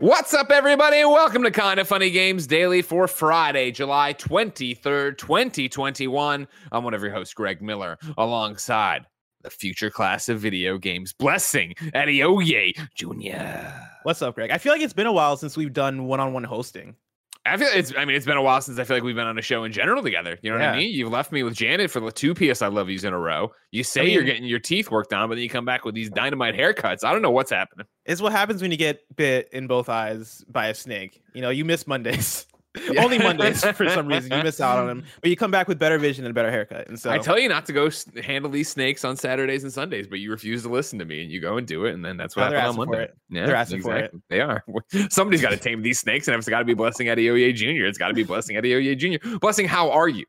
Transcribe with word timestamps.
What's 0.00 0.32
up, 0.32 0.52
everybody? 0.52 1.04
Welcome 1.04 1.42
to 1.42 1.50
Kind 1.50 1.80
of 1.80 1.88
Funny 1.88 2.10
Games 2.10 2.46
Daily 2.46 2.82
for 2.82 3.08
Friday, 3.08 3.72
July 3.72 4.14
23rd, 4.14 5.18
2021. 5.18 6.46
I'm 6.70 6.84
one 6.84 6.94
of 6.94 7.02
your 7.02 7.10
hosts, 7.10 7.34
Greg 7.34 7.60
Miller, 7.60 7.98
alongside 8.16 9.06
the 9.42 9.50
future 9.50 9.90
class 9.90 10.28
of 10.28 10.38
video 10.38 10.78
games, 10.78 11.12
Blessing 11.12 11.74
Adeoye 11.96 12.78
Jr. 12.94 13.72
What's 14.04 14.22
up, 14.22 14.36
Greg? 14.36 14.52
I 14.52 14.58
feel 14.58 14.72
like 14.72 14.82
it's 14.82 14.92
been 14.92 15.08
a 15.08 15.12
while 15.12 15.36
since 15.36 15.56
we've 15.56 15.72
done 15.72 16.04
one-on-one 16.04 16.44
hosting. 16.44 16.94
I 17.46 17.56
feel 17.56 17.68
it's. 17.72 17.94
I 17.96 18.04
mean, 18.04 18.16
it's 18.16 18.26
been 18.26 18.36
a 18.36 18.42
while 18.42 18.60
since 18.60 18.78
I 18.78 18.84
feel 18.84 18.96
like 18.96 19.04
we've 19.04 19.14
been 19.14 19.26
on 19.26 19.38
a 19.38 19.42
show 19.42 19.64
in 19.64 19.72
general 19.72 20.02
together. 20.02 20.38
You 20.42 20.50
know 20.50 20.58
what 20.58 20.66
I 20.66 20.76
mean? 20.76 20.92
You've 20.92 21.10
left 21.10 21.32
me 21.32 21.42
with 21.42 21.54
Janet 21.54 21.90
for 21.90 22.00
the 22.00 22.12
two 22.12 22.34
PS 22.34 22.60
I 22.60 22.66
love 22.66 22.90
yous 22.90 23.04
in 23.04 23.12
a 23.14 23.18
row. 23.18 23.52
You 23.70 23.84
say 23.84 24.02
I 24.02 24.04
you're 24.04 24.24
getting 24.24 24.44
your 24.44 24.58
teeth 24.58 24.90
worked 24.90 25.12
on, 25.12 25.28
but 25.28 25.36
then 25.36 25.42
you 25.42 25.48
come 25.48 25.64
back 25.64 25.84
with 25.84 25.94
these 25.94 26.10
dynamite 26.10 26.54
haircuts. 26.54 27.04
I 27.04 27.12
don't 27.12 27.22
know 27.22 27.30
what's 27.30 27.50
happening. 27.50 27.86
It's 28.04 28.20
what 28.20 28.32
happens 28.32 28.60
when 28.60 28.70
you 28.70 28.76
get 28.76 29.00
bit 29.16 29.48
in 29.52 29.66
both 29.66 29.88
eyes 29.88 30.44
by 30.48 30.66
a 30.68 30.74
snake. 30.74 31.22
You 31.32 31.40
know, 31.40 31.50
you 31.50 31.64
miss 31.64 31.86
Mondays. 31.86 32.46
Yeah. 32.90 33.02
Only 33.04 33.18
Mondays 33.18 33.64
for 33.64 33.88
some 33.88 34.06
reason. 34.08 34.30
You 34.30 34.42
miss 34.42 34.60
out 34.60 34.78
on 34.78 34.86
them, 34.86 35.04
but 35.20 35.30
you 35.30 35.36
come 35.36 35.50
back 35.50 35.68
with 35.68 35.78
better 35.78 35.98
vision 35.98 36.24
and 36.24 36.30
a 36.30 36.34
better 36.34 36.50
haircut. 36.50 36.86
And 36.88 36.98
so 37.00 37.10
I 37.10 37.18
tell 37.18 37.38
you 37.38 37.48
not 37.48 37.64
to 37.66 37.72
go 37.72 37.86
s- 37.86 38.04
handle 38.22 38.50
these 38.50 38.68
snakes 38.68 39.04
on 39.04 39.16
Saturdays 39.16 39.64
and 39.64 39.72
Sundays, 39.72 40.06
but 40.06 40.18
you 40.20 40.30
refuse 40.30 40.62
to 40.64 40.68
listen 40.68 40.98
to 40.98 41.04
me, 41.04 41.22
and 41.22 41.30
you 41.32 41.40
go 41.40 41.56
and 41.56 41.66
do 41.66 41.86
it, 41.86 41.94
and 41.94 42.04
then 42.04 42.16
that's 42.16 42.36
what 42.36 42.46
Oh, 42.46 42.50
they're 42.50 42.60
happened 42.60 42.78
on 42.80 42.88
Monday. 42.90 43.08
Yeah, 43.30 43.46
They're 43.46 43.56
asking 43.56 43.82
for 43.82 43.96
it. 43.96 44.14
They 44.28 44.40
are. 44.40 44.62
Somebody's 45.08 45.40
got 45.42 45.50
to 45.50 45.56
tame 45.56 45.82
these 45.82 45.98
snakes, 45.98 46.28
and 46.28 46.36
it's 46.36 46.48
got 46.48 46.58
to 46.60 46.64
be 46.64 46.74
Blessing 46.74 47.06
Adeoye 47.08 47.54
Jr. 47.54 47.86
It's 47.86 47.98
got 47.98 48.08
to 48.08 48.14
be 48.14 48.22
Blessing 48.22 48.56
Adeoye 48.56 48.96
Jr. 48.96 49.38
Blessing, 49.38 49.66
how 49.66 49.90
are 49.90 50.08
you? 50.08 50.24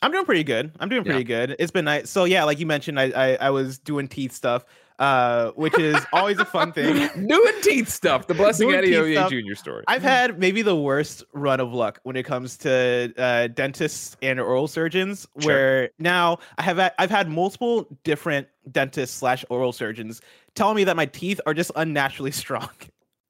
I'm 0.00 0.12
doing 0.12 0.24
pretty 0.24 0.44
good. 0.44 0.70
I'm 0.78 0.88
doing 0.88 1.04
Yeah. 1.04 1.10
pretty 1.12 1.24
good. 1.24 1.56
It's 1.58 1.72
been 1.72 1.84
nice. 1.86 2.08
So 2.08 2.22
yeah, 2.24 2.44
like 2.44 2.60
you 2.60 2.66
mentioned, 2.66 3.00
I 3.00 3.06
I, 3.10 3.34
I 3.34 3.50
was 3.50 3.80
doing 3.80 4.06
teeth 4.06 4.32
stuff, 4.32 4.64
uh, 4.98 5.50
which 5.52 5.78
is 5.78 5.96
always 6.12 6.38
a 6.38 6.44
fun 6.44 6.72
thing. 6.72 7.08
New 7.16 7.46
and 7.46 7.62
teeth 7.62 7.88
stuff. 7.88 8.26
The 8.26 8.34
Blessing 8.34 8.68
Doing 8.68 8.82
teeth 8.82 9.12
stuff. 9.12 9.30
Jr. 9.30 9.54
story. 9.54 9.84
I've 9.86 10.02
had 10.02 10.38
maybe 10.38 10.62
the 10.62 10.76
worst 10.76 11.24
run 11.32 11.60
of 11.60 11.72
luck 11.72 12.00
when 12.02 12.16
it 12.16 12.24
comes 12.24 12.56
to 12.58 13.12
uh, 13.16 13.48
dentists 13.48 14.16
and 14.22 14.40
oral 14.40 14.68
surgeons. 14.68 15.26
Sure. 15.38 15.52
Where 15.52 15.90
now 15.98 16.38
I 16.58 16.62
have 16.62 16.78
had, 16.78 16.92
I've 16.98 17.10
had 17.10 17.28
multiple 17.28 17.86
different 18.04 18.48
dentists 18.70 19.16
slash 19.16 19.44
oral 19.50 19.72
surgeons 19.72 20.20
telling 20.54 20.76
me 20.76 20.84
that 20.84 20.96
my 20.96 21.06
teeth 21.06 21.40
are 21.46 21.54
just 21.54 21.70
unnaturally 21.76 22.30
strong. 22.32 22.70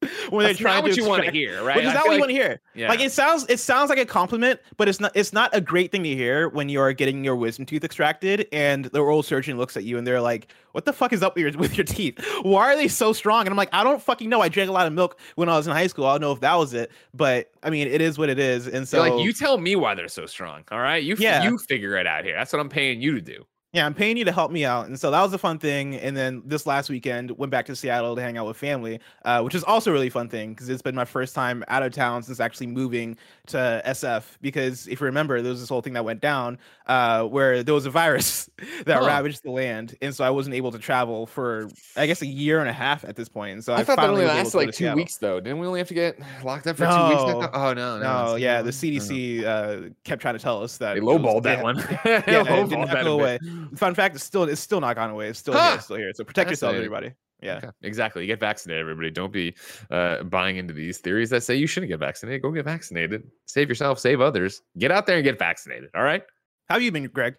when 0.30 0.46
That's 0.46 0.58
trying 0.60 0.77
not 0.77 0.82
what 0.84 0.94
to 0.94 1.00
you 1.02 1.08
want 1.08 1.24
to 1.24 1.30
hear, 1.32 1.62
right? 1.64 1.74
Which 1.77 1.84
is 1.84 1.91
I 1.91 1.94
not 1.94 2.06
what 2.06 2.06
you 2.06 2.10
like- 2.12 2.20
want 2.20 2.30
to 2.30 2.34
hear. 2.36 2.60
Yeah. 2.74 2.88
Like 2.88 3.00
it 3.00 3.10
sounds, 3.10 3.44
it 3.48 3.58
sounds 3.58 3.91
like 3.91 3.98
a 3.98 4.06
compliment, 4.06 4.60
but 4.77 4.88
it's 4.88 5.00
not. 5.00 5.10
It's 5.16 5.32
not 5.32 5.50
a 5.52 5.60
great 5.60 5.91
thing 5.91 6.04
to 6.04 6.14
hear 6.14 6.48
when 6.50 6.68
you're 6.68 6.92
getting 6.92 7.24
your 7.24 7.34
wisdom 7.34 7.66
tooth 7.66 7.82
extracted, 7.82 8.46
and 8.52 8.84
the 8.84 9.00
oral 9.00 9.24
surgeon 9.24 9.58
looks 9.58 9.76
at 9.76 9.82
you 9.82 9.98
and 9.98 10.06
they're 10.06 10.20
like, 10.20 10.52
"What 10.70 10.84
the 10.84 10.92
fuck 10.92 11.12
is 11.12 11.22
up 11.24 11.34
with 11.34 11.42
your 11.42 11.52
with 11.60 11.76
your 11.76 11.84
teeth? 11.84 12.24
Why 12.42 12.72
are 12.72 12.76
they 12.76 12.86
so 12.86 13.12
strong?" 13.12 13.41
And 13.41 13.48
I'm 13.50 13.56
like, 13.56 13.70
"I 13.72 13.82
don't 13.82 14.00
fucking 14.00 14.28
know. 14.28 14.41
I 14.41 14.48
drank 14.48 14.69
a 14.70 14.72
lot 14.72 14.86
of 14.86 14.92
milk 14.92 15.19
when 15.34 15.48
I 15.48 15.56
was 15.56 15.66
in 15.66 15.72
high 15.72 15.88
school. 15.88 16.06
I 16.06 16.12
don't 16.12 16.20
know 16.20 16.32
if 16.32 16.41
that 16.41 16.54
was 16.54 16.74
it, 16.74 16.92
but 17.12 17.50
I 17.64 17.70
mean, 17.70 17.88
it 17.88 18.00
is 18.00 18.19
what 18.19 18.28
it 18.28 18.38
is." 18.38 18.69
And 18.69 18.86
so, 18.86 19.04
You're 19.04 19.16
like 19.16 19.24
you 19.24 19.32
tell 19.32 19.58
me 19.58 19.74
why 19.74 19.96
they're 19.96 20.06
so 20.06 20.26
strong. 20.26 20.62
All 20.70 20.78
right, 20.78 21.02
you 21.02 21.16
Yeah. 21.19 21.42
you 21.42 21.58
figure 21.58 21.96
it 21.96 22.06
out 22.06 22.24
here. 22.24 22.36
That's 22.36 22.52
what 22.52 22.60
I'm 22.60 22.69
paying 22.69 23.02
you 23.02 23.14
to 23.16 23.20
do. 23.20 23.44
Yeah, 23.72 23.84
I'm 23.84 23.92
paying 23.94 24.16
you 24.16 24.24
to 24.24 24.33
help 24.33 24.50
me 24.50 24.64
out, 24.64 24.86
and 24.86 24.98
so 24.98 25.11
that 25.11 25.20
was 25.20 25.33
a 25.34 25.38
fun 25.38 25.58
thing. 25.58 25.94
And 25.97 26.16
then 26.16 26.42
this 26.47 26.66
last 26.66 26.88
weekend, 26.88 27.30
went 27.33 27.50
back 27.50 27.66
to 27.66 27.77
Seattle 27.77 28.16
to 28.16 28.22
hang 28.22 28.38
out 28.38 28.47
with 28.47 28.56
family, 28.56 28.98
uh, 29.27 29.42
which 29.42 29.55
is 29.55 29.62
also 29.64 29.91
a 29.91 29.92
really 29.92 30.08
fun 30.08 30.28
thing 30.30 30.55
because 30.55 30.69
it's 30.70 30.80
been 30.80 30.94
my 30.94 31.05
first 31.05 31.34
time 31.34 31.62
out 31.69 31.83
of 31.83 31.92
town 31.92 32.22
since 32.22 32.41
actually 32.41 32.69
moving 32.69 33.16
to 33.48 33.83
SF. 33.84 34.25
Because 34.41 34.88
if 34.88 35.00
you 35.00 35.05
remember, 35.06 35.42
there 35.42 35.50
was 35.50 35.60
this 35.60 35.69
whole 35.69 35.83
thing 35.83 35.92
that 35.92 36.05
went 36.05 36.20
down 36.22 36.58
uh, 36.86 37.25
where 37.25 37.62
there 37.62 37.75
was 37.75 37.84
a 37.84 37.91
virus 37.91 38.48
that 38.86 39.00
Huh. 39.00 39.06
ravaged 39.06 39.42
the 39.44 39.50
land, 39.50 39.94
and 40.00 40.14
so 40.14 40.25
I 40.25 40.30
wasn't 40.30 40.55
able 40.55 40.72
to 40.72 40.78
travel 40.78 41.27
for 41.27 41.69
I 41.94 42.06
guess 42.06 42.22
a 42.22 42.27
year 42.27 42.60
and 42.60 42.70
a 42.70 42.72
half 42.72 43.05
at 43.05 43.16
this 43.16 43.28
point. 43.28 43.53
And 43.53 43.62
so 43.64 43.75
I, 43.75 43.80
I 43.80 43.84
thought 43.84 43.97
that 43.97 44.08
only 44.08 44.25
lasted 44.25 44.56
like 44.56 44.69
two 44.69 44.72
Seattle. 44.84 44.97
weeks 44.97 45.16
though. 45.19 45.41
Didn't 45.41 45.59
we 45.59 45.66
only 45.66 45.81
have 45.81 45.88
to 45.88 45.94
get 45.94 46.19
locked 46.43 46.66
up 46.66 46.76
for 46.78 46.84
two 46.87 47.09
weeks? 47.09 47.20
I 47.22 47.32
No. 47.32 47.50
Oh 47.53 47.75
no, 47.75 47.98
no. 47.98 48.25
No, 48.28 48.34
yeah, 48.37 48.62
the. 48.62 48.70
CDC 48.78 49.44
uh, 49.44 49.91
kept 50.04 50.22
trying 50.22 50.34
to 50.34 50.38
tell 50.41 50.62
us 50.62 50.78
that 50.78 50.94
They 50.94 51.00
was- 51.00 51.20
lowballed 51.20 51.43
that 51.43 51.59
yeah, 51.59 51.62
one. 51.62 51.76
Yeah, 51.76 52.19
it 52.20 52.26
did 52.26 52.47
lowballed 52.47 52.70
not 52.78 52.87
that 52.88 53.00
a 53.00 53.04
go 53.04 53.19
bit. 53.19 53.41
Fun 53.77 53.95
fact: 53.95 54.15
it's 54.15 54.25
still 54.25 54.45
it's 54.45 54.61
still 54.61 54.81
not 54.81 54.97
gone 54.97 55.11
away. 55.11 55.29
It's 55.29 55.39
still 55.39 55.55
here. 55.55 55.75
It's 55.75 55.84
still 55.84 55.97
here. 55.97 56.12
So 56.15 56.25
protect 56.25 56.51
yourself, 56.51 56.75
everybody. 56.75 57.12
Yeah. 57.41 57.59
Okay, 57.59 57.71
exactly. 57.83 58.27
Get 58.27 58.41
vaccinated, 58.41 58.81
everybody. 58.81 59.11
Don't 59.11 59.33
be 59.33 59.55
uh, 59.91 60.25
buying 60.25 60.56
into 60.56 60.75
these 60.75 60.99
theories 60.99 61.31
that 61.31 61.43
say 61.43 61.55
you 61.55 61.67
shouldn't 61.67 61.91
get 61.91 62.01
vaccinated. 62.01 62.43
Go 62.43 62.51
get 62.51 62.65
vaccinated. 62.65 63.31
Save 63.47 63.69
yourself, 63.69 63.99
save 63.99 64.21
others. 64.21 64.62
Get 64.77 64.91
out 64.91 65.06
there 65.06 65.17
and 65.17 65.25
get 65.25 65.39
vaccinated. 65.39 65.91
All 65.95 66.03
right. 66.03 66.23
How 66.69 66.75
have 66.75 66.83
you 66.83 66.91
been, 66.91 67.05
Greg? 67.06 67.37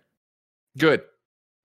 Good. 0.78 1.02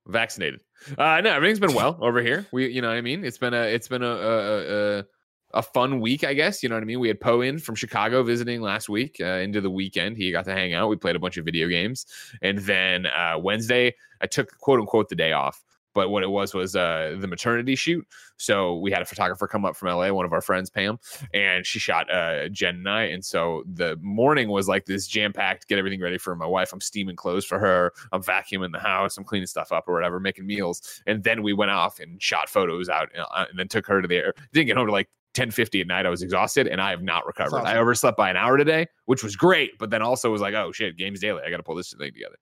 Vaccinated. 0.08 0.60
Uh, 0.98 1.20
no, 1.22 1.32
everything's 1.32 1.60
been 1.60 1.74
well 1.74 1.96
over 2.00 2.20
here. 2.20 2.46
We, 2.52 2.68
you 2.70 2.82
know 2.82 2.88
what 2.88 2.96
I 2.96 3.00
mean. 3.00 3.24
It's 3.24 3.38
been 3.38 3.54
a, 3.54 3.62
it's 3.62 3.88
been 3.88 4.02
a, 4.02 4.06
a, 4.06 4.98
a, 4.98 5.04
a 5.54 5.62
fun 5.62 6.00
week, 6.00 6.24
I 6.24 6.34
guess. 6.34 6.62
You 6.62 6.68
know 6.68 6.74
what 6.74 6.82
I 6.82 6.86
mean. 6.86 7.00
We 7.00 7.08
had 7.08 7.20
Poe 7.20 7.40
in 7.40 7.58
from 7.58 7.76
Chicago 7.76 8.22
visiting 8.22 8.60
last 8.60 8.88
week 8.88 9.18
uh, 9.20 9.38
into 9.38 9.60
the 9.60 9.70
weekend. 9.70 10.16
He 10.16 10.30
got 10.30 10.44
to 10.46 10.52
hang 10.52 10.74
out. 10.74 10.88
We 10.88 10.96
played 10.96 11.16
a 11.16 11.20
bunch 11.20 11.36
of 11.36 11.44
video 11.44 11.68
games, 11.68 12.06
and 12.42 12.58
then 12.58 13.06
uh, 13.06 13.38
Wednesday 13.38 13.94
I 14.20 14.26
took 14.26 14.56
quote 14.58 14.80
unquote 14.80 15.08
the 15.08 15.16
day 15.16 15.32
off. 15.32 15.64
But 15.94 16.10
what 16.10 16.24
it 16.24 16.30
was 16.30 16.54
was 16.54 16.74
uh, 16.74 17.16
the 17.20 17.28
maternity 17.28 17.76
shoot. 17.76 18.04
So 18.36 18.78
we 18.78 18.90
had 18.90 19.00
a 19.00 19.04
photographer 19.04 19.46
come 19.46 19.64
up 19.64 19.76
from 19.76 19.96
LA, 19.96 20.10
one 20.12 20.26
of 20.26 20.32
our 20.32 20.40
friends, 20.40 20.68
Pam, 20.68 20.98
and 21.32 21.64
she 21.64 21.78
shot 21.78 22.10
uh, 22.10 22.48
Jen 22.48 22.74
and 22.74 22.88
I. 22.88 23.04
And 23.04 23.24
so 23.24 23.62
the 23.72 23.96
morning 24.02 24.48
was 24.48 24.66
like 24.66 24.86
this 24.86 25.06
jam 25.06 25.32
packed, 25.32 25.68
get 25.68 25.78
everything 25.78 26.00
ready 26.00 26.18
for 26.18 26.34
my 26.34 26.46
wife. 26.46 26.72
I'm 26.72 26.80
steaming 26.80 27.14
clothes 27.14 27.44
for 27.44 27.60
her. 27.60 27.92
I'm 28.10 28.24
vacuuming 28.24 28.72
the 28.72 28.80
house. 28.80 29.16
I'm 29.16 29.22
cleaning 29.22 29.46
stuff 29.46 29.70
up 29.70 29.86
or 29.86 29.94
whatever, 29.94 30.18
making 30.18 30.46
meals. 30.46 31.00
And 31.06 31.22
then 31.22 31.44
we 31.44 31.52
went 31.52 31.70
off 31.70 32.00
and 32.00 32.20
shot 32.20 32.48
photos 32.48 32.88
out 32.88 33.10
uh, 33.16 33.44
and 33.48 33.56
then 33.56 33.68
took 33.68 33.86
her 33.86 34.02
to 34.02 34.08
the 34.08 34.16
air. 34.16 34.34
Didn't 34.52 34.66
get 34.66 34.76
home 34.76 34.86
to 34.86 34.92
like 34.92 35.08
1050 35.36 35.80
at 35.80 35.86
night. 35.86 36.06
I 36.06 36.10
was 36.10 36.22
exhausted 36.22 36.66
and 36.68 36.80
I 36.80 36.90
have 36.90 37.02
not 37.02 37.26
recovered. 37.26 37.60
I 37.64 37.76
overslept 37.76 38.16
by 38.16 38.30
an 38.30 38.36
hour 38.36 38.56
today, 38.56 38.86
which 39.06 39.22
was 39.22 39.36
great. 39.36 39.78
But 39.78 39.90
then 39.90 40.00
also 40.02 40.30
was 40.30 40.40
like, 40.40 40.54
oh 40.54 40.72
shit, 40.72 40.96
games 40.96 41.20
daily. 41.20 41.42
I 41.46 41.50
got 41.50 41.56
to 41.58 41.62
pull 41.62 41.74
this 41.74 41.92
thing 41.92 42.12
together. 42.12 42.36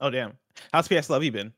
Oh 0.00 0.10
damn. 0.10 0.32
How's 0.72 0.88
PS 0.88 1.08
Love 1.10 1.22
you 1.24 1.32
been? 1.32 1.52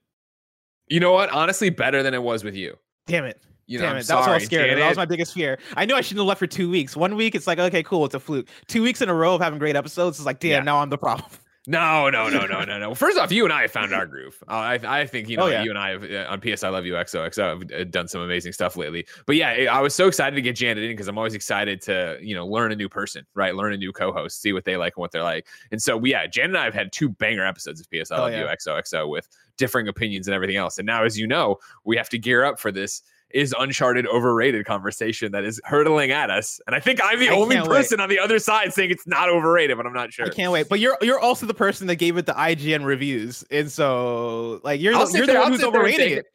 You 0.88 1.00
know 1.00 1.12
what? 1.12 1.30
Honestly, 1.30 1.70
better 1.70 2.02
than 2.02 2.12
it 2.14 2.22
was 2.22 2.44
with 2.44 2.54
you. 2.54 2.76
Damn 3.06 3.24
it. 3.24 3.40
You 3.66 3.78
know, 3.78 3.84
Damn 3.86 3.92
I'm 3.94 4.00
it. 4.02 4.06
That 4.06 4.16
was 4.16 4.20
what 4.20 4.22
I 4.22 4.24
sorry, 4.26 4.36
was 4.36 4.44
scared. 4.44 4.78
That 4.78 4.88
was 4.88 4.96
my 4.98 5.06
biggest 5.06 5.32
fear. 5.32 5.58
I 5.74 5.86
knew 5.86 5.94
I 5.94 6.02
shouldn't 6.02 6.20
have 6.20 6.26
left 6.26 6.38
for 6.38 6.46
two 6.46 6.68
weeks. 6.68 6.94
One 6.96 7.16
week, 7.16 7.34
it's 7.34 7.46
like, 7.46 7.58
okay, 7.58 7.82
cool, 7.82 8.04
it's 8.04 8.14
a 8.14 8.20
fluke. 8.20 8.48
Two 8.68 8.82
weeks 8.82 9.00
in 9.00 9.08
a 9.08 9.14
row 9.14 9.34
of 9.36 9.40
having 9.40 9.58
great 9.58 9.74
episodes, 9.74 10.18
it's 10.18 10.26
like, 10.26 10.38
damn, 10.38 10.50
Yeah. 10.50 10.60
now 10.60 10.80
I'm 10.80 10.90
the 10.90 10.98
problem. 10.98 11.30
No, 11.66 12.10
no, 12.10 12.28
no, 12.28 12.44
no, 12.44 12.62
no, 12.62 12.78
no. 12.78 12.94
First 12.94 13.16
off, 13.16 13.32
you 13.32 13.44
and 13.44 13.52
I 13.52 13.62
have 13.62 13.70
found 13.70 13.94
our 13.94 14.04
groove. 14.06 14.36
Uh, 14.46 14.52
I, 14.52 15.00
I 15.00 15.06
think 15.06 15.30
you 15.30 15.38
know 15.38 15.44
Oh, 15.44 15.46
yeah. 15.46 15.62
you 15.62 15.70
and 15.70 15.78
I 15.78 15.90
have 15.92 16.04
uh, 16.04 16.26
on 16.30 16.38
PS 16.40 16.62
I 16.62 16.68
Love 16.68 16.84
You 16.84 16.92
XOXO 16.92 17.42
I've 17.72 17.80
uh, 17.80 17.84
done 17.84 18.06
some 18.06 18.20
amazing 18.20 18.52
stuff 18.52 18.76
lately. 18.76 19.06
But 19.24 19.36
yeah, 19.36 19.68
I 19.72 19.80
was 19.80 19.94
so 19.94 20.06
excited 20.06 20.36
to 20.36 20.42
get 20.42 20.56
Janet 20.56 20.84
in 20.84 20.90
because 20.90 21.08
I'm 21.08 21.16
always 21.16 21.32
excited 21.32 21.80
to 21.82 22.18
you 22.20 22.34
know 22.34 22.46
learn 22.46 22.70
a 22.72 22.76
new 22.76 22.90
person, 22.90 23.24
right? 23.34 23.54
Learn 23.54 23.72
a 23.72 23.78
new 23.78 23.92
co-host, 23.92 24.42
see 24.42 24.52
what 24.52 24.66
they 24.66 24.76
like 24.76 24.94
and 24.96 25.00
what 25.00 25.10
they're 25.10 25.22
like. 25.22 25.46
And 25.70 25.80
so 25.80 25.96
we 25.96 26.10
yeah, 26.10 26.26
Janet 26.26 26.50
and 26.50 26.58
I 26.58 26.64
have 26.64 26.74
had 26.74 26.92
two 26.92 27.08
banger 27.08 27.46
episodes 27.46 27.80
of 27.80 27.88
PS 27.88 28.10
I 28.10 28.16
Oh, 28.18 28.20
Love 28.24 28.32
You. 28.34 28.44
XOXO 28.44 29.08
with 29.08 29.26
differing 29.56 29.88
opinions 29.88 30.28
and 30.28 30.34
everything 30.34 30.56
else. 30.56 30.76
And 30.78 30.84
now, 30.86 31.04
as 31.04 31.18
you 31.18 31.26
know, 31.26 31.56
we 31.84 31.96
have 31.96 32.10
to 32.10 32.18
gear 32.18 32.44
up 32.44 32.60
for 32.60 32.72
this. 32.72 33.00
Is 33.34 33.52
Uncharted 33.58 34.06
overrated 34.06 34.64
conversation 34.64 35.32
that 35.32 35.44
is 35.44 35.60
hurtling 35.64 36.12
at 36.12 36.30
us, 36.30 36.60
and 36.68 36.76
I 36.76 36.78
think 36.78 37.00
I'm 37.02 37.18
the 37.18 37.30
I 37.30 37.32
only 37.32 37.56
can't 37.56 37.68
wait. 37.68 37.76
person 37.76 37.98
on 37.98 38.08
the 38.08 38.20
other 38.20 38.38
side 38.38 38.72
saying 38.72 38.92
it's 38.92 39.08
not 39.08 39.28
overrated, 39.28 39.76
but 39.76 39.86
I'm 39.86 39.92
not 39.92 40.12
sure. 40.12 40.26
I 40.26 40.28
can't 40.28 40.52
wait. 40.52 40.68
But 40.68 40.78
you're 40.78 40.96
you're 41.02 41.18
also 41.18 41.44
the 41.44 41.52
person 41.52 41.88
that 41.88 41.96
gave 41.96 42.16
it 42.16 42.26
the 42.26 42.32
IGN 42.32 42.84
reviews. 42.84 43.44
And 43.50 43.70
so 43.70 44.60
like 44.62 44.80
you're 44.80 44.94
I'll 44.94 45.06
the, 45.06 45.18
you're 45.18 45.26
the 45.26 45.34
one 45.34 45.42
I'll 45.42 45.48
who's 45.48 45.60
there 45.60 45.68
overrating 45.68 46.18
it. 46.18 46.26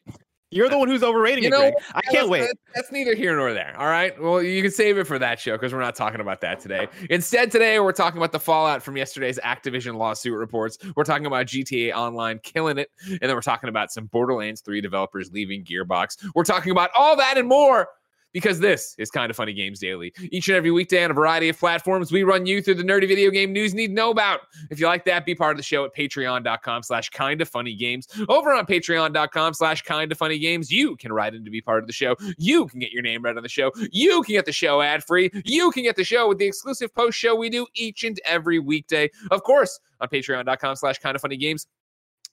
You're 0.52 0.68
the 0.68 0.76
one 0.78 0.88
who's 0.88 1.02
overrating 1.02 1.44
You 1.44 1.50
it, 1.50 1.56
Greg. 1.56 1.74
I 1.94 2.00
can't 2.02 2.28
wait. 2.28 2.40
that's- 2.40 2.56
That's 2.74 2.92
neither 2.92 3.14
here 3.14 3.36
nor 3.36 3.52
there. 3.52 3.74
All 3.78 3.86
right. 3.86 4.20
Well, 4.20 4.42
you 4.42 4.62
can 4.62 4.70
save 4.70 4.98
it 4.98 5.04
for 5.06 5.18
that 5.18 5.38
show 5.38 5.52
because 5.52 5.72
we're 5.72 5.80
not 5.80 5.94
talking 5.94 6.20
about 6.20 6.40
that 6.40 6.58
today. 6.60 6.88
Instead, 7.08 7.50
today 7.52 7.78
we're 7.78 7.92
talking 7.92 8.18
about 8.18 8.32
the 8.32 8.40
fallout 8.40 8.82
from 8.82 8.96
yesterday's 8.96 9.38
Activision 9.44 9.96
lawsuit 9.96 10.36
reports. 10.36 10.78
We're 10.96 11.04
talking 11.04 11.26
about 11.26 11.46
GTA 11.46 11.92
Online 11.94 12.40
killing 12.42 12.78
it, 12.78 12.90
and 13.08 13.20
then 13.20 13.34
we're 13.34 13.40
talking 13.42 13.68
about 13.68 13.92
some 13.92 14.06
Borderlands 14.06 14.60
3 14.60 14.80
developers 14.80 15.30
leaving 15.32 15.64
Gearbox. 15.64 16.16
We're 16.34 16.44
talking 16.44 16.72
about 16.72 16.90
all 16.96 17.16
that 17.16 17.38
and 17.38 17.48
more. 17.48 17.88
Because 18.32 18.60
this 18.60 18.94
is 18.98 19.10
kind 19.10 19.30
of 19.30 19.36
funny 19.36 19.52
games 19.52 19.80
daily. 19.80 20.12
Each 20.30 20.48
and 20.48 20.56
every 20.56 20.70
weekday 20.70 21.04
on 21.04 21.10
a 21.10 21.14
variety 21.14 21.48
of 21.48 21.58
platforms, 21.58 22.12
we 22.12 22.22
run 22.22 22.46
you 22.46 22.62
through 22.62 22.76
the 22.76 22.84
nerdy 22.84 23.08
video 23.08 23.30
game 23.30 23.52
news 23.52 23.72
you 23.72 23.78
need 23.78 23.88
to 23.88 23.94
know 23.94 24.10
about. 24.10 24.40
If 24.70 24.78
you 24.78 24.86
like 24.86 25.04
that, 25.06 25.26
be 25.26 25.34
part 25.34 25.52
of 25.52 25.56
the 25.56 25.62
show 25.62 25.84
at 25.84 25.94
patreon.com 25.94 26.82
slash 26.82 27.10
kind 27.10 27.40
of 27.40 27.48
funny 27.48 27.74
games. 27.74 28.06
Over 28.28 28.52
on 28.52 28.66
patreon.com 28.66 29.54
slash 29.54 29.82
kind 29.82 30.12
of 30.12 30.18
funny 30.18 30.38
games, 30.38 30.70
you 30.70 30.96
can 30.96 31.12
write 31.12 31.34
in 31.34 31.44
to 31.44 31.50
be 31.50 31.60
part 31.60 31.82
of 31.82 31.86
the 31.86 31.92
show. 31.92 32.14
You 32.38 32.66
can 32.66 32.80
get 32.80 32.92
your 32.92 33.02
name 33.02 33.22
read 33.22 33.36
on 33.36 33.42
the 33.42 33.48
show. 33.48 33.72
You 33.90 34.22
can 34.22 34.34
get 34.34 34.46
the 34.46 34.52
show 34.52 34.80
ad 34.80 35.02
free. 35.04 35.30
You 35.44 35.70
can 35.70 35.82
get 35.82 35.96
the 35.96 36.04
show 36.04 36.28
with 36.28 36.38
the 36.38 36.46
exclusive 36.46 36.94
post 36.94 37.18
show 37.18 37.34
we 37.34 37.50
do 37.50 37.66
each 37.74 38.04
and 38.04 38.20
every 38.24 38.58
weekday. 38.58 39.10
Of 39.30 39.42
course, 39.42 39.80
on 40.00 40.08
patreon.com 40.08 40.76
slash 40.76 40.98
kind 40.98 41.14
of 41.16 41.22
funny 41.22 41.36
games. 41.36 41.66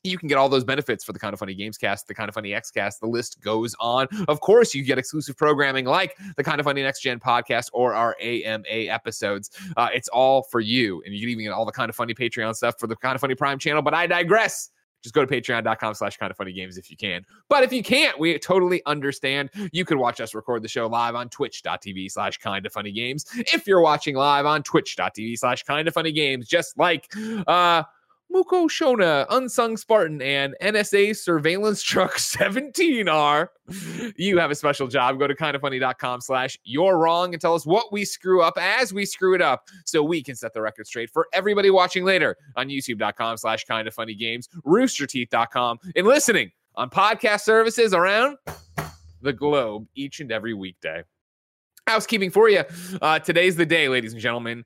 You 0.04 0.18
can 0.18 0.28
get 0.28 0.38
all 0.38 0.48
those 0.48 0.64
benefits 0.64 1.04
for 1.04 1.12
the 1.12 1.20
Kind 1.20 1.34
of 1.34 1.40
Funny 1.40 1.54
Games 1.54 1.78
cast, 1.78 2.08
the 2.08 2.14
Kind 2.14 2.30
of 2.30 2.36
Funny 2.36 2.54
X 2.54 2.72
cast. 2.72 3.02
The 3.02 3.08
list 3.08 3.42
goes 3.42 3.76
on. 3.80 4.08
Of 4.28 4.40
course, 4.40 4.74
you 4.74 4.84
get 4.84 4.98
exclusive 4.98 5.36
programming 5.36 5.86
like 5.86 6.16
the 6.38 6.44
Kind 6.44 6.60
of 6.60 6.66
Funny 6.66 6.82
Next 6.82 7.02
Gen 7.02 7.20
podcast 7.20 7.70
or 7.74 7.94
our 7.94 8.16
AMA 8.22 8.64
episodes. 8.68 9.50
Uh, 9.76 9.90
it's 9.94 10.08
all 10.10 10.44
for 10.44 10.60
you. 10.62 11.02
And 11.06 11.14
you 11.14 11.22
can 11.22 11.30
even 11.30 11.44
get 11.46 11.52
all 11.52 11.66
the 11.66 11.72
Kind 11.72 11.90
of 11.90 11.96
Funny 11.96 12.14
Patreon 12.14 12.56
stuff 12.56 12.76
for 12.80 12.88
the 12.88 12.96
Kind 12.96 13.16
of 13.16 13.22
Funny 13.22 13.36
Prime 13.36 13.60
channel. 13.60 13.82
But 13.82 13.94
I 13.94 14.08
digress. 14.08 14.70
just 15.04 15.14
go 15.14 15.26
to 15.26 15.32
patreon.com 15.32 15.94
slash 15.94 16.18
kind 16.18 16.32
of 16.32 16.38
funny 16.38 16.54
games 16.54 16.78
if 16.78 16.90
you 16.90 16.98
can. 16.98 17.24
But 17.50 17.64
if 17.64 17.72
you 17.74 17.84
can't, 17.84 18.18
we 18.20 18.38
totally 18.40 18.82
understand. 18.86 19.50
You 19.72 19.86
could 19.86 19.98
watch 19.98 20.20
us 20.22 20.34
record 20.34 20.64
the 20.64 20.68
show 20.68 20.88
live 20.88 21.16
on 21.16 21.30
twitch.tv 21.30 22.12
slash 22.12 22.38
kind 22.38 22.66
of 22.66 22.72
funny 22.74 22.92
games. 22.92 23.26
If 23.36 23.68
you're 23.68 23.82
watching 23.82 24.16
live 24.16 24.46
on 24.46 24.64
twitch.tv 24.64 25.38
slash 25.38 25.64
kind 25.64 25.88
of 25.88 25.94
funny 25.94 26.12
games, 26.12 26.48
just 26.48 26.78
like 26.78 27.12
uh 27.48 27.84
Muko 28.34 28.68
Shona, 28.70 29.26
Unsung 29.30 29.78
Spartan, 29.78 30.22
and 30.22 30.56
NSA 30.62 31.16
Surveillance 31.16 31.82
Truck 31.82 32.14
17R. 32.18 33.48
You 34.18 34.38
have 34.38 34.52
a 34.52 34.56
special 34.56 34.88
job. 34.88 35.18
Go 35.18 35.28
to 35.28 35.36
kindoffunny.com 35.36 36.22
slash 36.22 36.58
you're 36.64 36.98
wrong 36.98 37.34
and 37.34 37.42
tell 37.42 37.56
us 37.56 37.66
what 37.66 37.92
we 37.92 38.04
screw 38.06 38.42
up 38.42 38.58
as 38.60 38.94
we 38.94 39.06
screw 39.06 39.34
it 39.34 39.42
up 39.42 39.68
so 39.86 40.04
we 40.04 40.22
can 40.22 40.36
set 40.36 40.54
the 40.54 40.62
record 40.62 40.88
straight 40.88 41.10
for 41.10 41.28
everybody 41.34 41.70
watching 41.70 42.04
later 42.04 42.36
on 42.56 42.68
youtube.com 42.68 43.38
slash 43.38 43.64
kind 43.66 43.88
of 43.88 43.94
funny 43.94 44.14
games, 44.14 44.50
roosterteeth.com, 44.66 45.80
and 45.96 46.06
listening 46.06 46.52
on 46.76 46.90
podcast 46.90 47.42
services 47.42 47.94
around 47.94 48.38
the 49.22 49.34
globe 49.34 49.88
each 49.96 50.20
and 50.20 50.32
every 50.32 50.54
weekday. 50.54 51.02
Housekeeping 51.88 52.32
for 52.32 52.50
you. 52.50 52.64
Uh, 53.02 53.20
today's 53.20 53.56
the 53.56 53.66
day, 53.66 53.88
ladies 53.88 54.12
and 54.12 54.22
gentlemen. 54.22 54.66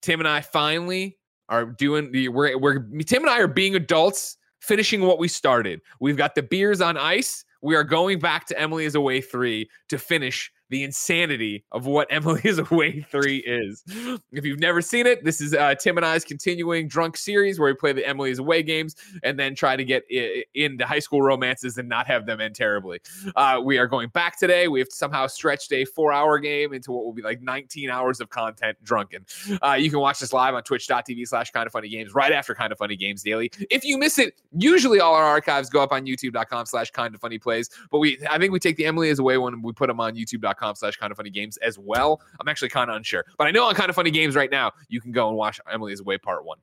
Tim 0.00 0.20
and 0.20 0.28
I 0.28 0.40
finally 0.40 1.18
are 1.52 1.66
doing 1.66 2.10
the 2.10 2.28
we're, 2.28 2.56
we're 2.58 2.78
Tim 3.04 3.22
and 3.22 3.30
I 3.30 3.38
are 3.38 3.46
being 3.46 3.76
adults, 3.76 4.38
finishing 4.60 5.02
what 5.02 5.18
we 5.18 5.28
started. 5.28 5.80
We've 6.00 6.16
got 6.16 6.34
the 6.34 6.42
beers 6.42 6.80
on 6.80 6.96
ice. 6.96 7.44
We 7.60 7.76
are 7.76 7.84
going 7.84 8.18
back 8.18 8.46
to 8.46 8.58
Emily 8.58 8.86
is 8.86 8.96
Away 8.96 9.20
3 9.20 9.68
to 9.90 9.98
finish 9.98 10.50
the 10.72 10.82
insanity 10.84 11.64
of 11.70 11.84
what 11.84 12.08
Emily 12.10 12.40
is 12.44 12.58
Away 12.58 13.06
3 13.10 13.36
is. 13.36 13.84
If 14.32 14.46
you've 14.46 14.58
never 14.58 14.80
seen 14.80 15.06
it, 15.06 15.22
this 15.22 15.40
is 15.42 15.52
uh, 15.52 15.74
Tim 15.74 15.98
and 15.98 16.06
I's 16.06 16.24
continuing 16.24 16.88
drunk 16.88 17.18
series 17.18 17.60
where 17.60 17.70
we 17.70 17.74
play 17.74 17.92
the 17.92 18.06
Emily 18.06 18.30
is 18.30 18.38
Away 18.38 18.62
games 18.62 18.96
and 19.22 19.38
then 19.38 19.54
try 19.54 19.76
to 19.76 19.84
get 19.84 20.04
I- 20.10 20.44
into 20.54 20.86
high 20.86 20.98
school 20.98 21.20
romances 21.20 21.76
and 21.76 21.90
not 21.90 22.06
have 22.06 22.24
them 22.24 22.40
end 22.40 22.54
terribly. 22.54 23.00
Uh, 23.36 23.60
we 23.62 23.76
are 23.76 23.86
going 23.86 24.08
back 24.08 24.38
today. 24.38 24.66
We 24.66 24.78
have 24.78 24.88
somehow 24.90 25.26
stretched 25.26 25.72
a 25.74 25.84
four 25.84 26.10
hour 26.10 26.38
game 26.38 26.72
into 26.72 26.90
what 26.90 27.04
will 27.04 27.12
be 27.12 27.22
like 27.22 27.42
19 27.42 27.90
hours 27.90 28.20
of 28.20 28.30
content 28.30 28.82
drunken. 28.82 29.26
Uh, 29.62 29.74
you 29.74 29.90
can 29.90 30.00
watch 30.00 30.20
this 30.20 30.32
live 30.32 30.54
on 30.54 30.62
twitch.tv 30.62 31.28
slash 31.28 31.50
kind 31.50 31.66
of 31.66 31.72
funny 31.72 31.90
games 31.90 32.14
right 32.14 32.32
after 32.32 32.54
kind 32.54 32.72
of 32.72 32.78
funny 32.78 32.96
games 32.96 33.22
daily. 33.22 33.52
If 33.70 33.84
you 33.84 33.98
miss 33.98 34.18
it, 34.18 34.40
usually 34.56 35.00
all 35.00 35.14
our 35.14 35.22
archives 35.24 35.68
go 35.68 35.82
up 35.82 35.92
on 35.92 36.06
youtube.com 36.06 36.64
slash 36.64 36.90
kind 36.92 37.14
of 37.14 37.20
funny 37.20 37.38
plays. 37.38 37.68
But 37.90 37.98
we, 37.98 38.18
I 38.30 38.38
think 38.38 38.54
we 38.54 38.58
take 38.58 38.76
the 38.76 38.86
Emily 38.86 39.10
is 39.10 39.18
Away 39.18 39.36
one 39.36 39.52
and 39.52 39.62
we 39.62 39.74
put 39.74 39.88
them 39.88 40.00
on 40.00 40.14
youtube.com 40.14 40.61
slash 40.74 40.96
kind 40.96 41.10
of 41.10 41.16
funny 41.16 41.30
games 41.30 41.56
as 41.58 41.78
well. 41.78 42.20
I'm 42.40 42.48
actually 42.48 42.68
kind 42.70 42.90
of 42.90 42.96
unsure, 42.96 43.24
but 43.38 43.46
I 43.46 43.50
know 43.50 43.64
on 43.64 43.74
kind 43.74 43.90
of 43.90 43.96
funny 43.96 44.10
games 44.10 44.34
right 44.34 44.50
now, 44.50 44.72
you 44.88 45.00
can 45.00 45.12
go 45.12 45.28
and 45.28 45.36
watch 45.36 45.60
Emily's 45.70 46.00
Away 46.00 46.18
part 46.18 46.44
one. 46.44 46.58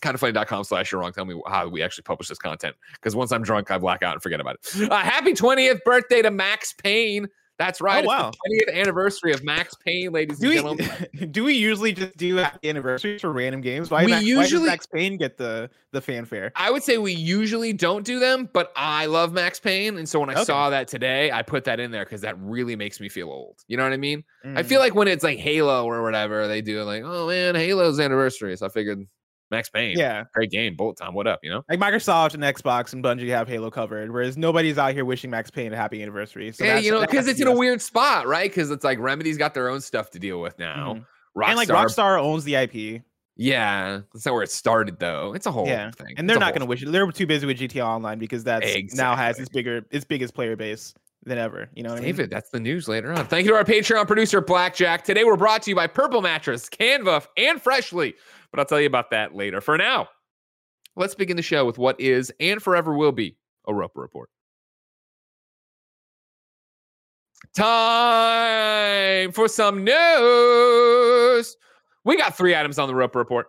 kind 0.00 0.14
of 0.14 0.20
Kindoffunny.com 0.20 0.64
slash 0.64 0.90
you're 0.92 1.00
wrong. 1.00 1.12
Tell 1.12 1.24
me 1.24 1.40
how 1.46 1.68
we 1.68 1.82
actually 1.82 2.02
publish 2.02 2.28
this 2.28 2.38
content. 2.38 2.74
Because 2.94 3.14
once 3.14 3.32
I'm 3.32 3.42
drunk, 3.42 3.70
I 3.70 3.78
black 3.78 4.02
out 4.02 4.14
and 4.14 4.22
forget 4.22 4.40
about 4.40 4.56
it. 4.56 4.90
Uh, 4.90 4.96
happy 4.96 5.32
20th 5.32 5.82
birthday 5.84 6.22
to 6.22 6.30
Max 6.30 6.72
Payne. 6.72 7.28
That's 7.60 7.78
right. 7.82 8.02
Oh, 8.04 8.08
wow. 8.08 8.30
It's 8.42 8.64
the 8.66 8.72
20th 8.72 8.80
anniversary 8.80 9.32
of 9.34 9.44
Max 9.44 9.74
Payne, 9.84 10.12
ladies 10.12 10.38
Do 10.38 10.50
and 10.50 10.64
we 10.64 10.76
gentlemen. 10.78 11.30
do 11.30 11.44
we 11.44 11.52
usually 11.52 11.92
just 11.92 12.16
do 12.16 12.36
happy 12.36 12.70
anniversaries 12.70 13.20
for 13.20 13.30
random 13.32 13.60
games? 13.60 13.90
Why, 13.90 14.06
We 14.06 14.12
Max, 14.12 14.24
why 14.24 14.30
does 14.30 14.50
usually- 14.52 14.66
Max 14.70 14.86
Payne 14.86 15.18
get 15.18 15.36
the 15.36 15.68
the 15.92 16.00
fanfare? 16.00 16.52
I 16.56 16.70
would 16.70 16.82
say 16.82 16.96
we 16.96 17.12
usually 17.12 17.74
don't 17.74 18.02
do 18.04 18.18
them, 18.18 18.48
but 18.52 18.72
I 18.76 19.04
love 19.06 19.32
Max 19.34 19.60
Payne. 19.60 19.98
And 19.98 20.08
so 20.08 20.20
when 20.20 20.30
I 20.30 20.34
Okay. 20.34 20.44
saw 20.44 20.70
that 20.70 20.88
today, 20.88 21.30
I 21.30 21.42
put 21.42 21.64
that 21.64 21.80
in 21.80 21.90
there 21.90 22.04
because 22.04 22.22
that 22.22 22.38
really 22.40 22.76
makes 22.76 22.98
me 22.98 23.10
feel 23.10 23.28
old. 23.28 23.58
You 23.68 23.76
know 23.76 23.82
what 23.82 23.92
I 23.92 23.98
mean? 23.98 24.24
I 24.42 24.62
Mm. 24.62 24.64
feel 24.64 24.80
like 24.80 24.94
when 24.94 25.06
it's 25.08 25.22
like 25.22 25.38
Halo 25.38 25.84
or 25.84 26.02
whatever, 26.02 26.48
they 26.48 26.62
do 26.62 26.82
like, 26.84 27.02
oh 27.04 27.26
man, 27.28 27.56
Halo's 27.56 28.00
anniversary. 28.00 28.56
So 28.56 28.64
I 28.64 28.68
figured 28.70 29.06
Max 29.50 29.68
Payne. 29.68 29.98
yeah, 29.98 30.24
Great 30.34 30.50
game. 30.50 30.76
Bullet 30.76 30.96
time. 30.96 31.14
What 31.14 31.26
up? 31.26 31.40
You 31.42 31.50
know? 31.50 31.64
like 31.68 31.78
Microsoft 31.80 32.34
and 32.34 32.42
Xbox 32.42 32.92
and 32.92 33.02
Bungie 33.02 33.28
have 33.30 33.48
Halo 33.48 33.70
covered, 33.70 34.10
whereas 34.12 34.36
nobody's 34.36 34.78
out 34.78 34.92
here 34.94 35.04
wishing 35.04 35.30
Max 35.30 35.50
Payne 35.50 35.72
a 35.72 35.76
happy 35.76 36.02
anniversary. 36.02 36.52
So 36.52 36.64
yeah, 36.64 36.78
you 36.78 36.90
know, 36.90 37.00
because 37.00 37.26
it's 37.28 37.40
to 37.40 37.46
in 37.46 37.52
a 37.52 37.58
weird 37.58 37.82
spot, 37.82 38.26
right? 38.26 38.50
Because 38.50 38.70
it's 38.70 38.84
like 38.84 38.98
Remedy's 38.98 39.38
got 39.38 39.54
their 39.54 39.68
own 39.68 39.80
stuff 39.80 40.10
to 40.10 40.18
deal 40.18 40.40
with 40.40 40.58
now. 40.58 40.94
Mhm. 40.94 41.06
Rockstar, 41.36 41.48
and 41.48 41.56
like 41.56 41.68
Rockstar 41.68 42.20
owns 42.20 42.44
the 42.44 42.56
IP, 42.56 43.02
yeah, 43.36 44.00
that's 44.12 44.26
not 44.26 44.34
where 44.34 44.42
it 44.42 44.50
started 44.50 44.98
though. 44.98 45.32
It's 45.34 45.46
a 45.46 45.52
whole 45.52 45.66
Yeah, 45.66 45.90
thing, 45.92 46.14
and 46.16 46.28
they're 46.28 46.36
It's 46.36 46.40
not 46.40 46.52
going 46.52 46.60
to 46.60 46.66
wish 46.66 46.82
it. 46.82 46.90
They're 46.90 47.10
too 47.12 47.26
busy 47.26 47.46
with 47.46 47.58
GTA 47.58 47.86
Online 47.86 48.18
because 48.18 48.44
that's 48.44 48.66
now 48.94 49.14
has 49.16 49.38
its 49.38 49.48
bigger, 49.48 49.86
its 49.90 50.04
biggest 50.04 50.34
player 50.34 50.56
base 50.56 50.92
than 51.24 51.38
ever. 51.38 51.68
You 51.74 51.82
know 51.82 51.90
what 51.90 51.98
I 51.98 52.02
mean? 52.02 52.14
David, 52.14 52.30
that's 52.30 52.50
the 52.50 52.60
news 52.60 52.88
later 52.88 53.12
on. 53.12 53.26
Thank 53.26 53.44
you 53.44 53.52
to 53.52 53.56
our 53.56 53.64
Patreon 53.64 54.06
producer, 54.06 54.40
Blackjack. 54.40 55.04
Today 55.04 55.24
we're 55.24 55.36
brought 55.36 55.62
to 55.62 55.70
you 55.70 55.76
by 55.76 55.86
Purple 55.86 56.22
Mattress, 56.22 56.68
Canva, 56.68 57.26
and 57.36 57.60
Freshly. 57.60 58.14
But 58.50 58.60
I'll 58.60 58.66
tell 58.66 58.80
you 58.80 58.86
about 58.86 59.10
that 59.10 59.34
later. 59.34 59.60
For 59.60 59.76
now, 59.76 60.08
let's 60.96 61.14
begin 61.14 61.36
the 61.36 61.42
show 61.42 61.64
with 61.64 61.78
what 61.78 62.00
is 62.00 62.32
and 62.40 62.62
forever 62.62 62.96
will 62.96 63.12
be 63.12 63.36
a 63.66 63.74
Roper 63.74 64.00
Report. 64.00 64.30
Time 67.54 69.32
for 69.32 69.48
some 69.48 69.84
news. 69.84 71.56
We 72.04 72.16
got 72.16 72.36
three 72.36 72.54
items 72.56 72.78
on 72.78 72.88
the 72.88 72.94
Roper 72.94 73.18
Report. 73.18 73.48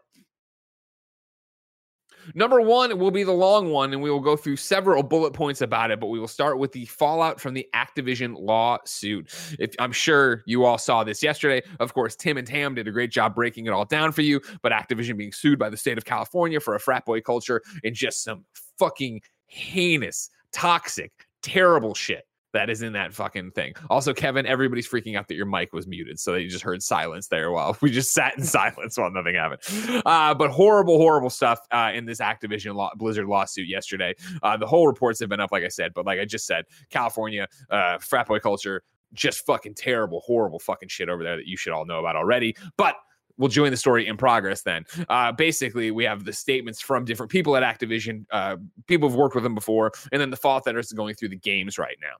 Number 2.33 2.61
one 2.61 2.97
will 2.97 3.11
be 3.11 3.23
the 3.23 3.31
long 3.31 3.71
one, 3.71 3.93
and 3.93 4.01
we 4.01 4.09
will 4.09 4.19
go 4.19 4.35
through 4.35 4.57
several 4.57 5.03
bullet 5.03 5.33
points 5.33 5.61
about 5.61 5.91
it, 5.91 5.99
but 5.99 6.07
we 6.07 6.19
will 6.19 6.27
start 6.27 6.57
with 6.57 6.71
the 6.71 6.85
fallout 6.85 7.39
from 7.39 7.53
the 7.53 7.67
Activision 7.73 8.35
lawsuit. 8.37 9.33
If 9.59 9.75
I'm 9.79 9.91
sure 9.91 10.43
you 10.45 10.65
all 10.65 10.77
saw 10.77 11.03
this 11.03 11.23
yesterday. 11.23 11.61
Of 11.79 11.93
course, 11.93 12.15
Tim 12.15 12.37
and 12.37 12.47
Tam 12.47 12.75
did 12.75 12.87
a 12.87 12.91
great 12.91 13.11
job 13.11 13.35
breaking 13.35 13.65
it 13.65 13.71
all 13.71 13.85
down 13.85 14.11
for 14.11 14.21
you, 14.21 14.41
but 14.61 14.71
Activision 14.71 15.17
being 15.17 15.31
sued 15.31 15.59
by 15.59 15.69
the 15.69 15.77
state 15.77 15.97
of 15.97 16.05
California 16.05 16.59
for 16.59 16.75
a 16.75 16.79
frat 16.79 17.05
boy 17.05 17.21
culture 17.21 17.61
and 17.83 17.95
just 17.95 18.23
some 18.23 18.45
fucking 18.77 19.21
heinous, 19.47 20.29
toxic, 20.51 21.11
terrible 21.41 21.93
shit 21.93 22.25
that 22.53 22.69
is 22.69 22.81
in 22.81 22.93
that 22.93 23.13
fucking 23.13 23.51
thing. 23.51 23.73
Also, 23.89 24.13
Kevin, 24.13 24.45
everybody's 24.45 24.87
freaking 24.87 25.17
out 25.17 25.27
that 25.27 25.35
your 25.35 25.45
mic 25.45 25.73
was 25.73 25.87
muted, 25.87 26.19
so 26.19 26.35
you 26.35 26.49
just 26.49 26.63
heard 26.63 26.81
silence 26.83 27.27
there 27.27 27.51
while 27.51 27.77
we 27.81 27.91
just 27.91 28.13
sat 28.13 28.37
in 28.37 28.43
silence 28.45 28.97
while 28.97 29.11
nothing 29.11 29.35
happened. 29.35 29.61
Uh, 30.05 30.33
but 30.33 30.49
horrible, 30.51 30.97
horrible 30.97 31.29
stuff 31.29 31.59
uh, 31.71 31.91
in 31.93 32.05
this 32.05 32.19
Activision 32.19 32.75
law- 32.75 32.91
Blizzard 32.95 33.27
lawsuit 33.27 33.67
yesterday. 33.67 34.13
Uh, 34.43 34.57
the 34.57 34.67
whole 34.67 34.87
reports 34.87 35.19
have 35.19 35.29
been 35.29 35.39
up, 35.39 35.51
like 35.51 35.63
I 35.63 35.69
said, 35.69 35.93
but 35.93 36.05
like 36.05 36.19
I 36.19 36.25
just 36.25 36.45
said, 36.45 36.65
California 36.89 37.47
uh, 37.69 37.97
frat 37.99 38.27
boy 38.27 38.39
culture, 38.39 38.83
just 39.13 39.45
fucking 39.45 39.75
terrible, 39.75 40.21
horrible 40.25 40.59
fucking 40.59 40.89
shit 40.89 41.09
over 41.09 41.23
there 41.23 41.37
that 41.37 41.45
you 41.47 41.57
should 41.57 41.73
all 41.73 41.85
know 41.85 41.99
about 41.99 42.15
already. 42.15 42.55
But 42.77 42.95
we'll 43.37 43.49
join 43.49 43.71
the 43.71 43.77
story 43.77 44.07
in 44.07 44.17
progress 44.17 44.61
then. 44.61 44.85
Uh, 45.09 45.31
basically, 45.31 45.91
we 45.91 46.03
have 46.03 46.23
the 46.23 46.33
statements 46.33 46.81
from 46.81 47.05
different 47.05 47.31
people 47.31 47.55
at 47.55 47.63
Activision, 47.63 48.25
uh, 48.31 48.57
people 48.87 49.09
who've 49.09 49.17
worked 49.17 49.35
with 49.35 49.43
them 49.43 49.55
before, 49.55 49.91
and 50.11 50.21
then 50.21 50.29
the 50.29 50.37
fallout 50.37 50.63
that 50.65 50.75
is 50.77 50.93
going 50.93 51.15
through 51.15 51.29
the 51.29 51.37
games 51.37 51.77
right 51.77 51.97
now. 52.01 52.15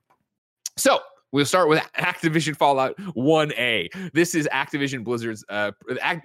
So 0.76 1.00
we'll 1.32 1.46
start 1.46 1.68
with 1.68 1.80
Activision 1.98 2.54
Fallout 2.54 2.96
1A. 2.98 4.12
This 4.12 4.34
is 4.34 4.46
Activision 4.52 5.02
Blizzard's, 5.02 5.44
uh, 5.48 5.72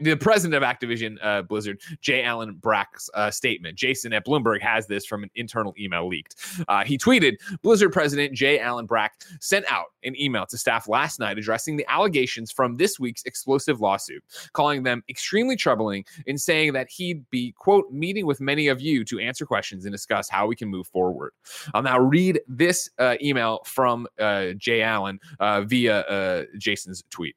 the 0.01 0.17
president 0.17 0.61
of 0.61 0.67
Activision 0.67 1.17
uh, 1.23 1.41
Blizzard, 1.43 1.79
J. 2.01 2.23
Allen 2.23 2.55
Brack's 2.55 3.09
uh, 3.13 3.31
statement. 3.31 3.77
Jason 3.77 4.11
at 4.13 4.25
Bloomberg 4.25 4.61
has 4.61 4.85
this 4.85 5.05
from 5.05 5.23
an 5.23 5.31
internal 5.35 5.73
email 5.79 6.07
leaked. 6.07 6.35
Uh, 6.67 6.83
he 6.83 6.97
tweeted 6.97 7.35
Blizzard 7.61 7.93
president 7.93 8.33
J. 8.33 8.59
Allen 8.59 8.85
Brack 8.85 9.13
sent 9.39 9.65
out 9.71 9.87
an 10.03 10.19
email 10.19 10.45
to 10.45 10.57
staff 10.57 10.87
last 10.87 11.19
night 11.19 11.37
addressing 11.37 11.77
the 11.77 11.85
allegations 11.89 12.51
from 12.51 12.75
this 12.75 12.99
week's 12.99 13.23
explosive 13.23 13.79
lawsuit, 13.79 14.23
calling 14.53 14.83
them 14.83 15.03
extremely 15.09 15.55
troubling 15.55 16.03
and 16.27 16.39
saying 16.39 16.73
that 16.73 16.89
he'd 16.89 17.27
be, 17.29 17.53
quote, 17.53 17.89
meeting 17.91 18.25
with 18.25 18.41
many 18.41 18.67
of 18.67 18.81
you 18.81 19.05
to 19.05 19.19
answer 19.19 19.45
questions 19.45 19.85
and 19.85 19.93
discuss 19.93 20.29
how 20.29 20.47
we 20.47 20.55
can 20.55 20.67
move 20.67 20.87
forward. 20.87 21.31
I'll 21.73 21.81
now 21.81 21.99
read 21.99 22.41
this 22.47 22.89
uh, 22.99 23.15
email 23.21 23.61
from 23.65 24.05
uh, 24.19 24.47
J. 24.57 24.81
Allen 24.81 24.96
uh, 25.39 25.61
via 25.61 26.01
uh, 26.01 26.43
Jason's 26.57 27.03
tweet. 27.09 27.35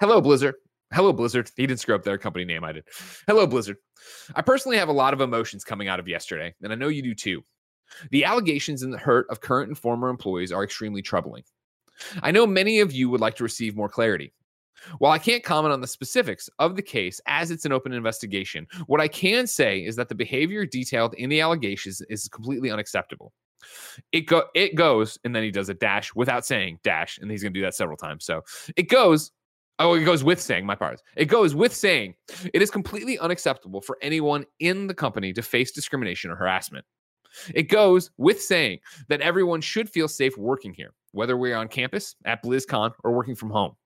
Hello, 0.00 0.20
Blizzard. 0.20 0.54
Hello, 0.92 1.12
Blizzard. 1.12 1.50
He 1.56 1.66
didn't 1.66 1.80
screw 1.80 1.94
up 1.94 2.04
their 2.04 2.18
company 2.18 2.44
name. 2.44 2.64
I 2.64 2.72
did. 2.72 2.84
Hello, 3.26 3.46
Blizzard. 3.46 3.76
I 4.34 4.42
personally 4.42 4.76
have 4.76 4.88
a 4.88 4.92
lot 4.92 5.14
of 5.14 5.20
emotions 5.20 5.64
coming 5.64 5.88
out 5.88 5.98
of 5.98 6.06
yesterday, 6.06 6.54
and 6.62 6.72
I 6.72 6.76
know 6.76 6.88
you 6.88 7.02
do 7.02 7.14
too. 7.14 7.42
The 8.10 8.24
allegations 8.24 8.82
and 8.82 8.92
the 8.92 8.98
hurt 8.98 9.26
of 9.30 9.40
current 9.40 9.68
and 9.68 9.78
former 9.78 10.08
employees 10.08 10.52
are 10.52 10.64
extremely 10.64 11.02
troubling. 11.02 11.44
I 12.22 12.30
know 12.30 12.46
many 12.46 12.80
of 12.80 12.92
you 12.92 13.08
would 13.10 13.20
like 13.20 13.36
to 13.36 13.44
receive 13.44 13.76
more 13.76 13.88
clarity. 13.88 14.32
While 14.98 15.12
I 15.12 15.18
can't 15.18 15.42
comment 15.42 15.72
on 15.72 15.80
the 15.80 15.86
specifics 15.86 16.50
of 16.58 16.76
the 16.76 16.82
case 16.82 17.20
as 17.26 17.50
it's 17.50 17.64
an 17.64 17.72
open 17.72 17.92
investigation, 17.92 18.66
what 18.86 19.00
I 19.00 19.08
can 19.08 19.46
say 19.46 19.80
is 19.80 19.96
that 19.96 20.08
the 20.08 20.14
behavior 20.14 20.66
detailed 20.66 21.14
in 21.14 21.30
the 21.30 21.40
allegations 21.40 22.02
is 22.02 22.28
completely 22.28 22.70
unacceptable. 22.70 23.32
It 24.12 24.22
go 24.22 24.44
it 24.54 24.74
goes, 24.74 25.18
and 25.24 25.34
then 25.34 25.42
he 25.42 25.50
does 25.50 25.68
a 25.68 25.74
dash 25.74 26.14
without 26.14 26.46
saying 26.46 26.80
dash, 26.82 27.18
and 27.18 27.30
he's 27.30 27.42
gonna 27.42 27.52
do 27.52 27.62
that 27.62 27.74
several 27.74 27.96
times. 27.96 28.24
So 28.24 28.42
it 28.76 28.88
goes. 28.88 29.32
Oh, 29.78 29.92
it 29.92 30.04
goes 30.04 30.24
with 30.24 30.40
saying 30.40 30.64
my 30.64 30.74
part. 30.74 31.02
It 31.16 31.26
goes 31.26 31.54
with 31.54 31.74
saying 31.74 32.14
it 32.54 32.62
is 32.62 32.70
completely 32.70 33.18
unacceptable 33.18 33.82
for 33.82 33.98
anyone 34.00 34.46
in 34.58 34.86
the 34.86 34.94
company 34.94 35.34
to 35.34 35.42
face 35.42 35.70
discrimination 35.70 36.30
or 36.30 36.34
harassment. 36.34 36.86
It 37.54 37.64
goes 37.64 38.10
with 38.16 38.40
saying 38.40 38.78
that 39.08 39.20
everyone 39.20 39.60
should 39.60 39.90
feel 39.90 40.08
safe 40.08 40.36
working 40.38 40.72
here, 40.72 40.94
whether 41.12 41.36
we're 41.36 41.56
on 41.56 41.68
campus, 41.68 42.16
at 42.24 42.42
BlizzCon, 42.42 42.92
or 43.04 43.12
working 43.12 43.34
from 43.34 43.50
home. 43.50 43.76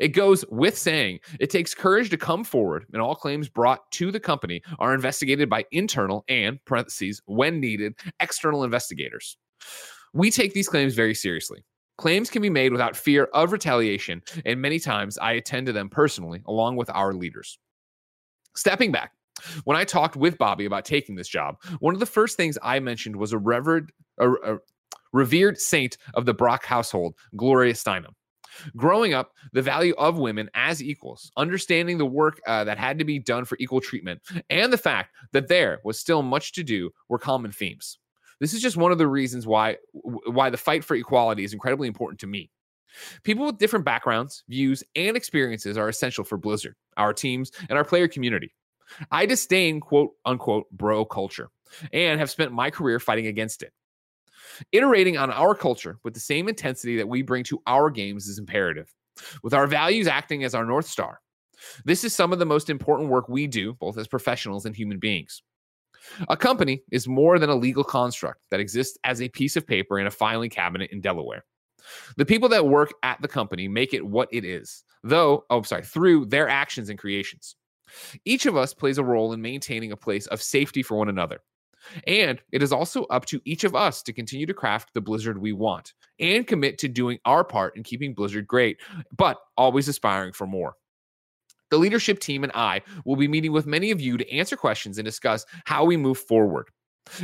It 0.00 0.08
goes 0.08 0.44
with 0.50 0.76
saying 0.76 1.20
it 1.40 1.50
takes 1.50 1.74
courage 1.74 2.10
to 2.10 2.16
come 2.16 2.44
forward, 2.44 2.86
and 2.92 3.02
all 3.02 3.14
claims 3.14 3.48
brought 3.48 3.90
to 3.92 4.10
the 4.10 4.20
company 4.20 4.62
are 4.78 4.94
investigated 4.94 5.48
by 5.48 5.64
internal 5.72 6.24
and, 6.28 6.64
parentheses, 6.64 7.20
when 7.26 7.60
needed, 7.60 7.94
external 8.20 8.64
investigators. 8.64 9.36
We 10.12 10.30
take 10.30 10.54
these 10.54 10.68
claims 10.68 10.94
very 10.94 11.14
seriously. 11.14 11.64
Claims 11.96 12.30
can 12.30 12.42
be 12.42 12.50
made 12.50 12.72
without 12.72 12.96
fear 12.96 13.24
of 13.34 13.52
retaliation, 13.52 14.22
and 14.44 14.60
many 14.60 14.78
times 14.78 15.16
I 15.18 15.32
attend 15.32 15.66
to 15.66 15.72
them 15.72 15.88
personally, 15.88 16.42
along 16.46 16.76
with 16.76 16.90
our 16.90 17.12
leaders. 17.12 17.58
Stepping 18.56 18.92
back, 18.92 19.12
when 19.64 19.76
I 19.76 19.84
talked 19.84 20.16
with 20.16 20.38
Bobby 20.38 20.64
about 20.64 20.84
taking 20.84 21.14
this 21.14 21.28
job, 21.28 21.56
one 21.80 21.94
of 21.94 22.00
the 22.00 22.06
first 22.06 22.36
things 22.36 22.58
I 22.62 22.80
mentioned 22.80 23.16
was 23.16 23.32
a 23.32 23.38
revered, 23.38 23.92
a, 24.18 24.30
a 24.30 24.58
revered 25.12 25.58
saint 25.58 25.96
of 26.14 26.26
the 26.26 26.34
Brock 26.34 26.64
household, 26.64 27.14
Gloria 27.36 27.74
Steinem. 27.74 28.14
Growing 28.76 29.14
up, 29.14 29.32
the 29.52 29.62
value 29.62 29.94
of 29.98 30.18
women 30.18 30.50
as 30.54 30.82
equals, 30.82 31.30
understanding 31.36 31.98
the 31.98 32.06
work 32.06 32.40
uh, 32.46 32.64
that 32.64 32.78
had 32.78 32.98
to 32.98 33.04
be 33.04 33.18
done 33.18 33.44
for 33.44 33.56
equal 33.60 33.80
treatment, 33.80 34.20
and 34.50 34.72
the 34.72 34.78
fact 34.78 35.14
that 35.32 35.48
there 35.48 35.80
was 35.84 35.98
still 35.98 36.22
much 36.22 36.52
to 36.52 36.62
do 36.62 36.90
were 37.08 37.18
common 37.18 37.52
themes. 37.52 37.98
This 38.40 38.54
is 38.54 38.60
just 38.60 38.76
one 38.76 38.92
of 38.92 38.98
the 38.98 39.08
reasons 39.08 39.46
why 39.46 39.76
why 39.92 40.50
the 40.50 40.56
fight 40.56 40.84
for 40.84 40.94
equality 40.96 41.44
is 41.44 41.52
incredibly 41.52 41.88
important 41.88 42.20
to 42.20 42.26
me. 42.26 42.50
People 43.22 43.46
with 43.46 43.58
different 43.58 43.84
backgrounds, 43.84 44.44
views, 44.48 44.84
and 44.94 45.16
experiences 45.16 45.76
are 45.76 45.88
essential 45.88 46.24
for 46.24 46.38
Blizzard, 46.38 46.76
our 46.96 47.12
teams, 47.12 47.50
and 47.68 47.76
our 47.76 47.84
player 47.84 48.08
community. 48.08 48.54
I 49.10 49.26
disdain 49.26 49.80
quote 49.80 50.10
unquote 50.24 50.70
bro 50.70 51.04
culture 51.04 51.50
and 51.92 52.20
have 52.20 52.30
spent 52.30 52.52
my 52.52 52.70
career 52.70 53.00
fighting 53.00 53.26
against 53.26 53.62
it. 53.62 53.72
Iterating 54.72 55.16
on 55.16 55.30
our 55.30 55.54
culture 55.54 55.98
with 56.04 56.14
the 56.14 56.20
same 56.20 56.48
intensity 56.48 56.96
that 56.96 57.08
we 57.08 57.22
bring 57.22 57.44
to 57.44 57.62
our 57.66 57.90
games 57.90 58.28
is 58.28 58.38
imperative, 58.38 58.92
with 59.42 59.54
our 59.54 59.66
values 59.66 60.06
acting 60.06 60.44
as 60.44 60.54
our 60.54 60.64
North 60.64 60.86
Star. 60.86 61.20
This 61.84 62.04
is 62.04 62.14
some 62.14 62.32
of 62.32 62.38
the 62.38 62.46
most 62.46 62.70
important 62.70 63.08
work 63.08 63.28
we 63.28 63.46
do, 63.46 63.74
both 63.74 63.98
as 63.98 64.08
professionals 64.08 64.66
and 64.66 64.76
human 64.76 64.98
beings. 64.98 65.42
A 66.28 66.36
company 66.36 66.82
is 66.90 67.08
more 67.08 67.38
than 67.38 67.50
a 67.50 67.54
legal 67.54 67.84
construct 67.84 68.42
that 68.50 68.60
exists 68.60 68.98
as 69.04 69.22
a 69.22 69.28
piece 69.28 69.56
of 69.56 69.66
paper 69.66 69.98
in 69.98 70.06
a 70.06 70.10
filing 70.10 70.50
cabinet 70.50 70.90
in 70.90 71.00
Delaware. 71.00 71.44
The 72.16 72.26
people 72.26 72.48
that 72.50 72.66
work 72.66 72.92
at 73.02 73.20
the 73.22 73.28
company 73.28 73.68
make 73.68 73.94
it 73.94 74.04
what 74.04 74.28
it 74.32 74.44
is, 74.44 74.84
though, 75.02 75.44
oh, 75.50 75.62
sorry, 75.62 75.84
through 75.84 76.26
their 76.26 76.48
actions 76.48 76.90
and 76.90 76.98
creations. 76.98 77.56
Each 78.24 78.46
of 78.46 78.56
us 78.56 78.74
plays 78.74 78.98
a 78.98 79.04
role 79.04 79.32
in 79.32 79.42
maintaining 79.42 79.92
a 79.92 79.96
place 79.96 80.26
of 80.26 80.42
safety 80.42 80.82
for 80.82 80.96
one 80.96 81.08
another. 81.08 81.40
And 82.06 82.40
it 82.52 82.62
is 82.62 82.72
also 82.72 83.04
up 83.04 83.26
to 83.26 83.40
each 83.44 83.64
of 83.64 83.74
us 83.74 84.02
to 84.02 84.12
continue 84.12 84.46
to 84.46 84.54
craft 84.54 84.94
the 84.94 85.00
Blizzard 85.00 85.38
we 85.38 85.52
want 85.52 85.94
and 86.18 86.46
commit 86.46 86.78
to 86.78 86.88
doing 86.88 87.18
our 87.24 87.44
part 87.44 87.76
in 87.76 87.82
keeping 87.82 88.14
Blizzard 88.14 88.46
great, 88.46 88.78
but 89.16 89.38
always 89.56 89.88
aspiring 89.88 90.32
for 90.32 90.46
more. 90.46 90.74
The 91.70 91.78
leadership 91.78 92.20
team 92.20 92.44
and 92.44 92.52
I 92.54 92.82
will 93.04 93.16
be 93.16 93.28
meeting 93.28 93.52
with 93.52 93.66
many 93.66 93.90
of 93.90 94.00
you 94.00 94.16
to 94.16 94.32
answer 94.32 94.56
questions 94.56 94.98
and 94.98 95.04
discuss 95.04 95.44
how 95.64 95.84
we 95.84 95.96
move 95.96 96.18
forward. 96.18 96.68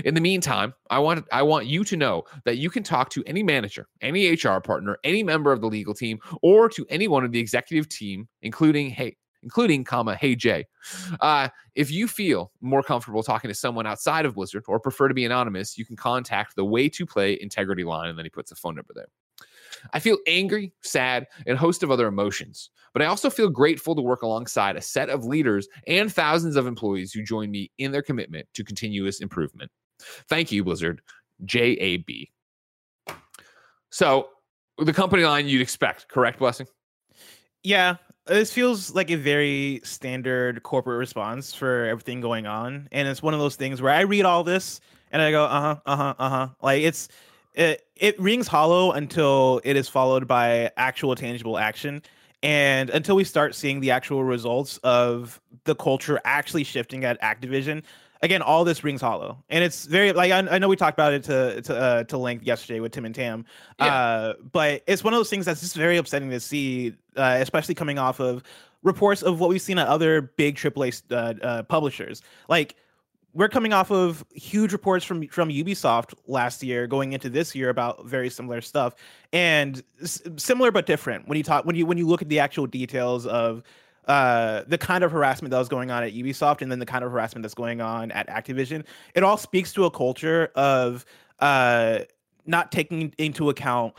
In 0.05 0.15
the 0.15 0.21
meantime, 0.21 0.75
I 0.91 0.99
want 0.99 1.27
I 1.33 1.43
want 1.43 1.67
you 1.67 1.85
to 1.85 1.97
know 1.97 2.25
that 2.45 2.59
you 2.59 2.69
can 2.69 2.83
talk 2.83 3.09
to 3.11 3.25
any 3.27 3.43
manager, 3.43 3.87
any 4.03 4.31
HR 4.31 4.59
partner, 4.59 4.99
any 5.05 5.23
member 5.23 5.53
of 5.53 5.61
the 5.61 5.69
legal 5.69 5.95
team, 5.95 6.19
or 6.43 6.69
to 6.71 6.87
anyone 6.91 7.25
of 7.25 7.33
the 7.33 7.41
executive 7.41 7.89
team, 7.89 8.29
including 8.43 8.91
hey, 8.91 9.17
including 9.43 9.85
comma 9.85 10.15
hey 10.17 10.35
jay 10.35 10.67
uh, 11.21 11.49
if 11.75 11.91
you 11.91 12.07
feel 12.07 12.53
more 12.61 12.83
comfortable 12.83 13.23
talking 13.23 13.49
to 13.49 13.55
someone 13.55 13.87
outside 13.87 14.25
of 14.25 14.35
blizzard 14.35 14.65
or 14.69 14.79
prefer 14.79 15.09
to 15.09 15.15
be 15.15 15.25
anonymous 15.25 15.79
you 15.79 15.85
can 15.85 15.97
contact 15.97 16.57
the 16.57 16.65
way 16.65 16.89
to 16.89 17.07
play 17.07 17.39
integrity 17.41 17.85
line 17.85 18.09
and 18.09 18.19
then 18.19 18.25
he 18.25 18.31
puts 18.31 18.53
a 18.53 18.55
phone 18.55 18.75
number 18.75 18.93
there. 18.95 19.09
I 19.93 20.01
feel 20.01 20.19
angry 20.27 20.73
sad 20.83 21.27
and 21.47 21.55
a 21.55 21.59
host 21.59 21.83
of 21.83 21.91
other 21.91 22.07
emotions 22.07 22.71
but 22.93 23.03
i 23.03 23.07
also 23.07 23.31
feel 23.31 23.49
grateful 23.49 23.95
to 23.95 24.03
work 24.03 24.23
alongside 24.23 24.77
a 24.77 24.83
set 24.83 25.09
of 25.09 25.25
leaders 25.25 25.69
and 25.87 26.13
thousands 26.13 26.57
of 26.57 26.67
employees 26.67 27.13
who 27.13 27.23
join 27.23 27.51
me 27.51 27.71
in 27.79 27.93
their 27.93 28.03
commitment 28.03 28.47
to 28.55 28.65
continuous 28.65 29.21
improvement. 29.21 29.71
Thank 30.29 30.53
you 30.53 30.65
blizzard. 30.65 31.01
JAB 31.45 32.11
so 33.91 34.29
the 34.79 34.93
company 34.93 35.25
line 35.25 35.49
you'd 35.49 35.63
expect 35.63 36.09
correct 36.09 36.39
blessing? 36.39 36.67
Yeah 37.63 37.97
this 38.31 38.53
feels 38.53 38.95
like 38.95 39.11
a 39.11 39.17
very 39.17 39.81
standard 39.85 40.63
corporate 40.63 40.99
response 40.99 41.53
for 41.53 41.87
everything 41.87 42.21
going 42.21 42.47
on 42.47 42.89
and 42.93 43.09
it's 43.09 43.23
one 43.23 43.35
of 43.35 43.41
those 43.41 43.57
things 43.57 43.83
where 43.83 43.93
i 43.93 44.01
read 44.01 44.25
all 44.25 44.45
this 44.45 44.81
and 45.11 45.21
i 45.21 45.31
go 45.31 45.45
uh-huh 45.45 45.77
uh-huh 45.87 46.15
uh-huh. 46.19 46.49
Like 46.63 46.83
it's 46.83 47.09
it, 47.55 47.85
it 47.97 48.19
rings 48.21 48.47
hollow 48.47 48.93
until 48.93 49.61
it 49.65 49.77
is 49.77 49.89
followed 49.89 50.29
by 50.29 50.71
actual 50.77 51.17
tangible 51.17 51.59
action 51.59 52.03
and 52.43 52.89
until 52.91 53.17
we 53.17 53.25
start 53.25 53.55
seeing 53.55 53.81
the 53.81 53.91
actual 53.91 54.25
results 54.25 54.79
of 54.79 55.41
the 55.65 55.75
culture 55.75 56.21
actually 56.25 56.65
shifting 56.65 57.05
at 57.05 57.21
activision 57.21 57.83
again, 58.23 58.43
all 58.43 58.65
this 58.65 58.85
rings 58.85 59.01
hollow, 59.01 59.43
and 59.49 59.65
it's 59.65 59.87
very 59.87 60.13
like 60.13 60.33
I, 60.33 60.39
I 60.39 60.59
know 60.59 60.69
we 60.69 60.77
talked 60.77 60.97
about 60.97 61.13
it 61.13 61.25
to 61.25 61.63
to 61.63 61.77
uh, 61.77 62.05
to 62.05 62.19
length 62.19 62.45
yesterday 62.45 62.81
with 62.81 62.93
Tim 62.93 63.05
and 63.05 63.15
Tam, 63.15 63.45
yeah. 63.79 63.87
uh, 63.87 64.35
but 64.53 64.83
it's 64.87 65.03
one 65.03 65.13
of 65.13 65.19
those 65.19 65.31
things 65.31 65.47
that's 65.47 65.61
just 65.61 65.77
very 65.77 65.97
upsetting 65.97 66.31
to 66.31 66.41
see, 66.41 66.95
uh, 67.17 67.39
especially 67.41 67.75
coming 67.75 67.99
off 67.99 68.21
of 68.21 68.43
reports 68.83 69.23
of 69.23 69.41
what 69.41 69.51
we've 69.51 69.63
seen 69.63 69.79
at 69.79 69.87
other 69.87 70.23
big 70.23 70.57
AAA 70.57 71.03
uh, 71.11 71.15
uh, 71.45 71.63
publishers. 71.65 72.23
Like 72.49 72.77
we're 73.33 73.49
coming 73.49 73.73
off 73.73 73.91
of 73.91 74.25
huge 74.35 74.73
reports 74.73 75.05
from 75.05 75.27
from 75.29 75.49
Ubisoft 75.49 76.15
last 76.27 76.63
year, 76.63 76.87
going 76.87 77.13
into 77.13 77.31
this 77.31 77.55
year 77.55 77.69
about 77.69 78.07
very 78.07 78.31
similar 78.31 78.61
stuff, 78.61 78.95
and 79.33 79.83
s- 80.03 80.23
similar 80.37 80.71
but 80.71 80.87
different. 80.87 81.29
When 81.29 81.39
you 81.39 81.45
talk 81.45 81.65
when 81.65 81.77
you 81.77 81.87
when 81.87 81.99
you 81.99 82.07
look 82.07 82.23
at 82.23 82.29
the 82.29 82.41
actual 82.41 82.67
details 82.67 83.27
of 83.27 83.63
uh, 84.07 84.63
the 84.67 84.79
kind 84.79 85.05
of 85.05 85.13
harassment 85.13 85.51
that 85.51 85.59
was 85.59 85.69
going 85.69 85.91
on 85.91 86.03
at 86.03 86.13
Ubisoft 86.13 86.63
and 86.63 86.71
then 86.71 86.79
the 86.79 86.87
kind 86.87 87.05
of 87.05 87.13
harassment 87.13 87.43
that's 87.43 87.55
going 87.55 87.81
on 87.81 88.11
at 88.13 88.29
Activision, 88.29 88.85
it 89.15 89.23
all 89.23 89.37
speaks 89.37 89.73
to 89.75 89.85
a 89.85 89.91
culture 89.91 90.51
of 90.55 91.05
uh, 91.39 92.01
not 92.47 92.73
taking 92.73 93.15
into 93.19 93.51
account 93.51 93.95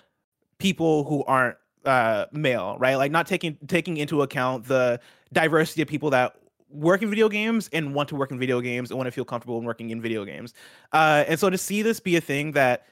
people 0.57 1.03
who 1.03 1.23
aren't 1.23 1.57
uh, 1.85 2.25
male, 2.31 2.77
right? 2.79 2.95
Like 2.95 3.11
not 3.11 3.27
taking 3.27 3.57
taking 3.67 3.97
into 3.97 4.21
account 4.21 4.67
the 4.67 4.99
diversity 5.33 5.81
of 5.81 5.87
people 5.87 6.09
that 6.11 6.35
work 6.69 7.01
in 7.01 7.09
video 7.09 7.27
games 7.27 7.69
and 7.73 7.93
want 7.93 8.09
to 8.09 8.15
work 8.15 8.31
in 8.31 8.39
video 8.39 8.61
games 8.61 8.91
and 8.91 8.97
want 8.97 9.07
to 9.07 9.11
feel 9.11 9.25
comfortable 9.25 9.57
in 9.57 9.65
working 9.65 9.89
in 9.89 10.01
video 10.01 10.23
games. 10.23 10.53
Uh, 10.93 11.23
and 11.27 11.39
so 11.39 11.49
to 11.49 11.57
see 11.57 11.81
this 11.81 11.99
be 11.99 12.15
a 12.15 12.21
thing 12.21 12.51
that 12.53 12.85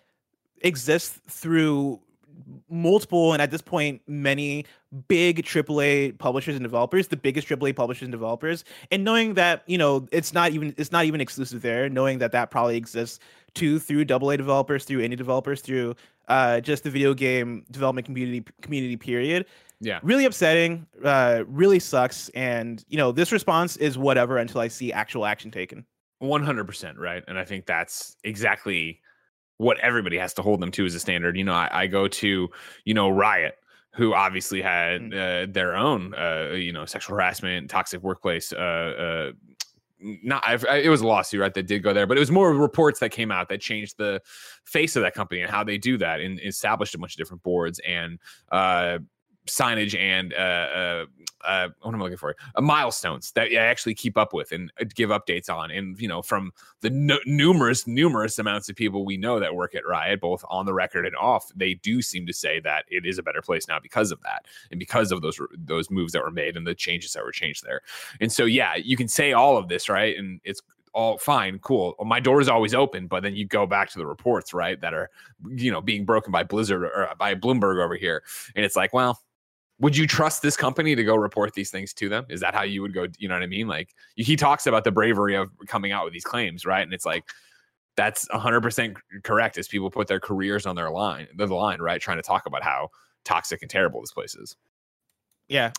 exists 0.62 1.20
through 1.30 2.00
multiple 2.70 3.34
and 3.34 3.42
at 3.42 3.52
this 3.52 3.62
point 3.62 4.02
many 4.08 4.66
big 5.08 5.44
AAA 5.44 6.18
publishers 6.18 6.56
and 6.56 6.64
developers, 6.64 7.08
the 7.08 7.18
biggest 7.18 7.48
AAA 7.48 7.76
publishers 7.76 8.04
and 8.04 8.12
developers, 8.12 8.64
and 8.92 9.04
knowing 9.04 9.34
that 9.36 9.64
you 9.68 9.78
know 9.78 10.08
it's 10.12 10.34
not 10.34 10.52
even 10.52 10.74
it's 10.78 10.92
not 10.92 11.06
even 11.06 11.22
exclusive 11.22 11.62
there, 11.62 11.90
knowing 11.90 12.20
that 12.20 12.32
that 12.32 12.52
probably 12.52 12.78
exists 12.78 13.20
too 13.54 13.80
through 13.80 14.06
AA 14.10 14.36
developers, 14.36 14.86
through 14.86 15.00
indie 15.00 15.18
developers, 15.18 15.62
through 15.62 15.96
uh, 16.28 16.60
just 16.60 16.84
the 16.84 16.90
video 16.90 17.14
game 17.14 17.66
development 17.72 18.06
community 18.06 18.44
community 18.62 18.96
period. 18.98 19.46
Yeah, 19.82 20.00
really 20.04 20.26
upsetting. 20.26 20.86
Uh, 21.04 21.44
really 21.48 21.80
sucks. 21.80 22.30
And 22.30 22.84
you 22.90 22.98
know 22.98 23.12
this 23.12 23.32
response 23.32 23.78
is 23.78 23.98
whatever 23.98 24.38
until 24.38 24.62
I 24.62 24.68
see 24.68 24.92
actual 24.92 25.26
action 25.26 25.52
taken. 25.52 25.86
One 26.20 26.44
hundred 26.44 26.66
percent 26.66 26.98
right, 26.98 27.24
and 27.28 27.40
I 27.40 27.46
think 27.46 27.66
that's 27.66 28.18
exactly 28.24 29.00
what 29.60 29.78
everybody 29.80 30.18
has 30.18 30.34
to 30.34 30.42
hold 30.42 30.62
them 30.62 30.72
to 30.72 30.86
as 30.86 30.96
a 30.96 31.00
standard. 31.00 31.38
You 31.38 31.44
know, 31.44 31.54
I, 31.54 31.70
I 31.72 31.88
go 31.88 32.08
to, 32.08 32.50
you 32.86 32.94
know, 32.94 33.10
Riot, 33.10 33.56
who 33.94 34.14
obviously 34.14 34.62
had 34.62 35.02
mm. 35.02 35.14
uh, 35.14 35.52
their 35.52 35.76
own, 35.76 36.16
uh, 36.16 36.54
you 36.54 36.72
know, 36.72 36.86
sexual 36.86 37.16
harassment, 37.16 37.70
toxic 37.70 38.02
workplace. 38.02 38.52
Uh, 38.54 38.56
uh 38.58 39.32
not 40.02 40.42
I, 40.48 40.78
it 40.78 40.88
was 40.88 41.02
a 41.02 41.08
lawsuit, 41.08 41.42
right? 41.42 41.54
That 41.54 41.68
did 41.68 41.84
go 41.84 41.94
there, 41.94 42.08
but 42.08 42.16
it 42.16 42.22
was 42.22 42.32
more 42.32 42.54
reports 42.54 43.02
that 43.02 43.12
came 43.12 43.32
out 43.32 43.50
that 43.50 43.60
changed 43.60 43.98
the 43.98 44.22
face 44.64 44.96
of 44.96 45.04
that 45.04 45.14
company 45.14 45.42
and 45.42 45.52
how 45.52 45.66
they 45.66 45.78
do 45.78 45.98
that, 45.98 46.22
and 46.22 46.40
established 46.40 46.96
a 46.96 46.98
bunch 46.98 47.16
of 47.16 47.18
different 47.18 47.44
boards 47.44 47.80
and 47.86 48.18
uh, 48.50 49.00
signage 49.50 49.98
and 49.98 50.34
uh, 50.34 50.36
uh, 50.36 51.06
uh, 51.46 51.70
what 51.82 51.94
am 51.94 52.02
I 52.02 52.04
looking 52.04 52.18
for? 52.18 52.36
Uh, 52.56 52.62
milestones 52.62 53.32
that 53.32 53.48
I 53.52 53.56
actually 53.56 53.96
keep 53.96 54.18
up 54.18 54.34
with 54.34 54.52
and 54.52 54.72
uh, 54.80 54.86
give 54.94 55.10
updates 55.10 55.50
on. 55.50 55.72
And 55.72 56.00
you 56.00 56.08
know, 56.08 56.22
from 56.22 56.52
the 56.82 56.90
n- 56.90 57.20
numerous, 57.26 57.88
numerous 57.88 58.40
amounts 58.40 58.70
of 58.70 58.76
people 58.76 59.06
we 59.06 59.18
know 59.18 59.40
that 59.40 59.56
work 59.56 59.76
at 59.76 59.86
Riot, 59.88 60.22
both 60.22 60.44
on 60.50 60.66
the 60.66 60.74
record 60.74 61.06
and 61.06 61.16
off, 61.16 61.52
they 61.56 61.76
do 61.76 62.02
seem 62.02 62.26
to 62.28 62.34
say 62.34 62.60
that 62.62 62.86
it 62.90 63.06
is 63.06 63.18
a 63.18 63.24
better 63.24 63.42
place 63.42 63.68
now 63.68 63.80
because 63.80 64.12
of 64.12 64.22
that 64.24 64.46
and 64.72 64.80
because 64.80 65.12
of 65.12 65.22
those 65.22 65.40
those 65.58 65.90
moves 65.90 66.14
that 66.14 66.24
were 66.24 66.32
made 66.32 66.58
and 66.58 66.68
the 66.68 66.76
changes 66.76 67.14
that 67.14 67.24
were 67.24 67.32
changed 67.32 67.64
there. 67.64 67.82
And 68.20 68.32
so, 68.32 68.46
yeah, 68.46 68.76
you 68.76 68.98
can 68.98 69.08
say 69.08 69.34
all 69.34 69.58
of 69.58 69.70
this, 69.70 69.90
right? 69.90 70.18
And 70.18 70.42
it's 70.44 70.62
all 70.94 71.18
fine, 71.18 71.60
cool. 71.60 71.96
My 72.04 72.20
door 72.20 72.42
is 72.42 72.50
always 72.50 72.74
open, 72.74 73.08
but 73.08 73.24
then 73.24 73.36
you 73.36 73.46
go 73.46 73.66
back 73.66 73.90
to 73.92 74.00
the 74.00 74.06
reports, 74.06 74.54
right, 74.54 74.80
that 74.82 74.94
are 74.94 75.10
you 75.48 75.72
know 75.72 75.82
being 75.82 76.06
broken 76.06 76.32
by 76.32 76.44
Blizzard 76.44 76.84
or 76.84 77.10
by 77.18 77.36
Bloomberg 77.36 77.84
over 77.84 77.96
here, 77.96 78.24
and 78.56 78.66
it's 78.66 78.76
like, 78.76 78.94
well, 78.94 79.20
would 79.80 79.96
you 79.96 80.06
trust 80.06 80.42
this 80.42 80.58
company 80.58 80.96
to 80.96 81.04
go 81.04 81.16
report 81.16 81.54
these 81.54 81.72
things 81.72 81.94
to 81.94 82.10
them? 82.10 82.26
Is 82.30 82.42
that 82.42 82.54
how 82.54 82.64
you 82.64 82.82
would 82.82 82.94
go? 82.94 83.08
You 83.18 83.30
know 83.30 83.36
what 83.36 83.44
I 83.44 83.48
mean? 83.48 83.68
Like 83.68 83.96
he 84.16 84.36
talks 84.36 84.68
about 84.68 84.84
the 84.84 84.92
bravery 84.92 85.36
of 85.36 85.50
coming 85.68 85.92
out 85.92 86.04
with 86.04 86.14
these 86.14 86.24
claims, 86.24 86.66
right? 86.66 86.82
And 86.82 86.94
it's 86.94 87.06
like 87.06 87.24
that's 87.96 88.28
100% 88.30 88.96
correct 89.24 89.58
as 89.58 89.68
people 89.68 89.90
put 89.90 90.08
their 90.08 90.20
careers 90.20 90.66
on 90.66 90.76
their 90.76 90.90
line, 90.90 91.28
the 91.36 91.48
line, 91.48 91.82
right? 91.82 92.02
Trying 92.02 92.18
to 92.18 92.24
talk 92.24 92.46
about 92.46 92.64
how 92.64 92.90
toxic 93.26 93.62
and 93.62 93.70
terrible 93.70 94.02
this 94.02 94.12
place 94.12 94.36
is. 94.36 94.56
Yeah. 95.48 95.72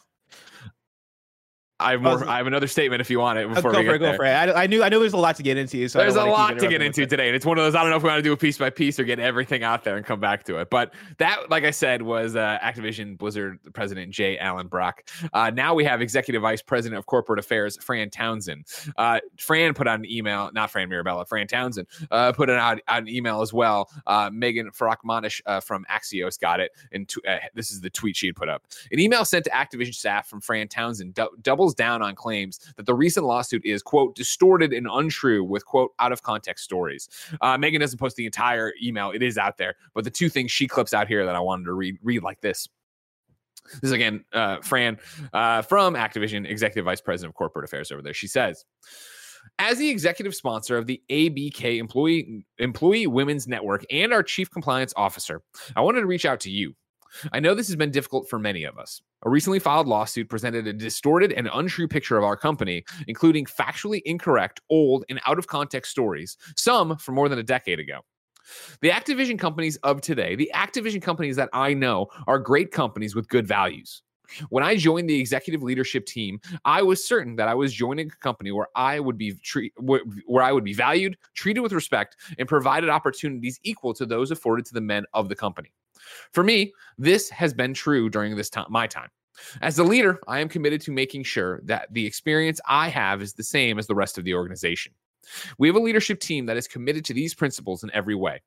I 1.81 1.93
have 1.93 2.03
more. 2.03 2.29
I 2.29 2.37
have 2.37 2.47
another 2.47 2.67
statement 2.67 3.01
if 3.01 3.11
you 3.11 3.19
want 3.19 3.39
it 3.39 3.49
before 3.49 3.73
go 3.73 3.79
we 3.79 3.87
for 3.87 3.93
get 3.93 3.95
it. 3.95 3.99
Go 3.99 4.05
there. 4.07 4.17
for 4.17 4.25
it. 4.27 4.29
I, 4.29 4.65
I 4.65 4.67
knew. 4.67 4.83
I 4.83 4.89
know 4.89 5.01
there's 5.01 5.15
a 5.15 5.19
lot 5.19 5.37
to 5.37 5.43
get 5.43 5.57
into. 5.57 5.89
So 5.89 5.99
There's 5.99 6.15
a 6.15 6.19
don't 6.19 6.31
wanna 6.31 6.55
keep 6.55 6.63
lot 6.63 6.65
to 6.65 6.69
get 6.69 6.83
into 6.83 7.07
today, 7.07 7.29
and 7.29 7.37
it's 7.37 7.47
one 7.47 7.59
of 7.59 7.65
those. 7.65 7.75
I 7.75 7.81
don't 7.83 7.91
know 7.91 7.97
if 7.97 8.03
we 8.03 8.09
want 8.09 8.19
to 8.19 8.23
do 8.23 8.33
a 8.33 8.37
piece 8.37 8.59
by 8.59 8.71
piece 8.71 8.99
or 9.01 9.05
get 9.05 9.19
everything 9.19 9.63
out 9.63 9.85
there 9.85 9.97
and 9.97 10.05
come 10.05 10.21
back 10.21 10.45
to 10.45 10.59
it. 10.59 10.71
But 10.71 10.93
that, 11.19 11.51
like 11.51 11.65
I 11.65 11.71
said, 11.71 12.03
was 12.03 12.37
uh, 12.37 12.59
Activision 12.63 13.17
Blizzard 13.17 13.59
President 13.73 14.13
Jay 14.13 14.39
Allen 14.39 14.69
Brock. 14.69 15.09
Uh, 15.33 15.51
now 15.51 15.75
we 15.75 15.85
have 15.85 16.01
Executive 16.03 16.43
Vice 16.43 16.63
President 16.63 16.99
of 16.99 17.07
Corporate 17.07 17.39
Affairs 17.39 17.79
Fran 17.83 18.11
Townsend. 18.11 18.67
Uh, 18.97 19.21
Fran 19.39 19.75
put 19.75 19.89
out 19.89 19.99
an 19.99 20.11
email, 20.11 20.51
not 20.53 20.71
Fran 20.71 20.89
Mirabella, 20.89 21.25
Fran 21.25 21.47
Townsend 21.47 21.87
uh, 22.11 22.33
put 22.33 22.51
out, 22.51 22.81
out 22.89 23.03
an 23.03 23.09
email 23.09 23.41
as 23.41 23.53
well. 23.53 23.91
Uh, 24.07 24.31
Megan 24.33 24.71
Farokhmanesh 24.71 25.41
uh, 25.47 25.61
from 25.61 25.85
Axios 25.91 26.39
got 26.39 26.61
it, 26.61 26.73
and 26.93 27.11
uh, 27.27 27.37
this 27.55 27.71
is 27.71 27.81
the 27.81 27.91
tweet 27.91 28.17
she 28.17 28.27
had 28.27 28.37
put 28.37 28.49
up. 28.49 28.65
An 28.93 28.99
email 28.99 29.25
sent 29.25 29.45
to 29.45 29.51
Activision 29.51 29.95
staff 29.95 30.29
from 30.29 30.41
Fran 30.41 30.69
Townsend 30.69 31.15
dou- 31.15 31.31
doubles 31.43 31.70
down 31.75 32.03
on 32.03 32.15
claims 32.15 32.61
that 32.77 32.87
the 32.87 32.95
recent 32.95 33.27
lawsuit 33.27 33.65
is, 33.65 33.83
quote, 33.83 34.15
distorted 34.15 34.73
and 34.73 34.87
untrue 34.91 35.45
with, 35.45 35.65
quote, 35.65 35.93
out 35.99 36.13
of 36.13 36.23
context 36.23 36.65
stories. 36.65 37.09
Uh, 37.41 37.57
Megan 37.59 37.81
doesn't 37.81 37.99
post 37.99 38.17
the 38.17 38.27
entire 38.27 38.73
email. 38.83 39.11
It 39.11 39.23
is 39.23 39.39
out 39.39 39.57
there. 39.57 39.75
But 39.95 40.05
the 40.05 40.11
two 40.11 40.29
things 40.29 40.51
she 40.51 40.67
clips 40.67 40.95
out 40.95 41.09
here 41.09 41.25
that 41.27 41.35
I 41.35 41.41
wanted 41.41 41.65
to 41.65 41.73
read, 41.73 41.97
read 42.03 42.23
like 42.23 42.41
this. 42.41 42.69
This 43.75 43.85
is 43.85 43.93
again, 43.93 44.25
uh, 44.33 44.59
Fran 44.63 44.99
uh, 45.33 45.63
from 45.63 45.95
Activision, 45.95 46.49
Executive 46.49 46.85
Vice 46.85 47.01
President 47.01 47.31
of 47.31 47.35
Corporate 47.37 47.65
Affairs 47.65 47.93
over 47.93 48.03
there. 48.03 48.15
She 48.15 48.27
says, 48.27 48.65
as 49.59 49.79
the 49.79 49.89
executive 49.89 50.35
sponsor 50.35 50.77
of 50.77 50.87
the 50.87 51.03
ABK 51.11 51.79
Employee 51.79 52.45
Employee 52.59 53.07
Women's 53.07 53.47
Network 53.47 53.85
and 53.91 54.13
our 54.13 54.23
chief 54.23 54.51
compliance 54.51 54.93
officer, 54.97 55.43
I 55.77 55.83
wanted 55.83 56.01
to 56.01 56.07
reach 56.07 56.27
out 56.27 56.41
to 56.41 56.51
you. 56.51 56.75
I 57.33 57.41
know 57.41 57.55
this 57.55 57.69
has 57.69 57.77
been 57.77 57.91
difficult 57.91 58.29
for 58.29 58.39
many 58.39 58.65
of 58.65 58.79
us. 58.79 59.03
A 59.25 59.31
recently 59.31 59.59
filed 59.59 59.87
lawsuit 59.87 60.29
presented 60.29 60.67
a 60.67 60.73
distorted 60.73 61.33
and 61.33 61.49
untrue 61.53 61.89
picture 61.89 62.17
of 62.17 62.25
our 62.25 62.37
company, 62.37 62.85
including 63.07 63.45
factually 63.45 64.01
incorrect, 64.05 64.61
old, 64.71 65.05
and 65.09 65.21
out 65.27 65.39
of 65.39 65.47
context 65.47 65.91
stories, 65.91 66.37
some 66.57 66.97
from 66.97 67.15
more 67.15 67.29
than 67.29 67.39
a 67.39 67.43
decade 67.43 67.79
ago. 67.79 68.01
The 68.81 68.91
Activision 68.91 69.39
companies 69.39 69.77
of 69.79 70.01
today, 70.01 70.35
the 70.35 70.51
Activision 70.55 71.03
companies 71.03 71.37
that 71.37 71.51
I 71.53 71.75
know, 71.75 72.09
are 72.27 72.39
great 72.39 72.73
companies 72.73 73.15
with 73.15 73.29
good 73.29 73.47
values. 73.47 74.03
When 74.49 74.63
I 74.63 74.77
joined 74.77 75.11
the 75.11 75.19
executive 75.19 75.63
leadership 75.63 76.07
team, 76.07 76.41
I 76.65 76.83
was 76.83 77.05
certain 77.05 77.37
that 77.37 77.49
I 77.49 77.55
was 77.55 77.73
joining 77.73 78.07
a 78.07 78.17
company 78.23 78.53
where 78.53 78.69
I 78.77 79.01
would 79.01 79.19
be 79.19 79.35
treat, 79.43 79.73
where 79.77 80.43
I 80.43 80.53
would 80.53 80.65
be 80.65 80.73
valued, 80.73 81.17
treated 81.35 81.61
with 81.61 81.73
respect, 81.73 82.17
and 82.39 82.49
provided 82.49 82.91
opportunities 82.91 83.59
equal 83.65 83.93
to 83.95 84.07
those 84.07 84.31
afforded 84.31 84.67
to 84.67 84.75
the 84.75 84.81
men 84.81 85.05
of 85.15 85.29
the 85.29 85.35
company. 85.35 85.73
For 86.33 86.43
me, 86.43 86.73
this 86.99 87.31
has 87.31 87.55
been 87.55 87.75
true 87.75 88.09
during 88.11 88.37
this 88.37 88.51
time, 88.51 88.67
my 88.69 88.87
time. 88.87 89.09
As 89.63 89.79
a 89.79 89.85
leader, 89.85 90.21
I 90.29 90.41
am 90.41 90.49
committed 90.49 90.81
to 90.83 90.93
making 90.93 91.25
sure 91.25 91.61
that 91.65 91.89
the 91.93 92.07
experience 92.07 92.61
I 92.69 92.89
have 92.89 93.23
is 93.23 93.35
the 93.35 93.43
same 93.43 93.79
as 93.79 93.87
the 93.87 93.95
rest 93.95 94.19
of 94.19 94.25
the 94.25 94.35
organization. 94.35 94.93
We 95.59 95.69
have 95.69 95.77
a 95.77 95.81
leadership 95.81 96.21
team 96.21 96.47
that 96.47 96.57
is 96.57 96.69
committed 96.69 97.05
to 97.07 97.15
these 97.15 97.35
principles 97.35 97.83
in 97.83 97.91
every 97.93 98.15
way. 98.15 98.43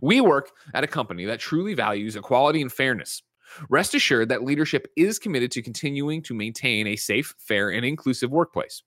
We 0.00 0.20
work 0.20 0.50
at 0.74 0.84
a 0.84 0.88
company 0.88 1.24
that 1.24 1.40
truly 1.40 1.74
values 1.74 2.16
equality 2.16 2.62
and 2.62 2.72
fairness. 2.72 3.22
Rest 3.68 3.94
assured 3.94 4.28
that 4.28 4.44
leadership 4.44 4.86
is 4.96 5.18
committed 5.18 5.50
to 5.52 5.62
continuing 5.62 6.22
to 6.22 6.34
maintain 6.34 6.86
a 6.86 6.96
safe, 6.96 7.34
fair, 7.38 7.70
and 7.70 7.84
inclusive 7.84 8.30
workplace. 8.30 8.82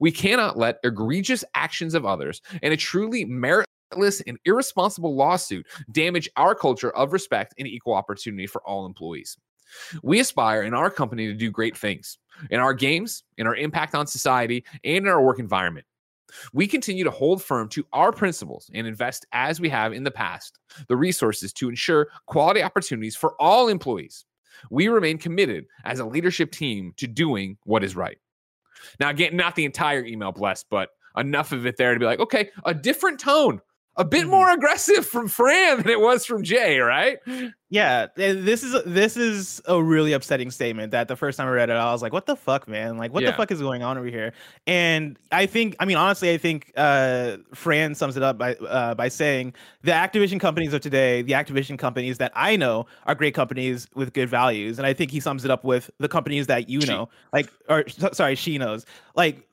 We 0.00 0.12
cannot 0.12 0.56
let 0.56 0.78
egregious 0.84 1.44
actions 1.54 1.94
of 1.94 2.06
others 2.06 2.40
and 2.62 2.72
a 2.72 2.76
truly 2.76 3.24
meritless 3.90 4.22
and 4.26 4.38
irresponsible 4.44 5.14
lawsuit 5.14 5.66
damage 5.92 6.28
our 6.36 6.54
culture 6.54 6.90
of 6.90 7.12
respect 7.12 7.54
and 7.58 7.66
equal 7.66 7.94
opportunity 7.94 8.46
for 8.46 8.62
all 8.62 8.86
employees. 8.86 9.36
We 10.02 10.20
aspire 10.20 10.62
in 10.62 10.74
our 10.74 10.90
company 10.90 11.26
to 11.26 11.34
do 11.34 11.50
great 11.50 11.76
things 11.76 12.18
in 12.50 12.60
our 12.60 12.72
games, 12.72 13.24
in 13.36 13.46
our 13.46 13.56
impact 13.56 13.94
on 13.94 14.06
society, 14.06 14.64
and 14.84 14.98
in 14.98 15.08
our 15.08 15.22
work 15.22 15.38
environment. 15.38 15.86
We 16.52 16.66
continue 16.66 17.04
to 17.04 17.10
hold 17.10 17.42
firm 17.42 17.68
to 17.70 17.86
our 17.92 18.12
principles 18.12 18.70
and 18.74 18.86
invest, 18.86 19.26
as 19.32 19.60
we 19.60 19.68
have 19.70 19.92
in 19.92 20.04
the 20.04 20.10
past, 20.10 20.58
the 20.86 20.96
resources 20.96 21.52
to 21.54 21.68
ensure 21.68 22.08
quality 22.26 22.62
opportunities 22.62 23.16
for 23.16 23.34
all 23.40 23.68
employees. 23.68 24.24
We 24.70 24.88
remain 24.88 25.18
committed 25.18 25.66
as 25.84 26.00
a 26.00 26.04
leadership 26.04 26.50
team 26.52 26.92
to 26.96 27.06
doing 27.06 27.56
what 27.64 27.82
is 27.82 27.96
right. 27.96 28.18
Now, 29.00 29.08
again, 29.10 29.36
not 29.36 29.54
the 29.54 29.64
entire 29.64 30.04
email, 30.04 30.32
blessed, 30.32 30.66
but 30.70 30.90
enough 31.16 31.52
of 31.52 31.66
it 31.66 31.76
there 31.76 31.94
to 31.94 32.00
be 32.00 32.06
like, 32.06 32.20
okay, 32.20 32.50
a 32.64 32.74
different 32.74 33.18
tone, 33.18 33.60
a 33.98 34.04
bit 34.04 34.24
Mhm. 34.26 34.30
more 34.30 34.50
aggressive 34.52 35.04
from 35.06 35.28
Fran 35.28 35.78
than 35.78 35.88
it 35.90 36.00
was 36.00 36.24
from 36.24 36.42
Jay, 36.44 36.78
right? 36.78 37.18
Yeah, 37.68 38.06
this 38.14 38.62
is 38.62 38.74
this 38.86 39.16
is 39.18 39.60
a 39.66 39.82
really 39.82 40.12
upsetting 40.14 40.50
statement. 40.50 40.92
That 40.92 41.08
the 41.08 41.16
first 41.16 41.36
time 41.36 41.48
I 41.48 41.50
read 41.50 41.68
it, 41.68 41.74
I 41.74 41.92
was 41.92 42.00
like, 42.00 42.12
"What 42.14 42.24
the 42.24 42.36
fuck, 42.36 42.66
man? 42.68 42.96
Like, 42.96 43.12
what 43.12 43.22
Yeah. 43.22 43.32
the 43.32 43.36
fuck 43.36 43.50
is 43.50 43.60
going 43.60 43.82
on 43.82 43.98
over 43.98 44.06
here?" 44.06 44.32
And 44.66 45.18
I 45.32 45.44
think, 45.46 45.76
I 45.80 45.84
mean, 45.84 45.96
honestly, 45.98 46.32
I 46.32 46.38
think 46.38 46.72
uh, 46.76 47.38
Fran 47.54 47.94
sums 47.94 48.16
it 48.16 48.22
up 48.22 48.38
by 48.38 48.54
uh, 48.54 48.94
by 48.94 49.08
saying 49.08 49.52
the 49.82 49.90
Activision 49.92 50.40
companies 50.40 50.72
of 50.72 50.80
today, 50.80 51.20
the 51.22 51.32
Activision 51.34 51.76
companies 51.78 52.16
that 52.18 52.32
I 52.34 52.56
know 52.56 52.86
are 53.06 53.14
great 53.14 53.34
companies 53.34 53.86
with 53.94 54.14
good 54.14 54.30
values, 54.30 54.78
and 54.78 54.86
I 54.86 54.94
think 54.94 55.10
he 55.10 55.20
sums 55.20 55.44
it 55.44 55.50
up 55.50 55.64
with 55.64 55.90
the 55.98 56.08
companies 56.08 56.46
that 56.46 56.70
you 56.70 56.80
She. 56.80 56.86
know, 56.86 57.08
like, 57.32 57.50
or 57.68 57.84
sorry, 58.12 58.36
she 58.36 58.56
knows, 58.58 58.86
like. 59.14 59.44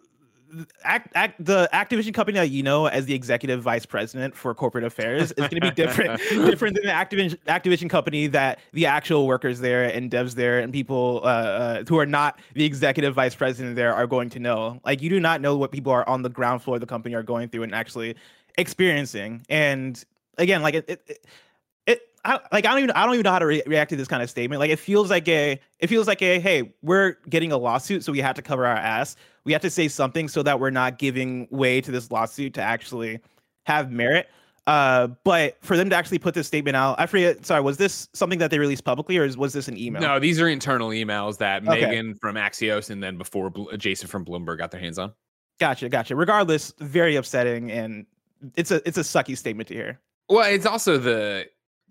Act, 0.84 1.12
act, 1.16 1.44
the 1.44 1.70
Activision 1.74 2.14
company 2.14 2.38
that 2.38 2.50
you 2.50 2.64
know 2.64 2.88
as 2.88 3.06
the 3.06 3.14
executive 3.14 3.62
vice 3.62 3.86
president 3.86 4.36
for 4.36 4.54
corporate 4.54 4.84
affairs 4.84 5.32
is 5.32 5.48
going 5.48 5.50
to 5.50 5.62
be 5.62 5.72
different 5.72 6.20
different 6.30 6.76
than 6.76 6.86
the 6.86 6.92
Activision 6.92 7.38
Activision 7.48 7.90
company 7.90 8.28
that 8.28 8.60
the 8.74 8.86
actual 8.86 9.28
workers 9.28 9.60
there 9.60 9.84
and 9.84 10.12
devs 10.12 10.36
there 10.36 10.60
and 10.60 10.72
people 10.72 11.22
uh, 11.24 11.28
uh, 11.28 11.84
who 11.88 11.98
are 11.98 12.06
not 12.06 12.40
the 12.54 12.66
executive 12.66 13.14
vice 13.14 13.36
president 13.36 13.76
there 13.76 13.94
are 13.94 14.08
going 14.08 14.30
to 14.30 14.40
know. 14.40 14.80
Like 14.86 15.02
you 15.02 15.10
do 15.10 15.20
not 15.20 15.42
know 15.42 15.58
what 15.58 15.72
people 15.72 15.92
are 15.92 16.08
on 16.08 16.22
the 16.22 16.30
ground 16.30 16.62
floor 16.62 16.78
of 16.78 16.82
the 16.82 16.88
company 16.88 17.16
are 17.16 17.24
going 17.24 17.50
through 17.50 17.64
and 17.64 17.74
actually 17.74 18.16
experiencing. 18.58 19.46
And 19.50 20.04
again, 20.38 20.62
like 20.62 20.76
it. 20.76 20.86
it, 20.88 21.02
it 21.08 21.08
it 21.08 21.26
I, 22.26 22.40
like 22.52 22.66
I 22.66 22.70
don't 22.72 22.80
even 22.80 22.92
I 22.92 23.06
don't 23.06 23.14
even 23.14 23.24
know 23.24 23.32
how 23.32 23.40
to 23.40 23.46
re- 23.46 23.64
react 23.68 23.92
to 23.92 23.96
this 23.96 24.08
kind 24.08 24.22
of 24.24 24.30
statement. 24.30 24.60
Like 24.60 24.72
it 24.72 24.80
feels 24.80 25.10
like 25.10 25.28
a 25.28 25.60
it 25.80 25.88
feels 25.88 26.08
like 26.08 26.22
a 26.22 26.40
hey 26.40 26.74
we're 26.82 27.18
getting 27.30 27.52
a 27.52 27.58
lawsuit 27.58 28.04
so 28.04 28.12
we 28.12 28.20
have 28.20 28.36
to 28.36 28.42
cover 28.42 28.66
our 28.66 28.76
ass. 28.76 29.16
We 29.44 29.54
have 29.54 29.62
to 29.62 29.70
say 29.70 29.88
something 29.88 30.28
so 30.28 30.42
that 30.44 30.60
we're 30.60 30.72
not 30.72 30.98
giving 30.98 31.48
way 31.52 31.80
to 31.82 31.92
this 31.92 32.10
lawsuit 32.12 32.56
to 32.56 32.62
actually 32.62 33.20
have 33.66 33.92
merit. 33.92 34.28
Uh, 34.68 35.06
but 35.24 35.58
for 35.64 35.78
them 35.78 35.92
to 35.92 35.96
actually 35.96 36.18
put 36.18 36.34
this 36.34 36.48
statement 36.48 36.76
out, 36.76 37.00
I 37.00 37.06
forget. 37.06 37.46
Sorry, 37.46 37.62
was 37.62 37.78
this 37.78 38.10
something 38.14 38.40
that 38.40 38.50
they 38.50 38.58
released 38.58 38.84
publicly, 38.84 39.16
or 39.20 39.24
is- 39.24 39.38
was 39.38 39.54
this 39.54 39.68
an 39.68 39.78
email? 39.78 40.02
No, 40.02 40.18
these 40.20 40.42
are 40.42 40.48
internal 40.48 40.90
emails 40.90 41.38
that 41.38 41.62
Okay. 41.68 41.82
Megan 41.86 42.16
from 42.16 42.36
Axios 42.36 42.90
and 42.90 43.04
then 43.04 43.16
before 43.20 43.54
Jason 43.78 44.08
from 44.08 44.26
Bloomberg 44.26 44.58
got 44.58 44.72
their 44.72 44.82
hands 44.82 44.98
on. 44.98 45.14
Gotcha, 45.60 45.88
gotcha. 45.90 46.16
Regardless, 46.16 46.74
very 46.80 47.16
upsetting, 47.16 47.72
and 47.72 48.08
it's 48.56 48.72
a 48.72 48.82
it's 48.88 48.98
a 48.98 49.02
sucky 49.02 49.38
statement 49.38 49.68
to 49.68 49.76
hear. 49.76 50.00
Well, 50.30 50.52
it's 50.52 50.66
also 50.66 50.98
the 50.98 51.46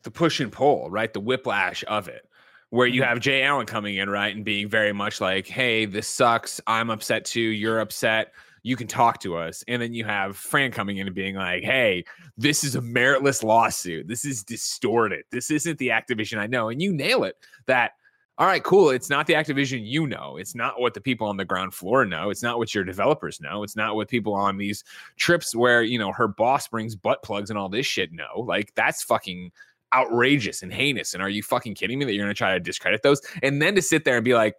the 0.04 0.10
push 0.10 0.40
and 0.40 0.52
pull, 0.52 0.90
right? 0.90 1.12
The 1.12 1.20
whiplash 1.20 1.84
of 1.88 2.08
it, 2.08 2.28
where 2.70 2.86
you 2.86 3.02
Mhm. 3.02 3.06
have 3.06 3.20
J. 3.20 3.42
Allen 3.42 3.66
coming 3.66 3.96
in, 3.96 4.08
right, 4.08 4.34
and 4.34 4.44
being 4.44 4.68
very 4.68 4.92
much 4.92 5.20
like, 5.20 5.46
"Hey, 5.46 5.84
this 5.86 6.06
sucks. 6.08 6.60
I'm 6.66 6.90
upset 6.90 7.24
too. 7.24 7.40
You're 7.40 7.80
upset. 7.80 8.32
You 8.62 8.76
can 8.76 8.86
talk 8.86 9.20
to 9.20 9.36
us." 9.36 9.64
And 9.68 9.82
then 9.82 9.92
you 9.94 10.04
have 10.04 10.36
Fran 10.36 10.70
coming 10.70 10.98
in 10.98 11.06
and 11.06 11.14
being 11.14 11.34
like, 11.34 11.62
"Hey, 11.64 12.04
this 12.36 12.64
is 12.64 12.76
a 12.76 12.80
meritless 12.80 13.42
lawsuit. 13.42 14.08
This 14.08 14.24
is 14.24 14.42
distorted. 14.44 15.24
This 15.30 15.50
isn't 15.50 15.78
the 15.78 15.88
Activision 15.88 16.38
I 16.38 16.46
know." 16.46 16.68
And 16.68 16.80
you 16.80 16.92
nail 16.92 17.24
it. 17.24 17.36
That 17.66 17.92
all 18.36 18.48
right, 18.48 18.64
cool. 18.64 18.90
It's 18.90 19.08
not 19.08 19.28
the 19.28 19.34
Activision 19.34 19.86
you 19.86 20.08
know. 20.08 20.38
It's 20.38 20.56
not 20.56 20.80
what 20.80 20.92
the 20.92 21.00
people 21.00 21.28
on 21.28 21.36
the 21.36 21.44
ground 21.44 21.72
floor 21.72 22.04
know. 22.04 22.30
It's 22.30 22.42
not 22.42 22.58
what 22.58 22.74
your 22.74 22.82
developers 22.82 23.40
know. 23.40 23.62
It's 23.62 23.76
not 23.76 23.94
what 23.94 24.08
people 24.08 24.34
on 24.34 24.56
these 24.56 24.82
trips 25.16 25.54
where, 25.54 25.84
you 25.84 26.00
know, 26.00 26.10
her 26.10 26.26
boss 26.26 26.66
brings 26.66 26.96
butt 26.96 27.22
plugs 27.22 27.48
and 27.48 27.56
all 27.56 27.68
this 27.68 27.86
shit 27.86 28.10
know. 28.12 28.40
Like, 28.40 28.74
that's 28.74 29.04
fucking 29.04 29.52
outrageous 29.94 30.62
and 30.62 30.72
heinous. 30.72 31.14
And 31.14 31.22
are 31.22 31.28
you 31.28 31.42
fucking 31.42 31.74
kidding 31.74 31.98
me 31.98 32.04
that 32.04 32.12
you're 32.14 32.24
going 32.24 32.34
to 32.34 32.38
try 32.38 32.54
to 32.54 32.60
discredit 32.60 33.02
those? 33.02 33.20
And 33.42 33.62
then 33.62 33.74
to 33.74 33.82
sit 33.82 34.04
there 34.04 34.16
and 34.16 34.24
be 34.24 34.34
like, 34.34 34.54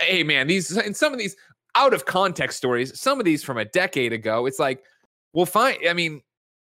hey, 0.00 0.22
man, 0.22 0.46
these, 0.46 0.76
and 0.76 0.96
some 0.96 1.12
of 1.12 1.18
these 1.18 1.36
out 1.74 1.94
of 1.94 2.04
context 2.06 2.56
stories, 2.56 2.98
some 2.98 3.18
of 3.18 3.24
these 3.24 3.44
from 3.44 3.58
a 3.58 3.64
decade 3.64 4.12
ago, 4.12 4.46
it's 4.46 4.58
like, 4.58 4.82
well, 5.32 5.46
fine. 5.46 5.76
I 5.88 5.92
mean, 5.92 6.22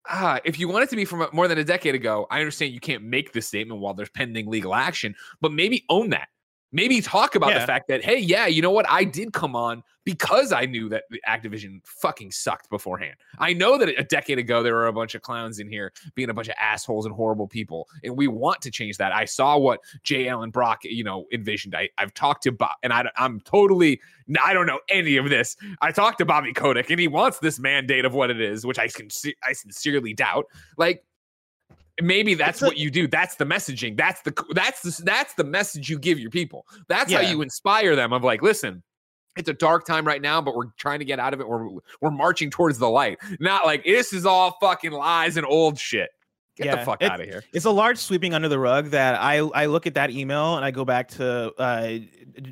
ah, 0.09 0.39
if 0.45 0.59
you 0.59 0.67
want 0.67 0.83
it 0.83 0.89
to 0.91 0.95
be 0.95 1.05
from 1.05 1.27
more 1.33 1.47
than 1.47 1.57
a 1.57 1.63
decade 1.63 1.95
ago, 1.95 2.27
I 2.29 2.39
understand 2.39 2.73
you 2.73 2.79
can't 2.79 3.03
make 3.03 3.33
this 3.33 3.47
statement 3.47 3.79
while 3.79 3.93
there's 3.93 4.09
pending 4.09 4.47
legal 4.49 4.75
action, 4.75 5.15
but 5.41 5.51
maybe 5.51 5.83
own 5.89 6.09
that. 6.11 6.27
Maybe 6.73 6.99
talk 6.99 7.35
about 7.35 7.51
Yeah. 7.51 7.59
the 7.59 7.67
fact 7.67 7.87
that, 7.87 8.03
hey, 8.03 8.17
yeah, 8.17 8.47
you 8.47 8.61
know 8.61 8.71
what? 8.71 8.85
I 8.89 9.03
did 9.03 9.31
come 9.31 9.55
on 9.55 9.83
because 10.05 10.51
I 10.51 10.65
knew 10.65 10.89
that 10.89 11.03
the 11.11 11.21
Activision 11.29 11.79
fucking 11.85 12.31
sucked 12.31 12.69
beforehand. 12.69 13.15
I 13.37 13.53
know 13.53 13.77
that 13.77 13.87
a 13.89 14.03
decade 14.03 14.39
ago 14.39 14.63
there 14.63 14.73
were 14.73 14.87
a 14.87 14.91
bunch 14.93 15.15
of 15.15 15.21
clowns 15.21 15.59
in 15.59 15.69
here 15.69 15.93
being 16.15 16.29
a 16.29 16.33
bunch 16.33 16.49
of 16.49 16.55
assholes 16.59 17.05
and 17.05 17.15
horrible 17.15 17.47
people, 17.47 17.87
and 18.03 18.17
we 18.17 18.27
want 18.27 18.61
to 18.63 18.71
change 18.71 18.97
that. 18.97 19.13
I 19.13 19.23
saw 19.25 19.57
what 19.57 19.79
J. 20.03 20.27
Allen 20.27 20.49
Brock, 20.49 20.79
you 20.83 21.03
know, 21.03 21.25
envisioned. 21.31 21.75
I, 21.75 21.89
I've 21.97 22.13
talked 22.13 22.43
to 22.43 22.51
Bob, 22.51 22.71
and 22.81 22.91
I, 22.91 23.09
I'm 23.17 23.39
totally, 23.41 24.01
I 24.43 24.53
don't 24.53 24.65
know 24.65 24.79
any 24.89 25.15
of 25.15 25.29
this. 25.29 25.55
I 25.81 25.91
talked 25.91 26.17
to 26.17 26.25
Bobby 26.25 26.51
Kotick, 26.51 26.89
and 26.89 26.99
he 26.99 27.07
wants 27.07 27.39
this 27.39 27.59
mandate 27.59 28.03
of 28.03 28.13
what 28.13 28.29
it 28.29 28.41
is, 28.41 28.65
which 28.65 28.79
I 28.79 28.87
can, 28.87 29.07
I 29.47 29.53
sincerely 29.53 30.13
doubt. 30.13 30.47
Like, 30.77 31.05
maybe 32.01 32.33
that's 32.33 32.61
a- 32.61 32.65
what 32.65 32.77
you 32.77 32.89
do. 32.91 33.07
That's 33.07 33.35
the 33.35 33.45
messaging. 33.45 33.97
That's 33.97 34.21
the 34.21 34.33
that's 34.51 34.81
the 34.81 35.03
that's 35.03 35.33
the 35.33 35.43
message 35.43 35.89
you 35.89 35.99
give 35.99 36.19
your 36.19 36.31
people. 36.31 36.65
That's 36.87 37.11
how 37.11 37.21
you 37.21 37.41
inspire 37.41 37.95
them. 37.95 38.13
Of 38.13 38.23
like, 38.23 38.41
listen, 38.41 38.83
it's 39.37 39.49
a 39.49 39.53
dark 39.53 39.85
time 39.85 40.05
right 40.05 40.21
now, 40.21 40.41
but 40.41 40.55
we're 40.55 40.71
trying 40.77 40.99
to 40.99 41.05
get 41.05 41.19
out 41.19 41.33
of 41.33 41.41
it. 41.41 41.47
We're 41.47 41.67
we're 42.01 42.11
marching 42.11 42.49
towards 42.49 42.77
the 42.77 42.89
light. 42.89 43.19
Not 43.39 43.65
like 43.65 43.83
this 43.83 44.13
is 44.13 44.25
all 44.25 44.57
fucking 44.61 44.91
lies 44.91 45.37
and 45.37 45.45
old 45.45 45.79
shit. 45.79 46.09
Get 46.55 46.71
the 46.71 46.77
Yeah, 46.77 46.85
fuck 46.85 47.01
out 47.01 47.19
of 47.19 47.25
here. 47.25 47.43
It's 47.51 47.65
a 47.65 47.71
large 47.71 47.97
sweeping 47.97 48.35
under 48.35 48.47
the 48.47 48.59
rug 48.59 48.91
that 48.91 49.15
I 49.15 49.37
I 49.37 49.65
look 49.65 49.87
at 49.87 49.95
that 49.95 50.11
email 50.11 50.55
and 50.55 50.63
I 50.63 50.69
go 50.69 50.85
back 50.85 51.07
to 51.09 51.51
uh, 51.57 51.93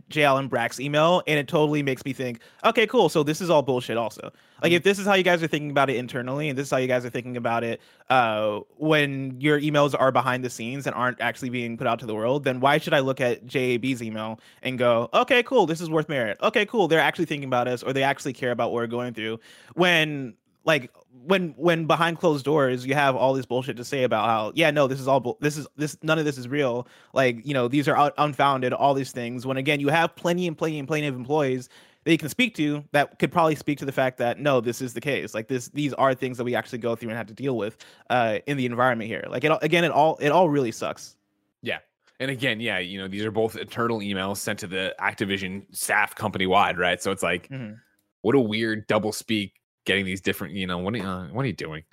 J. 0.09 0.23
Allen 0.23 0.47
Brack's 0.47 0.79
email 0.79 1.21
and 1.27 1.37
it 1.37 1.47
totally 1.47 1.83
makes 1.83 2.03
me 2.03 2.13
think, 2.13 2.39
okay, 2.65 2.87
cool. 2.87 3.09
So 3.09 3.21
this 3.21 3.41
is 3.41 3.51
all 3.51 3.61
bullshit. 3.61 3.97
Also, 3.97 4.31
like 4.63 4.71
if 4.71 4.81
this 4.83 4.97
is 4.97 5.05
how 5.05 5.13
you 5.13 5.23
guys 5.23 5.43
are 5.43 5.47
thinking 5.47 5.69
about 5.69 5.89
it 5.89 5.97
internally, 5.97 6.49
and 6.49 6.57
this 6.57 6.67
is 6.67 6.71
how 6.71 6.77
you 6.77 6.87
guys 6.87 7.05
are 7.05 7.09
thinking 7.09 7.37
about 7.37 7.63
it 7.63 7.79
uh, 8.09 8.59
when 8.77 9.39
your 9.39 9.59
emails 9.59 9.95
are 9.97 10.11
behind 10.11 10.43
the 10.43 10.49
scenes 10.49 10.87
and 10.87 10.95
aren't 10.95 11.21
actually 11.21 11.49
being 11.49 11.77
put 11.77 11.85
out 11.87 11.99
to 11.99 12.05
the 12.05 12.15
world, 12.15 12.43
then 12.43 12.59
why 12.59 12.79
should 12.79 12.93
I 12.93 12.99
look 12.99 13.21
at 13.21 13.45
JAB's 13.45 14.01
email 14.01 14.39
and 14.63 14.79
go, 14.79 15.09
okay, 15.13 15.43
cool, 15.43 15.65
this 15.65 15.79
is 15.79 15.89
worth 15.89 16.09
merit. 16.09 16.37
Okay, 16.41 16.65
cool, 16.65 16.87
they're 16.87 16.99
actually 16.99 17.25
thinking 17.25 17.47
about 17.47 17.67
us 17.67 17.83
or 17.83 17.93
they 17.93 18.03
actually 18.03 18.33
care 18.33 18.51
about 18.51 18.71
what 18.71 18.81
we're 18.81 18.87
going 18.87 19.13
through. 19.13 19.39
When 19.75 20.35
like 20.63 20.91
when 21.25 21.49
when 21.57 21.85
behind 21.85 22.19
closed 22.19 22.45
doors 22.45 22.85
you 22.85 22.93
have 22.93 23.15
all 23.15 23.33
this 23.33 23.45
bullshit 23.45 23.77
to 23.77 23.83
say 23.83 24.03
about 24.03 24.25
how 24.25 24.51
yeah 24.55 24.71
no 24.71 24.87
this 24.87 24.99
is 24.99 25.07
all 25.07 25.37
this 25.41 25.57
is 25.57 25.67
this 25.75 25.97
none 26.03 26.19
of 26.19 26.25
this 26.25 26.37
is 26.37 26.47
real 26.47 26.87
like 27.13 27.45
you 27.45 27.53
know 27.53 27.67
these 27.67 27.87
are 27.87 27.97
un- 27.97 28.11
unfounded 28.17 28.73
all 28.73 28.93
these 28.93 29.11
things 29.11 29.45
when 29.45 29.57
again 29.57 29.79
you 29.79 29.89
have 29.89 30.15
plenty 30.15 30.47
and 30.47 30.57
plenty 30.57 30.79
and 30.79 30.87
plenty 30.87 31.07
of 31.07 31.15
employees 31.15 31.69
that 32.03 32.11
you 32.11 32.17
can 32.17 32.29
speak 32.29 32.55
to 32.55 32.83
that 32.91 33.19
could 33.19 33.31
probably 33.31 33.55
speak 33.55 33.77
to 33.77 33.85
the 33.85 33.91
fact 33.91 34.17
that 34.17 34.39
no 34.39 34.61
this 34.61 34.81
is 34.81 34.93
the 34.93 35.01
case 35.01 35.33
like 35.33 35.47
this 35.47 35.67
these 35.69 35.93
are 35.93 36.13
things 36.15 36.37
that 36.37 36.43
we 36.43 36.55
actually 36.55 36.79
go 36.79 36.95
through 36.95 37.09
and 37.09 37.17
have 37.17 37.27
to 37.27 37.33
deal 37.33 37.57
with 37.57 37.77
uh 38.09 38.39
in 38.47 38.57
the 38.57 38.65
environment 38.65 39.07
here 39.07 39.23
like 39.29 39.43
it 39.43 39.51
all- 39.51 39.59
again 39.61 39.83
it 39.83 39.91
all 39.91 40.17
it 40.21 40.29
all 40.29 40.49
really 40.49 40.71
sucks 40.71 41.15
Yeah. 41.61 41.79
And 42.19 42.29
again, 42.29 42.59
yeah, 42.59 42.77
you 42.77 42.99
know, 42.99 43.07
these 43.07 43.25
are 43.25 43.31
both 43.31 43.55
internal 43.55 43.97
emails 43.99 44.37
sent 44.37 44.59
to 44.59 44.67
the 44.67 44.93
Activision 44.99 45.65
staff 45.71 46.13
company 46.13 46.45
wide, 46.45 46.77
right? 46.77 47.01
So 47.01 47.09
it's 47.09 47.23
like, 47.23 47.49
mm-hmm. 47.49 47.73
what 48.21 48.35
a 48.35 48.39
weird 48.39 48.85
double 48.85 49.11
speak 49.11 49.53
getting 49.85 50.05
these 50.05 50.21
different, 50.21 50.53
you 50.53 50.67
know, 50.67 50.77
what 50.77 50.93
are 50.93 50.97
you, 50.97 51.03
uh, 51.03 51.27
what 51.27 51.43
are 51.43 51.47
you 51.47 51.53
doing? 51.53 51.83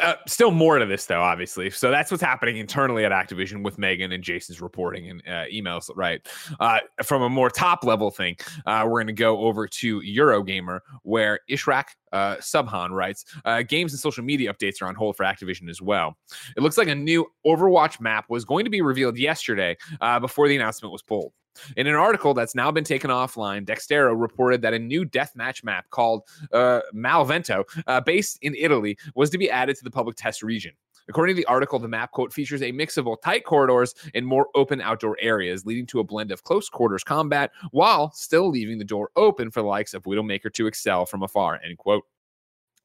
Uh, 0.00 0.14
still 0.26 0.50
more 0.50 0.78
to 0.78 0.86
this 0.86 1.06
though, 1.06 1.20
obviously. 1.20 1.70
So 1.70 1.90
that's 1.90 2.10
what's 2.10 2.22
happening 2.22 2.56
internally 2.56 3.04
at 3.04 3.12
Activision 3.12 3.62
with 3.64 3.78
Megan 3.78 4.12
and 4.12 4.22
Jason's 4.22 4.60
reporting 4.60 5.10
and 5.10 5.22
uh, 5.26 5.44
emails, 5.52 5.90
right? 5.94 6.26
Uh, 6.58 6.78
from 7.02 7.22
a 7.22 7.28
more 7.28 7.50
top 7.50 7.84
level 7.84 8.10
thing, 8.10 8.36
uh, 8.66 8.82
we're 8.84 9.00
going 9.00 9.08
to 9.08 9.12
go 9.12 9.38
over 9.40 9.66
to 9.66 10.00
Eurogamer 10.00 10.80
where 11.02 11.40
Ishraq 11.50 11.86
uh, 12.12 12.36
Subhan 12.36 12.90
writes, 12.90 13.24
uh, 13.44 13.62
games 13.62 13.92
and 13.92 14.00
social 14.00 14.24
media 14.24 14.52
updates 14.52 14.82
are 14.82 14.86
on 14.86 14.94
hold 14.94 15.16
for 15.16 15.24
Activision 15.24 15.68
as 15.68 15.80
well. 15.80 16.16
It 16.56 16.62
looks 16.62 16.78
like 16.78 16.88
a 16.88 16.94
new 16.94 17.26
Overwatch 17.46 18.00
map 18.00 18.26
was 18.28 18.44
going 18.44 18.64
to 18.64 18.70
be 18.70 18.82
revealed 18.82 19.18
yesterday 19.18 19.76
uh, 20.00 20.18
before 20.20 20.48
the 20.48 20.56
announcement 20.56 20.92
was 20.92 21.02
pulled. 21.02 21.32
In 21.76 21.86
an 21.86 21.94
article 21.94 22.34
that's 22.34 22.54
now 22.54 22.70
been 22.70 22.84
taken 22.84 23.10
offline, 23.10 23.64
Dexerto 23.64 24.18
reported 24.18 24.62
that 24.62 24.74
a 24.74 24.78
new 24.78 25.04
deathmatch 25.04 25.64
map 25.64 25.88
called 25.90 26.22
uh, 26.52 26.80
Malvento, 26.94 27.64
uh, 27.86 28.00
based 28.00 28.38
in 28.42 28.54
Italy, 28.54 28.98
was 29.14 29.30
to 29.30 29.38
be 29.38 29.50
added 29.50 29.76
to 29.76 29.84
the 29.84 29.90
public 29.90 30.16
test 30.16 30.42
region. 30.42 30.72
According 31.08 31.34
to 31.34 31.40
the 31.40 31.46
article, 31.46 31.80
the 31.80 31.88
map 31.88 32.12
quote 32.12 32.32
features 32.32 32.62
a 32.62 32.70
mix 32.70 32.96
of 32.96 33.06
both 33.06 33.20
tight 33.20 33.44
corridors 33.44 33.94
and 34.14 34.24
more 34.24 34.46
open 34.54 34.80
outdoor 34.80 35.16
areas, 35.20 35.66
leading 35.66 35.86
to 35.86 35.98
a 35.98 36.04
blend 36.04 36.30
of 36.30 36.44
close 36.44 36.68
quarters 36.68 37.02
combat 37.02 37.50
while 37.72 38.12
still 38.12 38.48
leaving 38.48 38.78
the 38.78 38.84
door 38.84 39.10
open 39.16 39.50
for 39.50 39.60
the 39.60 39.66
likes 39.66 39.92
of 39.92 40.04
Widowmaker 40.04 40.52
to 40.52 40.66
excel 40.68 41.06
from 41.06 41.24
afar. 41.24 41.60
End 41.64 41.78
quote. 41.78 42.04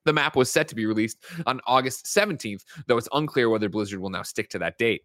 The 0.06 0.14
map 0.14 0.36
was 0.36 0.52
set 0.52 0.68
to 0.70 0.76
be 0.76 0.86
released 0.86 1.24
on 1.46 1.60
August 1.68 2.06
17th, 2.06 2.64
though 2.88 2.98
it's 2.98 3.10
unclear 3.12 3.50
whether 3.50 3.70
Blizzard 3.70 4.00
will 4.00 4.10
now 4.10 4.24
stick 4.24 4.50
to 4.50 4.60
that 4.60 4.78
date. 4.78 5.02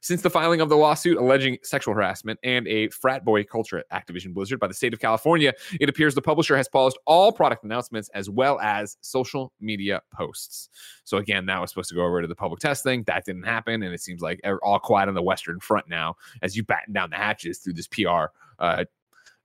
Since 0.00 0.22
the 0.22 0.30
filing 0.30 0.60
of 0.60 0.68
the 0.68 0.76
lawsuit 0.76 1.18
alleging 1.18 1.58
sexual 1.62 1.94
harassment 1.94 2.38
and 2.42 2.66
a 2.68 2.88
frat 2.88 3.24
boy 3.24 3.44
culture 3.44 3.78
at 3.78 3.90
Activision 3.90 4.32
Blizzard 4.32 4.60
by 4.60 4.68
the 4.68 4.74
state 4.74 4.94
of 4.94 5.00
California, 5.00 5.52
it 5.80 5.88
appears 5.88 6.14
the 6.14 6.22
publisher 6.22 6.56
has 6.56 6.68
paused 6.68 6.98
all 7.06 7.32
product 7.32 7.64
announcements 7.64 8.08
as 8.14 8.30
well 8.30 8.58
as 8.60 8.96
social 9.00 9.52
media 9.60 10.00
posts. 10.12 10.68
So 11.04 11.18
again, 11.18 11.46
that 11.46 11.60
was 11.60 11.70
supposed 11.70 11.88
to 11.90 11.94
go 11.94 12.04
over 12.04 12.22
to 12.22 12.28
the 12.28 12.34
public 12.34 12.60
testing. 12.60 13.02
That 13.04 13.24
didn't 13.24 13.44
happen, 13.44 13.82
and 13.82 13.92
it 13.92 14.00
seems 14.00 14.22
like 14.22 14.40
all 14.62 14.78
quiet 14.78 15.08
on 15.08 15.14
the 15.14 15.22
Western 15.22 15.60
Front 15.60 15.88
now 15.88 16.16
as 16.42 16.56
you 16.56 16.64
batten 16.64 16.92
down 16.92 17.10
the 17.10 17.16
hatches 17.16 17.58
through 17.58 17.74
this 17.74 17.88
PR. 17.88 18.26
Uh, 18.58 18.84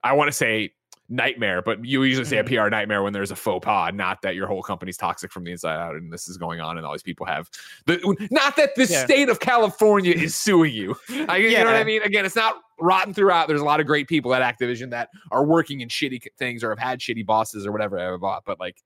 I 0.04 0.14
want 0.14 0.30
to 0.30 0.32
say 0.32 0.74
nightmare, 1.10 1.62
but 1.64 1.84
you 1.84 2.04
usually 2.04 2.26
say 2.26 2.38
a 2.38 2.44
Mhm. 2.44 2.66
PR 2.66 2.70
nightmare 2.70 3.02
when 3.02 3.14
there's 3.14 3.32
a 3.32 3.36
faux 3.36 3.66
pas, 3.66 3.92
not 3.94 4.22
that 4.22 4.36
your 4.36 4.46
whole 4.46 4.62
company's 4.62 4.96
toxic 4.96 5.32
from 5.32 5.44
the 5.44 5.52
inside 5.52 5.76
out 5.78 5.96
and 5.96 6.14
this 6.14 6.28
is 6.30 6.38
going 6.38 6.62
on 6.62 6.78
and 6.78 6.86
all 6.86 6.92
these 6.92 7.02
people 7.02 7.26
have 7.26 7.50
the 7.88 7.98
not 8.30 8.56
that 8.58 8.76
the 8.76 8.86
Yeah. 8.86 9.04
state 9.06 9.28
of 9.28 9.40
California 9.40 10.14
is 10.14 10.36
suing 10.36 10.72
you. 10.74 10.96
I, 11.28 11.38
You 11.38 11.58
know 11.58 11.66
what 11.66 11.76
I 11.76 11.84
mean? 11.84 12.04
Again, 12.04 12.26
it's 12.26 12.36
not 12.36 12.62
rotten 12.80 13.14
throughout. 13.14 13.48
There's 13.48 13.62
a 13.62 13.66
lot 13.66 13.80
of 13.80 13.88
great 13.88 14.08
people 14.08 14.34
at 14.36 14.42
Activision 14.44 14.92
that 14.92 15.10
are 15.32 15.44
working 15.44 15.82
in 15.82 15.90
shitty 15.90 16.22
things 16.38 16.64
or 16.64 16.70
have 16.70 16.80
had 16.80 17.00
shitty 17.00 17.26
bosses 17.26 17.66
or 17.66 17.72
whatever. 17.72 17.98
blah, 17.98 18.18
blah, 18.18 18.40
But 18.46 18.60
like, 18.60 18.78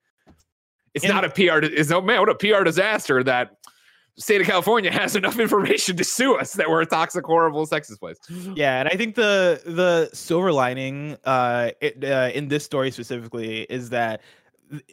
it's 0.94 1.04
And- 1.04 1.14
not 1.14 1.26
a 1.26 1.30
PR. 1.30 1.60
It's 1.66 1.92
oh 1.92 2.02
man, 2.02 2.20
what 2.22 2.30
a 2.30 2.36
PR 2.36 2.64
disaster 2.64 3.22
that 3.24 3.58
state 4.18 4.42
of 4.42 4.48
California 4.48 4.92
has 4.92 5.16
enough 5.16 5.40
information 5.40 5.98
to 5.98 6.04
sue 6.04 6.36
us 6.36 6.54
that 6.54 6.70
we're 6.70 6.82
a 6.82 6.86
toxic, 6.86 7.26
horrible, 7.26 7.66
sexist 7.66 8.00
place. 8.00 8.18
Yeah, 8.56 8.80
and 8.80 8.90
I 8.90 8.96
think 8.96 9.16
the 9.16 9.62
the 9.66 10.10
silver 10.14 10.52
lining 10.52 11.18
uh, 11.24 11.72
it, 11.82 12.04
uh 12.04 12.32
in 12.34 12.48
this 12.48 12.64
story 12.64 12.92
specifically 12.92 13.62
is 13.64 13.90
that 13.90 14.22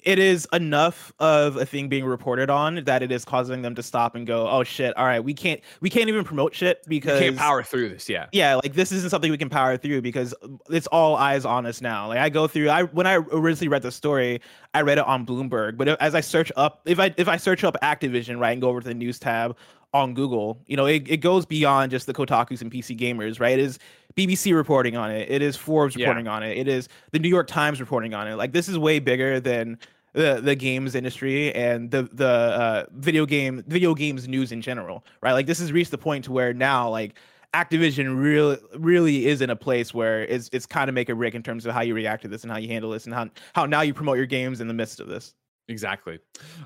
it 0.05 0.19
is 0.19 0.47
enough 0.53 1.13
of 1.19 1.57
a 1.57 1.65
thing 1.65 1.89
being 1.89 2.05
reported 2.05 2.51
on 2.51 2.85
that 2.85 3.03
it 3.03 3.13
is 3.13 3.25
causing 3.25 3.63
them 3.63 3.75
to 3.75 3.83
stop 3.83 4.15
and 4.15 4.27
go, 4.27 4.49
"Oh 4.49 4.65
shit, 4.65 4.97
all 4.97 5.05
right, 5.05 5.23
we 5.23 5.35
can't 5.35 5.61
we 5.81 5.91
can't 5.91 6.09
even 6.09 6.25
promote 6.25 6.55
shit 6.55 6.83
because 6.87 7.21
we 7.21 7.27
can't 7.27 7.39
power 7.39 7.63
through 7.63 7.91
this. 7.91 8.09
Yeah. 8.09 8.27
yeah, 8.33 8.57
like 8.57 8.75
this 8.75 8.93
isn't 8.93 9.11
something 9.11 9.31
we 9.31 9.39
can 9.39 9.49
power 9.49 9.77
through 9.77 10.03
because 10.03 10.35
it's 10.69 10.87
all 10.89 11.17
eyes 11.17 11.45
on 11.45 11.67
us 11.67 11.81
now. 11.81 12.09
Like 12.09 12.19
I 12.19 12.29
go 12.29 12.47
through, 12.47 12.71
I 12.71 12.85
when 12.85 13.07
I 13.07 13.15
originally 13.15 13.69
read 13.69 13.83
the 13.83 13.93
story, 13.93 14.41
I 14.75 14.83
read 14.83 14.99
it 14.99 15.07
on 15.07 15.27
Bloomberg, 15.27 15.77
but 15.77 15.89
as 16.01 16.15
I 16.15 16.21
search 16.21 16.53
up, 16.57 16.83
if 16.87 16.99
I 16.99 17.15
if 17.17 17.29
I 17.29 17.37
search 17.37 17.65
up 17.65 17.77
Activision, 17.83 18.39
right, 18.39 18.53
and 18.53 18.61
go 18.61 18.69
over 18.69 18.81
to 18.81 18.89
the 18.89 18.95
news 18.95 19.19
tab 19.19 19.57
on 19.93 20.15
Google, 20.15 20.61
you 20.67 20.77
know, 20.77 20.87
it, 20.87 21.09
it 21.09 21.17
goes 21.19 21.45
beyond 21.45 21.91
just 21.91 22.07
the 22.07 22.13
Kotaku's 22.15 22.63
and 22.63 22.71
PC 22.71 22.99
gamers, 22.99 23.41
right? 23.41 23.59
It 23.59 23.63
is 23.65 23.79
BBC 24.17 24.55
reporting 24.55 24.97
on 24.97 25.11
it, 25.11 25.31
it 25.31 25.43
is 25.43 25.57
Forbes 25.57 25.97
Yeah. 25.97 26.07
reporting 26.07 26.29
on 26.29 26.43
it, 26.43 26.57
it 26.59 26.69
is 26.69 26.89
the 27.13 27.19
New 27.19 27.29
York 27.29 27.47
Times 27.49 27.81
reporting 27.81 28.15
on 28.15 28.29
it. 28.29 28.37
Like 28.37 28.53
this 28.53 28.69
is 28.69 28.79
way 28.79 28.99
bigger 28.99 29.41
than 29.41 29.79
the 30.13 30.41
the 30.43 30.57
games 30.57 30.95
industry 30.97 31.53
and 31.55 31.91
the 31.91 32.09
the 32.13 32.27
uh, 32.29 32.85
video 32.95 33.27
game 33.27 33.63
video 33.69 33.95
games 33.95 34.27
news 34.29 34.51
in 34.53 34.61
general, 34.61 35.05
right? 35.23 35.33
Like 35.33 35.47
this 35.47 35.59
has 35.61 35.71
reached 35.73 35.93
the 35.93 35.99
point 35.99 36.25
to 36.25 36.33
where 36.33 36.53
now 36.53 36.89
like 36.89 37.15
Activision 37.55 38.21
really 38.21 38.59
really 38.77 39.27
is 39.27 39.41
in 39.41 39.51
a 39.51 39.57
place 39.57 39.93
where 39.95 40.23
it's 40.23 40.49
it's 40.53 40.67
kind 40.67 40.89
of 40.89 40.95
make 40.95 41.11
or 41.11 41.15
break 41.17 41.35
in 41.35 41.43
terms 41.43 41.67
of 41.67 41.75
how 41.75 41.81
you 41.81 41.95
react 41.95 42.23
to 42.23 42.29
this 42.29 42.43
and 42.43 42.51
how 42.53 42.59
you 42.59 42.69
handle 42.69 42.91
this 42.91 43.07
and 43.07 43.15
how 43.15 43.29
how 43.55 43.67
now 43.67 43.81
you 43.81 43.93
promote 43.95 44.17
your 44.17 44.27
games 44.27 44.61
in 44.61 44.69
the 44.69 44.75
midst 44.75 45.01
of 45.01 45.09
this. 45.09 45.35
Exactly. 45.71 46.19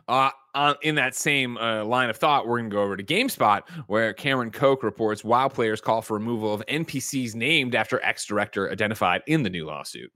Uh, 0.09 0.31
on, 0.55 0.77
in 0.83 0.95
that 0.95 1.15
same 1.15 1.59
uh, 1.59 1.85
line 1.85 2.09
of 2.09 2.17
thought, 2.17 2.47
we're 2.47 2.59
going 2.59 2.71
to 2.71 2.75
go 2.75 2.83
over 2.83 2.97
to 2.97 3.05
GameSpot, 3.05 3.61
where 3.87 4.15
Cameron 4.15 4.51
Koch 4.51 4.83
reports 4.83 5.23
WoW 5.23 5.49
players 5.49 5.81
call 5.81 6.01
for 6.01 6.15
removal 6.15 6.55
of 6.55 6.65
NPCs 6.67 7.35
named 7.35 7.75
after 7.75 8.03
ex 8.03 8.25
director 8.25 8.71
identified 8.71 9.23
in 9.27 9.43
the 9.43 9.51
new 9.51 9.67
lawsuit. 9.67 10.11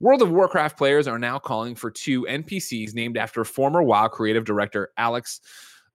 World 0.00 0.22
of 0.22 0.30
Warcraft 0.30 0.78
players 0.78 1.06
are 1.06 1.18
now 1.18 1.38
calling 1.38 1.74
for 1.74 1.90
two 1.90 2.22
NPCs 2.22 2.94
named 2.94 3.18
after 3.18 3.44
former 3.44 3.82
WoW 3.82 4.08
creative 4.08 4.44
director 4.44 4.90
Alex 4.96 5.40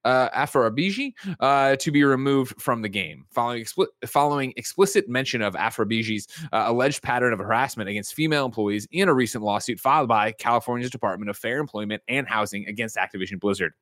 uh, 0.06 0.30
Afrabiji 0.30 1.14
uh, 1.40 1.76
to 1.78 1.92
be 1.92 2.04
removed 2.04 2.62
from 2.62 2.82
the 2.82 2.90
game, 2.90 3.26
following, 3.32 3.64
expli- 3.64 3.88
following 4.06 4.54
explicit 4.58 5.10
mention 5.10 5.42
of 5.42 5.56
Afrabiji's 5.56 6.28
uh, 6.54 6.64
alleged 6.68 7.02
pattern 7.04 7.34
of 7.34 7.40
harassment 7.40 7.90
against 7.90 8.14
female 8.14 8.46
employees 8.46 8.88
in 8.92 9.10
a 9.10 9.14
recent 9.14 9.44
lawsuit 9.44 9.80
filed 9.80 10.08
by 10.08 10.32
California's 10.32 10.90
Department 10.92 11.30
of 11.30 11.38
Fair 11.38 11.60
Employment 11.60 12.02
and 12.08 12.28
Housing 12.28 12.66
against 12.68 12.96
Activision 12.96 13.40
Blizzard. 13.40 13.74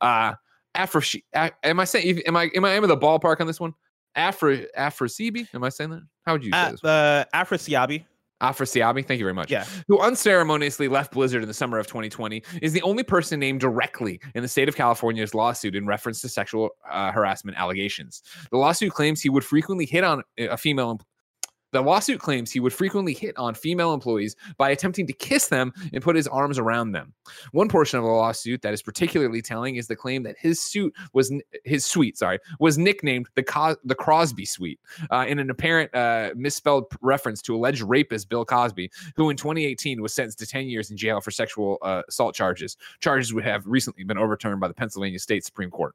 Uh, 0.00 0.34
Afro, 0.74 1.02
am 1.34 1.80
I 1.80 1.84
saying? 1.84 2.20
Am 2.26 2.36
I 2.36 2.50
am 2.54 2.64
I 2.64 2.74
in 2.76 2.82
the 2.88 2.96
ballpark 2.96 3.40
on 3.40 3.46
this 3.46 3.60
one? 3.60 3.74
Afro 4.14 4.56
Afrasibi? 4.78 5.46
Am 5.54 5.64
I 5.64 5.68
saying 5.68 5.90
that? 5.90 6.02
How 6.24 6.32
would 6.32 6.44
you 6.44 6.52
say 6.52 6.58
Uh, 6.58 6.70
this? 6.70 6.84
uh, 6.84 7.24
Afrasiabi, 8.42 8.82
Afrasiabi, 8.82 9.06
thank 9.06 9.18
you 9.18 9.24
very 9.24 9.34
much. 9.34 9.50
yeah, 9.50 9.64
Who 9.88 10.00
unceremoniously 10.00 10.88
left 10.88 11.12
Blizzard 11.12 11.42
in 11.42 11.48
the 11.48 11.54
summer 11.54 11.78
of 11.78 11.86
2020 11.86 12.42
is 12.60 12.72
the 12.72 12.82
only 12.82 13.02
person 13.02 13.40
named 13.40 13.60
directly 13.60 14.20
in 14.34 14.42
the 14.42 14.48
state 14.48 14.68
of 14.68 14.76
California's 14.76 15.34
lawsuit 15.34 15.74
in 15.74 15.86
reference 15.86 16.20
to 16.22 16.28
sexual 16.28 16.70
uh, 16.90 17.12
harassment 17.12 17.56
allegations. 17.58 18.22
The 18.50 18.58
lawsuit 18.58 18.92
claims 18.92 19.20
he 19.20 19.28
would 19.28 19.44
frequently 19.44 19.86
hit 19.86 20.04
on 20.04 20.22
a 20.38 20.56
female. 20.56 21.00
The 21.72 21.80
lawsuit 21.80 22.20
claims 22.20 22.50
he 22.50 22.60
would 22.60 22.72
frequently 22.72 23.14
hit 23.14 23.36
on 23.38 23.54
female 23.54 23.94
employees 23.94 24.36
by 24.58 24.70
attempting 24.70 25.06
to 25.06 25.12
kiss 25.12 25.48
them 25.48 25.72
and 25.92 26.02
put 26.02 26.16
his 26.16 26.28
arms 26.28 26.58
around 26.58 26.92
them. 26.92 27.14
One 27.52 27.68
portion 27.68 27.98
of 27.98 28.04
the 28.04 28.10
lawsuit 28.10 28.60
that 28.62 28.74
is 28.74 28.82
particularly 28.82 29.40
telling 29.40 29.76
is 29.76 29.86
the 29.86 29.96
claim 29.96 30.22
that 30.24 30.36
his 30.38 30.60
suit 30.60 30.94
was 31.14 31.32
his 31.64 31.84
suite, 31.84 32.18
sorry, 32.18 32.38
was 32.60 32.76
nicknamed 32.76 33.28
the 33.34 33.42
Co- 33.42 33.76
the 33.84 33.94
Crosby 33.94 34.44
suite 34.44 34.80
uh, 35.10 35.24
in 35.26 35.38
an 35.38 35.50
apparent 35.50 35.94
uh, 35.94 36.30
misspelled 36.36 36.86
reference 37.00 37.40
to 37.42 37.56
alleged 37.56 37.82
rapist 37.82 38.28
Bill 38.28 38.44
Cosby, 38.44 38.90
who 39.16 39.30
in 39.30 39.36
2018 39.36 40.02
was 40.02 40.12
sentenced 40.12 40.38
to 40.40 40.46
10 40.46 40.66
years 40.66 40.90
in 40.90 40.96
jail 40.96 41.20
for 41.20 41.30
sexual 41.30 41.78
uh, 41.82 42.02
assault 42.08 42.34
charges. 42.34 42.76
Charges 43.00 43.32
would 43.32 43.44
have 43.44 43.66
recently 43.66 44.04
been 44.04 44.18
overturned 44.18 44.60
by 44.60 44.68
the 44.68 44.74
Pennsylvania 44.74 45.18
State 45.18 45.44
Supreme 45.44 45.70
Court. 45.70 45.94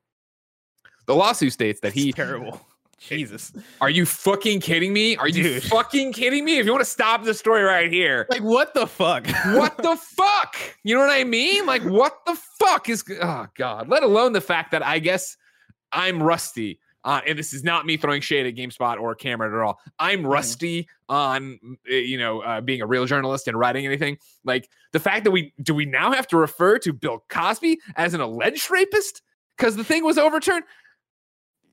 The 1.06 1.16
lawsuit 1.16 1.54
states 1.54 1.80
that 1.82 1.90
It's 1.90 1.98
he 1.98 2.12
terrible. 2.12 2.60
Jesus. 2.98 3.54
Are 3.80 3.90
you 3.90 4.06
fucking 4.06 4.60
kidding 4.60 4.92
me? 4.92 5.16
Are 5.18 5.28
you 5.28 5.44
Dude. 5.44 5.64
fucking 5.64 6.14
kidding 6.14 6.44
me? 6.44 6.58
If 6.58 6.66
you 6.66 6.72
want 6.72 6.84
to 6.84 6.90
stop 6.90 7.24
the 7.24 7.34
story 7.34 7.62
right 7.64 7.92
here, 7.92 8.26
Like 8.30 8.42
what 8.42 8.74
the 8.74 8.88
fuck? 8.88 9.28
what 9.54 9.78
the 9.78 9.96
fuck? 10.18 10.56
You 10.84 10.96
know 10.96 11.02
what 11.02 11.12
I 11.12 11.24
mean? 11.24 11.66
Like, 11.66 11.84
what 11.84 12.26
the 12.26 12.36
fuck 12.60 12.90
is? 12.90 13.04
Oh 13.22 13.46
God! 13.56 13.88
Let 13.88 14.04
alone 14.04 14.34
the 14.34 14.42
fact 14.42 14.72
that 14.72 14.84
I 14.86 15.00
guess 15.00 15.38
I'm 15.92 16.22
rusty. 16.22 16.80
Uh, 17.04 17.22
and 17.26 17.40
this 17.40 17.54
is 17.54 17.64
not 17.64 17.86
me 17.86 17.96
throwing 17.96 18.20
shade 18.20 18.46
at 18.46 18.56
GameSpot 18.56 19.00
or 19.00 19.16
Cameron 19.16 19.54
at 19.54 19.62
all. 19.62 19.80
I'm 19.98 20.28
rusty 20.28 20.90
on, 21.08 21.58
uh, 21.90 21.94
you 21.94 22.18
know, 22.18 22.42
uh, 22.42 22.60
being 22.60 22.82
a 22.82 22.86
real 22.86 23.06
journalist 23.06 23.48
and 23.48 23.58
writing 23.58 23.86
anything. 23.86 24.18
Like 24.44 24.68
the 24.92 25.00
fact 25.00 25.24
that 25.24 25.32
we 25.32 25.54
do 25.62 25.74
we 25.74 25.86
now 25.86 26.12
have 26.12 26.28
to 26.30 26.38
refer 26.38 26.80
to 26.80 26.92
Bill 26.92 27.24
Cosby 27.30 27.80
as 27.96 28.14
an 28.14 28.20
alleged 28.20 28.70
rapist 28.70 29.22
because 29.56 29.78
the 29.78 29.86
thing 29.86 30.04
was 30.04 30.18
overturned. 30.18 30.66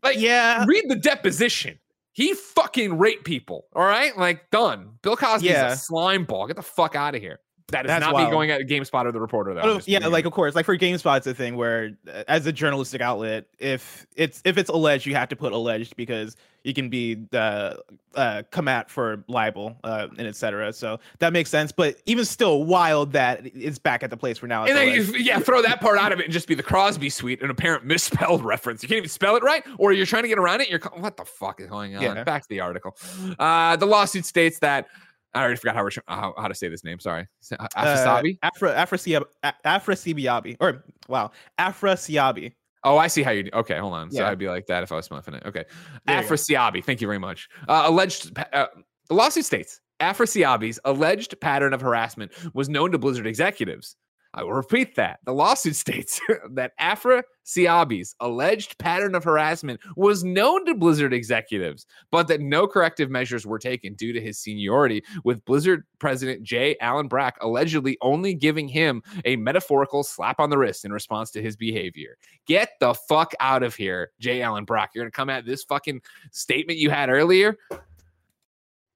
Like, 0.04 0.18
yeah. 0.20 0.64
read 0.66 0.84
the 0.88 0.96
deposition. 0.96 1.78
He 2.12 2.34
fucking 2.34 2.96
raped 2.98 3.24
people. 3.24 3.66
All 3.74 3.84
right, 3.84 4.16
like 4.16 4.48
done. 4.50 4.98
Bill 5.02 5.16
Cosby's 5.16 5.50
Yeah. 5.50 5.72
a 5.72 5.76
slime 5.76 6.24
ball. 6.24 6.46
Get 6.46 6.56
the 6.56 6.62
fuck 6.62 6.94
out 6.94 7.14
of 7.16 7.20
here. 7.20 7.40
That 7.74 7.86
is 7.86 7.88
That's 7.88 8.04
not 8.04 8.14
wild. 8.14 8.28
me 8.28 8.30
going 8.30 8.50
at 8.52 8.60
GameSpot 8.62 9.04
or 9.04 9.10
the 9.10 9.20
reporter 9.20 9.52
though. 9.52 9.62
Oh, 9.62 9.80
yeah, 9.84 10.06
like 10.06 10.26
of 10.26 10.32
course, 10.32 10.54
like 10.54 10.64
for 10.64 10.78
GameSpot, 10.78 11.16
it's 11.16 11.26
a 11.26 11.34
thing 11.34 11.56
where, 11.56 11.90
uh, 12.08 12.22
as 12.28 12.46
a 12.46 12.52
journalistic 12.52 13.00
outlet, 13.00 13.46
if 13.58 14.06
it's 14.14 14.40
if 14.44 14.58
it's 14.58 14.70
alleged, 14.70 15.06
you 15.06 15.16
have 15.16 15.28
to 15.30 15.36
put 15.36 15.52
alleged 15.52 15.96
because 15.96 16.36
you 16.62 16.72
can 16.72 16.88
be 16.88 17.18
uh, 17.32 17.74
uh, 18.14 18.42
come 18.52 18.68
at 18.68 18.90
for 18.90 19.24
libel 19.26 19.76
uh, 19.82 20.06
and 20.16 20.28
etc. 20.28 20.72
So 20.72 21.00
that 21.18 21.32
makes 21.32 21.50
sense. 21.50 21.72
But 21.72 21.96
even 22.06 22.24
still, 22.24 22.62
wild 22.62 23.12
that 23.12 23.44
it's 23.44 23.80
back 23.80 24.04
at 24.04 24.10
the 24.10 24.16
place 24.16 24.40
where 24.40 24.48
now. 24.48 24.64
And 24.64 24.76
then 24.76 24.88
alleged. 24.88 25.14
you, 25.14 25.18
yeah, 25.18 25.40
throw 25.40 25.60
that 25.62 25.80
part 25.80 25.98
out 25.98 26.12
of 26.12 26.20
it 26.20 26.24
and 26.24 26.32
just 26.32 26.46
be 26.46 26.54
the 26.54 26.62
Crosby 26.62 27.10
suite, 27.10 27.42
an 27.42 27.50
apparent 27.50 27.84
misspelled 27.84 28.44
reference. 28.44 28.84
You 28.84 28.88
can't 28.88 28.98
even 28.98 29.10
spell 29.10 29.34
it 29.34 29.42
right, 29.42 29.64
or 29.78 29.92
you're 29.92 30.06
trying 30.06 30.22
to 30.22 30.28
get 30.28 30.38
around 30.38 30.60
it. 30.60 30.70
You're 30.70 30.80
what 30.94 31.16
the 31.16 31.24
fuck 31.24 31.60
is 31.60 31.66
going 31.66 31.96
on? 31.96 32.02
Yeah. 32.02 32.22
Back 32.22 32.42
to 32.42 32.48
the 32.48 32.60
article. 32.60 32.96
Uh, 33.38 33.74
the 33.76 33.86
lawsuit 33.86 34.24
states 34.24 34.60
that 34.60 34.86
I 35.34 35.42
already 35.42 35.56
forgot 35.56 35.76
how 35.76 35.88
how, 36.06 36.34
how 36.38 36.48
to 36.48 36.54
say 36.54 36.68
this 36.68 36.84
name. 36.84 36.98
Sorry, 37.00 37.26
Uh, 37.58 37.66
Afasabi. 37.76 38.38
Afra 38.42 38.72
Afrasiab 38.74 39.24
Afrasiabi 39.64 40.56
or 40.60 40.84
wow 41.08 41.30
Afrasiabi. 41.58 42.52
Oh, 42.86 42.98
I 42.98 43.06
see 43.06 43.22
how 43.22 43.30
you 43.30 43.44
do. 43.44 43.50
Okay, 43.54 43.78
hold 43.78 43.94
on. 43.94 44.10
So 44.10 44.20
Yeah. 44.20 44.28
I'd 44.28 44.38
be 44.38 44.48
like 44.48 44.66
that 44.66 44.82
if 44.82 44.92
I 44.92 44.96
was 44.96 45.06
smelling 45.06 45.24
it. 45.34 45.42
Okay. 45.46 45.64
There. 46.06 46.22
Afrasiabi, 46.22 46.84
thank 46.84 47.00
you 47.00 47.06
very 47.06 47.18
much. 47.18 47.48
Uh, 47.66 47.84
alleged, 47.86 48.38
uh, 48.52 48.66
the 49.08 49.14
lawsuit 49.14 49.46
states 49.46 49.80
Afrasiabi's 50.00 50.78
alleged 50.84 51.40
pattern 51.40 51.72
of 51.72 51.80
harassment 51.80 52.32
was 52.52 52.68
known 52.68 52.92
to 52.92 52.98
Blizzard 52.98 53.26
executives. 53.26 53.96
I 54.34 54.42
will 54.42 54.52
repeat 54.52 54.96
that. 54.96 55.20
The 55.24 55.32
lawsuit 55.32 55.76
states 55.84 56.20
that 56.50 56.72
Afrasiabi's 56.80 58.16
alleged 58.20 58.76
pattern 58.78 59.14
of 59.14 59.22
harassment 59.22 59.80
was 59.96 60.24
known 60.24 60.66
to 60.66 60.74
Blizzard 60.74 61.14
executives, 61.14 61.86
but 62.10 62.26
that 62.28 62.40
no 62.40 62.66
corrective 62.66 63.10
measures 63.10 63.46
were 63.46 63.60
taken 63.60 63.94
due 63.94 64.12
to 64.12 64.20
his 64.20 64.38
seniority, 64.38 65.04
with 65.22 65.44
Blizzard 65.44 65.84
president 66.00 66.42
J. 66.42 66.76
Allen 66.80 67.06
Brack 67.06 67.36
allegedly 67.40 67.96
only 68.02 68.34
giving 68.34 68.68
him 68.68 69.02
a 69.24 69.36
metaphorical 69.36 70.02
slap 70.02 70.40
on 70.40 70.50
the 70.50 70.58
wrist 70.58 70.84
in 70.84 70.92
response 70.92 71.30
to 71.30 71.42
his 71.42 71.56
behavior. 71.56 72.16
Get 72.46 72.70
the 72.80 72.94
fuck 72.94 73.32
out 73.38 73.62
of 73.62 73.74
here, 73.74 74.10
J. 74.18 74.42
Allen 74.42 74.64
Brack. 74.64 74.90
You're 74.94 75.04
gonna 75.04 75.12
come 75.12 75.30
at 75.30 75.46
this 75.46 75.62
fucking 75.62 76.02
statement 76.32 76.78
you 76.78 76.90
had 76.90 77.08
earlier. 77.08 77.56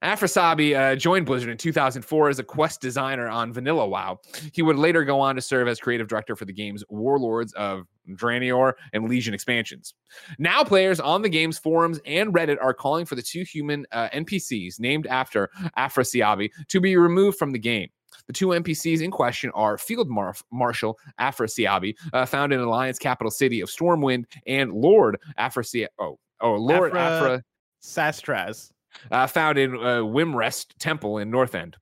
Afrasabi 0.02 0.78
uh, 0.78 0.94
joined 0.96 1.26
Blizzard 1.26 1.50
in 1.50 1.56
2004 1.56 2.28
as 2.28 2.38
a 2.38 2.44
quest 2.44 2.80
designer 2.80 3.28
on 3.28 3.52
Vanilla 3.52 3.86
WoW. 3.86 4.18
He 4.52 4.62
would 4.62 4.76
later 4.76 5.04
go 5.04 5.20
on 5.20 5.34
to 5.34 5.42
serve 5.42 5.66
as 5.66 5.80
creative 5.80 6.06
director 6.06 6.36
for 6.36 6.44
the 6.44 6.52
game's 6.52 6.84
Warlords 6.88 7.52
of 7.54 7.84
Draenor 8.10 8.74
and 8.92 9.08
Legion 9.08 9.34
expansions. 9.34 9.94
Now, 10.38 10.62
players 10.62 11.00
on 11.00 11.22
the 11.22 11.28
game's 11.28 11.58
forums 11.58 11.98
and 12.06 12.32
Reddit 12.32 12.58
are 12.62 12.72
calling 12.72 13.06
for 13.06 13.16
the 13.16 13.22
two 13.22 13.42
human 13.42 13.86
uh, 13.92 14.08
NPCs 14.10 14.78
named 14.78 15.06
after 15.08 15.50
Afrasiabi 15.76 16.50
to 16.68 16.80
be 16.80 16.96
removed 16.96 17.38
from 17.38 17.50
the 17.50 17.58
game. 17.58 17.88
The 18.26 18.32
two 18.32 18.48
NPCs 18.48 19.02
in 19.02 19.10
question 19.10 19.50
are 19.54 19.78
Field 19.78 20.08
Mar- 20.08 20.34
Marshal 20.52 20.98
Afrasiabi, 21.20 21.94
uh, 22.12 22.24
found 22.24 22.52
in 22.52 22.60
Alliance 22.60 22.98
capital 22.98 23.30
city 23.30 23.60
of 23.60 23.68
Stormwind, 23.68 24.24
and 24.46 24.72
Lord 24.72 25.18
Afrasiabi. 25.38 25.88
Oh, 25.98 26.18
oh, 26.40 26.54
Lord 26.54 26.94
Afra- 26.96 27.00
Afra 27.00 27.44
Sastraz. 27.82 28.70
Uh, 29.10 29.26
found 29.26 29.58
in 29.58 29.74
uh, 29.74 30.00
Wyrmrest 30.02 30.74
Temple 30.78 31.18
in 31.18 31.30
Northrend. 31.30 31.74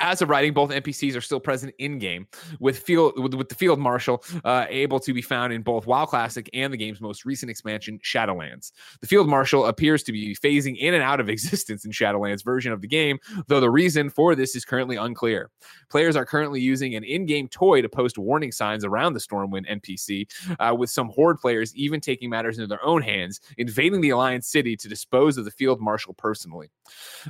As 0.00 0.22
of 0.22 0.30
writing, 0.30 0.52
both 0.52 0.70
NPCs 0.70 1.16
are 1.16 1.20
still 1.20 1.40
present 1.40 1.74
in 1.78 1.98
game, 1.98 2.26
with 2.58 2.78
field 2.78 3.12
with, 3.16 3.34
with 3.34 3.48
the 3.48 3.54
field 3.54 3.78
marshal 3.78 4.24
uh, 4.44 4.66
able 4.68 4.98
to 5.00 5.12
be 5.12 5.22
found 5.22 5.52
in 5.52 5.62
both 5.62 5.86
WoW 5.86 6.06
Classic 6.06 6.48
and 6.54 6.72
the 6.72 6.76
game's 6.76 7.00
most 7.00 7.24
recent 7.24 7.50
expansion, 7.50 7.98
Shadowlands. 8.02 8.72
The 9.00 9.06
field 9.06 9.28
marshal 9.28 9.66
appears 9.66 10.02
to 10.04 10.12
be 10.12 10.34
phasing 10.34 10.76
in 10.78 10.94
and 10.94 11.02
out 11.02 11.20
of 11.20 11.28
existence 11.30 11.84
in 11.84 11.92
Shadowlands 11.92 12.44
version 12.44 12.72
of 12.72 12.80
the 12.80 12.88
game, 12.88 13.18
though 13.46 13.60
the 13.60 13.70
reason 13.70 14.10
for 14.10 14.34
this 14.34 14.56
is 14.56 14.64
currently 14.64 14.96
unclear. 14.96 15.50
Players 15.90 16.16
are 16.16 16.24
currently 16.24 16.60
using 16.60 16.94
an 16.94 17.04
in-game 17.04 17.48
toy 17.48 17.82
to 17.82 17.88
post 17.88 18.18
warning 18.18 18.52
signs 18.52 18.84
around 18.84 19.12
the 19.12 19.20
Stormwind 19.20 19.68
NPC, 19.70 20.26
uh, 20.58 20.74
with 20.74 20.90
some 20.90 21.08
Horde 21.08 21.38
players 21.38 21.74
even 21.76 22.00
taking 22.00 22.30
matters 22.30 22.58
into 22.58 22.66
their 22.66 22.84
own 22.84 23.02
hands, 23.02 23.40
invading 23.58 24.00
the 24.00 24.10
Alliance 24.10 24.46
city 24.46 24.76
to 24.76 24.88
dispose 24.88 25.36
of 25.36 25.44
the 25.44 25.50
field 25.50 25.80
marshal 25.80 26.14
personally. 26.14 26.70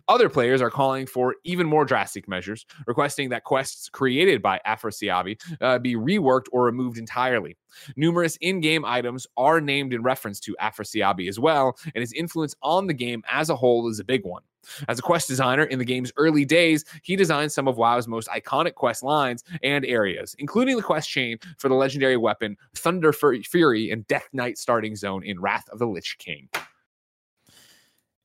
Other 0.08 0.28
players 0.28 0.62
are 0.62 0.70
calling 0.70 1.06
for 1.06 1.36
even 1.44 1.66
more 1.66 1.84
drastic 1.84 2.28
measures, 2.28 2.59
requesting 2.86 3.28
that 3.30 3.44
quests 3.44 3.88
created 3.88 4.42
by 4.42 4.60
Afrasiabi 4.66 5.40
uh, 5.60 5.78
be 5.78 5.94
reworked 5.94 6.46
or 6.52 6.64
removed 6.64 6.98
entirely. 6.98 7.56
Numerous 7.96 8.36
in 8.40 8.60
game 8.60 8.84
items 8.84 9.26
are 9.36 9.60
named 9.60 9.92
in 9.92 10.02
reference 10.02 10.40
to 10.40 10.56
Afrasiabi 10.60 11.28
as 11.28 11.38
well, 11.38 11.76
and 11.94 12.00
his 12.02 12.12
influence 12.12 12.54
on 12.62 12.86
the 12.86 12.94
game 12.94 13.22
as 13.30 13.50
a 13.50 13.56
whole 13.56 13.88
is 13.88 14.00
a 14.00 14.04
big 14.04 14.24
one. 14.24 14.42
As 14.88 14.98
a 14.98 15.02
quest 15.02 15.28
designer 15.28 15.64
in 15.64 15.78
the 15.78 15.84
game's 15.84 16.12
early 16.16 16.44
days, 16.44 16.84
he 17.02 17.16
designed 17.16 17.52
some 17.52 17.66
of 17.66 17.76
WoW's 17.76 18.06
most 18.06 18.28
iconic 18.28 18.74
quest 18.74 19.02
lines 19.02 19.42
and 19.62 19.84
areas, 19.84 20.36
including 20.38 20.76
the 20.76 20.82
quest 20.82 21.08
chain 21.08 21.38
for 21.58 21.68
the 21.68 21.74
legendary 21.74 22.16
weapon 22.16 22.56
Thunderfury 22.74 23.92
and 23.92 24.06
Death 24.06 24.28
Knight 24.32 24.58
starting 24.58 24.96
zone 24.96 25.24
in 25.24 25.40
Wrath 25.40 25.68
of 25.70 25.78
the 25.78 25.86
Lich 25.86 26.16
King. 26.18 26.48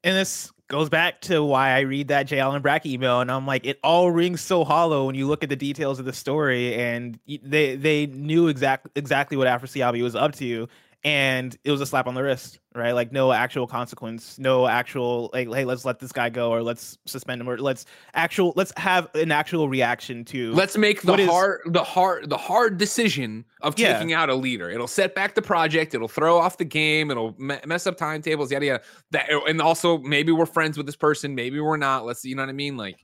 And 0.05 0.15
this 0.15 0.51
goes 0.67 0.87
back 0.87 1.19
to 1.21 1.43
why 1.43 1.71
I 1.71 1.79
read 1.79 2.09
that 2.09 2.27
J. 2.27 2.37
Allen 2.37 2.61
Brack 2.61 2.85
email, 2.85 3.21
and 3.21 3.31
I'm 3.31 3.47
like, 3.47 3.65
it 3.65 3.79
all 3.83 4.11
rings 4.11 4.39
so 4.39 4.63
hollow 4.63 5.07
when 5.07 5.15
you 5.15 5.27
look 5.27 5.43
at 5.43 5.49
the 5.49 5.55
details 5.55 5.97
of 5.97 6.05
the 6.05 6.13
story, 6.13 6.75
and 6.75 7.19
they 7.27 7.75
they 7.75 8.05
knew 8.05 8.47
exactly 8.47 8.91
exactly 8.95 9.35
what 9.35 9.47
Afrasiabi 9.47 10.03
was 10.03 10.15
up 10.15 10.33
to, 10.35 10.69
and 11.05 11.55
it 11.63 11.69
was 11.69 11.79
a 11.81 11.85
slap 11.85 12.07
on 12.07 12.15
the 12.15 12.23
wrist, 12.23 12.59
right? 12.73 12.91
Like 12.93 13.11
no 13.11 13.31
actual 13.31 13.67
consequence, 13.67 14.39
no 14.39 14.67
actual 14.67 15.29
like, 15.33 15.47
hey, 15.47 15.63
let's 15.63 15.85
let 15.85 15.99
this 15.99 16.11
guy 16.11 16.29
go, 16.31 16.49
or 16.51 16.63
let's 16.63 16.97
suspend 17.05 17.39
him, 17.39 17.47
or 17.47 17.59
let's 17.59 17.85
actual 18.15 18.53
let's 18.55 18.73
have 18.75 19.07
an 19.13 19.31
actual 19.31 19.69
reaction 19.69 20.25
to. 20.25 20.51
Let's 20.53 20.75
make 20.75 21.03
the 21.03 21.11
What 21.11 21.19
is- 21.19 21.29
hard 21.29 21.61
the 21.67 21.83
hard 21.83 22.27
the 22.27 22.37
hard 22.37 22.79
decision 22.79 23.45
of 23.61 23.77
Yeah. 23.77 23.93
taking 23.93 24.13
out 24.13 24.29
a 24.31 24.35
leader. 24.35 24.71
It'll 24.71 24.87
set 24.87 25.13
back 25.13 25.35
the 25.35 25.43
project. 25.43 25.93
It'll 25.93 26.07
throw 26.07 26.39
off 26.39 26.57
the 26.57 26.65
game. 26.65 27.11
It'll 27.11 27.35
me- 27.37 27.59
mess 27.67 27.85
up 27.85 27.97
timetables. 27.97 28.51
Yada 28.51 28.65
yada. 28.65 28.83
That 29.11 29.29
and 29.47 29.61
also 29.61 29.99
maybe 29.99 30.31
we're 30.31 30.47
friends 30.47 30.75
with 30.75 30.87
this 30.87 30.95
person. 30.95 31.35
Maybe 31.35 31.59
we're 31.59 31.77
not. 31.77 32.05
Let's 32.07 32.21
see, 32.21 32.29
you 32.29 32.35
know 32.35 32.41
what 32.41 32.49
I 32.49 32.53
mean. 32.53 32.77
Like 32.77 32.97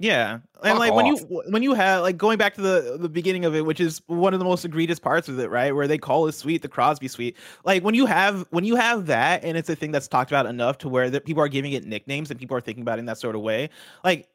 Yeah, 0.00 0.34
and 0.34 0.42
Fuck 0.62 0.78
like 0.78 0.94
when 0.94 1.06
you 1.06 1.16
when 1.48 1.64
you 1.64 1.74
have 1.74 2.02
like 2.02 2.16
going 2.16 2.38
back 2.38 2.54
to 2.54 2.60
the 2.60 2.98
the 3.00 3.08
beginning 3.08 3.44
of 3.44 3.56
it, 3.56 3.66
which 3.66 3.80
is 3.80 4.00
one 4.06 4.32
of 4.32 4.38
the 4.38 4.44
most 4.44 4.64
egregious 4.64 5.00
parts 5.00 5.28
of 5.28 5.40
it, 5.40 5.50
right? 5.50 5.74
Where 5.74 5.88
they 5.88 5.98
call 5.98 6.26
his 6.26 6.36
suite 6.36 6.62
the 6.62 6.68
Crosby 6.68 7.08
suite. 7.08 7.36
Like 7.64 7.82
when 7.82 7.96
you 7.96 8.06
have 8.06 8.46
when 8.50 8.64
you 8.64 8.76
have 8.76 9.06
that, 9.06 9.42
and 9.42 9.58
it's 9.58 9.68
a 9.68 9.74
thing 9.74 9.90
that's 9.90 10.06
talked 10.06 10.30
about 10.30 10.46
enough 10.46 10.78
to 10.78 10.88
where 10.88 11.10
that 11.10 11.24
people 11.24 11.42
are 11.42 11.48
giving 11.48 11.72
it 11.72 11.84
nicknames 11.84 12.30
and 12.30 12.38
people 12.38 12.56
are 12.56 12.60
thinking 12.60 12.82
about 12.82 12.98
it 12.98 13.00
in 13.00 13.06
that 13.06 13.18
sort 13.18 13.34
of 13.34 13.42
way. 13.42 13.70
Like 14.04 14.28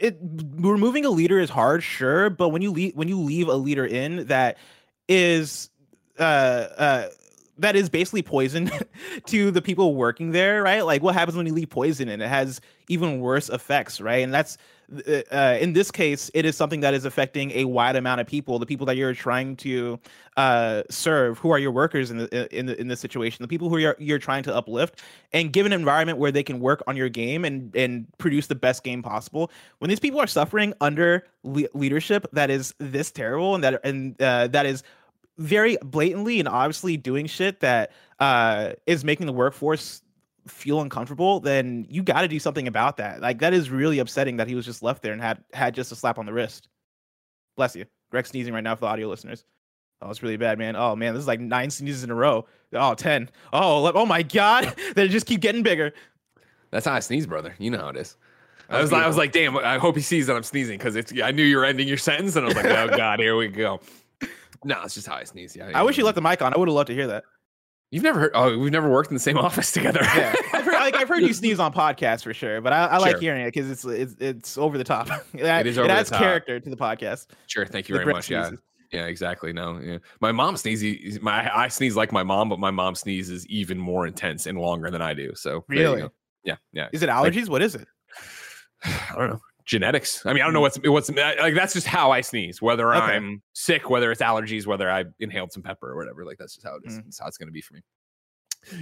it 0.00 0.18
removing 0.56 1.04
a 1.04 1.10
leader 1.10 1.38
is 1.38 1.50
hard, 1.50 1.84
sure, 1.84 2.28
but 2.28 2.48
when 2.48 2.62
you 2.62 2.72
leave 2.72 2.96
when 2.96 3.06
you 3.06 3.20
leave 3.20 3.46
a 3.46 3.54
leader 3.54 3.86
in 3.86 4.26
that 4.26 4.58
is 5.08 5.70
uh 6.18 6.22
uh 6.22 7.08
that 7.58 7.76
is 7.76 7.88
basically 7.88 8.22
poison 8.22 8.68
to 9.26 9.52
the 9.52 9.62
people 9.62 9.94
working 9.94 10.32
there, 10.32 10.62
right? 10.62 10.84
Like 10.84 11.02
what 11.04 11.14
happens 11.14 11.36
when 11.36 11.46
you 11.46 11.52
leave 11.52 11.70
poison 11.70 12.08
and 12.08 12.20
it 12.20 12.28
has 12.28 12.60
even 12.88 13.20
worse 13.20 13.48
effects, 13.48 14.00
right? 14.00 14.24
And 14.24 14.34
that's 14.34 14.58
uh, 14.90 15.20
uh, 15.30 15.58
in 15.60 15.74
this 15.74 15.90
case, 15.90 16.30
it 16.32 16.44
is 16.44 16.56
something 16.56 16.80
that 16.80 16.94
is 16.94 17.04
affecting 17.04 17.50
a 17.52 17.66
wide 17.66 17.96
amount 17.96 18.20
of 18.20 18.26
people. 18.26 18.58
The 18.58 18.66
people 18.66 18.86
that 18.86 18.96
you're 18.96 19.14
trying 19.14 19.56
to 19.56 19.98
uh, 20.36 20.82
serve, 20.88 21.38
who 21.38 21.50
are 21.50 21.58
your 21.58 21.72
workers 21.72 22.10
in 22.10 22.18
the 22.18 22.58
in 22.58 22.66
the 22.66 22.80
in 22.80 22.88
this 22.88 23.00
situation, 23.00 23.42
the 23.42 23.48
people 23.48 23.68
who 23.68 23.76
you're 23.78 23.96
you're 23.98 24.18
trying 24.18 24.42
to 24.44 24.54
uplift, 24.54 25.02
and 25.32 25.52
give 25.52 25.66
an 25.66 25.72
environment 25.72 26.18
where 26.18 26.32
they 26.32 26.42
can 26.42 26.60
work 26.60 26.82
on 26.86 26.96
your 26.96 27.08
game 27.08 27.44
and 27.44 27.74
and 27.76 28.06
produce 28.18 28.46
the 28.46 28.54
best 28.54 28.82
game 28.82 29.02
possible. 29.02 29.50
When 29.78 29.90
these 29.90 30.00
people 30.00 30.20
are 30.20 30.26
suffering 30.26 30.72
under 30.80 31.26
le- 31.42 31.68
leadership 31.74 32.26
that 32.32 32.50
is 32.50 32.74
this 32.78 33.10
terrible 33.10 33.54
and 33.54 33.64
that 33.64 33.80
and 33.84 34.20
uh, 34.22 34.48
that 34.48 34.64
is 34.64 34.82
very 35.36 35.76
blatantly 35.84 36.40
and 36.40 36.48
obviously 36.48 36.96
doing 36.96 37.26
shit 37.26 37.60
that 37.60 37.92
uh, 38.20 38.72
is 38.86 39.04
making 39.04 39.26
the 39.26 39.32
workforce 39.32 40.02
feel 40.48 40.80
uncomfortable, 40.80 41.40
then 41.40 41.86
you 41.88 42.02
got 42.02 42.22
to 42.22 42.28
do 42.28 42.38
something 42.38 42.68
about 42.68 42.96
that. 42.98 43.20
Like 43.20 43.38
that 43.40 43.54
is 43.54 43.70
really 43.70 43.98
upsetting 43.98 44.36
that 44.38 44.48
he 44.48 44.54
was 44.54 44.64
just 44.64 44.82
left 44.82 45.02
there 45.02 45.12
and 45.12 45.22
had 45.22 45.42
had 45.52 45.74
just 45.74 45.92
a 45.92 45.96
slap 45.96 46.18
on 46.18 46.26
the 46.26 46.32
wrist. 46.32 46.68
Bless 47.56 47.76
you. 47.76 47.84
Greg 48.10 48.26
sneezing 48.26 48.54
right 48.54 48.64
now 48.64 48.74
for 48.74 48.80
the 48.80 48.86
audio 48.86 49.08
listeners. 49.08 49.44
Oh, 50.00 50.10
it's 50.10 50.22
really 50.22 50.36
bad, 50.36 50.58
man. 50.58 50.76
Oh 50.76 50.94
man, 50.94 51.14
this 51.14 51.22
is 51.22 51.26
like 51.26 51.40
nine 51.40 51.70
sneezes 51.70 52.04
in 52.04 52.10
a 52.10 52.14
row. 52.14 52.46
Oh, 52.72 52.94
10. 52.94 53.30
Oh, 53.52 53.90
oh 53.94 54.06
my 54.06 54.22
god. 54.22 54.74
they 54.94 55.08
just 55.08 55.26
keep 55.26 55.40
getting 55.40 55.62
bigger. 55.62 55.92
That's 56.70 56.86
how 56.86 56.92
I 56.92 57.00
sneeze, 57.00 57.26
brother. 57.26 57.54
You 57.58 57.70
know 57.70 57.78
how 57.78 57.88
it 57.88 57.96
is. 57.96 58.16
I 58.70 58.82
was, 58.82 58.92
like, 58.92 59.02
I 59.02 59.06
was 59.06 59.16
like, 59.16 59.32
damn, 59.32 59.56
I 59.56 59.78
hope 59.78 59.96
he 59.96 60.02
sees 60.02 60.26
that 60.26 60.36
I'm 60.36 60.42
sneezing 60.42 60.76
because 60.76 60.94
it's. 60.94 61.12
I 61.22 61.30
knew 61.30 61.42
you 61.42 61.56
were 61.56 61.64
ending 61.64 61.88
your 61.88 61.96
sentence, 61.96 62.36
and 62.36 62.44
I 62.44 62.48
was 62.48 62.56
like, 62.56 62.66
oh 62.66 62.88
god, 62.96 63.18
here 63.18 63.34
we 63.34 63.48
go. 63.48 63.80
No, 64.62 64.82
it's 64.82 64.94
just 64.94 65.06
how 65.06 65.14
I 65.14 65.24
sneeze. 65.24 65.56
Yeah. 65.56 65.70
I 65.74 65.82
wish 65.82 65.96
you 65.96 66.04
left 66.04 66.16
the 66.16 66.20
mic 66.20 66.42
on. 66.42 66.52
I 66.52 66.58
would 66.58 66.68
have 66.68 66.74
loved 66.74 66.88
to 66.88 66.94
hear 66.94 67.06
that. 67.06 67.24
You've 67.90 68.02
never 68.02 68.20
heard? 68.20 68.32
Oh, 68.34 68.58
we've 68.58 68.72
never 68.72 68.90
worked 68.90 69.10
in 69.10 69.14
the 69.14 69.20
same 69.20 69.38
office 69.38 69.72
together. 69.72 70.00
yeah, 70.02 70.34
I've 70.52 70.64
heard, 70.64 70.74
like, 70.74 70.96
I've 70.96 71.08
heard 71.08 71.22
you 71.22 71.32
sneeze 71.34 71.58
on 71.58 71.72
podcasts 71.72 72.22
for 72.22 72.34
sure, 72.34 72.60
but 72.60 72.72
I, 72.72 72.86
I 72.86 72.98
like 72.98 73.18
hearing 73.18 73.42
it 73.42 73.54
because 73.54 73.70
it's 73.70 73.84
it's 73.84 74.14
it's 74.20 74.58
over 74.58 74.76
the 74.76 74.84
top. 74.84 75.08
it, 75.34 75.44
it 75.44 75.66
is 75.66 75.78
over 75.78 75.88
it 75.88 75.90
adds 75.90 76.10
character 76.10 76.60
to 76.60 76.70
the 76.70 76.76
podcast. 76.76 77.28
Sure, 77.46 77.64
thank 77.64 77.88
you 77.88 77.94
very 77.94 78.12
much. 78.12 78.26
Sneezes. 78.26 78.52
Yeah. 78.52 78.58
Yeah, 78.90 79.04
exactly. 79.04 79.52
No, 79.52 79.78
yeah. 79.78 79.98
My 80.22 80.32
mom 80.32 80.56
sneezes. 80.56 81.20
My 81.20 81.54
I 81.54 81.68
sneeze 81.68 81.94
like 81.94 82.10
my 82.10 82.22
mom, 82.22 82.48
but 82.48 82.58
my 82.58 82.70
mom 82.70 82.94
sneezes 82.94 83.46
even 83.48 83.76
more 83.78 84.06
intense 84.06 84.46
and 84.46 84.58
longer 84.58 84.90
than 84.90 85.02
I 85.02 85.12
do. 85.12 85.34
So 85.34 85.64
really, 85.68 86.04
yeah, 86.42 86.56
yeah. 86.72 86.88
Is 86.92 87.02
it 87.02 87.10
allergies? 87.10 87.42
Like, 87.42 87.50
what 87.50 87.62
is 87.62 87.74
it? 87.74 87.86
I 88.84 89.14
don't 89.14 89.28
know. 89.28 89.40
Genetics. 89.68 90.24
I 90.24 90.32
mean, 90.32 90.40
I 90.40 90.46
don't 90.46 90.54
know 90.54 90.62
what's 90.62 90.78
what's 90.82 91.10
like. 91.10 91.54
That's 91.54 91.74
just 91.74 91.86
how 91.86 92.10
I 92.10 92.22
sneeze. 92.22 92.62
Whether 92.62 92.94
okay. 92.94 93.16
I'm 93.16 93.42
sick, 93.52 93.90
whether 93.90 94.10
it's 94.10 94.22
allergies, 94.22 94.66
whether 94.66 94.90
I 94.90 95.04
inhaled 95.20 95.52
some 95.52 95.62
pepper 95.62 95.90
or 95.90 95.96
whatever. 95.96 96.24
Like 96.24 96.38
that's 96.38 96.54
just 96.54 96.66
how 96.66 96.76
it 96.76 96.82
is. 96.86 96.98
Mm. 96.98 97.04
That's 97.04 97.20
how 97.20 97.26
it's 97.26 97.36
going 97.36 97.48
to 97.48 97.52
be 97.52 97.60
for 97.60 97.74
me. 97.74 97.82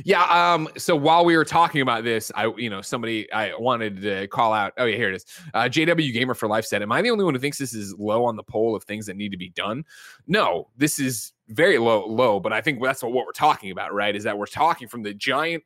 Yeah. 0.05 0.22
Um. 0.22 0.68
So 0.77 0.94
while 0.94 1.25
we 1.25 1.37
were 1.37 1.44
talking 1.44 1.81
about 1.81 2.05
this, 2.05 2.31
I, 2.37 2.53
you 2.57 2.70
know, 2.70 2.83
somebody 2.83 3.31
I 3.33 3.53
wanted 3.59 4.01
to 4.03 4.29
call 4.29 4.53
out. 4.53 4.75
Oh 4.79 4.85
yeah, 4.85 4.96
here 4.96 5.09
it 5.11 5.16
is. 5.16 5.25
Uh, 5.55 5.64
JW 5.64 6.12
Gamer 6.12 6.35
for 6.35 6.49
Life 6.49 6.66
said, 6.66 6.83
"Am 6.83 6.92
I 6.92 7.03
the 7.03 7.11
only 7.11 7.25
one 7.25 7.35
who 7.35 7.40
thinks 7.40 7.59
this 7.59 7.75
is 7.75 7.92
low 7.99 8.25
on 8.25 8.37
the 8.37 8.44
pole 8.44 8.77
of 8.77 8.85
things 8.85 9.07
that 9.07 9.16
need 9.16 9.33
to 9.33 9.37
be 9.37 9.49
done?" 9.49 9.85
No, 10.29 10.68
this 10.77 11.01
is 11.01 11.33
very 11.49 11.79
low, 11.79 12.07
low. 12.07 12.38
But 12.38 12.53
I 12.53 12.61
think 12.61 12.81
that's 12.81 13.03
what, 13.03 13.11
what 13.11 13.27
we're 13.27 13.33
talking 13.33 13.72
about, 13.72 13.92
right? 13.92 14.14
Is 14.14 14.22
that 14.22 14.38
we're 14.38 14.46
talking 14.46 14.87
from 14.87 15.03
the 15.03 15.14
giant 15.14 15.64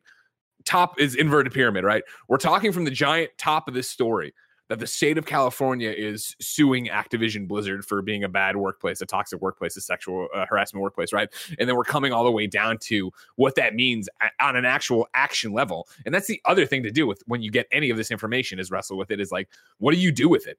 top 0.64 0.98
is 0.98 1.14
inverted 1.14 1.52
pyramid, 1.52 1.84
right? 1.84 2.04
We're 2.26 2.38
talking 2.38 2.72
from 2.72 2.84
the 2.84 2.90
giant 2.90 3.32
top 3.36 3.68
of 3.68 3.74
this 3.74 3.90
story 3.90 4.32
that 4.70 4.78
the 4.78 4.86
state 4.86 5.18
of 5.18 5.26
California 5.26 5.90
is 5.90 6.36
suing 6.40 6.86
Activision 6.86 7.48
Blizzard 7.48 7.84
for 7.84 8.00
being 8.02 8.22
a 8.22 8.28
bad 8.28 8.56
workplace, 8.56 9.00
a 9.00 9.06
toxic 9.06 9.42
workplace, 9.42 9.76
a 9.76 9.80
sexual 9.80 10.28
uh, 10.32 10.46
harassment 10.48 10.80
workplace, 10.80 11.12
right? 11.12 11.28
And 11.58 11.68
then 11.68 11.74
we're 11.74 11.82
coming 11.82 12.12
all 12.12 12.22
the 12.22 12.30
way 12.30 12.46
down 12.46 12.78
to 12.82 13.10
what 13.34 13.56
that 13.56 13.74
means 13.74 14.08
on 14.40 14.54
an 14.54 14.64
actual 14.64 15.08
action 15.12 15.52
level. 15.52 15.88
And 16.06 16.14
that's 16.14 16.28
the 16.28 16.40
other 16.44 16.66
thing 16.66 16.84
to 16.84 16.90
do 16.92 17.04
with 17.04 17.20
when 17.26 17.42
you 17.42 17.50
get 17.50 17.66
any 17.72 17.90
of 17.90 17.96
this 17.96 18.12
information 18.12 18.60
is 18.60 18.70
wrestle 18.70 18.96
with 18.96 19.10
it 19.10 19.20
is 19.20 19.32
like, 19.32 19.48
what 19.78 19.92
do 19.92 19.98
you 19.98 20.12
do 20.12 20.28
with 20.28 20.46
it? 20.46 20.56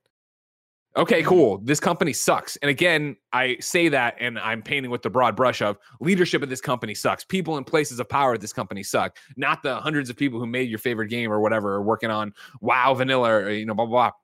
Okay, 0.98 1.24
cool. 1.24 1.60
This 1.60 1.80
company 1.80 2.12
sucks. 2.12 2.58
And 2.58 2.70
again, 2.70 3.16
I 3.32 3.56
say 3.62 3.88
that 3.88 4.16
and 4.20 4.38
I'm 4.38 4.62
painting 4.62 4.92
with 4.92 5.02
the 5.02 5.10
broad 5.10 5.38
brush 5.38 5.62
of 5.62 5.78
leadership 6.02 6.44
of 6.44 6.50
this 6.50 6.60
company 6.60 6.94
sucks. 6.94 7.24
People 7.24 7.58
in 7.58 7.64
places 7.64 8.00
of 8.02 8.10
power 8.10 8.34
at 8.34 8.42
this 8.42 8.52
company 8.52 8.84
suck. 8.84 9.18
Not 9.38 9.64
the 9.64 9.78
hundreds 9.78 10.10
of 10.10 10.18
people 10.18 10.38
who 10.40 10.48
made 10.48 10.70
your 10.70 10.80
favorite 10.80 11.08
game 11.08 11.32
or 11.32 11.40
whatever 11.40 11.76
are 11.76 11.84
working 11.84 12.12
on 12.12 12.34
WoW 12.60 12.94
vanilla 12.94 13.30
or 13.32 13.50
you 13.52 13.66
know 13.66 13.74
blah 13.74 13.86
blah. 13.86 14.10
blah 14.10 14.21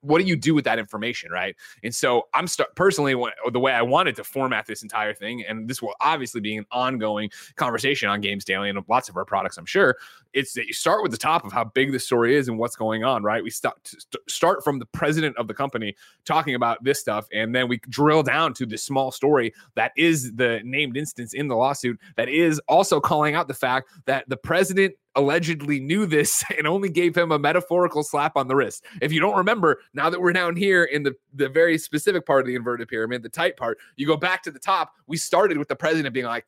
what 0.00 0.20
do 0.20 0.24
you 0.24 0.36
do 0.36 0.54
with 0.54 0.64
that 0.64 0.78
information 0.78 1.30
right? 1.30 1.56
And 1.82 1.94
so 1.94 2.28
i'm 2.34 2.46
st- 2.46 2.68
personally 2.74 3.14
the 3.52 3.60
way 3.60 3.72
i 3.72 3.82
wanted 3.82 4.16
to 4.16 4.24
format 4.24 4.66
this 4.66 4.82
entire 4.82 5.14
thing 5.14 5.44
and 5.46 5.68
this 5.68 5.82
will 5.82 5.94
obviously 6.00 6.40
be 6.40 6.56
an 6.56 6.66
ongoing 6.70 7.30
conversation 7.56 8.08
on 8.08 8.20
games 8.20 8.44
daily 8.44 8.68
and 8.70 8.78
lots 8.88 9.08
of 9.08 9.16
our 9.16 9.24
products 9.24 9.56
i'm 9.56 9.66
sure 9.66 9.96
it's 10.32 10.52
that 10.52 10.66
you 10.66 10.72
start 10.72 11.02
with 11.02 11.10
the 11.10 11.18
top 11.18 11.44
of 11.44 11.52
how 11.52 11.64
big 11.64 11.92
the 11.92 11.98
story 11.98 12.36
is 12.36 12.48
and 12.48 12.58
what's 12.58 12.76
going 12.76 13.04
on 13.04 13.22
right? 13.22 13.42
We 13.42 13.50
start 13.50 13.92
start 14.28 14.62
from 14.62 14.78
the 14.78 14.86
president 14.86 15.36
of 15.36 15.48
the 15.48 15.54
company 15.54 15.96
talking 16.24 16.54
about 16.54 16.82
this 16.84 17.00
stuff 17.00 17.26
and 17.32 17.54
then 17.54 17.68
we 17.68 17.78
drill 17.88 18.22
down 18.22 18.54
to 18.54 18.66
the 18.66 18.78
small 18.78 19.10
story 19.10 19.52
that 19.74 19.92
is 19.96 20.34
the 20.34 20.60
named 20.64 20.96
instance 20.96 21.34
in 21.34 21.48
the 21.48 21.56
lawsuit 21.56 21.98
that 22.16 22.28
is 22.28 22.60
also 22.68 23.00
calling 23.00 23.34
out 23.34 23.48
the 23.48 23.54
fact 23.54 23.90
that 24.06 24.28
the 24.28 24.36
president 24.36 24.94
allegedly 25.18 25.80
knew 25.80 26.06
this 26.06 26.44
and 26.56 26.66
only 26.66 26.88
gave 26.88 27.16
him 27.16 27.32
a 27.32 27.38
metaphorical 27.38 28.02
slap 28.02 28.36
on 28.36 28.48
the 28.48 28.56
wrist. 28.56 28.84
If 29.02 29.12
you 29.12 29.20
don't 29.20 29.36
remember, 29.36 29.80
now 29.92 30.08
that 30.08 30.20
we're 30.20 30.32
down 30.32 30.56
here 30.56 30.84
in 30.84 31.02
the, 31.02 31.14
the 31.34 31.48
very 31.48 31.76
specific 31.76 32.24
part 32.24 32.40
of 32.40 32.46
the 32.46 32.54
inverted 32.54 32.88
pyramid, 32.88 33.22
the 33.22 33.28
tight 33.28 33.56
part, 33.56 33.78
you 33.96 34.06
go 34.06 34.16
back 34.16 34.42
to 34.44 34.50
the 34.50 34.58
top. 34.58 34.92
We 35.06 35.16
started 35.16 35.58
with 35.58 35.68
the 35.68 35.76
president 35.76 36.14
being 36.14 36.26
like, 36.26 36.46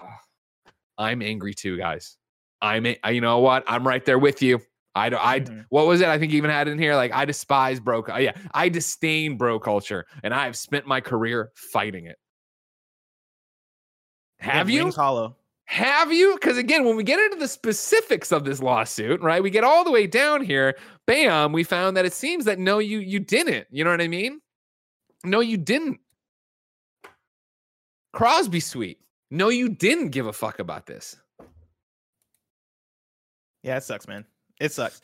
oh, 0.00 0.08
I'm 0.96 1.20
angry 1.20 1.54
too, 1.54 1.76
guys. 1.76 2.16
I'm, 2.62 2.86
you 2.86 3.20
know 3.20 3.38
what? 3.40 3.64
I'm 3.66 3.86
right 3.86 4.04
there 4.04 4.18
with 4.18 4.42
you. 4.42 4.60
I 4.94 5.10
don't, 5.10 5.24
I, 5.24 5.40
mm-hmm. 5.40 5.60
what 5.68 5.86
was 5.86 6.00
it? 6.00 6.08
I 6.08 6.18
think 6.18 6.32
you 6.32 6.38
even 6.38 6.50
had 6.50 6.66
it 6.66 6.72
in 6.72 6.78
here. 6.78 6.96
Like, 6.96 7.12
I 7.12 7.24
despise 7.24 7.78
bro. 7.78 8.04
Yeah. 8.18 8.32
I 8.52 8.68
disdain 8.68 9.36
bro 9.36 9.60
culture 9.60 10.06
and 10.24 10.34
I 10.34 10.44
have 10.44 10.56
spent 10.56 10.86
my 10.86 11.00
career 11.00 11.52
fighting 11.54 12.06
it. 12.06 12.16
Have 14.40 14.70
yeah, 14.70 14.84
you? 14.84 14.90
Hollow. 14.90 15.36
Have 15.68 16.10
you? 16.10 16.32
Because 16.34 16.56
again, 16.56 16.86
when 16.86 16.96
we 16.96 17.04
get 17.04 17.20
into 17.20 17.36
the 17.36 17.46
specifics 17.46 18.32
of 18.32 18.42
this 18.42 18.62
lawsuit, 18.62 19.20
right, 19.20 19.42
we 19.42 19.50
get 19.50 19.64
all 19.64 19.84
the 19.84 19.90
way 19.90 20.06
down 20.06 20.42
here. 20.42 20.74
Bam, 21.06 21.52
we 21.52 21.62
found 21.62 21.94
that 21.94 22.06
it 22.06 22.14
seems 22.14 22.46
that 22.46 22.58
no, 22.58 22.78
you 22.78 23.00
you 23.00 23.20
didn't. 23.20 23.66
You 23.70 23.84
know 23.84 23.90
what 23.90 24.00
I 24.00 24.08
mean? 24.08 24.40
No, 25.24 25.40
you 25.40 25.58
didn't. 25.58 26.00
Crosby 28.14 28.60
Suite. 28.60 29.00
No, 29.30 29.50
you 29.50 29.68
didn't 29.68 30.08
give 30.08 30.26
a 30.26 30.32
fuck 30.32 30.58
about 30.58 30.86
this. 30.86 31.16
Yeah, 33.62 33.76
it 33.76 33.82
sucks, 33.82 34.08
man. 34.08 34.24
It 34.58 34.72
sucks. 34.72 35.02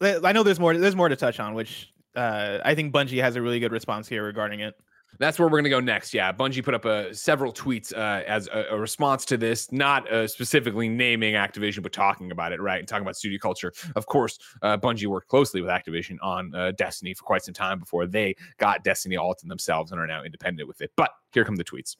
I 0.00 0.32
know 0.32 0.42
there's 0.42 0.58
more. 0.58 0.76
There's 0.76 0.96
more 0.96 1.08
to 1.08 1.14
touch 1.14 1.38
on, 1.38 1.54
which 1.54 1.92
uh, 2.16 2.58
I 2.64 2.74
think 2.74 2.92
Bungie 2.92 3.22
has 3.22 3.36
a 3.36 3.42
really 3.42 3.60
good 3.60 3.70
response 3.70 4.08
here 4.08 4.24
regarding 4.24 4.60
it. 4.60 4.74
That's 5.18 5.38
where 5.38 5.46
we're 5.46 5.58
going 5.58 5.64
to 5.64 5.70
go 5.70 5.80
next. 5.80 6.14
Yeah, 6.14 6.32
Bungie 6.32 6.64
put 6.64 6.74
up 6.74 6.84
a, 6.84 7.10
uh, 7.10 7.14
several 7.14 7.52
tweets 7.52 7.92
uh, 7.92 8.22
as 8.26 8.48
a, 8.48 8.66
a, 8.70 8.78
response 8.78 9.24
to 9.26 9.36
this, 9.36 9.70
not 9.72 10.10
uh, 10.10 10.26
specifically 10.26 10.88
naming 10.88 11.34
Activision, 11.34 11.82
but 11.82 11.92
talking 11.92 12.32
about 12.32 12.52
it, 12.52 12.60
right? 12.60 12.78
And 12.78 12.88
talking 12.88 13.02
about 13.02 13.16
studio 13.16 13.38
culture. 13.38 13.72
Of 13.96 14.06
course, 14.06 14.38
uh, 14.62 14.76
Bungie 14.76 15.06
worked 15.06 15.28
closely 15.28 15.60
with 15.60 15.70
Activision 15.70 16.16
on 16.22 16.54
uh, 16.54 16.72
Destiny 16.72 17.14
for 17.14 17.24
quite 17.24 17.42
some 17.42 17.54
time 17.54 17.78
before 17.78 18.06
they 18.06 18.34
got 18.58 18.84
Destiny 18.84 19.16
all 19.16 19.34
to 19.34 19.46
themselves 19.46 19.92
and 19.92 20.00
are 20.00 20.06
now 20.06 20.22
independent 20.22 20.68
with 20.68 20.80
it. 20.80 20.90
But 20.96 21.10
here 21.32 21.44
come 21.44 21.56
the 21.56 21.64
tweets. 21.64 21.96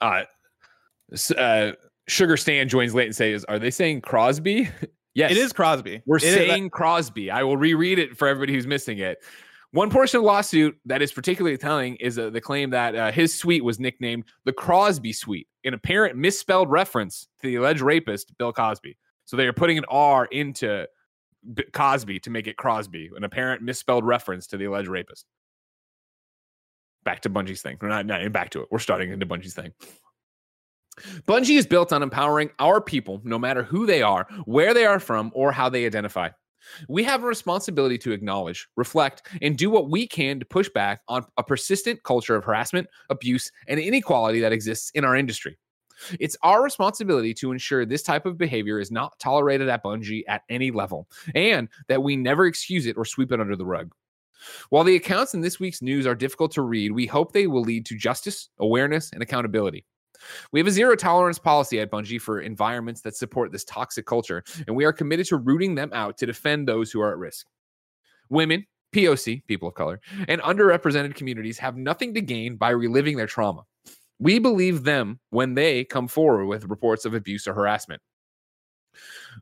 Uh, 0.00 1.72
Sugar 2.08 2.36
Stan 2.36 2.68
joins 2.68 2.94
late 2.94 3.06
and 3.06 3.16
says, 3.16 3.44
"Are 3.44 3.58
they 3.58 3.70
saying 3.70 4.02
Crosby?" 4.02 4.68
yes, 5.14 5.30
it 5.30 5.36
is 5.36 5.52
Crosby. 5.52 6.02
We're 6.06 6.16
it 6.16 6.22
saying 6.22 6.66
is, 6.66 6.70
Crosby. 6.72 7.30
I 7.30 7.42
will 7.42 7.56
reread 7.56 7.98
it 7.98 8.16
for 8.16 8.28
everybody 8.28 8.52
who's 8.52 8.66
missing 8.66 8.98
it. 8.98 9.18
One 9.76 9.90
portion 9.90 10.16
of 10.16 10.22
the 10.22 10.28
lawsuit 10.28 10.74
that 10.86 11.02
is 11.02 11.12
particularly 11.12 11.58
telling 11.58 11.96
is 11.96 12.18
uh, 12.18 12.30
the 12.30 12.40
claim 12.40 12.70
that 12.70 12.96
uh, 12.96 13.12
his 13.12 13.34
suite 13.34 13.62
was 13.62 13.78
nicknamed 13.78 14.24
the 14.46 14.52
Crosby 14.54 15.12
Suite, 15.12 15.48
an 15.64 15.74
apparent 15.74 16.16
misspelled 16.16 16.70
reference 16.70 17.28
to 17.42 17.46
the 17.46 17.56
alleged 17.56 17.82
rapist, 17.82 18.32
Bill 18.38 18.54
Cosby. 18.54 18.96
So 19.26 19.36
they 19.36 19.46
are 19.46 19.52
putting 19.52 19.76
an 19.76 19.84
R 19.90 20.24
into 20.32 20.86
B- 21.52 21.64
Cosby 21.74 22.20
to 22.20 22.30
make 22.30 22.46
it 22.46 22.56
Crosby, 22.56 23.10
an 23.14 23.24
apparent 23.24 23.60
misspelled 23.60 24.06
reference 24.06 24.46
to 24.46 24.56
the 24.56 24.64
alleged 24.64 24.88
rapist. 24.88 25.26
Back 27.04 27.20
to 27.20 27.28
Bungie's 27.28 27.60
thing. 27.60 27.76
We're 27.78 27.88
not, 27.88 28.06
not 28.06 28.32
back 28.32 28.48
to 28.52 28.62
it. 28.62 28.68
We're 28.70 28.78
starting 28.78 29.12
into 29.12 29.26
Bungie's 29.26 29.52
thing. 29.52 29.74
Bungie 31.28 31.58
is 31.58 31.66
built 31.66 31.92
on 31.92 32.02
empowering 32.02 32.48
our 32.58 32.80
people, 32.80 33.20
no 33.24 33.38
matter 33.38 33.62
who 33.62 33.84
they 33.84 34.00
are, 34.00 34.26
where 34.46 34.72
they 34.72 34.86
are 34.86 35.00
from, 35.00 35.32
or 35.34 35.52
how 35.52 35.68
they 35.68 35.84
identify. 35.84 36.30
We 36.88 37.04
have 37.04 37.22
a 37.22 37.26
responsibility 37.26 37.98
to 37.98 38.12
acknowledge, 38.12 38.68
reflect, 38.76 39.28
and 39.42 39.56
do 39.56 39.70
what 39.70 39.90
we 39.90 40.06
can 40.06 40.38
to 40.40 40.46
push 40.46 40.68
back 40.68 41.02
on 41.08 41.24
a 41.36 41.42
persistent 41.42 42.02
culture 42.02 42.34
of 42.34 42.44
harassment, 42.44 42.88
abuse, 43.10 43.50
and 43.68 43.80
inequality 43.80 44.40
that 44.40 44.52
exists 44.52 44.90
in 44.90 45.04
our 45.04 45.16
industry. 45.16 45.58
It's 46.20 46.36
our 46.42 46.62
responsibility 46.62 47.32
to 47.34 47.52
ensure 47.52 47.86
this 47.86 48.02
type 48.02 48.26
of 48.26 48.36
behavior 48.36 48.78
is 48.78 48.90
not 48.90 49.18
tolerated 49.18 49.68
at 49.68 49.82
Bungie 49.82 50.24
at 50.28 50.42
any 50.48 50.70
level, 50.70 51.08
and 51.34 51.68
that 51.88 52.02
we 52.02 52.16
never 52.16 52.46
excuse 52.46 52.86
it 52.86 52.96
or 52.96 53.04
sweep 53.04 53.32
it 53.32 53.40
under 53.40 53.56
the 53.56 53.64
rug. 53.64 53.92
While 54.68 54.84
the 54.84 54.96
accounts 54.96 55.32
in 55.32 55.40
this 55.40 55.58
week's 55.58 55.80
news 55.80 56.06
are 56.06 56.14
difficult 56.14 56.52
to 56.52 56.62
read, 56.62 56.92
we 56.92 57.06
hope 57.06 57.32
they 57.32 57.46
will 57.46 57.62
lead 57.62 57.86
to 57.86 57.96
justice, 57.96 58.50
awareness, 58.58 59.10
and 59.12 59.22
accountability. 59.22 59.86
We 60.52 60.60
have 60.60 60.66
a 60.66 60.70
zero 60.70 60.96
tolerance 60.96 61.38
policy 61.38 61.80
at 61.80 61.90
Bungie 61.90 62.20
for 62.20 62.40
environments 62.40 63.00
that 63.02 63.16
support 63.16 63.52
this 63.52 63.64
toxic 63.64 64.06
culture, 64.06 64.42
and 64.66 64.76
we 64.76 64.84
are 64.84 64.92
committed 64.92 65.26
to 65.26 65.36
rooting 65.36 65.74
them 65.74 65.90
out 65.92 66.18
to 66.18 66.26
defend 66.26 66.66
those 66.66 66.90
who 66.90 67.00
are 67.00 67.12
at 67.12 67.18
risk. 67.18 67.46
Women, 68.28 68.66
POC, 68.92 69.44
people 69.46 69.68
of 69.68 69.74
color, 69.74 70.00
and 70.28 70.40
underrepresented 70.42 71.14
communities 71.14 71.58
have 71.58 71.76
nothing 71.76 72.14
to 72.14 72.20
gain 72.20 72.56
by 72.56 72.70
reliving 72.70 73.16
their 73.16 73.26
trauma. 73.26 73.62
We 74.18 74.38
believe 74.38 74.84
them 74.84 75.20
when 75.30 75.54
they 75.54 75.84
come 75.84 76.08
forward 76.08 76.46
with 76.46 76.64
reports 76.64 77.04
of 77.04 77.14
abuse 77.14 77.46
or 77.46 77.54
harassment. 77.54 78.00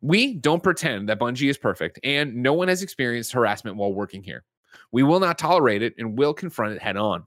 We 0.03 0.34
don't 0.34 0.62
pretend 0.62 1.09
that 1.09 1.20
Bungie 1.20 1.48
is 1.48 1.59
perfect, 1.59 2.01
and 2.03 2.34
no 2.36 2.53
one 2.53 2.68
has 2.68 2.82
experienced 2.82 3.32
harassment 3.32 3.76
while 3.76 3.92
working 3.92 4.22
here. 4.22 4.44
We 4.90 5.05
will 5.05 5.20
not 5.20 5.38
tolerate 5.38 5.82
it 5.82 5.94
and 5.98 6.18
will 6.18 6.34
confront 6.34 6.74
it 6.74 6.82
head 6.82 6.96
on. 6.96 7.24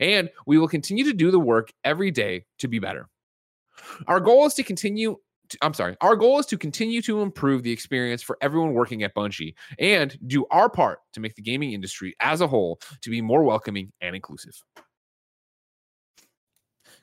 And 0.00 0.30
we 0.46 0.58
will 0.58 0.68
continue 0.68 1.04
to 1.04 1.12
do 1.12 1.30
the 1.30 1.40
work 1.40 1.72
every 1.84 2.10
day 2.10 2.44
to 2.58 2.68
be 2.68 2.78
better. 2.78 3.08
Our 4.06 4.20
goal 4.20 4.46
is 4.46 4.54
to 4.54 4.62
continue 4.62 5.16
I'm 5.62 5.72
sorry. 5.72 5.96
Our 6.02 6.14
goal 6.14 6.38
is 6.38 6.46
to 6.46 6.58
continue 6.58 7.00
to 7.02 7.22
improve 7.22 7.62
the 7.62 7.72
experience 7.72 8.22
for 8.22 8.36
everyone 8.42 8.74
working 8.74 9.02
at 9.02 9.14
Bungie 9.14 9.54
and 9.78 10.18
do 10.26 10.44
our 10.50 10.68
part 10.68 10.98
to 11.14 11.20
make 11.20 11.36
the 11.36 11.42
gaming 11.42 11.72
industry 11.72 12.14
as 12.20 12.42
a 12.42 12.46
whole 12.46 12.80
to 13.00 13.10
be 13.10 13.22
more 13.22 13.42
welcoming 13.42 13.90
and 14.02 14.14
inclusive. 14.14 14.62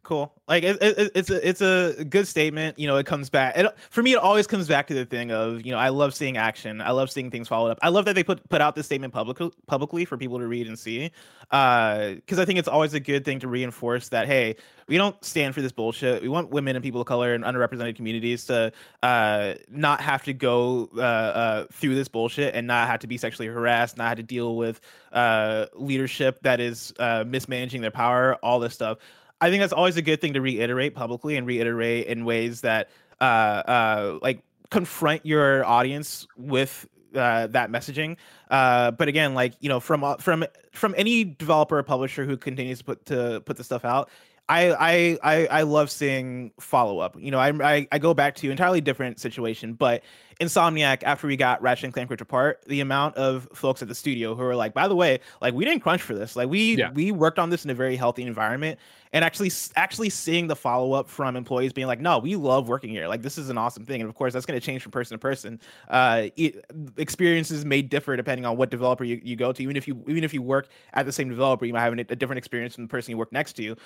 Cool. 0.06 0.32
Like 0.48 0.64
it, 0.64 0.78
it, 0.82 1.12
it's 1.16 1.30
a 1.30 1.48
it's 1.48 1.62
a 1.62 2.06
good 2.06 2.28
statement. 2.28 2.80
You 2.80 2.88
know, 2.88 2.98
it 2.98 3.06
comes 3.06 3.30
back. 3.30 3.58
It, 3.58 3.68
for 3.90 4.02
me, 4.02 4.14
it 4.14 4.18
always 4.18 4.48
comes 4.48 4.68
back 4.68 4.88
to 4.88 4.94
the 4.94 5.06
thing 5.06 5.32
of 5.32 5.66
you 5.66 5.72
know 5.72 5.78
I 5.78 5.90
love 5.90 6.16
seeing 6.16 6.38
action. 6.38 6.80
I 6.82 6.92
love 6.92 7.12
seeing 7.12 7.32
things 7.32 7.48
followed 7.48 7.72
up. 7.72 7.80
I 7.82 7.90
love 7.90 8.06
that 8.06 8.16
they 8.16 8.24
put 8.24 8.48
put 8.48 8.62
out 8.62 8.76
this 8.76 8.86
statement 8.86 9.14
publicly 9.14 9.52
publicly 9.68 10.06
for 10.06 10.18
people 10.18 10.40
to 10.40 10.48
read 10.48 10.68
and 10.68 10.80
see. 10.80 11.12
Because 11.42 12.40
uh, 12.40 12.42
I 12.42 12.46
think 12.46 12.60
it's 12.60 12.68
always 12.68 12.94
a 12.94 13.00
good 13.00 13.26
thing 13.26 13.40
to 13.40 13.48
reinforce 13.48 14.10
that 14.10 14.28
hey, 14.28 14.56
we 14.88 14.98
don't 14.98 15.22
stand 15.24 15.56
for 15.56 15.62
this 15.62 15.72
bullshit. 15.72 16.22
We 16.22 16.30
want 16.30 16.52
women 16.52 16.76
and 16.76 16.84
people 16.84 17.02
of 17.02 17.08
color 17.08 17.34
and 17.34 17.44
underrepresented 17.44 17.96
communities 17.96 18.46
to 18.46 18.72
uh, 19.04 19.56
not 19.70 20.02
have 20.02 20.24
to 20.26 20.34
go 20.34 20.90
uh, 20.96 21.02
uh, 21.02 21.66
through 21.72 21.96
this 21.96 22.08
bullshit 22.08 22.54
and 22.54 22.68
not 22.68 22.88
have 22.88 23.00
to 23.00 23.08
be 23.08 23.18
sexually 23.18 23.48
harassed, 23.48 23.98
not 23.98 24.10
have 24.10 24.18
to 24.18 24.24
deal 24.24 24.56
with 24.56 24.80
uh, 25.12 25.66
leadership 25.74 26.40
that 26.44 26.60
is 26.60 26.94
uh, 27.00 27.24
mismanaging 27.26 27.82
their 27.82 27.92
power, 27.92 28.36
all 28.36 28.60
this 28.60 28.74
stuff. 28.74 29.00
I 29.42 29.50
think 29.50 29.62
that's 29.62 29.74
always 29.74 29.98
a 29.98 30.02
good 30.02 30.22
thing 30.22 30.34
to 30.34 30.42
reiterate 30.42 30.96
publicly 30.96 31.36
and 31.36 31.46
reiterate 31.46 32.08
in 32.08 32.26
ways 32.26 32.62
that 32.62 32.90
uh, 33.20 33.24
uh, 33.24 34.20
like 34.22 34.42
confront 34.70 35.26
your 35.26 35.66
audience 35.66 36.28
with 36.38 36.88
uh, 37.16 37.48
that 37.48 37.72
messaging. 37.72 38.18
Uh, 38.50 38.92
but 38.92 39.08
again, 39.08 39.34
like 39.34 39.54
you 39.60 39.70
know, 39.70 39.80
from 39.80 40.04
uh, 40.04 40.18
from 40.18 40.46
from 40.72 40.94
any 40.98 41.24
developer 41.24 41.78
or 41.78 41.84
publisher 41.84 42.26
who 42.26 42.38
continues 42.38 42.80
to 42.80 42.84
put 42.84 43.06
to 43.08 43.42
put 43.46 43.58
the 43.58 43.64
stuff 43.64 43.86
out, 43.86 44.10
I 44.48 45.18
I 45.24 45.48
I, 45.48 45.62
love 45.64 45.90
seeing 45.90 46.52
follow 46.60 47.00
up. 47.00 47.16
You 47.20 47.32
know, 47.32 47.40
I, 47.40 47.50
I, 47.50 47.88
I 47.92 47.98
go 47.98 48.14
back 48.14 48.36
to 48.36 48.48
an 48.48 48.52
entirely 48.52 48.82
different 48.82 49.20
situation, 49.20 49.74
but 49.74 50.04
Insomniac 50.40 51.02
after 51.04 51.28
we 51.28 51.38
got 51.38 51.62
Ratchet 51.62 51.86
and 51.86 51.94
Clank 51.94 52.10
Rift 52.10 52.22
Apart, 52.22 52.64
the 52.68 52.82
amount 52.82 53.16
of 53.16 53.48
folks 53.54 53.82
at 53.82 53.88
the 53.88 53.96
studio 53.96 54.36
who 54.36 54.44
are 54.44 54.56
like, 54.56 54.74
by 54.74 54.88
the 54.88 54.96
way, 54.96 55.20
like 55.42 55.54
we 55.54 55.64
didn't 55.64 55.82
crunch 55.82 56.02
for 56.02 56.14
this. 56.14 56.36
Like 56.36 56.50
we 56.50 56.76
yeah. 56.76 56.92
we 56.92 57.12
worked 57.12 57.40
on 57.40 57.50
this 57.50 57.64
in 57.64 57.72
a 57.72 57.74
very 57.74 57.96
healthy 57.96 58.24
environment, 58.24 58.78
and 59.14 59.24
actually 59.24 59.50
actually 59.78 60.10
seeing 60.10 60.48
the 60.48 60.56
follow 60.56 60.92
up 60.92 61.10
from 61.10 61.38
employees 61.38 61.72
being 61.72 61.88
like, 61.88 62.02
no, 62.02 62.20
we 62.20 62.36
love 62.36 62.68
working 62.68 62.90
here. 62.90 63.08
Like 63.08 63.22
this 63.22 63.38
is 63.38 63.50
an 63.50 63.58
awesome 63.58 63.86
thing, 63.86 64.02
and 64.02 64.10
of 64.10 64.16
course 64.16 64.34
that's 64.34 64.46
going 64.46 64.60
to 64.60 64.66
change 64.66 64.84
from 64.84 64.92
person 64.92 65.16
to 65.16 65.20
person. 65.20 65.60
Uh, 65.88 66.28
it, 66.36 66.66
experiences 66.98 67.64
may 67.64 67.82
differ 67.82 68.18
depending 68.18 68.35
on 68.44 68.58
what 68.58 68.72
developer 68.72 69.04
you, 69.04 69.22
you 69.24 69.36
go 69.36 69.54
to. 69.54 69.62
Even 69.62 69.78
if 69.78 69.88
you 69.88 70.04
even 70.08 70.24
if 70.24 70.34
you 70.34 70.42
work 70.42 70.68
at 70.94 71.06
the 71.06 71.12
same 71.12 71.30
developer, 71.30 71.66
you 71.66 71.74
might 71.74 71.84
have 71.84 71.94
a, 71.94 72.02
a 72.10 72.16
different 72.16 72.40
experience 72.40 72.74
from 72.74 72.86
the 72.86 72.90
person 72.90 73.12
you 73.12 73.18
work 73.18 73.32
next 73.32 73.54
to 73.54 73.78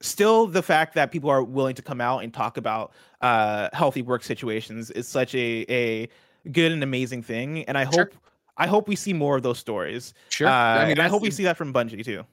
still 0.00 0.46
the 0.46 0.62
fact 0.62 0.94
that 0.94 1.10
people 1.10 1.30
are 1.30 1.42
willing 1.42 1.74
to 1.74 1.82
come 1.82 2.00
out 2.00 2.22
and 2.22 2.32
talk 2.32 2.56
about 2.56 2.92
uh, 3.20 3.68
healthy 3.72 4.02
work 4.02 4.22
situations 4.22 4.90
is 4.90 5.08
such 5.08 5.34
a 5.34 5.64
a 5.68 6.08
good 6.52 6.72
and 6.72 6.82
amazing 6.82 7.22
thing 7.22 7.64
and 7.64 7.76
i 7.76 7.84
hope 7.84 7.94
sure. 7.94 8.10
i 8.56 8.66
hope 8.66 8.88
we 8.88 8.96
see 8.96 9.12
more 9.12 9.36
of 9.36 9.42
those 9.42 9.58
stories 9.58 10.14
sure 10.28 10.46
uh, 10.46 10.52
i 10.52 10.86
mean 10.86 10.98
i 11.00 11.08
hope 11.08 11.20
we 11.20 11.30
see 11.30 11.44
that 11.44 11.56
from 11.56 11.72
bungie 11.72 12.04
too 12.04 12.24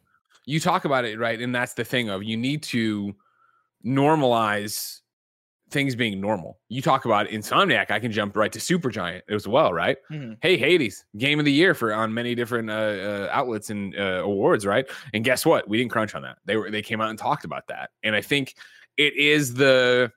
you 0.46 0.60
talk 0.60 0.86
about 0.86 1.06
it 1.06 1.18
right 1.18 1.42
and 1.42 1.54
that's 1.54 1.74
the 1.74 1.84
thing 1.84 2.10
of 2.10 2.24
you 2.24 2.38
need 2.38 2.62
to 2.62 3.14
normalize 3.84 5.02
things 5.72 5.96
being 5.96 6.22
normal. 6.22 6.60
You 6.70 6.82
talk 6.82 7.06
about 7.06 7.28
Insomniac, 7.28 7.92
I 7.92 8.00
can 8.00 8.12
jump 8.12 8.36
right 8.36 8.52
to 8.52 8.60
Supergiant 8.60 9.22
as 9.30 9.48
well, 9.48 9.74
right? 9.74 9.98
Mm-hmm. 10.12 10.34
Hey, 10.42 10.58
Hades, 10.58 11.06
game 11.18 11.40
of 11.40 11.46
the 11.46 11.52
year 11.52 11.74
for 11.74 11.94
on 11.94 12.14
many 12.14 12.36
different 12.36 12.70
uh, 12.70 12.74
uh, 12.74 13.30
outlets 13.32 13.70
and 13.70 13.98
uh, 13.98 14.22
awards, 14.24 14.66
right? 14.66 14.86
And 15.14 15.24
guess 15.24 15.46
what? 15.46 15.68
We 15.68 15.78
didn't 15.78 15.92
crunch 15.92 16.16
on 16.16 16.22
that. 16.22 16.38
They 16.46 16.56
were 16.56 16.70
they 16.70 16.82
came 16.82 17.02
out 17.02 17.10
and 17.10 17.18
talked 17.18 17.46
about 17.46 17.68
that, 17.68 17.90
and 18.04 18.16
I 18.16 18.22
think 18.22 18.56
it 18.98 19.16
is 19.16 19.54
the 19.54 20.12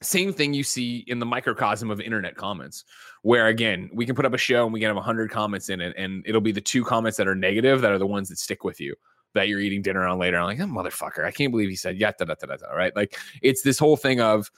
same 0.00 0.32
thing 0.32 0.54
you 0.54 0.62
see 0.62 1.04
in 1.08 1.18
the 1.18 1.26
microcosm 1.26 1.90
of 1.90 2.00
internet 2.00 2.36
comments, 2.36 2.84
where 3.22 3.46
again 3.48 3.90
we 3.92 4.06
can 4.06 4.14
put 4.14 4.26
up 4.26 4.34
a 4.34 4.38
show 4.38 4.64
and 4.64 4.72
we 4.72 4.80
can 4.80 4.94
have 4.94 5.02
hundred 5.02 5.30
comments 5.30 5.70
in 5.70 5.80
it, 5.80 5.94
and 5.96 6.22
it'll 6.26 6.40
be 6.40 6.52
the 6.52 6.60
two 6.60 6.84
comments 6.84 7.16
that 7.16 7.26
are 7.26 7.34
negative 7.34 7.80
that 7.80 7.90
are 7.90 7.98
the 7.98 8.06
ones 8.06 8.28
that 8.28 8.38
stick 8.38 8.64
with 8.64 8.80
you 8.80 8.94
that 9.34 9.48
you're 9.48 9.60
eating 9.60 9.82
dinner 9.82 10.06
on 10.06 10.18
later. 10.18 10.38
I'm 10.38 10.44
like, 10.44 10.60
oh, 10.60 10.64
motherfucker, 10.64 11.24
I 11.24 11.30
can't 11.30 11.50
believe 11.50 11.68
he 11.68 11.76
said 11.76 11.98
yeah, 11.98 12.12
da, 12.18 12.24
da, 12.24 12.34
da, 12.34 12.46
da, 12.46 12.56
da, 12.56 12.72
right? 12.72 12.94
Like 12.96 13.18
it's 13.42 13.62
this 13.62 13.78
whole 13.78 13.96
thing 13.96 14.20
of 14.20 14.50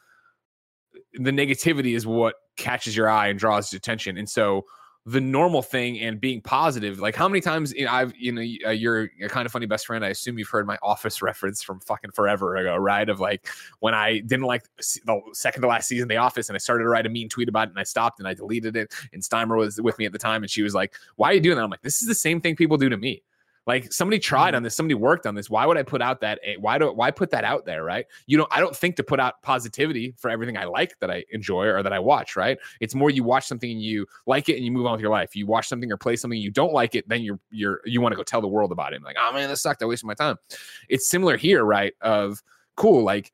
the 1.14 1.30
negativity 1.30 1.96
is 1.96 2.06
what 2.06 2.34
catches 2.56 2.96
your 2.96 3.08
eye 3.08 3.28
and 3.28 3.38
draws 3.38 3.72
attention. 3.72 4.16
And 4.16 4.28
so 4.28 4.64
the 5.06 5.20
normal 5.20 5.62
thing 5.62 5.98
and 5.98 6.20
being 6.20 6.42
positive, 6.42 7.00
like 7.00 7.16
how 7.16 7.26
many 7.26 7.40
times 7.40 7.72
you 7.72 7.86
know, 7.86 7.90
I've, 7.90 8.14
you 8.16 8.32
know, 8.32 8.42
uh, 8.66 8.70
you're 8.70 9.08
a 9.22 9.28
kind 9.28 9.46
of 9.46 9.52
funny 9.52 9.64
best 9.64 9.86
friend. 9.86 10.04
I 10.04 10.08
assume 10.08 10.38
you've 10.38 10.48
heard 10.48 10.66
my 10.66 10.76
office 10.82 11.22
reference 11.22 11.62
from 11.62 11.80
fucking 11.80 12.10
forever 12.12 12.56
ago, 12.56 12.76
right? 12.76 13.08
Of 13.08 13.18
like 13.18 13.48
when 13.80 13.94
I 13.94 14.20
didn't 14.20 14.44
like 14.44 14.64
the 14.76 15.22
second 15.32 15.62
to 15.62 15.68
last 15.68 15.88
season 15.88 16.04
of 16.04 16.08
The 16.10 16.18
Office 16.18 16.48
and 16.48 16.54
I 16.54 16.58
started 16.58 16.84
to 16.84 16.90
write 16.90 17.06
a 17.06 17.08
mean 17.08 17.28
tweet 17.28 17.48
about 17.48 17.68
it 17.68 17.70
and 17.70 17.80
I 17.80 17.84
stopped 17.84 18.18
and 18.18 18.28
I 18.28 18.34
deleted 18.34 18.76
it. 18.76 18.94
And 19.12 19.22
Steimer 19.22 19.56
was 19.56 19.80
with 19.80 19.98
me 19.98 20.04
at 20.04 20.12
the 20.12 20.18
time 20.18 20.42
and 20.42 20.50
she 20.50 20.62
was 20.62 20.74
like, 20.74 20.94
why 21.16 21.30
are 21.30 21.34
you 21.34 21.40
doing 21.40 21.56
that? 21.56 21.64
I'm 21.64 21.70
like, 21.70 21.82
this 21.82 22.02
is 22.02 22.08
the 22.08 22.14
same 22.14 22.40
thing 22.40 22.54
people 22.54 22.76
do 22.76 22.90
to 22.90 22.96
me. 22.96 23.22
Like 23.66 23.92
somebody 23.92 24.18
tried 24.18 24.48
mm-hmm. 24.48 24.56
on 24.56 24.62
this, 24.62 24.74
somebody 24.74 24.94
worked 24.94 25.26
on 25.26 25.34
this. 25.34 25.50
Why 25.50 25.66
would 25.66 25.76
I 25.76 25.82
put 25.82 26.00
out 26.00 26.20
that? 26.22 26.40
Why 26.58 26.78
do 26.78 26.92
why 26.92 27.10
put 27.10 27.30
that 27.30 27.44
out 27.44 27.66
there? 27.66 27.84
Right? 27.84 28.06
You 28.26 28.38
know, 28.38 28.46
I 28.50 28.60
don't 28.60 28.74
think 28.74 28.96
to 28.96 29.02
put 29.02 29.20
out 29.20 29.42
positivity 29.42 30.14
for 30.18 30.30
everything 30.30 30.56
I 30.56 30.64
like 30.64 30.98
that 31.00 31.10
I 31.10 31.24
enjoy 31.30 31.66
or 31.66 31.82
that 31.82 31.92
I 31.92 31.98
watch. 31.98 32.36
Right? 32.36 32.58
It's 32.80 32.94
more 32.94 33.10
you 33.10 33.22
watch 33.22 33.46
something 33.46 33.70
and 33.70 33.82
you 33.82 34.06
like 34.26 34.48
it 34.48 34.56
and 34.56 34.64
you 34.64 34.72
move 34.72 34.86
on 34.86 34.92
with 34.92 35.00
your 35.00 35.10
life. 35.10 35.36
You 35.36 35.46
watch 35.46 35.68
something 35.68 35.92
or 35.92 35.96
play 35.96 36.16
something 36.16 36.40
you 36.40 36.50
don't 36.50 36.72
like 36.72 36.94
it, 36.94 37.08
then 37.08 37.22
you're 37.22 37.38
you're 37.50 37.80
you 37.84 38.00
want 38.00 38.12
to 38.12 38.16
go 38.16 38.22
tell 38.22 38.40
the 38.40 38.48
world 38.48 38.72
about 38.72 38.92
it. 38.92 39.02
like, 39.02 39.16
oh 39.20 39.32
man, 39.32 39.48
this 39.48 39.62
sucked. 39.62 39.82
I 39.82 39.86
wasted 39.86 40.06
my 40.06 40.14
time. 40.14 40.36
It's 40.88 41.06
similar 41.06 41.36
here, 41.36 41.64
right? 41.64 41.92
Of 42.00 42.42
cool, 42.76 43.04
like 43.04 43.32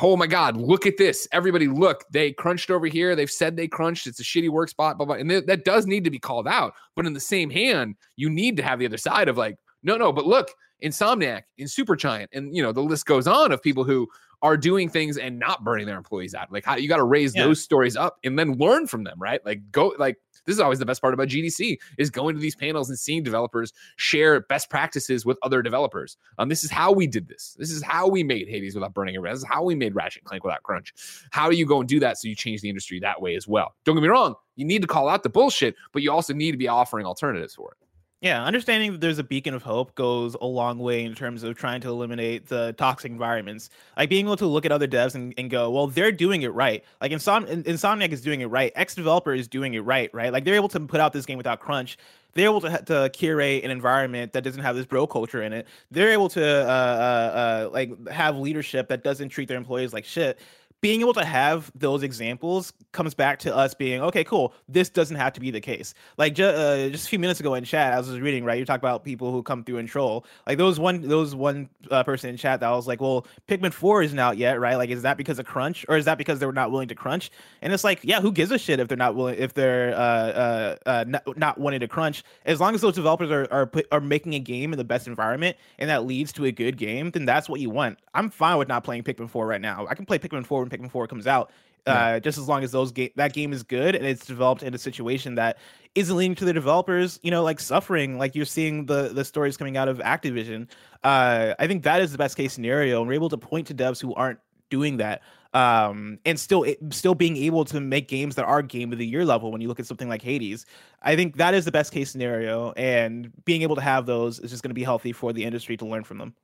oh 0.00 0.16
my 0.16 0.26
god 0.26 0.56
look 0.56 0.86
at 0.86 0.96
this. 0.96 1.26
Everybody 1.32 1.66
look 1.66 2.04
they 2.10 2.32
crunched 2.32 2.70
over 2.70 2.86
here. 2.86 3.16
They've 3.16 3.30
said 3.30 3.56
they 3.56 3.68
crunched. 3.68 4.06
It's 4.06 4.20
a 4.20 4.24
shitty 4.24 4.48
work 4.48 4.68
spot 4.68 4.96
blah 4.96 5.06
blah 5.06 5.16
and 5.16 5.28
th- 5.28 5.46
that 5.46 5.64
does 5.64 5.86
need 5.86 6.04
to 6.04 6.10
be 6.10 6.18
called 6.18 6.46
out. 6.46 6.74
But 6.96 7.06
in 7.06 7.12
the 7.12 7.20
same 7.20 7.50
hand 7.50 7.96
you 8.16 8.30
need 8.30 8.56
to 8.56 8.62
have 8.62 8.78
the 8.78 8.86
other 8.86 8.96
side 8.96 9.28
of 9.28 9.36
like 9.36 9.56
no, 9.82 9.96
no, 9.96 10.12
but 10.12 10.26
look, 10.26 10.52
Insomniac, 10.82 11.42
in 11.58 11.66
Supergiant, 11.66 12.28
and 12.32 12.54
you 12.54 12.62
know 12.62 12.72
the 12.72 12.80
list 12.80 13.06
goes 13.06 13.26
on 13.26 13.52
of 13.52 13.62
people 13.62 13.84
who 13.84 14.08
are 14.42 14.56
doing 14.56 14.88
things 14.88 15.18
and 15.18 15.38
not 15.38 15.64
burning 15.64 15.86
their 15.86 15.98
employees 15.98 16.34
out. 16.34 16.50
Like 16.50 16.64
how 16.64 16.76
you 16.76 16.88
got 16.88 16.96
to 16.96 17.04
raise 17.04 17.34
yeah. 17.34 17.44
those 17.44 17.62
stories 17.62 17.96
up 17.96 18.18
and 18.24 18.38
then 18.38 18.54
learn 18.58 18.86
from 18.86 19.04
them, 19.04 19.18
right? 19.18 19.44
Like 19.44 19.70
go 19.70 19.94
like 19.98 20.16
this 20.46 20.54
is 20.54 20.60
always 20.60 20.78
the 20.78 20.86
best 20.86 21.00
part 21.00 21.14
about 21.14 21.28
GDC 21.28 21.78
is 21.98 22.10
going 22.10 22.34
to 22.34 22.40
these 22.40 22.56
panels 22.56 22.88
and 22.88 22.98
seeing 22.98 23.22
developers 23.22 23.72
share 23.96 24.40
best 24.40 24.70
practices 24.70 25.26
with 25.26 25.38
other 25.42 25.62
developers. 25.62 26.16
Um, 26.38 26.48
this 26.48 26.64
is 26.64 26.70
how 26.70 26.92
we 26.92 27.06
did 27.06 27.28
this. 27.28 27.56
This 27.58 27.70
is 27.70 27.82
how 27.82 28.08
we 28.08 28.22
made 28.22 28.48
Hades 28.48 28.74
without 28.74 28.94
burning 28.94 29.14
it. 29.14 29.22
This 29.22 29.38
is 29.38 29.46
how 29.46 29.62
we 29.62 29.74
made 29.74 29.94
Ratchet 29.94 30.24
Clank 30.24 30.44
without 30.44 30.62
crunch. 30.62 30.94
How 31.30 31.50
do 31.50 31.56
you 31.56 31.66
go 31.66 31.80
and 31.80 31.88
do 31.88 32.00
that 32.00 32.18
so 32.18 32.28
you 32.28 32.34
change 32.34 32.62
the 32.62 32.68
industry 32.68 32.98
that 33.00 33.20
way 33.20 33.36
as 33.36 33.46
well? 33.46 33.74
Don't 33.84 33.94
get 33.94 34.02
me 34.02 34.08
wrong. 34.08 34.34
You 34.56 34.64
need 34.64 34.82
to 34.82 34.88
call 34.88 35.08
out 35.08 35.22
the 35.22 35.28
bullshit, 35.28 35.74
but 35.92 36.02
you 36.02 36.10
also 36.10 36.32
need 36.32 36.52
to 36.52 36.58
be 36.58 36.68
offering 36.68 37.06
alternatives 37.06 37.54
for 37.54 37.72
it. 37.72 37.86
Yeah, 38.22 38.44
understanding 38.44 38.92
that 38.92 39.00
there's 39.00 39.18
a 39.18 39.24
beacon 39.24 39.54
of 39.54 39.62
hope 39.62 39.94
goes 39.94 40.36
a 40.42 40.46
long 40.46 40.78
way 40.78 41.04
in 41.04 41.14
terms 41.14 41.42
of 41.42 41.56
trying 41.56 41.80
to 41.80 41.88
eliminate 41.88 42.48
the 42.48 42.74
toxic 42.76 43.10
environments. 43.10 43.70
Like 43.96 44.10
being 44.10 44.26
able 44.26 44.36
to 44.36 44.46
look 44.46 44.66
at 44.66 44.72
other 44.72 44.86
devs 44.86 45.14
and, 45.14 45.32
and 45.38 45.48
go, 45.48 45.70
well, 45.70 45.86
they're 45.86 46.12
doing 46.12 46.42
it 46.42 46.52
right. 46.52 46.84
Like 47.00 47.12
Insom- 47.12 47.64
Insomniac 47.64 48.12
is 48.12 48.20
doing 48.20 48.42
it 48.42 48.46
right. 48.46 48.72
X 48.76 48.94
developer 48.94 49.32
is 49.32 49.48
doing 49.48 49.72
it 49.72 49.80
right, 49.80 50.12
right? 50.12 50.34
Like 50.34 50.44
they're 50.44 50.54
able 50.54 50.68
to 50.68 50.80
put 50.80 51.00
out 51.00 51.14
this 51.14 51.24
game 51.24 51.38
without 51.38 51.60
crunch. 51.60 51.96
They're 52.34 52.44
able 52.44 52.60
to, 52.60 52.82
to 52.84 53.10
curate 53.14 53.64
an 53.64 53.70
environment 53.70 54.34
that 54.34 54.44
doesn't 54.44 54.62
have 54.62 54.76
this 54.76 54.84
bro 54.84 55.06
culture 55.06 55.42
in 55.42 55.54
it. 55.54 55.66
They're 55.90 56.12
able 56.12 56.28
to 56.28 56.44
uh, 56.44 56.68
uh, 56.68 57.66
uh, 57.66 57.70
like 57.72 58.08
have 58.08 58.36
leadership 58.36 58.88
that 58.88 59.02
doesn't 59.02 59.30
treat 59.30 59.48
their 59.48 59.56
employees 59.56 59.94
like 59.94 60.04
shit 60.04 60.38
being 60.80 61.00
able 61.00 61.12
to 61.12 61.24
have 61.24 61.70
those 61.74 62.02
examples 62.02 62.72
comes 62.92 63.14
back 63.14 63.38
to 63.38 63.54
us 63.54 63.74
being 63.74 64.00
okay 64.00 64.24
cool 64.24 64.54
this 64.68 64.88
doesn't 64.88 65.16
have 65.16 65.32
to 65.32 65.40
be 65.40 65.50
the 65.50 65.60
case. 65.60 65.94
Like 66.16 66.34
ju- 66.34 66.44
uh, 66.44 66.88
just 66.88 67.06
a 67.06 67.08
few 67.08 67.18
minutes 67.18 67.40
ago 67.40 67.54
in 67.54 67.64
chat 67.64 67.92
i 67.92 67.98
was 67.98 68.18
reading 68.18 68.44
right 68.44 68.58
you 68.58 68.64
talk 68.64 68.78
about 68.78 69.04
people 69.04 69.32
who 69.32 69.42
come 69.42 69.64
through 69.64 69.78
and 69.78 69.88
troll. 69.88 70.24
Like 70.46 70.58
those 70.58 70.78
one 70.80 71.02
those 71.02 71.34
one 71.34 71.68
uh, 71.90 72.02
person 72.04 72.30
in 72.30 72.36
chat 72.36 72.60
that 72.60 72.70
was 72.70 72.86
like 72.86 73.00
well 73.00 73.26
pikmin 73.48 73.72
4 73.72 74.02
isn't 74.02 74.18
out 74.18 74.38
yet 74.38 74.60
right? 74.60 74.76
Like 74.76 74.90
is 74.90 75.02
that 75.02 75.16
because 75.16 75.38
of 75.38 75.46
crunch 75.46 75.84
or 75.88 75.96
is 75.96 76.04
that 76.06 76.18
because 76.18 76.38
they 76.38 76.46
were 76.46 76.52
not 76.52 76.70
willing 76.70 76.88
to 76.88 76.94
crunch? 76.94 77.30
And 77.62 77.72
it's 77.72 77.84
like 77.84 78.00
yeah 78.02 78.20
who 78.20 78.32
gives 78.32 78.50
a 78.50 78.58
shit 78.58 78.80
if 78.80 78.88
they're 78.88 78.96
not 78.96 79.14
willing 79.14 79.36
if 79.38 79.54
they're 79.54 79.94
uh, 79.94 79.96
uh, 79.98 80.76
uh 80.86 81.04
not, 81.06 81.38
not 81.38 81.58
wanting 81.58 81.80
to 81.80 81.88
crunch? 81.88 82.24
As 82.46 82.60
long 82.60 82.74
as 82.74 82.80
those 82.80 82.94
developers 82.94 83.30
are, 83.30 83.46
are 83.50 83.70
are 83.92 84.00
making 84.00 84.34
a 84.34 84.40
game 84.40 84.72
in 84.72 84.78
the 84.78 84.84
best 84.84 85.06
environment 85.06 85.56
and 85.78 85.90
that 85.90 86.06
leads 86.06 86.32
to 86.32 86.46
a 86.46 86.52
good 86.52 86.76
game 86.76 87.10
then 87.10 87.24
that's 87.24 87.48
what 87.48 87.60
you 87.60 87.70
want. 87.70 87.98
I'm 88.14 88.30
fine 88.30 88.56
with 88.58 88.68
not 88.68 88.84
playing 88.84 89.02
pikmin 89.02 89.28
4 89.28 89.46
right 89.46 89.60
now. 89.60 89.86
I 89.88 89.94
can 89.94 90.06
play 90.06 90.18
pikmin 90.18 90.46
4 90.46 90.69
Pikmin 90.70 90.90
4 90.90 91.06
comes 91.06 91.26
out. 91.26 91.50
Yeah. 91.86 91.94
Uh, 91.94 92.20
just 92.20 92.36
as 92.38 92.46
long 92.46 92.62
as 92.62 92.72
those 92.72 92.92
game 92.92 93.10
that 93.16 93.32
game 93.32 93.52
is 93.52 93.62
good 93.62 93.94
and 93.94 94.04
it's 94.04 94.26
developed 94.26 94.62
in 94.62 94.74
a 94.74 94.78
situation 94.78 95.36
that 95.36 95.58
isn't 95.94 96.14
leading 96.14 96.34
to 96.36 96.44
the 96.44 96.52
developers, 96.52 97.18
you 97.22 97.30
know, 97.30 97.42
like 97.42 97.58
suffering, 97.58 98.18
like 98.18 98.34
you're 98.34 98.44
seeing 98.44 98.86
the 98.86 99.08
the 99.08 99.24
stories 99.24 99.56
coming 99.56 99.76
out 99.76 99.88
of 99.88 99.98
Activision. 99.98 100.68
Uh, 101.02 101.54
I 101.58 101.66
think 101.66 101.82
that 101.84 102.00
is 102.00 102.12
the 102.12 102.18
best 102.18 102.36
case 102.36 102.52
scenario, 102.52 103.00
and 103.00 103.08
we're 103.08 103.14
able 103.14 103.30
to 103.30 103.38
point 103.38 103.66
to 103.68 103.74
devs 103.74 104.00
who 104.00 104.14
aren't 104.14 104.38
doing 104.68 104.98
that, 104.98 105.22
um, 105.52 106.18
and 106.24 106.38
still 106.38 106.64
still 106.90 107.14
being 107.14 107.36
able 107.36 107.64
to 107.64 107.80
make 107.80 108.08
games 108.08 108.36
that 108.36 108.44
are 108.44 108.62
game 108.62 108.92
of 108.92 108.98
the 108.98 109.06
year 109.06 109.24
level. 109.24 109.50
When 109.50 109.60
you 109.60 109.68
look 109.68 109.80
at 109.80 109.86
something 109.86 110.08
like 110.08 110.22
Hades, 110.22 110.66
I 111.02 111.16
think 111.16 111.36
that 111.38 111.54
is 111.54 111.64
the 111.64 111.72
best 111.72 111.92
case 111.92 112.10
scenario, 112.10 112.72
and 112.72 113.32
being 113.44 113.62
able 113.62 113.76
to 113.76 113.82
have 113.82 114.06
those 114.06 114.38
is 114.38 114.50
just 114.50 114.62
going 114.62 114.70
to 114.70 114.74
be 114.74 114.84
healthy 114.84 115.12
for 115.12 115.32
the 115.32 115.44
industry 115.44 115.76
to 115.78 115.86
learn 115.86 116.04
from 116.04 116.18
them. 116.18 116.34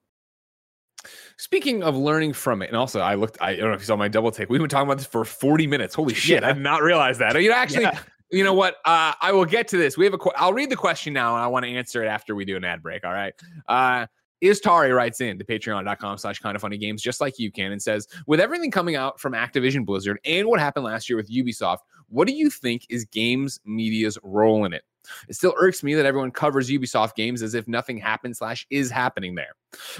Speaking 1.37 1.83
of 1.83 1.97
learning 1.97 2.33
from 2.33 2.63
it, 2.63 2.69
and 2.69 2.77
also 2.77 3.01
I 3.01 3.15
looked, 3.15 3.39
I 3.41 3.57
don't 3.57 3.69
know 3.69 3.75
if 3.75 3.81
you 3.81 3.87
saw 3.87 3.97
my 3.97 4.09
double 4.09 4.31
take. 4.31 4.49
We've 4.49 4.61
been 4.61 4.69
talking 4.69 4.87
about 4.87 4.99
this 4.99 5.07
for 5.07 5.25
40 5.25 5.67
minutes. 5.67 5.95
Holy 5.95 6.15
shit, 6.15 6.43
yeah. 6.43 6.49
I 6.49 6.53
did 6.53 6.63
not 6.63 6.83
realize 6.83 7.19
that. 7.19 7.41
You 7.41 7.51
know, 7.51 7.57
actually, 7.57 7.83
yeah. 7.83 7.99
you 8.31 8.45
know 8.45 8.55
what? 8.55 8.77
Uh, 8.85 9.13
I 9.21 9.33
will 9.33 9.45
get 9.45 9.69
to 9.69 9.77
this. 9.77 9.97
We 9.97 10.05
have 10.05 10.15
a, 10.15 10.19
I'll 10.37 10.53
read 10.53 10.71
the 10.71 10.77
question 10.77 11.13
now, 11.13 11.35
and 11.35 11.45
I 11.45 11.47
want 11.47 11.65
to 11.65 11.71
answer 11.71 12.03
it 12.03 12.09
after 12.09 12.35
we 12.35 12.45
do 12.45 12.57
an 12.57 12.65
ad 12.65 12.83
break. 12.83 13.05
All 13.05 13.13
right. 13.13 13.35
Uh, 13.69 14.07
Iztari 14.43 14.95
writes 14.95 15.21
in 15.21 15.39
to 15.39 15.45
patreon.com 15.45 16.19
slash 16.19 16.39
kind 16.41 16.55
of 16.55 16.63
funny 16.63 16.77
games, 16.77 17.03
just 17.03 17.21
like 17.21 17.39
you 17.39 17.51
can, 17.51 17.73
and 17.73 17.83
says, 17.83 18.07
with 18.27 18.41
everything 18.41 18.71
coming 18.71 18.97
out 18.97 19.19
from 19.19 19.33
Activision 19.33 19.85
Blizzard 19.85 20.19
and 20.25 20.47
what 20.47 20.61
happened 20.61 20.85
last 20.85 21.09
year 21.09 21.17
with 21.17 21.31
Ubisoft, 21.31 21.79
what 22.09 22.29
do 22.29 22.35
you 22.35 22.51
think 22.51 22.87
is 22.91 23.05
games 23.07 23.59
media's 23.65 24.19
role 24.23 24.65
in 24.65 24.73
it? 24.73 24.85
It 25.29 25.35
still 25.35 25.55
irks 25.59 25.83
me 25.83 25.95
that 25.95 26.07
everyone 26.07 26.31
covers 26.31 26.71
Ubisoft 26.71 27.15
games 27.15 27.43
as 27.43 27.55
if 27.55 27.69
nothing 27.69 27.99
happened 27.99 28.37
slash 28.37 28.67
is 28.71 28.91
happening 28.91 29.35
there. 29.35 29.55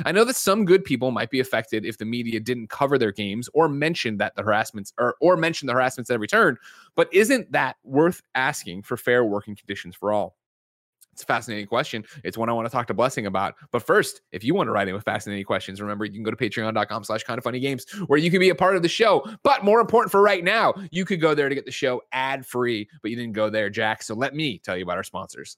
I 0.05 0.13
know 0.13 0.25
that 0.25 0.37
some 0.37 0.65
good 0.65 0.85
people 0.85 1.11
might 1.11 1.31
be 1.31 1.41
affected 1.41 1.85
if 1.85 1.99
the 1.99 2.05
media 2.05 2.41
didn't 2.41 2.71
cover 2.71 2.99
their 2.99 3.13
games 3.13 3.49
or 3.55 3.69
mention 3.69 4.17
that 4.19 4.35
the 4.37 4.43
harassments 4.43 4.93
or 4.99 5.17
or 5.21 5.37
mention 5.37 5.67
the 5.67 5.73
harassments 5.73 6.09
that 6.09 6.19
returned, 6.19 6.59
but 6.95 7.13
isn't 7.13 7.51
that 7.53 7.77
worth 7.85 8.23
asking 8.35 8.83
for 8.83 8.97
fair 8.97 9.25
working 9.25 9.57
conditions 9.57 9.95
for 9.97 10.13
all? 10.13 10.37
It's 11.17 11.23
a 11.23 11.27
fascinating 11.27 11.67
question. 11.67 12.05
It's 12.25 12.37
one 12.37 12.51
I 12.51 12.53
want 12.53 12.67
to 12.67 12.71
talk 12.71 12.89
to 12.89 12.95
Blessing 12.95 13.25
about. 13.25 13.55
But 13.71 13.83
first, 13.83 14.21
if 14.33 14.45
you 14.45 14.55
want 14.55 14.67
to 14.67 14.71
write 14.71 14.87
in 14.87 14.95
with 14.95 15.03
fascinating 15.03 15.47
questions, 15.47 15.81
remember 15.81 16.05
you 16.05 16.13
can 16.13 16.23
go 16.23 16.31
to 16.31 16.37
patreon.com 16.37 17.05
slash 17.05 17.25
kind 17.25 17.39
of 17.39 17.45
funny 17.45 17.59
games 17.59 17.91
where 18.07 18.19
you 18.19 18.31
can 18.31 18.39
be 18.39 18.51
a 18.51 18.55
part 18.55 18.77
of 18.77 18.83
the 18.83 18.89
show. 18.89 19.27
But 19.43 19.65
more 19.65 19.81
important 19.81 20.11
for 20.13 20.21
right 20.21 20.45
now, 20.45 20.75
you 20.91 21.07
could 21.07 21.23
go 21.23 21.35
there 21.35 21.49
to 21.49 21.55
get 21.55 21.65
the 21.65 21.73
show 21.73 22.03
ad 22.13 22.45
free, 22.45 22.87
but 23.01 23.11
you 23.11 23.17
didn't 23.17 23.33
go 23.33 23.49
there, 23.49 23.71
Jack. 23.71 24.03
So 24.03 24.15
let 24.15 24.35
me 24.35 24.59
tell 24.59 24.77
you 24.77 24.83
about 24.83 24.99
our 24.99 25.05
sponsors. 25.05 25.57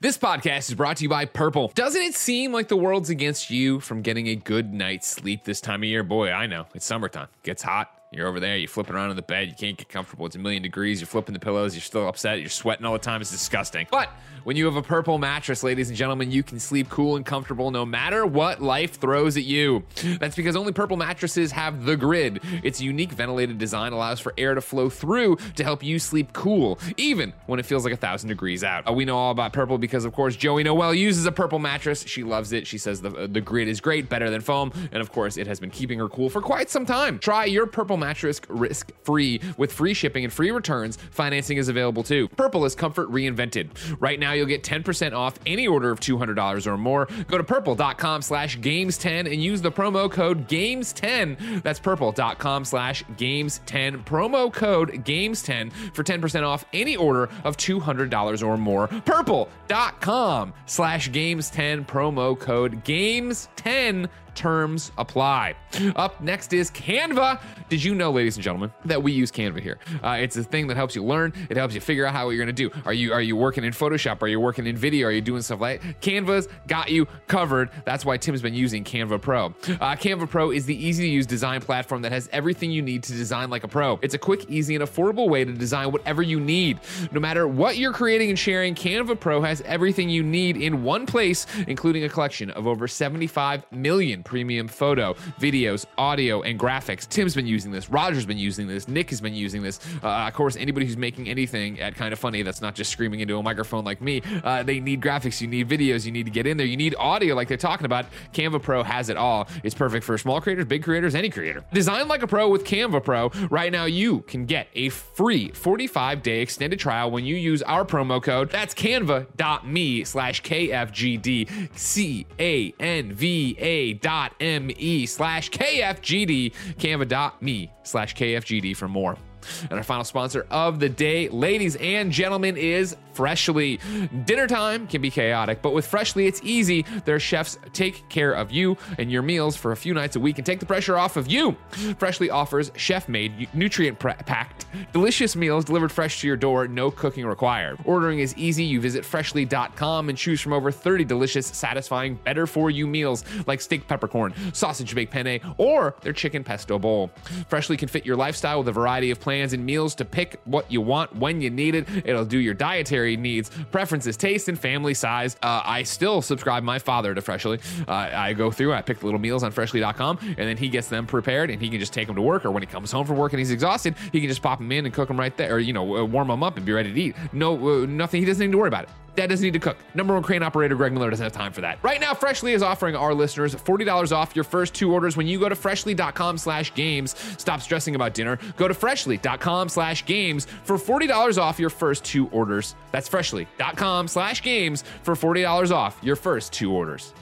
This 0.00 0.16
podcast 0.16 0.70
is 0.70 0.74
brought 0.74 0.96
to 0.96 1.02
you 1.02 1.10
by 1.10 1.26
Purple. 1.26 1.70
Doesn't 1.74 2.00
it 2.00 2.14
seem 2.14 2.50
like 2.50 2.68
the 2.68 2.78
world's 2.78 3.10
against 3.10 3.50
you 3.50 3.78
from 3.78 4.00
getting 4.00 4.28
a 4.28 4.36
good 4.36 4.72
night's 4.72 5.06
sleep 5.06 5.44
this 5.44 5.60
time 5.60 5.82
of 5.82 5.88
year? 5.90 6.02
Boy, 6.02 6.30
I 6.30 6.46
know. 6.46 6.64
It's 6.74 6.86
summertime. 6.86 7.28
Gets 7.42 7.62
hot. 7.62 7.93
You're 8.14 8.28
over 8.28 8.40
there, 8.40 8.56
you're 8.56 8.68
flipping 8.68 8.94
around 8.94 9.10
in 9.10 9.16
the 9.16 9.22
bed, 9.22 9.48
you 9.48 9.54
can't 9.54 9.76
get 9.76 9.88
comfortable. 9.88 10.26
It's 10.26 10.36
a 10.36 10.38
million 10.38 10.62
degrees, 10.62 11.00
you're 11.00 11.06
flipping 11.06 11.32
the 11.32 11.40
pillows, 11.40 11.74
you're 11.74 11.82
still 11.82 12.08
upset, 12.08 12.40
you're 12.40 12.48
sweating 12.48 12.86
all 12.86 12.92
the 12.92 12.98
time. 12.98 13.20
It's 13.20 13.30
disgusting. 13.30 13.86
But 13.90 14.10
when 14.44 14.56
you 14.56 14.66
have 14.66 14.76
a 14.76 14.82
purple 14.82 15.18
mattress, 15.18 15.62
ladies 15.62 15.88
and 15.88 15.96
gentlemen, 15.96 16.30
you 16.30 16.42
can 16.42 16.60
sleep 16.60 16.88
cool 16.90 17.16
and 17.16 17.24
comfortable 17.24 17.70
no 17.70 17.84
matter 17.84 18.26
what 18.26 18.62
life 18.62 19.00
throws 19.00 19.36
at 19.36 19.44
you. 19.44 19.84
That's 20.20 20.36
because 20.36 20.54
only 20.54 20.72
purple 20.72 20.96
mattresses 20.96 21.50
have 21.52 21.84
the 21.84 21.96
grid. 21.96 22.40
Its 22.62 22.80
unique 22.80 23.12
ventilated 23.12 23.58
design 23.58 23.92
allows 23.92 24.20
for 24.20 24.34
air 24.36 24.54
to 24.54 24.60
flow 24.60 24.88
through 24.90 25.36
to 25.56 25.64
help 25.64 25.82
you 25.82 25.98
sleep 25.98 26.32
cool, 26.32 26.78
even 26.96 27.32
when 27.46 27.58
it 27.58 27.66
feels 27.66 27.84
like 27.84 27.94
a 27.94 27.96
thousand 27.96 28.28
degrees 28.28 28.62
out. 28.62 28.88
Uh, 28.88 28.92
we 28.92 29.04
know 29.04 29.16
all 29.16 29.30
about 29.30 29.52
purple 29.52 29.78
because, 29.78 30.04
of 30.04 30.12
course, 30.12 30.36
Joey 30.36 30.62
Noelle 30.62 30.94
uses 30.94 31.26
a 31.26 31.32
purple 31.32 31.58
mattress. 31.58 32.04
She 32.06 32.22
loves 32.22 32.52
it. 32.52 32.66
She 32.66 32.78
says 32.78 33.00
the, 33.00 33.26
the 33.26 33.40
grid 33.40 33.66
is 33.66 33.80
great, 33.80 34.08
better 34.08 34.30
than 34.30 34.40
foam. 34.40 34.72
And 34.92 35.00
of 35.00 35.10
course, 35.10 35.36
it 35.36 35.46
has 35.46 35.58
been 35.58 35.70
keeping 35.70 35.98
her 35.98 36.08
cool 36.08 36.28
for 36.28 36.40
quite 36.40 36.70
some 36.70 36.84
time. 36.86 37.18
Try 37.18 37.46
your 37.46 37.66
purple 37.66 37.96
mattress 38.04 38.38
risk 38.48 38.92
free 39.02 39.40
with 39.56 39.72
free 39.72 39.94
shipping 39.94 40.24
and 40.24 40.32
free 40.32 40.50
returns. 40.50 40.96
Financing 41.10 41.56
is 41.56 41.68
available 41.68 42.02
too. 42.02 42.28
Purple 42.28 42.66
is 42.66 42.74
comfort 42.74 43.10
reinvented. 43.10 43.70
Right 43.98 44.20
now, 44.20 44.32
you'll 44.32 44.46
get 44.46 44.62
10% 44.62 45.14
off 45.14 45.38
any 45.46 45.66
order 45.66 45.90
of 45.90 46.00
$200 46.00 46.66
or 46.66 46.76
more. 46.76 47.08
Go 47.28 47.38
to 47.38 47.44
purple.com 47.44 48.20
slash 48.20 48.58
games10 48.58 49.32
and 49.32 49.42
use 49.42 49.62
the 49.62 49.72
promo 49.72 50.10
code 50.10 50.46
games10. 50.48 51.62
That's 51.62 51.80
purple.com 51.80 52.64
slash 52.66 53.04
games10. 53.16 54.04
Promo 54.04 54.52
code 54.52 54.90
games10 55.04 55.72
for 55.94 56.04
10% 56.04 56.46
off 56.46 56.64
any 56.74 56.96
order 56.96 57.30
of 57.44 57.56
$200 57.56 58.46
or 58.46 58.58
more. 58.58 58.88
Purple.com 58.88 60.52
slash 60.66 61.10
games10. 61.10 61.86
Promo 61.86 62.38
code 62.38 62.84
games10 62.84 64.08
terms 64.34 64.92
apply. 64.98 65.54
Up 65.96 66.20
next 66.20 66.52
is 66.52 66.70
Canva. 66.70 67.40
Did 67.68 67.82
you 67.82 67.94
know, 67.94 68.10
ladies 68.10 68.36
and 68.36 68.44
gentlemen, 68.44 68.72
that 68.84 69.02
we 69.02 69.12
use 69.12 69.30
Canva 69.30 69.60
here? 69.60 69.78
Uh, 70.02 70.18
it's 70.20 70.36
a 70.36 70.44
thing 70.44 70.66
that 70.68 70.76
helps 70.76 70.94
you 70.94 71.04
learn. 71.04 71.32
It 71.50 71.56
helps 71.56 71.74
you 71.74 71.80
figure 71.80 72.06
out 72.06 72.12
how 72.12 72.28
you're 72.30 72.44
going 72.44 72.54
to 72.54 72.68
do. 72.68 72.70
Are 72.84 72.92
you 72.92 73.12
are 73.12 73.22
you 73.22 73.36
working 73.36 73.64
in 73.64 73.72
Photoshop? 73.72 74.22
Are 74.22 74.28
you 74.28 74.40
working 74.40 74.66
in 74.66 74.76
video? 74.76 75.08
Are 75.08 75.12
you 75.12 75.20
doing 75.20 75.42
stuff 75.42 75.60
like 75.60 76.00
Canva's 76.00 76.48
got 76.66 76.90
you 76.90 77.06
covered? 77.26 77.70
That's 77.84 78.04
why 78.04 78.16
Tim's 78.16 78.42
been 78.42 78.54
using 78.54 78.84
Canva 78.84 79.20
Pro. 79.20 79.46
Uh, 79.46 79.96
Canva 79.96 80.28
Pro 80.28 80.50
is 80.50 80.66
the 80.66 80.76
easy 80.76 81.04
to 81.04 81.10
use 81.10 81.26
design 81.26 81.60
platform 81.60 82.02
that 82.02 82.12
has 82.12 82.28
everything 82.32 82.70
you 82.70 82.82
need 82.82 83.02
to 83.04 83.12
design 83.12 83.50
like 83.50 83.64
a 83.64 83.68
pro. 83.68 83.98
It's 84.02 84.14
a 84.14 84.18
quick, 84.18 84.48
easy, 84.48 84.74
and 84.74 84.84
affordable 84.84 85.28
way 85.28 85.44
to 85.44 85.52
design 85.52 85.92
whatever 85.92 86.22
you 86.22 86.40
need. 86.40 86.80
No 87.12 87.20
matter 87.20 87.46
what 87.46 87.76
you're 87.76 87.92
creating 87.92 88.30
and 88.30 88.38
sharing, 88.38 88.74
Canva 88.74 89.20
Pro 89.20 89.42
has 89.42 89.60
everything 89.62 90.08
you 90.08 90.22
need 90.22 90.56
in 90.56 90.82
one 90.82 91.06
place, 91.06 91.46
including 91.66 92.04
a 92.04 92.08
collection 92.08 92.50
of 92.50 92.66
over 92.66 92.88
75 92.88 93.64
million 93.70 94.22
premium 94.24 94.68
photo, 94.68 95.14
videos, 95.40 95.86
audio, 95.98 96.42
and 96.42 96.58
graphics. 96.58 97.08
Tim's 97.08 97.34
been 97.34 97.46
using 97.46 97.70
this. 97.70 97.90
Roger's 97.90 98.26
been 98.26 98.38
using 98.38 98.66
this. 98.66 98.88
Nick 98.88 99.10
has 99.10 99.20
been 99.20 99.34
using 99.34 99.62
this. 99.62 99.80
Uh, 100.02 100.08
of 100.08 100.34
course, 100.34 100.56
anybody 100.56 100.86
who's 100.86 100.96
making 100.96 101.28
anything 101.28 101.80
at 101.80 101.94
kind 101.94 102.12
of 102.12 102.18
funny 102.18 102.42
that's 102.42 102.60
not 102.60 102.74
just 102.74 102.90
screaming 102.90 103.20
into 103.20 103.36
a 103.36 103.42
microphone 103.42 103.84
like 103.84 104.00
me, 104.00 104.22
uh, 104.42 104.62
they 104.62 104.80
need 104.80 105.00
graphics. 105.00 105.40
You 105.40 105.46
need 105.46 105.68
videos. 105.68 106.04
You 106.06 106.12
need 106.12 106.24
to 106.24 106.32
get 106.32 106.46
in 106.46 106.56
there. 106.56 106.66
You 106.66 106.76
need 106.76 106.94
audio, 106.98 107.34
like 107.34 107.48
they're 107.48 107.56
talking 107.56 107.84
about. 107.84 108.06
Canva 108.32 108.62
Pro 108.62 108.82
has 108.82 109.08
it 109.08 109.16
all. 109.16 109.48
It's 109.62 109.74
perfect 109.74 110.04
for 110.04 110.16
small 110.18 110.40
creators, 110.40 110.64
big 110.64 110.82
creators, 110.82 111.14
any 111.14 111.30
creator. 111.30 111.64
Design 111.72 112.08
like 112.08 112.22
a 112.22 112.26
pro 112.26 112.48
with 112.48 112.64
Canva 112.64 113.04
Pro. 113.04 113.30
Right 113.50 113.70
now, 113.70 113.84
you 113.84 114.20
can 114.22 114.46
get 114.46 114.68
a 114.74 114.88
free 114.88 115.50
45 115.50 116.22
day 116.22 116.40
extended 116.40 116.78
trial 116.78 117.10
when 117.10 117.24
you 117.24 117.36
use 117.36 117.62
our 117.62 117.84
promo 117.84 118.22
code. 118.22 118.50
That's 118.50 118.74
canva.me 118.74 120.04
slash 120.04 120.42
KFGD. 120.42 121.76
C 121.76 122.26
A 122.38 122.74
N 122.80 123.12
V 123.12 123.56
A 123.58 123.92
dot 123.94 124.13
M 124.40 124.70
E 124.76 125.06
slash 125.06 125.50
KFGD. 125.50 126.52
Canva.me 126.78 127.70
slash 127.82 128.14
KFGD 128.14 128.76
for 128.76 128.88
more. 128.88 129.16
And 129.62 129.72
our 129.72 129.82
final 129.82 130.04
sponsor 130.04 130.46
of 130.50 130.80
the 130.80 130.88
day, 130.88 131.28
ladies 131.28 131.76
and 131.76 132.10
gentlemen, 132.10 132.56
is 132.56 132.96
Freshly. 133.14 133.78
Dinner 134.24 134.46
time 134.46 134.86
can 134.86 135.00
be 135.00 135.10
chaotic, 135.10 135.62
but 135.62 135.72
with 135.72 135.86
Freshly, 135.86 136.26
it's 136.26 136.40
easy. 136.42 136.84
Their 137.04 137.20
chefs 137.20 137.58
take 137.72 138.08
care 138.08 138.32
of 138.32 138.50
you 138.50 138.76
and 138.98 139.10
your 139.10 139.22
meals 139.22 139.56
for 139.56 139.72
a 139.72 139.76
few 139.76 139.94
nights 139.94 140.16
a 140.16 140.20
week 140.20 140.38
and 140.38 140.46
take 140.46 140.60
the 140.60 140.66
pressure 140.66 140.98
off 140.98 141.16
of 141.16 141.28
you. 141.30 141.56
Freshly 141.98 142.30
offers 142.30 142.72
chef 142.76 143.08
made, 143.08 143.48
nutrient 143.54 143.98
packed, 143.98 144.66
delicious 144.92 145.36
meals 145.36 145.64
delivered 145.64 145.92
fresh 145.92 146.20
to 146.20 146.26
your 146.26 146.36
door, 146.36 146.66
no 146.66 146.90
cooking 146.90 147.24
required. 147.26 147.78
Ordering 147.84 148.18
is 148.18 148.36
easy. 148.36 148.64
You 148.64 148.80
visit 148.80 149.04
freshly.com 149.04 150.08
and 150.08 150.18
choose 150.18 150.40
from 150.40 150.52
over 150.52 150.72
30 150.72 151.04
delicious, 151.04 151.46
satisfying, 151.46 152.16
better 152.16 152.46
for 152.46 152.70
you 152.70 152.86
meals 152.86 153.24
like 153.46 153.60
steak 153.60 153.86
peppercorn, 153.86 154.34
sausage 154.52 154.94
baked 154.94 155.12
penne, 155.12 155.40
or 155.58 155.94
their 156.00 156.12
chicken 156.12 156.42
pesto 156.42 156.78
bowl. 156.78 157.10
Freshly 157.48 157.76
can 157.76 157.88
fit 157.88 158.04
your 158.04 158.16
lifestyle 158.16 158.58
with 158.58 158.68
a 158.68 158.72
variety 158.72 159.10
of 159.10 159.20
plans 159.20 159.52
and 159.52 159.64
meals 159.64 159.94
to 159.94 160.04
pick 160.04 160.40
what 160.44 160.70
you 160.70 160.80
want 160.80 161.14
when 161.14 161.40
you 161.40 161.50
need 161.50 161.74
it. 161.74 161.86
It'll 162.04 162.24
do 162.24 162.38
your 162.38 162.54
dietary 162.54 163.03
needs, 163.04 163.50
preferences, 163.70 164.16
taste, 164.16 164.48
and 164.48 164.58
family 164.58 164.94
size. 164.94 165.36
Uh, 165.42 165.62
I 165.64 165.82
still 165.82 166.22
subscribe 166.22 166.62
my 166.62 166.78
father 166.78 167.14
to 167.14 167.20
Freshly. 167.20 167.60
Uh, 167.86 167.92
I 167.92 168.32
go 168.32 168.50
through, 168.50 168.72
I 168.72 168.82
pick 168.82 169.00
the 169.00 169.06
little 169.06 169.20
meals 169.20 169.42
on 169.42 169.52
freshly.com, 169.52 170.18
and 170.22 170.36
then 170.36 170.56
he 170.56 170.68
gets 170.68 170.88
them 170.88 171.06
prepared 171.06 171.50
and 171.50 171.60
he 171.60 171.68
can 171.68 171.78
just 171.78 171.92
take 171.92 172.06
them 172.06 172.16
to 172.16 172.22
work. 172.22 172.44
Or 172.44 172.50
when 172.50 172.62
he 172.62 172.66
comes 172.66 172.90
home 172.90 173.06
from 173.06 173.16
work 173.16 173.32
and 173.32 173.38
he's 173.38 173.50
exhausted, 173.50 173.94
he 174.12 174.20
can 174.20 174.28
just 174.28 174.42
pop 174.42 174.58
them 174.58 174.72
in 174.72 174.84
and 174.84 174.94
cook 174.94 175.08
them 175.08 175.18
right 175.18 175.36
there, 175.36 175.54
or, 175.54 175.58
you 175.58 175.72
know, 175.72 176.04
warm 176.04 176.28
them 176.28 176.42
up 176.42 176.56
and 176.56 176.66
be 176.66 176.72
ready 176.72 176.92
to 176.92 177.00
eat. 177.00 177.16
No, 177.32 177.82
uh, 177.82 177.86
nothing. 177.86 178.20
He 178.20 178.26
doesn't 178.26 178.44
need 178.44 178.52
to 178.52 178.58
worry 178.58 178.68
about 178.68 178.84
it. 178.84 178.90
Dad 179.14 179.28
doesn't 179.28 179.44
need 179.44 179.52
to 179.52 179.58
cook. 179.58 179.76
Number 179.94 180.14
one 180.14 180.22
crane 180.22 180.42
operator 180.42 180.74
Greg 180.74 180.92
Miller 180.92 181.10
doesn't 181.10 181.22
have 181.24 181.32
time 181.32 181.52
for 181.52 181.60
that. 181.60 181.78
Right 181.82 182.00
now, 182.00 182.14
Freshly 182.14 182.52
is 182.52 182.62
offering 182.62 182.96
our 182.96 183.14
listeners 183.14 183.54
$40 183.54 184.12
off 184.12 184.34
your 184.34 184.44
first 184.44 184.74
two 184.74 184.92
orders 184.92 185.16
when 185.16 185.26
you 185.26 185.38
go 185.38 185.48
to 185.48 185.54
freshly.com 185.54 186.38
slash 186.38 186.74
games. 186.74 187.14
Stop 187.38 187.60
stressing 187.60 187.94
about 187.94 188.14
dinner. 188.14 188.38
Go 188.56 188.68
to 188.68 188.74
freshly.com 188.74 189.68
slash 189.68 190.04
games 190.04 190.46
for 190.64 190.76
$40 190.76 191.38
off 191.38 191.58
your 191.58 191.70
first 191.70 192.04
two 192.04 192.28
orders. 192.28 192.74
That's 192.92 193.08
freshly.com 193.08 194.08
slash 194.08 194.42
games 194.42 194.84
for 195.02 195.14
$40 195.14 195.70
off 195.70 195.98
your 196.02 196.16
first 196.16 196.52
two 196.52 196.72
orders. 196.72 197.12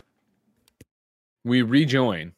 We 1.45 1.62
rejoin 1.62 2.32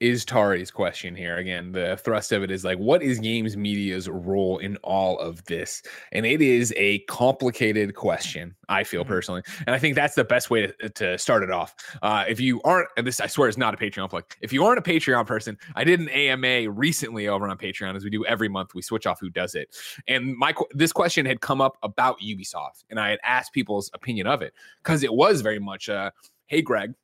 Iztari's 0.00 0.70
question 0.70 1.14
here. 1.14 1.36
Again, 1.36 1.72
the 1.72 1.96
thrust 2.02 2.32
of 2.32 2.42
it 2.42 2.50
is 2.50 2.64
like, 2.64 2.78
what 2.78 3.02
is 3.02 3.18
games 3.20 3.56
media's 3.56 4.08
role 4.08 4.58
in 4.58 4.76
all 4.78 5.18
of 5.18 5.44
this? 5.44 5.82
And 6.12 6.26
it 6.26 6.42
is 6.42 6.74
a 6.76 6.98
complicated 7.00 7.94
question, 7.94 8.54
I 8.68 8.84
feel 8.84 9.04
Mhm. 9.04 9.08
personally. 9.08 9.42
And 9.66 9.74
I 9.74 9.78
think 9.78 9.94
that's 9.94 10.14
the 10.14 10.24
best 10.24 10.50
way 10.50 10.66
to, 10.66 10.88
to 10.90 11.16
start 11.16 11.42
it 11.44 11.50
off. 11.50 11.74
Uh, 12.02 12.24
if 12.28 12.40
you 12.40 12.60
aren't, 12.62 12.88
and 12.96 13.06
this 13.06 13.20
I 13.20 13.28
swear 13.28 13.48
is 13.48 13.56
not 13.56 13.72
a 13.72 13.76
Patreon 13.76 14.10
plug, 14.10 14.24
if 14.40 14.52
you 14.52 14.64
aren't 14.64 14.78
a 14.78 14.82
Patreon 14.82 15.26
person, 15.26 15.56
I 15.76 15.84
did 15.84 16.00
an 16.00 16.08
AMA 16.08 16.70
recently 16.70 17.28
over 17.28 17.48
on 17.48 17.56
Patreon, 17.56 17.94
as 17.94 18.04
we 18.04 18.10
do 18.10 18.26
every 18.26 18.48
month. 18.48 18.74
We 18.74 18.82
switch 18.82 19.06
off 19.06 19.20
who 19.20 19.30
does 19.30 19.54
it. 19.54 19.76
And 20.08 20.36
my 20.36 20.54
this 20.72 20.92
question 20.92 21.24
had 21.24 21.40
come 21.40 21.60
up 21.60 21.78
about 21.82 22.20
Ubisoft, 22.20 22.84
and 22.90 22.98
I 22.98 23.10
had 23.10 23.20
asked 23.22 23.52
people's 23.52 23.90
opinion 23.94 24.26
of 24.26 24.42
it 24.42 24.54
because 24.82 25.02
it 25.04 25.14
was 25.14 25.40
very 25.40 25.60
much, 25.60 25.88
uh, 25.88 26.10
hey, 26.46 26.62
Greg, 26.62 26.94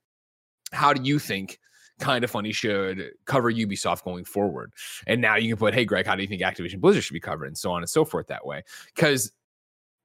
how 0.73 0.93
do 0.93 1.03
you 1.03 1.19
think? 1.19 1.61
Kind 2.01 2.25
of 2.25 2.31
funny 2.31 2.53
should 2.53 3.11
cover 3.27 3.53
Ubisoft 3.53 4.05
going 4.05 4.25
forward. 4.25 4.73
And 5.07 5.21
now 5.21 5.37
you 5.37 5.49
can 5.49 5.59
put, 5.59 5.75
hey, 5.75 5.85
Greg, 5.85 6.07
how 6.07 6.17
do 6.17 6.23
you 6.23 6.29
think 6.29 6.43
Activision 6.43 6.81
Blizzard 6.81 7.05
should 7.05 7.15
be 7.15 7.21
covered? 7.21 7.47
And 7.47 7.59
so 7.59 7.71
on 7.71 7.83
and 7.83 7.89
so 7.89 8.05
forth 8.05 8.27
that 8.29 8.45
way. 8.45 8.63
Because 8.95 9.33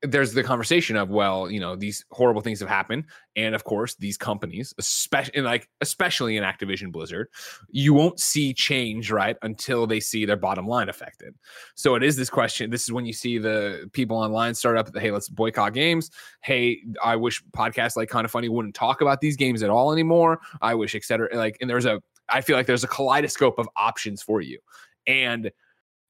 there's 0.07 0.33
the 0.33 0.43
conversation 0.43 0.95
of 0.95 1.09
well 1.09 1.49
you 1.49 1.59
know 1.59 1.75
these 1.75 2.05
horrible 2.11 2.41
things 2.41 2.59
have 2.59 2.69
happened. 2.69 3.05
And 3.35 3.53
of 3.53 3.63
course 3.63 3.95
these 3.95 4.17
companies 4.17 4.73
especially 4.77 5.41
like 5.41 5.69
especially 5.81 6.37
in 6.37 6.43
activision 6.43 6.91
blizzard 6.91 7.27
you 7.69 7.93
won't 7.93 8.19
see 8.19 8.53
change 8.53 9.11
right 9.11 9.37
until 9.41 9.87
they 9.87 9.99
see 9.99 10.25
their 10.25 10.37
bottom 10.37 10.67
line 10.67 10.89
affected. 10.89 11.35
So 11.75 11.95
it 11.95 12.03
is 12.03 12.15
this 12.15 12.29
question 12.29 12.69
this 12.69 12.83
is 12.83 12.91
when 12.91 13.05
you 13.05 13.13
see 13.13 13.37
the 13.37 13.89
people 13.93 14.17
online 14.17 14.55
start 14.55 14.77
up 14.77 14.95
hey 14.97 15.11
let's 15.11 15.29
boycott 15.29 15.73
games. 15.73 16.11
Hey 16.41 16.81
i 17.03 17.15
wish 17.15 17.43
podcasts 17.55 17.95
like 17.95 18.09
kind 18.09 18.25
of 18.25 18.31
funny 18.31 18.49
wouldn't 18.49 18.75
talk 18.75 19.01
about 19.01 19.21
these 19.21 19.35
games 19.35 19.63
at 19.63 19.69
all 19.69 19.91
anymore. 19.91 20.39
I 20.61 20.75
wish 20.75 20.95
etc 20.95 21.29
like 21.33 21.57
and 21.61 21.69
there's 21.69 21.85
a 21.85 22.01
i 22.29 22.41
feel 22.41 22.55
like 22.55 22.67
there's 22.67 22.83
a 22.83 22.87
kaleidoscope 22.87 23.59
of 23.59 23.67
options 23.75 24.21
for 24.21 24.41
you. 24.41 24.59
And 25.07 25.51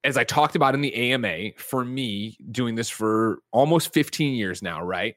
as 0.05 0.17
I 0.17 0.23
talked 0.23 0.55
about 0.55 0.75
in 0.75 0.81
the 0.81 0.93
AMA, 1.11 1.53
for 1.57 1.83
me, 1.83 2.37
doing 2.51 2.75
this 2.75 2.89
for 2.89 3.39
almost 3.51 3.91
15 3.91 4.35
years 4.35 4.61
now, 4.61 4.81
right? 4.83 5.15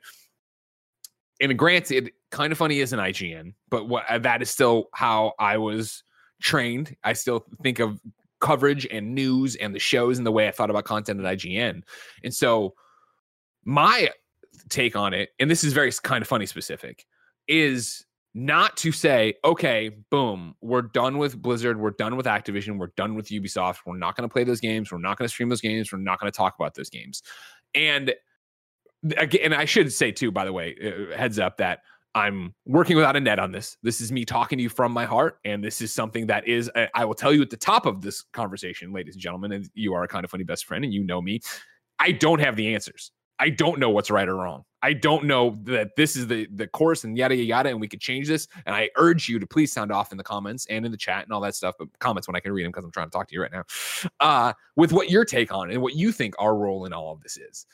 And 1.40 1.56
granted, 1.56 2.10
kind 2.30 2.52
of 2.52 2.58
funny 2.58 2.80
is 2.80 2.92
an 2.94 2.98
IGN, 2.98 3.52
but 3.68 3.86
what 3.86 4.04
uh, 4.08 4.18
that 4.18 4.40
is 4.42 4.50
still 4.50 4.88
how 4.94 5.34
I 5.38 5.58
was 5.58 6.02
trained. 6.40 6.96
I 7.04 7.12
still 7.12 7.44
think 7.62 7.78
of 7.78 8.00
coverage 8.40 8.86
and 8.90 9.14
news 9.14 9.56
and 9.56 9.74
the 9.74 9.78
shows 9.78 10.16
and 10.16 10.26
the 10.26 10.32
way 10.32 10.48
I 10.48 10.52
thought 10.52 10.70
about 10.70 10.84
content 10.84 11.24
at 11.24 11.38
IGN. 11.38 11.82
And 12.24 12.34
so 12.34 12.74
my 13.64 14.10
take 14.70 14.96
on 14.96 15.12
it, 15.12 15.30
and 15.38 15.50
this 15.50 15.64
is 15.64 15.74
very 15.74 15.92
kind 16.02 16.22
of 16.22 16.28
funny 16.28 16.46
specific, 16.46 17.04
is 17.46 18.06
not 18.44 18.76
to 18.78 18.92
say, 18.92 19.34
okay, 19.44 19.90
boom, 20.10 20.54
we're 20.60 20.82
done 20.82 21.18
with 21.18 21.40
Blizzard, 21.40 21.78
we're 21.78 21.90
done 21.90 22.16
with 22.16 22.26
Activision, 22.26 22.78
we're 22.78 22.92
done 22.96 23.14
with 23.14 23.28
Ubisoft, 23.28 23.78
we're 23.84 23.96
not 23.96 24.16
going 24.16 24.28
to 24.28 24.32
play 24.32 24.44
those 24.44 24.60
games, 24.60 24.92
we're 24.92 24.98
not 24.98 25.18
going 25.18 25.26
to 25.26 25.32
stream 25.32 25.48
those 25.48 25.60
games, 25.60 25.92
we're 25.92 25.98
not 25.98 26.20
going 26.20 26.30
to 26.30 26.36
talk 26.36 26.54
about 26.58 26.74
those 26.74 26.88
games. 26.88 27.22
And 27.74 28.14
again, 29.16 29.52
I 29.52 29.64
should 29.64 29.92
say 29.92 30.12
too, 30.12 30.30
by 30.30 30.44
the 30.44 30.52
way, 30.52 30.76
uh, 30.80 31.16
heads 31.16 31.38
up 31.38 31.56
that 31.56 31.80
I'm 32.14 32.54
working 32.64 32.96
without 32.96 33.16
a 33.16 33.20
net 33.20 33.38
on 33.38 33.50
this. 33.50 33.76
This 33.82 34.00
is 34.00 34.12
me 34.12 34.24
talking 34.24 34.58
to 34.58 34.62
you 34.62 34.68
from 34.68 34.92
my 34.92 35.04
heart, 35.04 35.38
and 35.44 35.62
this 35.62 35.80
is 35.80 35.92
something 35.92 36.26
that 36.28 36.46
is 36.46 36.70
I 36.94 37.04
will 37.04 37.14
tell 37.14 37.32
you 37.32 37.42
at 37.42 37.50
the 37.50 37.56
top 37.56 37.86
of 37.86 38.00
this 38.02 38.22
conversation, 38.32 38.92
ladies 38.92 39.14
and 39.14 39.22
gentlemen, 39.22 39.52
and 39.52 39.68
you 39.74 39.94
are 39.94 40.04
a 40.04 40.08
kind 40.08 40.24
of 40.24 40.30
funny 40.30 40.44
best 40.44 40.64
friend, 40.64 40.84
and 40.84 40.94
you 40.94 41.04
know 41.04 41.20
me. 41.20 41.40
I 41.98 42.12
don't 42.12 42.40
have 42.40 42.54
the 42.56 42.74
answers. 42.74 43.10
I 43.40 43.50
don't 43.50 43.78
know 43.78 43.90
what's 43.90 44.10
right 44.10 44.28
or 44.28 44.36
wrong. 44.36 44.64
I 44.82 44.92
don't 44.92 45.24
know 45.24 45.58
that 45.64 45.96
this 45.96 46.16
is 46.16 46.26
the 46.26 46.48
the 46.54 46.66
course 46.68 47.04
and 47.04 47.16
yada 47.16 47.34
yada, 47.34 47.46
yada, 47.46 47.68
and 47.70 47.80
we 47.80 47.88
could 47.88 48.00
change 48.00 48.28
this. 48.28 48.46
And 48.66 48.74
I 48.74 48.90
urge 48.96 49.28
you 49.28 49.38
to 49.38 49.46
please 49.46 49.72
sound 49.72 49.90
off 49.90 50.12
in 50.12 50.18
the 50.18 50.24
comments 50.24 50.66
and 50.70 50.84
in 50.84 50.92
the 50.92 50.98
chat 50.98 51.24
and 51.24 51.32
all 51.32 51.40
that 51.40 51.54
stuff. 51.54 51.74
But 51.78 51.88
comments 51.98 52.28
when 52.28 52.36
I 52.36 52.40
can 52.40 52.52
read 52.52 52.64
them 52.64 52.70
because 52.70 52.84
I'm 52.84 52.92
trying 52.92 53.06
to 53.06 53.10
talk 53.10 53.28
to 53.28 53.34
you 53.34 53.42
right 53.42 53.52
now. 53.52 53.64
Uh, 54.20 54.52
with 54.76 54.92
what 54.92 55.10
your 55.10 55.24
take 55.24 55.52
on 55.52 55.70
it 55.70 55.74
and 55.74 55.82
what 55.82 55.94
you 55.94 56.12
think 56.12 56.34
our 56.38 56.56
role 56.56 56.84
in 56.84 56.92
all 56.92 57.12
of 57.12 57.22
this 57.22 57.36
is. 57.36 57.66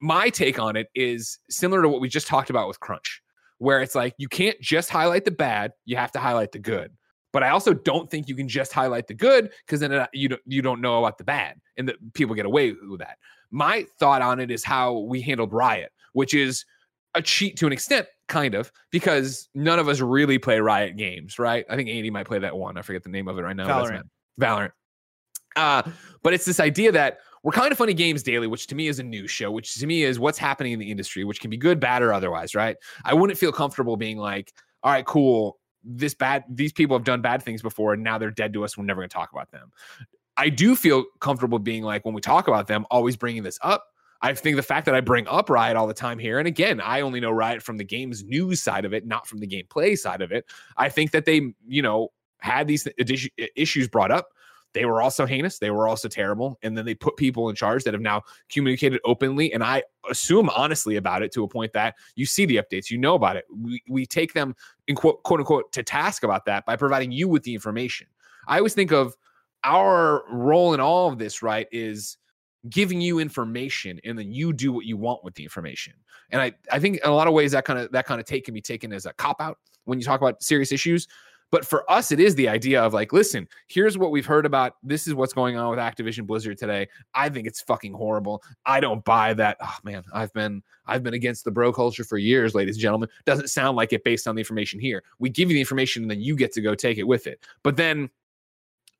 My 0.00 0.30
take 0.30 0.58
on 0.58 0.74
it 0.76 0.88
is 0.94 1.38
similar 1.48 1.82
to 1.82 1.88
what 1.88 2.00
we 2.00 2.08
just 2.08 2.26
talked 2.26 2.50
about 2.50 2.66
with 2.66 2.80
Crunch, 2.80 3.22
where 3.58 3.80
it's 3.80 3.94
like 3.94 4.14
you 4.18 4.28
can't 4.28 4.60
just 4.60 4.90
highlight 4.90 5.24
the 5.24 5.30
bad; 5.30 5.72
you 5.84 5.96
have 5.96 6.12
to 6.12 6.18
highlight 6.18 6.52
the 6.52 6.58
good. 6.58 6.92
But 7.32 7.42
I 7.42 7.48
also 7.48 7.72
don't 7.72 8.10
think 8.10 8.28
you 8.28 8.34
can 8.34 8.48
just 8.48 8.72
highlight 8.72 9.06
the 9.06 9.14
good 9.14 9.50
because 9.64 9.80
then 9.80 9.92
uh, 9.92 10.06
you 10.12 10.28
don't 10.28 10.42
you 10.44 10.60
don't 10.60 10.80
know 10.80 10.98
about 10.98 11.18
the 11.18 11.24
bad, 11.24 11.60
and 11.76 11.88
that 11.88 11.96
people 12.14 12.34
get 12.34 12.46
away 12.46 12.72
with 12.72 13.00
that. 13.00 13.18
My 13.52 13.86
thought 13.98 14.22
on 14.22 14.40
it 14.40 14.50
is 14.50 14.64
how 14.64 14.98
we 14.98 15.20
handled 15.20 15.52
Riot, 15.52 15.92
which 16.14 16.34
is 16.34 16.64
a 17.14 17.22
cheat 17.22 17.56
to 17.58 17.66
an 17.66 17.72
extent, 17.72 18.06
kind 18.26 18.54
of, 18.54 18.72
because 18.90 19.48
none 19.54 19.78
of 19.78 19.88
us 19.88 20.00
really 20.00 20.38
play 20.38 20.58
Riot 20.58 20.96
games, 20.96 21.38
right? 21.38 21.64
I 21.68 21.76
think 21.76 21.88
Andy 21.88 22.10
might 22.10 22.26
play 22.26 22.38
that 22.38 22.56
one. 22.56 22.78
I 22.78 22.82
forget 22.82 23.02
the 23.02 23.10
name 23.10 23.28
of 23.28 23.38
it 23.38 23.42
right 23.42 23.54
now. 23.54 23.68
Valorant. 23.68 24.08
Valorant. 24.40 24.72
Uh, 25.54 25.82
but 26.22 26.32
it's 26.32 26.46
this 26.46 26.58
idea 26.58 26.90
that 26.92 27.18
we're 27.42 27.52
kind 27.52 27.72
of 27.72 27.78
funny 27.78 27.92
games 27.92 28.22
daily, 28.22 28.46
which 28.46 28.66
to 28.68 28.74
me 28.74 28.88
is 28.88 28.98
a 28.98 29.02
news 29.02 29.30
show, 29.30 29.50
which 29.50 29.74
to 29.74 29.86
me 29.86 30.04
is 30.04 30.18
what's 30.18 30.38
happening 30.38 30.72
in 30.72 30.78
the 30.78 30.90
industry, 30.90 31.24
which 31.24 31.40
can 31.40 31.50
be 31.50 31.58
good, 31.58 31.78
bad, 31.78 32.02
or 32.02 32.12
otherwise, 32.12 32.54
right? 32.54 32.76
I 33.04 33.12
wouldn't 33.14 33.38
feel 33.38 33.52
comfortable 33.52 33.96
being 33.96 34.16
like, 34.16 34.52
all 34.82 34.92
right, 34.92 35.04
cool. 35.04 35.58
This 35.84 36.14
bad, 36.14 36.44
these 36.48 36.72
people 36.72 36.96
have 36.96 37.04
done 37.04 37.20
bad 37.20 37.42
things 37.42 37.60
before, 37.60 37.92
and 37.92 38.02
now 38.02 38.16
they're 38.16 38.30
dead 38.30 38.52
to 38.54 38.64
us. 38.64 38.78
We're 38.78 38.84
never 38.84 39.00
going 39.00 39.10
to 39.10 39.14
talk 39.14 39.32
about 39.32 39.50
them. 39.50 39.72
I 40.42 40.48
do 40.48 40.74
feel 40.74 41.04
comfortable 41.20 41.60
being 41.60 41.84
like 41.84 42.04
when 42.04 42.14
we 42.14 42.20
talk 42.20 42.48
about 42.48 42.66
them, 42.66 42.84
always 42.90 43.16
bringing 43.16 43.44
this 43.44 43.60
up. 43.62 43.86
I 44.22 44.34
think 44.34 44.56
the 44.56 44.62
fact 44.62 44.86
that 44.86 44.94
I 44.94 45.00
bring 45.00 45.28
up 45.28 45.48
Riot 45.48 45.76
all 45.76 45.86
the 45.86 45.94
time 45.94 46.18
here, 46.18 46.40
and 46.40 46.48
again, 46.48 46.80
I 46.80 47.02
only 47.02 47.20
know 47.20 47.30
Riot 47.30 47.62
from 47.62 47.76
the 47.76 47.84
game's 47.84 48.24
news 48.24 48.60
side 48.60 48.84
of 48.84 48.92
it, 48.92 49.06
not 49.06 49.28
from 49.28 49.38
the 49.38 49.46
gameplay 49.46 49.96
side 49.96 50.20
of 50.20 50.32
it. 50.32 50.44
I 50.76 50.88
think 50.88 51.12
that 51.12 51.26
they, 51.26 51.54
you 51.68 51.80
know, 51.80 52.08
had 52.38 52.66
these 52.66 52.88
issues 53.54 53.86
brought 53.86 54.10
up. 54.10 54.30
They 54.72 54.84
were 54.84 55.00
also 55.00 55.26
heinous. 55.26 55.60
They 55.60 55.70
were 55.70 55.86
also 55.86 56.08
terrible. 56.08 56.58
And 56.64 56.76
then 56.76 56.86
they 56.86 56.94
put 56.96 57.16
people 57.16 57.48
in 57.48 57.54
charge 57.54 57.84
that 57.84 57.94
have 57.94 58.00
now 58.00 58.22
communicated 58.48 59.00
openly. 59.04 59.52
And 59.52 59.62
I 59.62 59.84
assume 60.10 60.50
honestly 60.50 60.96
about 60.96 61.22
it 61.22 61.30
to 61.34 61.44
a 61.44 61.48
point 61.48 61.72
that 61.74 61.94
you 62.16 62.26
see 62.26 62.46
the 62.46 62.56
updates, 62.56 62.90
you 62.90 62.98
know 62.98 63.14
about 63.14 63.36
it. 63.36 63.44
We, 63.56 63.80
we 63.88 64.06
take 64.06 64.32
them 64.32 64.56
in 64.88 64.96
quote, 64.96 65.22
quote 65.22 65.38
unquote 65.38 65.70
to 65.70 65.84
task 65.84 66.24
about 66.24 66.46
that 66.46 66.66
by 66.66 66.74
providing 66.74 67.12
you 67.12 67.28
with 67.28 67.44
the 67.44 67.54
information. 67.54 68.08
I 68.48 68.56
always 68.56 68.74
think 68.74 68.90
of 68.90 69.14
our 69.64 70.24
role 70.30 70.74
in 70.74 70.80
all 70.80 71.08
of 71.08 71.18
this, 71.18 71.42
right, 71.42 71.66
is 71.72 72.18
giving 72.68 73.00
you 73.00 73.18
information 73.18 74.00
and 74.04 74.18
then 74.18 74.30
you 74.30 74.52
do 74.52 74.72
what 74.72 74.86
you 74.86 74.96
want 74.96 75.24
with 75.24 75.34
the 75.34 75.42
information. 75.42 75.94
And 76.30 76.40
I, 76.40 76.52
I 76.70 76.78
think 76.78 76.98
in 76.98 77.08
a 77.08 77.14
lot 77.14 77.26
of 77.26 77.34
ways 77.34 77.52
that 77.52 77.64
kind 77.64 77.78
of 77.78 77.90
that 77.92 78.06
kind 78.06 78.20
of 78.20 78.26
take 78.26 78.44
can 78.44 78.54
be 78.54 78.60
taken 78.60 78.92
as 78.92 79.06
a 79.06 79.12
cop 79.14 79.40
out 79.40 79.58
when 79.84 79.98
you 79.98 80.04
talk 80.04 80.20
about 80.20 80.42
serious 80.42 80.72
issues. 80.72 81.08
But 81.50 81.66
for 81.66 81.88
us, 81.90 82.10
it 82.10 82.18
is 82.18 82.34
the 82.34 82.48
idea 82.48 82.82
of 82.82 82.94
like, 82.94 83.12
listen, 83.12 83.46
here's 83.68 83.98
what 83.98 84.10
we've 84.10 84.24
heard 84.24 84.46
about. 84.46 84.76
This 84.82 85.06
is 85.06 85.12
what's 85.12 85.34
going 85.34 85.58
on 85.58 85.68
with 85.68 85.78
Activision 85.78 86.26
Blizzard 86.26 86.56
today. 86.56 86.88
I 87.14 87.28
think 87.28 87.46
it's 87.46 87.60
fucking 87.60 87.92
horrible. 87.92 88.42
I 88.64 88.80
don't 88.80 89.04
buy 89.04 89.34
that. 89.34 89.58
Oh 89.60 89.76
man, 89.84 90.02
I've 90.14 90.32
been 90.32 90.62
I've 90.86 91.02
been 91.02 91.12
against 91.12 91.44
the 91.44 91.50
bro 91.50 91.70
culture 91.70 92.04
for 92.04 92.16
years, 92.16 92.54
ladies 92.54 92.76
and 92.76 92.82
gentlemen. 92.82 93.10
Doesn't 93.26 93.48
sound 93.48 93.76
like 93.76 93.92
it 93.92 94.02
based 94.02 94.26
on 94.26 94.34
the 94.34 94.40
information 94.40 94.80
here. 94.80 95.02
We 95.18 95.28
give 95.28 95.50
you 95.50 95.54
the 95.54 95.60
information 95.60 96.02
and 96.02 96.10
then 96.10 96.22
you 96.22 96.36
get 96.36 96.52
to 96.52 96.62
go 96.62 96.74
take 96.74 96.96
it 96.96 97.06
with 97.06 97.26
it. 97.26 97.44
But 97.62 97.76
then 97.76 98.08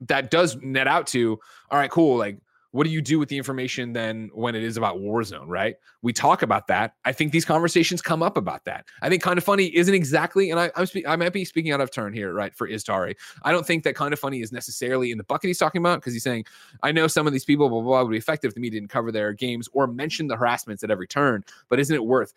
that 0.09 0.31
does 0.31 0.57
net 0.57 0.87
out 0.87 1.07
to 1.09 1.39
all 1.71 1.79
right, 1.79 1.91
cool. 1.91 2.17
Like, 2.17 2.39
what 2.73 2.85
do 2.85 2.91
you 2.91 3.03
do 3.03 3.19
with 3.19 3.29
the 3.29 3.37
information 3.37 3.93
then 3.93 4.31
when 4.33 4.55
it 4.55 4.63
is 4.63 4.79
about 4.79 4.97
Warzone, 4.97 5.47
right? 5.47 5.77
We 6.01 6.13
talk 6.13 6.41
about 6.41 6.67
that. 6.69 6.95
I 7.05 7.13
think 7.13 7.31
these 7.31 7.45
conversations 7.45 8.01
come 8.01 8.23
up 8.23 8.39
about 8.39 8.65
that. 8.65 8.87
I 9.03 9.11
think 9.11 9.23
kind 9.23 9.37
of 9.37 9.45
funny 9.45 9.67
isn't 9.77 9.95
exactly, 9.95 10.51
and 10.51 10.59
I, 10.59 10.71
I'm 10.75 10.87
spe- 10.87 11.07
I 11.07 11.15
might 11.17 11.35
be 11.35 11.45
speaking 11.45 11.73
out 11.73 11.83
of 11.83 11.91
turn 11.91 12.15
here, 12.15 12.33
right? 12.33 12.55
For 12.55 12.67
Iztari, 12.67 13.15
I 13.43 13.53
don't 13.53 13.67
think 13.67 13.85
that 13.85 13.95
kind 13.95 14.15
of 14.15 14.19
funny 14.19 14.41
is 14.41 14.53
necessarily 14.53 15.11
in 15.13 15.19
the 15.19 15.25
bucket 15.25 15.49
he's 15.49 15.59
talking 15.59 15.81
about 15.83 16.01
because 16.01 16.15
he's 16.15 16.23
saying, 16.23 16.47
I 16.83 16.93
know 16.93 17.07
some 17.09 17.27
of 17.27 17.35
these 17.35 17.45
people, 17.45 17.69
blah, 17.69 17.81
blah, 17.81 17.91
blah, 17.91 18.03
would 18.05 18.11
be 18.11 18.17
effective 18.17 18.49
if 18.49 18.55
the 18.55 18.61
media 18.61 18.81
didn't 18.81 18.91
cover 18.91 19.13
their 19.13 19.35
games 19.35 19.69
or 19.75 19.87
mention 19.87 20.27
the 20.27 20.37
harassments 20.37 20.83
at 20.83 20.91
every 20.91 21.07
turn, 21.07 21.45
but 21.69 21.79
isn't 21.79 21.95
it 21.95 22.05
worth? 22.05 22.33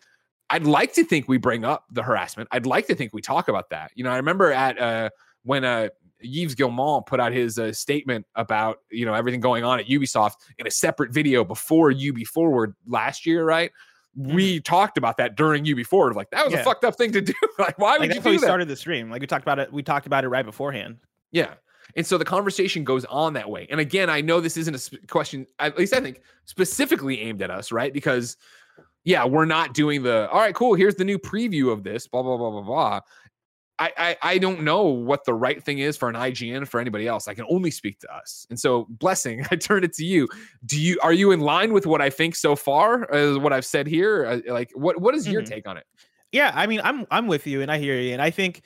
I'd 0.50 0.66
like 0.66 0.92
to 0.94 1.04
think 1.04 1.28
we 1.28 1.38
bring 1.38 1.64
up 1.64 1.86
the 1.90 2.02
harassment. 2.02 2.48
I'd 2.52 2.66
like 2.66 2.86
to 2.88 2.94
think 2.94 3.14
we 3.14 3.22
talk 3.22 3.48
about 3.48 3.70
that. 3.70 3.90
You 3.94 4.04
know, 4.04 4.10
I 4.10 4.16
remember 4.16 4.52
at 4.52 4.78
uh, 4.78 5.10
when 5.44 5.64
uh, 5.64 5.88
Yves 6.26 6.54
Guillemot 6.54 7.06
put 7.06 7.20
out 7.20 7.32
his 7.32 7.58
uh, 7.58 7.72
statement 7.72 8.26
about 8.34 8.78
you 8.90 9.04
know 9.04 9.14
everything 9.14 9.40
going 9.40 9.64
on 9.64 9.80
at 9.80 9.86
Ubisoft 9.86 10.34
in 10.58 10.66
a 10.66 10.70
separate 10.70 11.12
video 11.12 11.44
before 11.44 11.90
UB 11.92 12.18
Forward 12.26 12.74
last 12.86 13.26
year, 13.26 13.44
right? 13.44 13.70
We 14.14 14.56
mm-hmm. 14.56 14.62
talked 14.62 14.96
about 14.96 15.18
that 15.18 15.36
during 15.36 15.70
UB 15.70 15.84
Forward, 15.84 16.16
like 16.16 16.30
that 16.30 16.44
was 16.44 16.54
yeah. 16.54 16.60
a 16.60 16.64
fucked 16.64 16.84
up 16.84 16.96
thing 16.96 17.12
to 17.12 17.20
do. 17.20 17.34
like, 17.58 17.78
why 17.78 17.98
would 17.98 18.08
like, 18.08 18.14
you 18.16 18.22
do 18.22 18.30
we 18.30 18.36
that? 18.36 18.44
started 18.44 18.68
the 18.68 18.76
stream. 18.76 19.10
Like 19.10 19.20
we 19.20 19.26
talked 19.26 19.44
about 19.44 19.58
it. 19.58 19.72
We 19.72 19.82
talked 19.82 20.06
about 20.06 20.24
it 20.24 20.28
right 20.28 20.44
beforehand. 20.44 20.98
Yeah. 21.32 21.54
And 21.94 22.06
so 22.06 22.18
the 22.18 22.24
conversation 22.24 22.82
goes 22.82 23.04
on 23.06 23.34
that 23.34 23.48
way. 23.48 23.66
And 23.70 23.80
again, 23.80 24.10
I 24.10 24.20
know 24.20 24.40
this 24.40 24.56
isn't 24.56 24.74
a 24.74 24.78
sp- 24.80 25.06
question, 25.08 25.46
at 25.58 25.78
least 25.78 25.94
I 25.94 26.00
think 26.00 26.22
specifically 26.44 27.20
aimed 27.20 27.42
at 27.42 27.50
us, 27.50 27.70
right? 27.70 27.92
Because 27.92 28.36
yeah, 29.04 29.24
we're 29.24 29.44
not 29.44 29.72
doing 29.72 30.02
the 30.02 30.28
all 30.30 30.40
right, 30.40 30.54
cool. 30.54 30.74
Here's 30.74 30.96
the 30.96 31.04
new 31.04 31.18
preview 31.18 31.70
of 31.70 31.84
this, 31.84 32.08
blah, 32.08 32.22
blah, 32.22 32.36
blah, 32.36 32.50
blah, 32.50 32.62
blah. 32.62 33.00
I, 33.78 33.92
I, 33.96 34.16
I 34.22 34.38
don't 34.38 34.62
know 34.62 34.84
what 34.84 35.24
the 35.24 35.34
right 35.34 35.62
thing 35.62 35.80
is 35.80 35.96
for 35.96 36.08
an 36.08 36.14
IGN 36.14 36.66
for 36.66 36.80
anybody 36.80 37.06
else. 37.06 37.28
I 37.28 37.34
can 37.34 37.44
only 37.50 37.70
speak 37.70 38.00
to 38.00 38.14
us. 38.14 38.46
And 38.48 38.58
so, 38.58 38.86
blessing, 38.88 39.44
I 39.50 39.56
turn 39.56 39.84
it 39.84 39.92
to 39.94 40.04
you. 40.04 40.28
Do 40.64 40.80
you 40.80 40.98
are 41.02 41.12
you 41.12 41.32
in 41.32 41.40
line 41.40 41.72
with 41.72 41.86
what 41.86 42.00
I 42.00 42.10
think 42.10 42.36
so 42.36 42.56
far? 42.56 43.06
What 43.38 43.52
I've 43.52 43.66
said 43.66 43.86
here? 43.86 44.26
Uh, 44.26 44.52
like, 44.52 44.70
what 44.74 45.00
what 45.00 45.14
is 45.14 45.28
your 45.28 45.42
mm-hmm. 45.42 45.52
take 45.52 45.68
on 45.68 45.76
it? 45.76 45.86
Yeah, 46.32 46.52
I 46.54 46.66
mean, 46.66 46.80
I'm 46.84 47.06
I'm 47.10 47.26
with 47.26 47.46
you, 47.46 47.62
and 47.62 47.70
I 47.70 47.78
hear 47.78 47.98
you, 47.98 48.12
and 48.12 48.22
I 48.22 48.30
think 48.30 48.62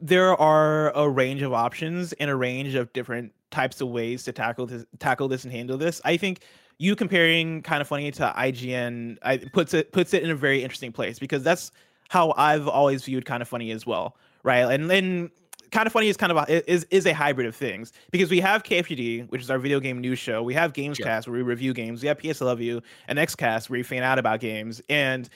there 0.00 0.40
are 0.40 0.90
a 0.96 1.08
range 1.08 1.42
of 1.42 1.52
options 1.52 2.12
and 2.14 2.30
a 2.30 2.36
range 2.36 2.74
of 2.74 2.92
different 2.92 3.32
types 3.50 3.80
of 3.80 3.88
ways 3.88 4.22
to 4.24 4.32
tackle 4.32 4.66
this, 4.66 4.84
tackle 5.00 5.26
this 5.26 5.44
and 5.44 5.52
handle 5.52 5.76
this. 5.76 6.00
I 6.04 6.16
think 6.16 6.42
you 6.78 6.94
comparing 6.94 7.62
kind 7.62 7.80
of 7.80 7.88
funny 7.88 8.10
to 8.12 8.32
IGN 8.36 9.18
I, 9.22 9.38
puts 9.38 9.74
it 9.74 9.92
puts 9.92 10.14
it 10.14 10.22
in 10.22 10.30
a 10.30 10.34
very 10.34 10.62
interesting 10.62 10.92
place 10.92 11.18
because 11.18 11.42
that's 11.42 11.72
how 12.08 12.32
I've 12.36 12.66
always 12.66 13.04
viewed 13.04 13.24
kind 13.24 13.42
of 13.42 13.48
funny 13.48 13.70
as 13.70 13.86
well 13.86 14.16
right? 14.42 14.62
And 14.72 14.90
then 14.90 15.30
kind 15.70 15.86
of 15.86 15.92
funny 15.92 16.08
is 16.08 16.16
kind 16.16 16.32
of 16.32 16.38
a, 16.38 16.70
is 16.70 16.86
is 16.90 17.06
a 17.06 17.12
hybrid 17.12 17.46
of 17.46 17.54
things 17.54 17.92
because 18.10 18.30
we 18.30 18.40
have 18.40 18.62
KFGD, 18.62 19.30
which 19.30 19.42
is 19.42 19.50
our 19.50 19.58
video 19.58 19.80
game 19.80 20.00
news 20.00 20.18
show. 20.18 20.42
We 20.42 20.54
have 20.54 20.72
Gamescast 20.72 21.24
sure. 21.24 21.32
where 21.32 21.42
we 21.42 21.48
review 21.48 21.72
games. 21.72 22.02
We 22.02 22.08
have 22.08 22.18
PS 22.18 22.40
Love 22.40 22.60
You 22.60 22.82
and 23.08 23.18
XCast 23.18 23.70
where 23.70 23.78
we 23.78 23.82
fan 23.82 24.02
out 24.02 24.18
about 24.18 24.40
games, 24.40 24.82
and 24.88 25.28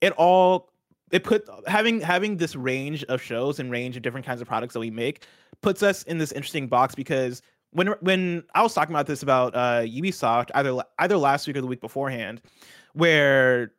it 0.00 0.12
all 0.12 0.70
it 1.10 1.24
put 1.24 1.48
having 1.66 2.00
having 2.00 2.36
this 2.36 2.56
range 2.56 3.04
of 3.04 3.20
shows 3.20 3.58
and 3.58 3.70
range 3.70 3.96
of 3.96 4.02
different 4.02 4.26
kinds 4.26 4.40
of 4.40 4.48
products 4.48 4.74
that 4.74 4.80
we 4.80 4.90
make 4.90 5.26
puts 5.60 5.82
us 5.82 6.02
in 6.04 6.18
this 6.18 6.32
interesting 6.32 6.66
box 6.66 6.94
because 6.94 7.42
when 7.72 7.88
when 8.00 8.44
I 8.54 8.62
was 8.62 8.74
talking 8.74 8.94
about 8.94 9.06
this 9.06 9.22
about 9.22 9.54
uh, 9.54 9.82
Ubisoft 9.82 10.50
either 10.54 10.82
either 10.98 11.16
last 11.16 11.46
week 11.46 11.56
or 11.56 11.60
the 11.60 11.66
week 11.66 11.80
beforehand, 11.80 12.40
where 12.94 13.72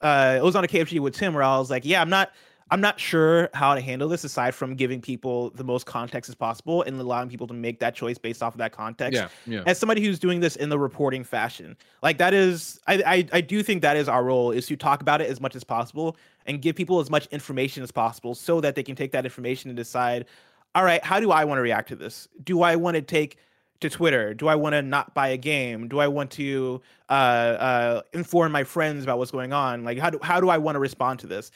uh, 0.00 0.36
it 0.38 0.42
was 0.42 0.56
on 0.56 0.64
a 0.64 0.68
KFG 0.68 1.00
with 1.00 1.14
Tim 1.14 1.34
where 1.34 1.42
I 1.42 1.58
was 1.58 1.70
like, 1.70 1.84
yeah, 1.84 2.00
I'm 2.00 2.10
not 2.10 2.30
I'm 2.70 2.80
not 2.80 2.98
sure 2.98 3.48
how 3.54 3.76
to 3.76 3.80
handle 3.80 4.08
this 4.08 4.24
aside 4.24 4.54
from 4.54 4.74
giving 4.74 5.00
people 5.00 5.50
the 5.50 5.62
most 5.62 5.86
context 5.86 6.28
as 6.28 6.34
possible 6.34 6.82
and 6.82 7.00
allowing 7.00 7.28
people 7.28 7.46
to 7.46 7.54
make 7.54 7.78
that 7.78 7.94
choice 7.94 8.18
based 8.18 8.42
off 8.42 8.54
of 8.54 8.58
that 8.58 8.72
context. 8.72 9.14
Yeah, 9.14 9.28
yeah. 9.46 9.62
As 9.66 9.78
somebody 9.78 10.04
who's 10.04 10.18
doing 10.18 10.40
this 10.40 10.56
in 10.56 10.68
the 10.68 10.78
reporting 10.78 11.22
fashion, 11.22 11.76
like 12.02 12.18
that 12.18 12.34
is, 12.34 12.80
I, 12.88 12.94
I, 13.06 13.28
I 13.34 13.40
do 13.40 13.62
think 13.62 13.82
that 13.82 13.96
is 13.96 14.08
our 14.08 14.24
role 14.24 14.50
is 14.50 14.66
to 14.66 14.76
talk 14.76 15.00
about 15.00 15.20
it 15.20 15.30
as 15.30 15.40
much 15.40 15.54
as 15.54 15.62
possible 15.62 16.16
and 16.46 16.60
give 16.60 16.74
people 16.74 16.98
as 16.98 17.08
much 17.08 17.26
information 17.26 17.84
as 17.84 17.92
possible 17.92 18.34
so 18.34 18.60
that 18.60 18.74
they 18.74 18.82
can 18.82 18.96
take 18.96 19.12
that 19.12 19.24
information 19.24 19.70
and 19.70 19.76
decide, 19.76 20.26
all 20.74 20.82
right, 20.82 21.02
how 21.04 21.20
do 21.20 21.30
I 21.30 21.44
want 21.44 21.58
to 21.58 21.62
react 21.62 21.88
to 21.90 21.96
this? 21.96 22.26
Do 22.42 22.62
I 22.62 22.74
want 22.74 22.96
to 22.96 23.02
take 23.02 23.38
to 23.80 23.90
Twitter? 23.90 24.34
Do 24.34 24.48
I 24.48 24.56
want 24.56 24.72
to 24.72 24.82
not 24.82 25.14
buy 25.14 25.28
a 25.28 25.36
game? 25.36 25.86
Do 25.86 26.00
I 26.00 26.08
want 26.08 26.32
to 26.32 26.80
uh, 27.08 27.12
uh, 27.12 28.02
inform 28.12 28.50
my 28.50 28.64
friends 28.64 29.04
about 29.04 29.18
what's 29.18 29.30
going 29.30 29.52
on? 29.52 29.84
Like, 29.84 29.98
how 29.98 30.10
do 30.10 30.18
how 30.22 30.40
do 30.40 30.48
I 30.48 30.58
want 30.58 30.74
to 30.74 30.80
respond 30.80 31.20
to 31.20 31.26
this? 31.26 31.50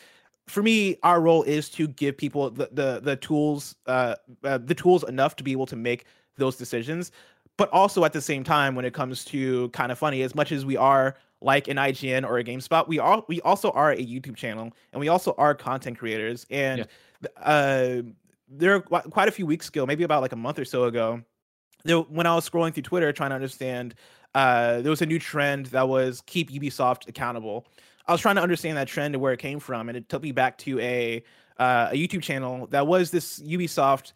For 0.51 0.63
me, 0.63 0.97
our 1.03 1.21
role 1.21 1.43
is 1.45 1.69
to 1.71 1.89
give 1.89 2.17
people 2.17 2.51
the 2.51 2.69
the, 2.73 3.01
the 3.03 3.17
tools, 3.17 3.77
uh, 3.87 4.17
uh, 4.45 4.59
the 4.59 4.75
tools 4.75 5.05
enough 5.05 5.37
to 5.37 5.45
be 5.45 5.53
able 5.53 5.67
to 5.67 5.77
make 5.77 6.05
those 6.37 6.57
decisions. 6.57 7.13
But 7.57 7.69
also 7.71 8.05
at 8.05 8.13
the 8.13 8.23
same 8.23 8.43
time, 8.43 8.75
when 8.75 8.85
it 8.85 8.95
comes 8.95 9.25
to 9.27 9.69
kind 9.71 9.93
of 9.93 9.99
funny, 9.99 10.23
as 10.23 10.35
much 10.35 10.51
as 10.51 10.65
we 10.65 10.77
are 10.77 11.17
like 11.43 11.69
an 11.69 11.77
IGN 11.77 12.27
or 12.27 12.39
a 12.39 12.45
GameSpot, 12.45 12.89
we 12.89 12.99
are 12.99 13.23
we 13.29 13.41
also 13.43 13.71
are 13.73 13.93
a 13.93 13.97
YouTube 13.97 14.37
channel 14.37 14.73
and 14.93 15.01
we 15.01 15.09
also 15.09 15.35
are 15.39 15.55
content 15.55 15.99
creators. 15.99 16.47
And 16.51 16.87
yeah. 17.23 17.43
uh, 17.43 18.03
there 18.49 18.75
are 18.75 18.81
quite 18.81 19.29
a 19.29 19.33
few 19.33 19.47
weeks 19.47 19.69
ago, 19.69 19.87
maybe 19.87 20.05
about 20.05 20.23
like 20.23 20.33
a 20.33 20.37
month 20.37 20.59
or 20.59 20.65
so 20.65 20.85
ago, 20.85 21.23
there, 21.85 21.99
when 21.99 22.27
I 22.27 22.35
was 22.35 22.49
scrolling 22.49 22.75
through 22.75 22.83
Twitter 22.83 23.13
trying 23.13 23.31
to 23.31 23.37
understand, 23.37 23.95
uh, 24.35 24.81
there 24.81 24.91
was 24.91 25.03
a 25.03 25.07
new 25.07 25.19
trend 25.19 25.67
that 25.67 25.89
was 25.89 26.23
keep 26.27 26.51
Ubisoft 26.51 27.09
accountable. 27.09 27.67
I 28.11 28.13
was 28.13 28.21
trying 28.21 28.35
to 28.35 28.43
understand 28.43 28.77
that 28.77 28.89
trend 28.89 29.15
and 29.15 29.23
where 29.23 29.33
it 29.33 29.39
came 29.39 29.61
from, 29.61 29.89
and 29.89 29.97
it 29.97 30.09
took 30.09 30.21
me 30.21 30.33
back 30.33 30.59
to 30.59 30.81
a 30.81 31.23
uh, 31.61 31.91
a 31.93 31.95
YouTube 31.95 32.25
channel 32.25 32.67
that 32.73 32.89
was 32.89 33.13
this 33.13 33.39
Ubisoft 33.39 34.15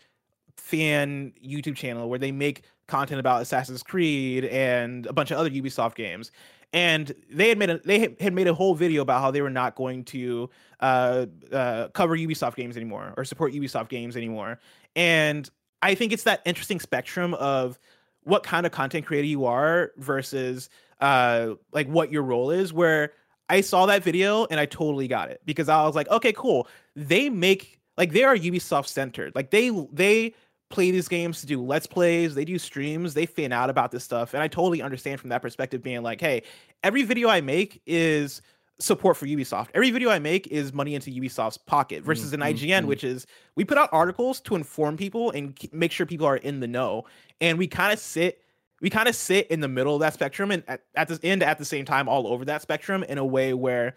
fan 0.56 1.32
YouTube 1.40 1.76
channel 1.76 2.08
where 2.08 2.18
they 2.18 2.32
make 2.32 2.64
content 2.88 3.20
about 3.20 3.40
Assassin's 3.42 3.84
Creed 3.84 4.46
and 4.46 5.06
a 5.06 5.12
bunch 5.12 5.30
of 5.30 5.38
other 5.38 5.48
Ubisoft 5.48 5.94
games. 5.94 6.32
And 6.72 7.14
they 7.30 7.48
had 7.48 7.56
made 7.56 7.70
a 7.70 7.78
they 7.84 8.16
had 8.18 8.32
made 8.32 8.48
a 8.48 8.54
whole 8.54 8.74
video 8.74 9.00
about 9.00 9.20
how 9.20 9.30
they 9.30 9.42
were 9.42 9.48
not 9.48 9.76
going 9.76 10.02
to 10.06 10.50
uh, 10.80 11.26
uh, 11.52 11.86
cover 11.90 12.16
Ubisoft 12.16 12.56
games 12.56 12.76
anymore 12.76 13.14
or 13.16 13.24
support 13.24 13.52
Ubisoft 13.52 13.90
games 13.90 14.16
anymore. 14.16 14.58
And 14.96 15.48
I 15.82 15.94
think 15.94 16.12
it's 16.12 16.24
that 16.24 16.42
interesting 16.44 16.80
spectrum 16.80 17.34
of 17.34 17.78
what 18.24 18.42
kind 18.42 18.66
of 18.66 18.72
content 18.72 19.06
creator 19.06 19.28
you 19.28 19.44
are 19.44 19.92
versus 19.98 20.68
uh, 21.00 21.50
like 21.70 21.86
what 21.86 22.10
your 22.10 22.24
role 22.24 22.50
is. 22.50 22.72
Where 22.72 23.12
I 23.48 23.60
saw 23.60 23.86
that 23.86 24.02
video 24.02 24.46
and 24.46 24.58
I 24.58 24.66
totally 24.66 25.08
got 25.08 25.30
it 25.30 25.40
because 25.44 25.68
I 25.68 25.84
was 25.84 25.94
like, 25.94 26.08
okay, 26.08 26.32
cool. 26.32 26.68
They 26.96 27.28
make 27.28 27.80
like 27.96 28.12
they 28.12 28.24
are 28.24 28.36
Ubisoft 28.36 28.88
centered. 28.88 29.34
Like 29.34 29.50
they 29.50 29.70
they 29.92 30.34
play 30.70 30.90
these 30.90 31.08
games 31.08 31.40
to 31.40 31.46
do 31.46 31.62
let's 31.62 31.86
plays, 31.86 32.34
they 32.34 32.44
do 32.44 32.58
streams, 32.58 33.14
they 33.14 33.26
fan 33.26 33.52
out 33.52 33.70
about 33.70 33.90
this 33.90 34.02
stuff. 34.02 34.34
And 34.34 34.42
I 34.42 34.48
totally 34.48 34.82
understand 34.82 35.20
from 35.20 35.30
that 35.30 35.42
perspective 35.42 35.82
being 35.82 36.02
like, 36.02 36.20
hey, 36.20 36.42
every 36.82 37.02
video 37.02 37.28
I 37.28 37.40
make 37.40 37.80
is 37.86 38.40
support 38.80 39.16
for 39.16 39.26
Ubisoft. 39.26 39.68
Every 39.74 39.90
video 39.90 40.10
I 40.10 40.18
make 40.18 40.46
is 40.48 40.72
money 40.72 40.94
into 40.94 41.10
Ubisoft's 41.10 41.58
pocket 41.58 42.02
versus 42.02 42.32
mm-hmm. 42.32 42.42
an 42.42 42.54
IGN, 42.54 42.68
mm-hmm. 42.78 42.86
which 42.88 43.04
is 43.04 43.26
we 43.54 43.64
put 43.64 43.78
out 43.78 43.88
articles 43.92 44.40
to 44.42 44.56
inform 44.56 44.96
people 44.96 45.30
and 45.30 45.56
make 45.72 45.92
sure 45.92 46.06
people 46.06 46.26
are 46.26 46.38
in 46.38 46.60
the 46.60 46.66
know. 46.66 47.04
And 47.40 47.58
we 47.58 47.68
kind 47.68 47.92
of 47.92 47.98
sit 47.98 48.40
we 48.84 48.90
kind 48.90 49.08
of 49.08 49.16
sit 49.16 49.46
in 49.46 49.60
the 49.60 49.68
middle 49.68 49.94
of 49.94 50.00
that 50.00 50.12
spectrum 50.12 50.50
and 50.50 50.62
at, 50.68 50.82
at 50.94 51.08
the 51.08 51.18
end 51.22 51.42
at 51.42 51.56
the 51.56 51.64
same 51.64 51.86
time 51.86 52.06
all 52.06 52.26
over 52.26 52.44
that 52.44 52.60
spectrum 52.60 53.02
in 53.02 53.16
a 53.16 53.24
way 53.24 53.54
where 53.54 53.94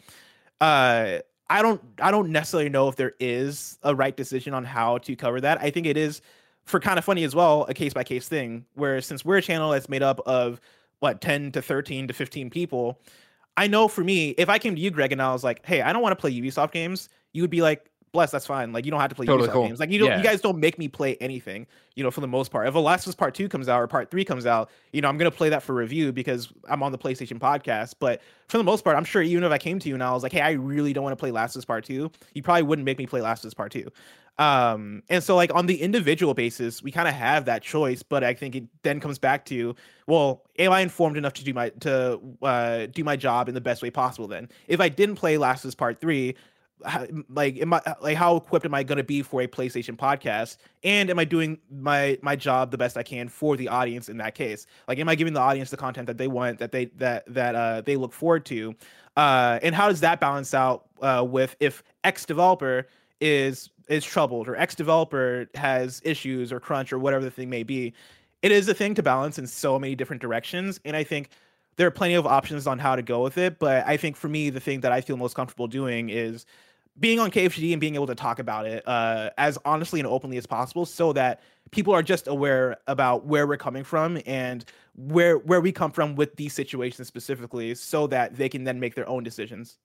uh 0.62 1.18
I 1.50 1.62
don't 1.62 1.82
I 2.02 2.10
don't 2.10 2.30
necessarily 2.30 2.70
know 2.70 2.88
if 2.88 2.96
there 2.96 3.12
is 3.20 3.78
a 3.84 3.94
right 3.94 4.16
decision 4.16 4.54
on 4.54 4.64
how 4.64 5.00
to 5.00 5.14
cover 5.18 5.42
that. 5.42 5.62
I 5.62 5.72
think 5.72 5.88
it 5.88 5.98
is 5.98 6.22
for 6.64 6.80
kind 6.80 6.98
of 6.98 7.04
funny 7.04 7.26
as 7.26 7.36
well, 7.36 7.66
a 7.68 7.74
case 7.74 7.94
by 7.94 8.06
case 8.06 8.30
thing 8.30 8.64
where 8.76 9.02
since 9.02 9.26
we're 9.26 9.38
a 9.38 9.42
channel 9.42 9.72
that's 9.72 9.90
made 9.90 10.04
up 10.04 10.22
of 10.26 10.62
what 11.00 11.20
10 11.20 11.52
to 11.52 11.62
13 11.62 12.08
to 12.08 12.14
15 12.14 12.50
people, 12.50 12.98
I 13.58 13.68
know 13.68 13.90
for 13.90 14.06
me, 14.06 14.30
if 14.30 14.48
I 14.48 14.58
came 14.58 14.74
to 14.74 14.82
you, 14.82 14.90
Greg, 14.90 15.12
and 15.12 15.22
I 15.22 15.34
was 15.34 15.44
like, 15.44 15.66
hey, 15.66 15.82
I 15.82 15.92
don't 15.92 16.02
want 16.02 16.14
to 16.14 16.22
play 16.22 16.32
Ubisoft 16.32 16.72
games, 16.72 17.10
you 17.34 17.44
would 17.44 17.52
be 17.52 17.62
like, 17.62 17.90
bless, 18.12 18.32
that's 18.32 18.46
fine. 18.46 18.72
Like 18.74 18.86
you 18.86 18.92
don't 18.92 19.00
have 19.00 19.10
to 19.10 19.16
play 19.16 19.26
totally 19.26 19.50
Ubisoft 19.50 19.54
cool. 19.54 19.68
games. 19.68 19.80
Like 19.80 19.92
you 19.92 20.00
don't, 20.00 20.10
yeah. 20.10 20.18
you 20.18 20.24
guys 20.24 20.42
don't 20.42 20.60
make 20.60 20.78
me 20.78 20.88
play 20.88 21.16
anything. 21.22 21.68
You 21.96 22.04
know, 22.04 22.12
for 22.12 22.22
the 22.22 22.28
most 22.28 22.52
part. 22.52 22.68
If 22.68 22.76
Last 22.76 23.06
of 23.06 23.10
Us 23.10 23.16
Part 23.16 23.34
Two 23.34 23.50
comes 23.50 23.68
out 23.68 23.82
or 23.82 23.88
Part 23.88 24.12
Three 24.12 24.24
comes 24.24 24.46
out, 24.46 24.70
you 24.92 25.02
know, 25.02 25.10
I'm 25.10 25.18
gonna 25.18 25.32
play 25.32 25.50
that 25.50 25.64
for 25.64 25.74
review 25.74 26.12
because 26.12 26.50
I'm 26.70 26.84
on 26.84 26.92
the 26.92 26.98
PlayStation 26.98 27.40
podcast. 27.40 27.96
But 28.00 28.22
for 28.48 28.58
the 28.58 28.64
most 28.64 28.84
part, 28.84 28.96
I'm 28.96 29.06
sure 29.06 29.22
even 29.22 29.44
if 29.44 29.52
I 29.52 29.58
came 29.58 29.80
to 29.80 29.90
you 29.90 29.96
and 29.96 30.04
I 30.04 30.12
was 30.12 30.24
like, 30.24 30.32
hey, 30.32 30.42
I 30.42 30.52
really 30.52 30.94
don't 30.94 31.04
want 31.04 31.14
to 31.14 31.20
play 31.20 31.32
Last 31.32 31.56
of 31.56 31.60
Us 31.60 31.66
Part 31.66 31.86
Two, 31.86 32.12
you 32.34 32.44
probably 32.44 32.64
wouldn't 32.64 32.86
make 32.86 32.98
me 32.98 33.08
play 33.08 33.22
Last 33.22 33.44
of 33.44 33.48
Us 33.48 33.54
Part 33.54 33.72
Two. 33.72 33.90
Um, 34.40 35.02
and 35.10 35.24
so 35.24 35.36
like 35.36 35.54
on 35.56 35.66
the 35.66 35.82
individual 35.82 36.34
basis, 36.34 36.84
we 36.84 36.92
kind 36.92 37.08
of 37.08 37.14
have 37.16 37.46
that 37.46 37.64
choice, 37.64 38.04
but 38.04 38.24
I 38.24 38.34
think 38.36 38.56
it 38.56 38.66
then 38.84 39.00
comes 39.00 39.18
back 39.18 39.46
to, 39.46 39.76
well, 40.06 40.44
am 40.60 40.72
I 40.72 40.82
informed 40.82 41.18
enough 41.18 41.34
to 41.34 41.44
do 41.44 41.54
my 41.54 41.70
to 41.70 42.20
uh, 42.44 42.86
do 42.88 43.04
my 43.04 43.16
job 43.16 43.50
in 43.50 43.56
the 43.56 43.62
best 43.62 43.82
way 43.82 43.90
possible? 43.90 44.28
Then, 44.28 44.50
if 44.68 44.80
I 44.80 44.90
didn't 44.90 45.16
play 45.16 45.38
Last 45.38 45.64
of 45.64 45.70
Us 45.70 45.76
Part 45.76 46.00
Three, 46.00 46.36
like 47.30 47.58
am 47.58 47.74
I 47.74 47.82
like 48.02 48.18
how 48.18 48.36
equipped 48.36 48.66
am 48.66 48.74
I 48.74 48.84
going 48.84 48.98
to 48.98 49.04
be 49.04 49.22
for 49.22 49.42
a 49.42 49.48
PlayStation 49.48 49.98
podcast? 49.98 50.58
And 50.84 51.10
am 51.10 51.18
I 51.18 51.26
doing 51.26 51.58
my 51.72 52.18
my 52.22 52.36
job 52.36 52.72
the 52.72 52.78
best 52.78 52.98
I 52.98 53.04
can 53.04 53.30
for 53.30 53.58
the 53.58 53.68
audience 53.68 54.10
in 54.10 54.18
that 54.18 54.36
case? 54.36 54.68
Like 54.88 55.00
am 55.00 55.10
I 55.10 55.16
giving 55.16 55.34
the 55.34 55.40
audience 55.40 55.70
the 55.70 55.78
content 55.78 56.08
that 56.08 56.18
they 56.18 56.28
want 56.28 56.60
that 56.60 56.72
they 56.72 56.86
that 56.98 57.24
that 57.34 57.56
uh 57.56 57.82
they 57.82 57.96
look 57.96 58.14
forward 58.14 58.46
to? 58.48 58.76
Uh 59.16 59.60
and 59.64 59.74
how 59.74 59.88
does 59.88 60.02
that 60.02 60.20
balance 60.20 60.54
out 60.54 60.86
uh 61.02 61.26
with 61.28 61.56
if 61.60 61.84
X 62.04 62.26
developer 62.26 62.88
is 63.20 63.70
is 63.88 64.06
troubled 64.06 64.48
or 64.48 64.56
X 64.56 64.76
developer 64.76 65.48
has 65.56 66.02
issues 66.06 66.52
or 66.52 66.60
crunch 66.60 66.94
or 66.94 67.00
whatever 67.00 67.24
the 67.24 67.32
thing 67.32 67.50
may 67.50 67.64
be? 67.64 67.94
It 68.44 68.52
is 68.52 68.70
a 68.70 68.74
thing 68.76 68.94
to 68.96 69.04
balance 69.04 69.40
in 69.40 69.48
so 69.48 69.80
many 69.80 69.96
different 69.96 70.22
directions 70.22 70.80
and 70.86 70.96
I 70.96 71.04
think 71.04 71.30
there 71.78 71.88
are 71.88 71.92
plenty 71.92 72.16
of 72.16 72.26
options 72.26 72.66
on 72.66 72.80
how 72.80 72.96
to 72.96 73.02
go 73.02 73.24
with 73.24 73.40
it 73.40 73.58
but 73.58 73.84
I 73.88 73.98
think 73.98 74.16
for 74.16 74.30
me 74.30 74.52
the 74.52 74.60
thing 74.60 74.82
that 74.82 74.92
I 74.92 75.02
feel 75.02 75.18
most 75.18 75.36
comfortable 75.36 75.68
doing 75.68 76.10
is 76.10 76.46
being 77.00 77.20
on 77.20 77.32
KFGD 77.32 77.72
and 77.72 77.82
being 77.82 77.96
able 77.96 78.08
to 78.08 78.16
talk 78.16 78.40
about 78.40 78.66
it 78.66 78.88
uh, 78.88 79.30
as 79.38 79.58
honestly 79.66 80.00
and 80.00 80.08
openly 80.08 80.38
as 80.38 80.46
possible, 80.46 80.86
so 80.86 81.14
that 81.14 81.42
people 81.72 81.94
are 81.94 82.04
just 82.04 82.28
aware 82.28 82.78
about 82.88 83.26
where 83.26 83.46
we're 83.46 83.58
coming 83.58 83.84
from 83.84 84.20
and 84.26 84.66
where 84.96 85.38
where 85.38 85.62
we 85.62 85.72
come 85.72 85.92
from 85.92 86.16
with 86.16 86.36
these 86.36 86.54
situations 86.54 87.08
specifically, 87.08 87.76
so 87.76 88.08
that 88.08 88.36
they 88.36 88.50
can 88.50 88.64
then 88.64 88.80
make 88.80 88.96
their 88.96 89.08
own 89.08 89.24
decisions. 89.24 89.78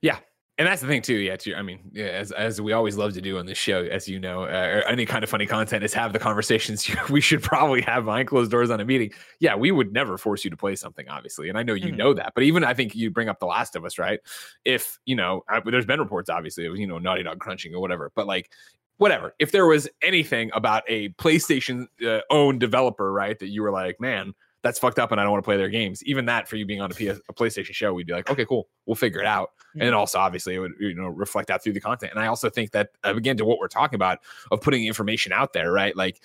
Yeah, 0.00 0.18
and 0.58 0.68
that's 0.68 0.82
the 0.82 0.86
thing 0.86 1.02
too. 1.02 1.14
Yeah 1.14 1.36
too, 1.36 1.54
i 1.54 1.62
mean 1.62 1.80
yeah, 1.92 2.06
as, 2.06 2.32
as 2.32 2.60
we 2.60 2.72
always 2.72 2.96
love 2.96 3.12
to 3.14 3.20
do 3.20 3.38
on 3.38 3.46
this 3.46 3.58
show 3.58 3.84
as 3.84 4.08
you 4.08 4.18
know 4.18 4.44
uh, 4.44 4.82
any 4.88 5.06
kind 5.06 5.24
of 5.24 5.30
funny 5.30 5.46
content 5.46 5.82
is 5.84 5.92
have 5.94 6.12
the 6.12 6.18
conversations 6.18 6.88
we 7.10 7.20
should 7.20 7.42
probably 7.42 7.80
have 7.82 8.04
behind 8.04 8.28
closed 8.28 8.50
doors 8.50 8.70
on 8.70 8.80
a 8.80 8.84
meeting. 8.84 9.10
Yeah 9.40 9.54
we 9.54 9.70
would 9.70 9.92
never 9.92 10.18
force 10.18 10.44
you 10.44 10.50
to 10.50 10.56
play 10.56 10.76
something 10.76 11.08
obviously. 11.08 11.48
And 11.48 11.58
i 11.58 11.62
know 11.62 11.74
you 11.74 11.88
mm-hmm. 11.88 11.96
know 11.96 12.14
that 12.14 12.32
but 12.34 12.44
even 12.44 12.64
i 12.64 12.74
think 12.74 12.94
you 12.94 13.10
bring 13.10 13.28
up 13.28 13.40
the 13.40 13.46
last 13.46 13.76
of 13.76 13.84
us 13.84 13.98
right? 13.98 14.20
If 14.64 14.98
you 15.06 15.16
know 15.16 15.42
I, 15.48 15.60
there's 15.64 15.86
been 15.86 16.00
reports 16.00 16.30
obviously 16.30 16.66
of 16.66 16.76
you 16.76 16.86
know 16.86 16.98
naughty 16.98 17.22
dog 17.22 17.38
crunching 17.38 17.74
or 17.74 17.80
whatever 17.80 18.10
but 18.14 18.26
like 18.26 18.50
whatever. 18.98 19.34
If 19.40 19.50
there 19.50 19.66
was 19.66 19.88
anything 20.00 20.50
about 20.54 20.84
a 20.86 21.08
playstation 21.10 21.86
uh, 22.06 22.20
owned 22.30 22.60
developer 22.60 23.12
right 23.12 23.36
that 23.40 23.48
you 23.48 23.62
were 23.62 23.72
like 23.72 24.00
man 24.00 24.32
that's 24.62 24.78
fucked 24.78 24.98
up 24.98 25.10
and 25.12 25.20
I 25.20 25.24
don't 25.24 25.32
want 25.32 25.42
to 25.42 25.46
play 25.46 25.56
their 25.56 25.68
games. 25.68 26.02
Even 26.04 26.26
that 26.26 26.48
for 26.48 26.56
you 26.56 26.64
being 26.64 26.80
on 26.80 26.90
a, 26.90 26.94
PS, 26.94 27.20
a 27.28 27.32
PlayStation 27.32 27.74
show, 27.74 27.92
we'd 27.92 28.06
be 28.06 28.12
like, 28.12 28.30
okay, 28.30 28.44
cool, 28.44 28.68
we'll 28.86 28.94
figure 28.94 29.20
it 29.20 29.26
out. 29.26 29.50
Mm-hmm. 29.70 29.82
And 29.82 29.94
also, 29.94 30.18
obviously, 30.18 30.54
it 30.54 30.58
would 30.58 30.72
you 30.78 30.94
know 30.94 31.08
reflect 31.08 31.50
out 31.50 31.62
through 31.62 31.72
the 31.72 31.80
content. 31.80 32.12
And 32.14 32.22
I 32.22 32.28
also 32.28 32.48
think 32.48 32.70
that 32.72 32.90
again 33.04 33.36
to 33.38 33.44
what 33.44 33.58
we're 33.58 33.68
talking 33.68 33.96
about 33.96 34.18
of 34.50 34.60
putting 34.60 34.86
information 34.86 35.32
out 35.32 35.52
there, 35.52 35.72
right? 35.72 35.96
Like, 35.96 36.22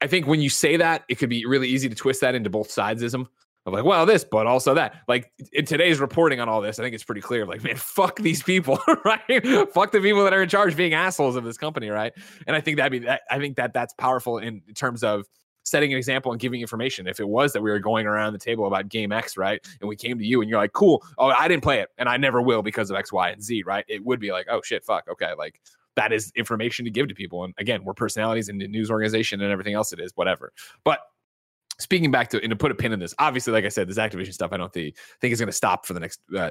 I 0.00 0.06
think 0.06 0.26
when 0.26 0.40
you 0.40 0.50
say 0.50 0.76
that, 0.76 1.04
it 1.08 1.16
could 1.16 1.30
be 1.30 1.44
really 1.46 1.68
easy 1.68 1.88
to 1.88 1.94
twist 1.94 2.20
that 2.22 2.34
into 2.34 2.50
both 2.50 2.68
sidesism 2.68 3.26
of 3.66 3.72
like, 3.72 3.84
well, 3.84 4.06
this, 4.06 4.24
but 4.24 4.46
also 4.46 4.74
that. 4.74 5.02
Like 5.08 5.32
in 5.52 5.64
today's 5.64 5.98
reporting 5.98 6.40
on 6.40 6.48
all 6.48 6.60
this, 6.60 6.78
I 6.78 6.82
think 6.82 6.94
it's 6.94 7.04
pretty 7.04 7.20
clear. 7.20 7.44
Like, 7.44 7.64
man, 7.64 7.76
fuck 7.76 8.16
these 8.16 8.42
people, 8.42 8.78
right? 9.04 9.44
fuck 9.72 9.90
the 9.90 10.00
people 10.00 10.22
that 10.24 10.32
are 10.32 10.42
in 10.42 10.48
charge 10.48 10.76
being 10.76 10.94
assholes 10.94 11.36
of 11.36 11.44
this 11.44 11.58
company, 11.58 11.88
right? 11.88 12.12
And 12.46 12.54
I 12.54 12.60
think 12.60 12.76
that'd 12.76 12.92
be 12.92 13.06
that. 13.06 13.22
I 13.30 13.38
think 13.38 13.56
that 13.56 13.72
that's 13.72 13.92
powerful 13.94 14.38
in 14.38 14.62
terms 14.74 15.02
of 15.02 15.26
setting 15.66 15.92
an 15.92 15.98
example 15.98 16.32
and 16.32 16.40
giving 16.40 16.60
information. 16.60 17.06
If 17.06 17.20
it 17.20 17.28
was 17.28 17.52
that 17.52 17.60
we 17.60 17.70
were 17.70 17.80
going 17.80 18.06
around 18.06 18.32
the 18.32 18.38
table 18.38 18.66
about 18.66 18.88
game 18.88 19.12
X, 19.12 19.36
right? 19.36 19.60
And 19.80 19.88
we 19.88 19.96
came 19.96 20.16
to 20.18 20.24
you 20.24 20.40
and 20.40 20.48
you're 20.48 20.60
like, 20.60 20.72
cool. 20.72 21.04
Oh, 21.18 21.26
I 21.26 21.48
didn't 21.48 21.64
play 21.64 21.80
it 21.80 21.90
and 21.98 22.08
I 22.08 22.16
never 22.16 22.40
will 22.40 22.62
because 22.62 22.88
of 22.88 22.96
X, 22.96 23.12
Y, 23.12 23.30
and 23.30 23.42
Z, 23.42 23.64
right? 23.64 23.84
It 23.88 24.04
would 24.04 24.20
be 24.20 24.30
like, 24.30 24.46
oh 24.48 24.62
shit, 24.62 24.84
fuck. 24.84 25.08
Okay. 25.10 25.32
Like 25.36 25.60
that 25.96 26.12
is 26.12 26.32
information 26.36 26.84
to 26.84 26.90
give 26.90 27.08
to 27.08 27.14
people. 27.14 27.42
And 27.42 27.52
again, 27.58 27.84
we're 27.84 27.94
personalities 27.94 28.48
in 28.48 28.58
the 28.58 28.68
news 28.68 28.90
organization 28.90 29.42
and 29.42 29.50
everything 29.50 29.74
else 29.74 29.92
it 29.92 29.98
is, 29.98 30.12
whatever. 30.14 30.52
But 30.84 31.00
speaking 31.78 32.10
back 32.10 32.28
to 32.30 32.42
and 32.42 32.50
to 32.50 32.56
put 32.56 32.70
a 32.70 32.74
pin 32.74 32.92
in 32.92 32.98
this 32.98 33.14
obviously 33.18 33.52
like 33.52 33.64
i 33.64 33.68
said 33.68 33.88
this 33.88 33.98
activision 33.98 34.32
stuff 34.32 34.52
i 34.52 34.56
don't 34.56 34.72
think, 34.72 34.96
think 35.20 35.32
is 35.32 35.38
going 35.38 35.46
to 35.46 35.52
stop 35.52 35.86
for 35.86 35.94
the 35.94 36.00
next 36.00 36.20
uh, 36.36 36.50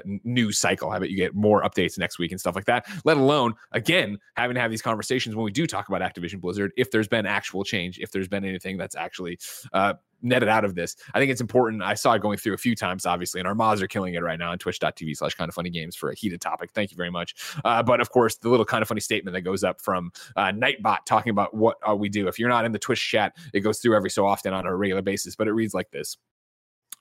cycle. 0.50 0.90
I 0.90 0.98
bet 0.98 1.10
you 1.10 1.16
get 1.16 1.34
more 1.34 1.62
updates 1.62 1.98
next 1.98 2.18
week 2.18 2.32
and 2.32 2.40
stuff 2.40 2.54
like 2.54 2.64
that? 2.66 2.86
Let 3.04 3.16
alone 3.16 3.54
again 3.72 4.18
having 4.36 4.54
to 4.54 4.60
have 4.60 4.70
these 4.70 4.82
conversations 4.82 5.36
when 5.36 5.44
we 5.44 5.50
do 5.50 5.66
talk 5.66 5.88
about 5.88 6.00
activision 6.00 6.40
blizzard 6.40 6.72
if 6.76 6.90
there's 6.90 7.08
been 7.08 7.26
actual 7.26 7.64
change 7.64 7.98
if 7.98 8.10
there's 8.10 8.28
been 8.28 8.44
anything 8.44 8.76
that's 8.76 8.96
actually 8.96 9.38
uh, 9.72 9.94
netted 10.22 10.48
out 10.48 10.64
of 10.64 10.74
this. 10.74 10.96
I 11.14 11.18
think 11.18 11.30
it's 11.30 11.40
important. 11.40 11.82
I 11.82 11.94
saw 11.94 12.12
it 12.14 12.22
going 12.22 12.38
through 12.38 12.54
a 12.54 12.58
few 12.58 12.74
times, 12.74 13.06
obviously, 13.06 13.40
and 13.40 13.48
our 13.48 13.54
mods 13.54 13.82
are 13.82 13.86
killing 13.86 14.14
it 14.14 14.22
right 14.22 14.38
now 14.38 14.50
on 14.50 14.58
twitch.tv 14.58 15.16
slash 15.16 15.34
kind 15.34 15.48
of 15.48 15.54
funny 15.54 15.70
games 15.70 15.96
for 15.96 16.10
a 16.10 16.14
heated 16.14 16.40
topic. 16.40 16.70
Thank 16.72 16.90
you 16.90 16.96
very 16.96 17.10
much. 17.10 17.34
Uh, 17.64 17.82
but 17.82 18.00
of 18.00 18.10
course, 18.10 18.36
the 18.36 18.48
little 18.48 18.66
kind 18.66 18.82
of 18.82 18.88
funny 18.88 19.00
statement 19.00 19.34
that 19.34 19.42
goes 19.42 19.64
up 19.64 19.80
from 19.80 20.12
uh, 20.36 20.52
Nightbot 20.52 21.04
talking 21.06 21.30
about 21.30 21.54
what 21.54 21.76
uh, 21.88 21.94
we 21.94 22.08
do. 22.08 22.28
If 22.28 22.38
you're 22.38 22.48
not 22.48 22.64
in 22.64 22.72
the 22.72 22.78
Twitch 22.78 23.00
chat, 23.00 23.36
it 23.52 23.60
goes 23.60 23.78
through 23.78 23.96
every 23.96 24.10
so 24.10 24.26
often 24.26 24.52
on 24.52 24.66
a 24.66 24.74
regular 24.74 25.02
basis, 25.02 25.36
but 25.36 25.48
it 25.48 25.52
reads 25.52 25.74
like 25.74 25.90
this. 25.90 26.16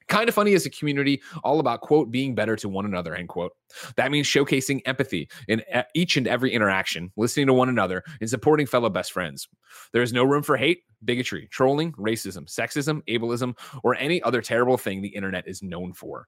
Kind 0.08 0.30
of 0.30 0.36
funny 0.36 0.54
is 0.54 0.66
a 0.66 0.70
community 0.70 1.22
all 1.44 1.60
about, 1.60 1.82
quote, 1.82 2.12
being 2.12 2.36
better 2.36 2.56
to 2.58 2.70
one 2.70 2.86
another, 2.86 3.16
end 3.16 3.28
quote. 3.28 3.54
That 3.96 4.12
means 4.12 4.28
showcasing 4.28 4.82
empathy 4.86 5.30
in 5.48 5.64
each 5.94 6.16
and 6.16 6.28
every 6.28 6.54
interaction, 6.54 7.12
listening 7.18 7.48
to 7.48 7.54
one 7.54 7.70
another, 7.70 8.04
and 8.22 8.30
supporting 8.30 8.68
fellow 8.68 8.90
best 8.90 9.12
friends. 9.12 9.48
There 9.94 10.04
is 10.04 10.14
no 10.14 10.24
room 10.24 10.44
for 10.44 10.58
hate, 10.58 10.84
bigotry, 11.04 11.48
trolling, 11.52 11.92
racism, 11.94 12.46
sexism, 12.46 13.02
ableism, 13.08 13.58
or 13.84 13.96
any 13.96 14.22
other 14.22 14.42
terrible 14.42 14.78
thing 14.78 15.02
the 15.02 15.10
internet 15.10 15.48
is 15.48 15.64
known 15.64 15.94
for. 15.94 16.28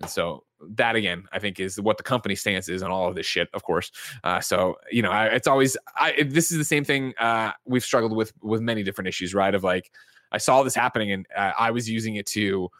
And 0.00 0.08
so 0.08 0.44
that 0.76 0.94
again, 0.96 1.24
I 1.32 1.38
think 1.38 1.58
is 1.58 1.80
what 1.80 1.96
the 1.96 2.04
company 2.04 2.36
stance 2.36 2.68
is 2.68 2.82
on 2.82 2.90
all 2.90 3.08
of 3.08 3.14
this 3.14 3.26
shit, 3.26 3.48
of 3.52 3.64
course. 3.64 3.90
Uh, 4.22 4.40
so 4.40 4.76
you 4.90 5.02
know, 5.02 5.10
I, 5.10 5.26
it's 5.26 5.48
always 5.48 5.76
I, 5.96 6.22
this 6.28 6.52
is 6.52 6.58
the 6.58 6.64
same 6.64 6.84
thing 6.84 7.14
uh, 7.18 7.52
we've 7.64 7.84
struggled 7.84 8.14
with 8.16 8.32
with 8.40 8.60
many 8.60 8.82
different 8.82 9.08
issues, 9.08 9.34
right? 9.34 9.54
Of 9.54 9.64
like, 9.64 9.90
I 10.30 10.38
saw 10.38 10.62
this 10.62 10.74
happening 10.74 11.10
and 11.10 11.26
uh, 11.36 11.52
I 11.58 11.72
was 11.72 11.90
using 11.90 12.14
it 12.14 12.26
to 12.26 12.70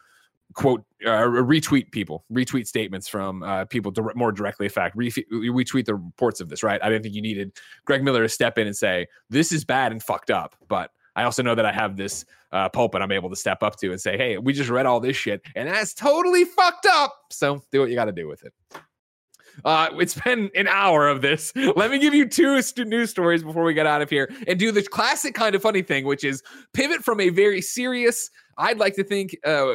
quote 0.53 0.83
uh, 1.05 1.23
retweet 1.23 1.91
people 1.91 2.25
retweet 2.31 2.67
statements 2.67 3.07
from 3.07 3.43
uh, 3.43 3.65
people 3.65 3.91
dire- 3.91 4.13
more 4.15 4.31
directly 4.31 4.65
affect 4.65 4.95
re- 4.95 5.11
retweet 5.11 5.85
the 5.85 5.95
reports 5.95 6.41
of 6.41 6.49
this 6.49 6.63
right? 6.63 6.83
I 6.83 6.89
didn't 6.89 7.03
think 7.03 7.15
you 7.15 7.21
needed 7.21 7.51
greg 7.85 8.03
miller 8.03 8.23
to 8.23 8.29
step 8.29 8.57
in 8.57 8.67
and 8.67 8.75
say 8.75 9.07
this 9.29 9.51
is 9.51 9.63
bad 9.63 9.91
and 9.91 10.01
fucked 10.01 10.31
up 10.31 10.55
but 10.67 10.91
i 11.15 11.23
also 11.23 11.43
know 11.43 11.55
that 11.55 11.65
i 11.65 11.71
have 11.71 11.97
this 11.97 12.25
uh, 12.51 12.67
pulpit 12.67 13.01
i'm 13.01 13.11
able 13.11 13.29
to 13.29 13.35
step 13.35 13.61
up 13.61 13.77
to 13.77 13.91
and 13.91 14.01
say 14.01 14.17
hey 14.17 14.37
we 14.37 14.51
just 14.51 14.69
read 14.69 14.85
all 14.85 14.99
this 14.99 15.15
shit 15.15 15.41
and 15.55 15.69
that's 15.69 15.93
totally 15.93 16.45
fucked 16.45 16.87
up. 16.87 17.15
So 17.31 17.61
do 17.71 17.81
what 17.81 17.89
you 17.89 17.95
got 17.95 18.05
to 18.05 18.11
do 18.11 18.27
with 18.27 18.43
it. 18.43 18.53
Uh, 19.65 19.89
it's 19.99 20.15
been 20.15 20.49
an 20.55 20.67
hour 20.67 21.07
of 21.07 21.21
this. 21.21 21.51
Let 21.75 21.91
me 21.91 21.99
give 21.99 22.13
you 22.13 22.25
two 22.27 22.61
st- 22.61 22.87
news 22.87 23.09
stories 23.09 23.43
before 23.43 23.63
we 23.63 23.73
get 23.73 23.85
out 23.85 24.01
of 24.01 24.09
here 24.09 24.31
and 24.47 24.57
do 24.57 24.71
the 24.71 24.81
classic 24.83 25.33
kind 25.33 25.55
of 25.55 25.61
funny 25.61 25.81
thing, 25.81 26.05
which 26.05 26.23
is 26.23 26.41
pivot 26.73 27.03
from 27.03 27.19
a 27.19 27.29
very 27.29 27.61
serious 27.61 28.29
I'd 28.57 28.77
like 28.77 28.95
to 28.95 29.03
think 29.03 29.37
uh, 29.45 29.73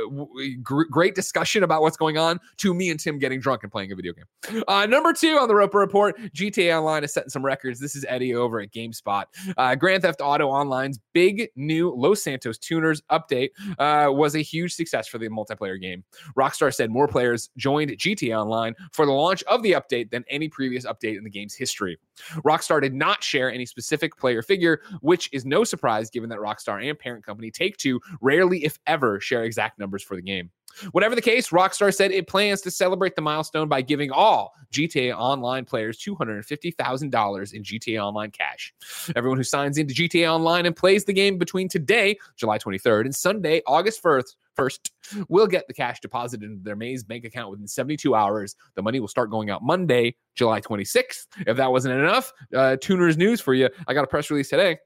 gr- 0.62 0.84
great 0.84 1.14
discussion 1.14 1.62
about 1.62 1.82
what's 1.82 1.96
going 1.96 2.18
on 2.18 2.40
to 2.58 2.74
me 2.74 2.90
and 2.90 3.00
Tim 3.00 3.18
getting 3.18 3.40
drunk 3.40 3.62
and 3.62 3.72
playing 3.72 3.92
a 3.92 3.96
video 3.96 4.12
game. 4.12 4.62
Uh, 4.68 4.86
number 4.86 5.12
two 5.12 5.38
on 5.38 5.48
the 5.48 5.54
Roper 5.54 5.78
Report, 5.78 6.18
GTA 6.34 6.76
Online 6.76 7.04
is 7.04 7.12
setting 7.12 7.30
some 7.30 7.44
records. 7.44 7.80
This 7.80 7.96
is 7.96 8.04
Eddie 8.08 8.34
over 8.34 8.60
at 8.60 8.72
GameSpot. 8.72 9.24
Uh, 9.56 9.74
Grand 9.74 10.02
Theft 10.02 10.20
Auto 10.20 10.48
Online's 10.48 10.98
big 11.12 11.48
new 11.56 11.94
Los 11.94 12.22
Santos 12.22 12.58
Tuners 12.58 13.02
update 13.10 13.50
uh, 13.78 14.10
was 14.10 14.34
a 14.34 14.40
huge 14.40 14.74
success 14.74 15.06
for 15.08 15.18
the 15.18 15.28
multiplayer 15.28 15.80
game. 15.80 16.04
Rockstar 16.36 16.72
said 16.74 16.90
more 16.90 17.08
players 17.08 17.50
joined 17.56 17.90
GTA 17.92 18.38
Online 18.38 18.74
for 18.92 19.06
the 19.06 19.12
launch 19.12 19.42
of 19.44 19.62
the 19.62 19.72
update 19.72 20.10
than 20.10 20.24
any 20.28 20.48
previous 20.48 20.84
update 20.86 21.16
in 21.16 21.24
the 21.24 21.30
game's 21.30 21.54
history. 21.54 21.98
Rockstar 22.44 22.80
did 22.80 22.94
not 22.94 23.22
share 23.22 23.52
any 23.52 23.66
specific 23.66 24.16
player 24.16 24.42
figure, 24.42 24.80
which 25.00 25.28
is 25.32 25.44
no 25.44 25.64
surprise 25.64 26.10
given 26.10 26.28
that 26.30 26.38
Rockstar 26.38 26.88
and 26.88 26.98
parent 26.98 27.24
company 27.24 27.50
Take 27.50 27.76
Two 27.76 28.00
rarely, 28.20 28.64
if 28.64 28.73
ever, 28.86 29.20
share 29.20 29.44
exact 29.44 29.78
numbers 29.78 30.02
for 30.02 30.16
the 30.16 30.22
game. 30.22 30.50
Whatever 30.92 31.14
the 31.14 31.22
case, 31.22 31.50
Rockstar 31.50 31.94
said 31.94 32.10
it 32.10 32.26
plans 32.26 32.60
to 32.62 32.70
celebrate 32.70 33.14
the 33.16 33.22
milestone 33.22 33.68
by 33.68 33.82
giving 33.82 34.10
all 34.10 34.54
GTA 34.72 35.16
Online 35.16 35.64
players 35.64 35.98
$250,000 35.98 37.52
in 37.52 37.62
GTA 37.62 38.04
Online 38.04 38.30
cash. 38.30 38.74
Everyone 39.14 39.38
who 39.38 39.44
signs 39.44 39.78
into 39.78 39.94
GTA 39.94 40.32
Online 40.32 40.66
and 40.66 40.74
plays 40.74 41.04
the 41.04 41.12
game 41.12 41.38
between 41.38 41.68
today, 41.68 42.18
July 42.36 42.58
23rd, 42.58 43.02
and 43.02 43.14
Sunday, 43.14 43.62
August 43.66 44.02
1st, 44.02 44.34
first 44.54 44.92
will 45.28 45.46
get 45.46 45.66
the 45.66 45.74
cash 45.74 46.00
deposited 46.00 46.48
into 46.48 46.62
their 46.62 46.76
Maze 46.76 47.04
bank 47.04 47.24
account 47.24 47.50
within 47.50 47.66
72 47.66 48.14
hours. 48.14 48.56
The 48.74 48.82
money 48.82 49.00
will 49.00 49.08
start 49.08 49.30
going 49.30 49.50
out 49.50 49.62
Monday, 49.62 50.16
July 50.34 50.60
26th. 50.60 51.26
If 51.46 51.56
that 51.56 51.70
wasn't 51.70 51.98
enough, 51.98 52.32
uh, 52.54 52.76
Tuners 52.80 53.16
news 53.16 53.40
for 53.40 53.54
you. 53.54 53.68
I 53.86 53.94
got 53.94 54.04
a 54.04 54.08
press 54.08 54.30
release 54.30 54.48
today 54.48 54.78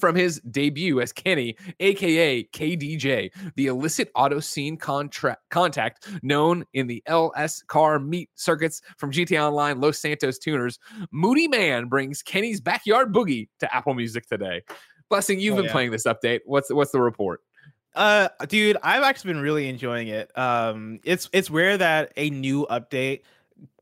from 0.00 0.16
his 0.16 0.40
debut 0.50 1.00
as 1.00 1.12
Kenny, 1.12 1.56
aka 1.78 2.44
KDJ, 2.44 3.30
the 3.56 3.66
illicit 3.66 4.10
auto 4.14 4.40
scene 4.40 4.76
contract 4.76 5.42
contact 5.50 6.08
known 6.22 6.64
in 6.72 6.86
the 6.86 7.02
LS 7.06 7.62
car 7.62 7.98
meet 7.98 8.30
circuits 8.34 8.80
from 8.96 9.12
GTA 9.12 9.46
Online 9.48 9.80
Los 9.80 9.98
Santos 9.98 10.38
tuners. 10.38 10.78
Moodymann 11.14 11.88
brings 11.88 12.22
Kenny's 12.22 12.60
backyard 12.60 13.12
boogie 13.12 13.48
to 13.60 13.74
Apple 13.74 13.94
Music 13.94 14.26
today. 14.26 14.62
Blessing, 15.08 15.40
you've 15.40 15.54
oh, 15.54 15.56
been 15.58 15.66
yeah. 15.66 15.72
playing 15.72 15.90
this 15.90 16.04
update. 16.04 16.40
What's 16.46 16.72
what's 16.72 16.92
the 16.92 17.00
report? 17.00 17.40
Uh, 17.94 18.28
dude, 18.48 18.76
I've 18.82 19.02
actually 19.02 19.32
been 19.32 19.42
really 19.42 19.68
enjoying 19.68 20.08
it. 20.08 20.36
Um, 20.38 21.00
it's 21.04 21.28
it's 21.32 21.50
rare 21.50 21.76
that 21.76 22.12
a 22.16 22.30
new 22.30 22.66
update 22.70 23.22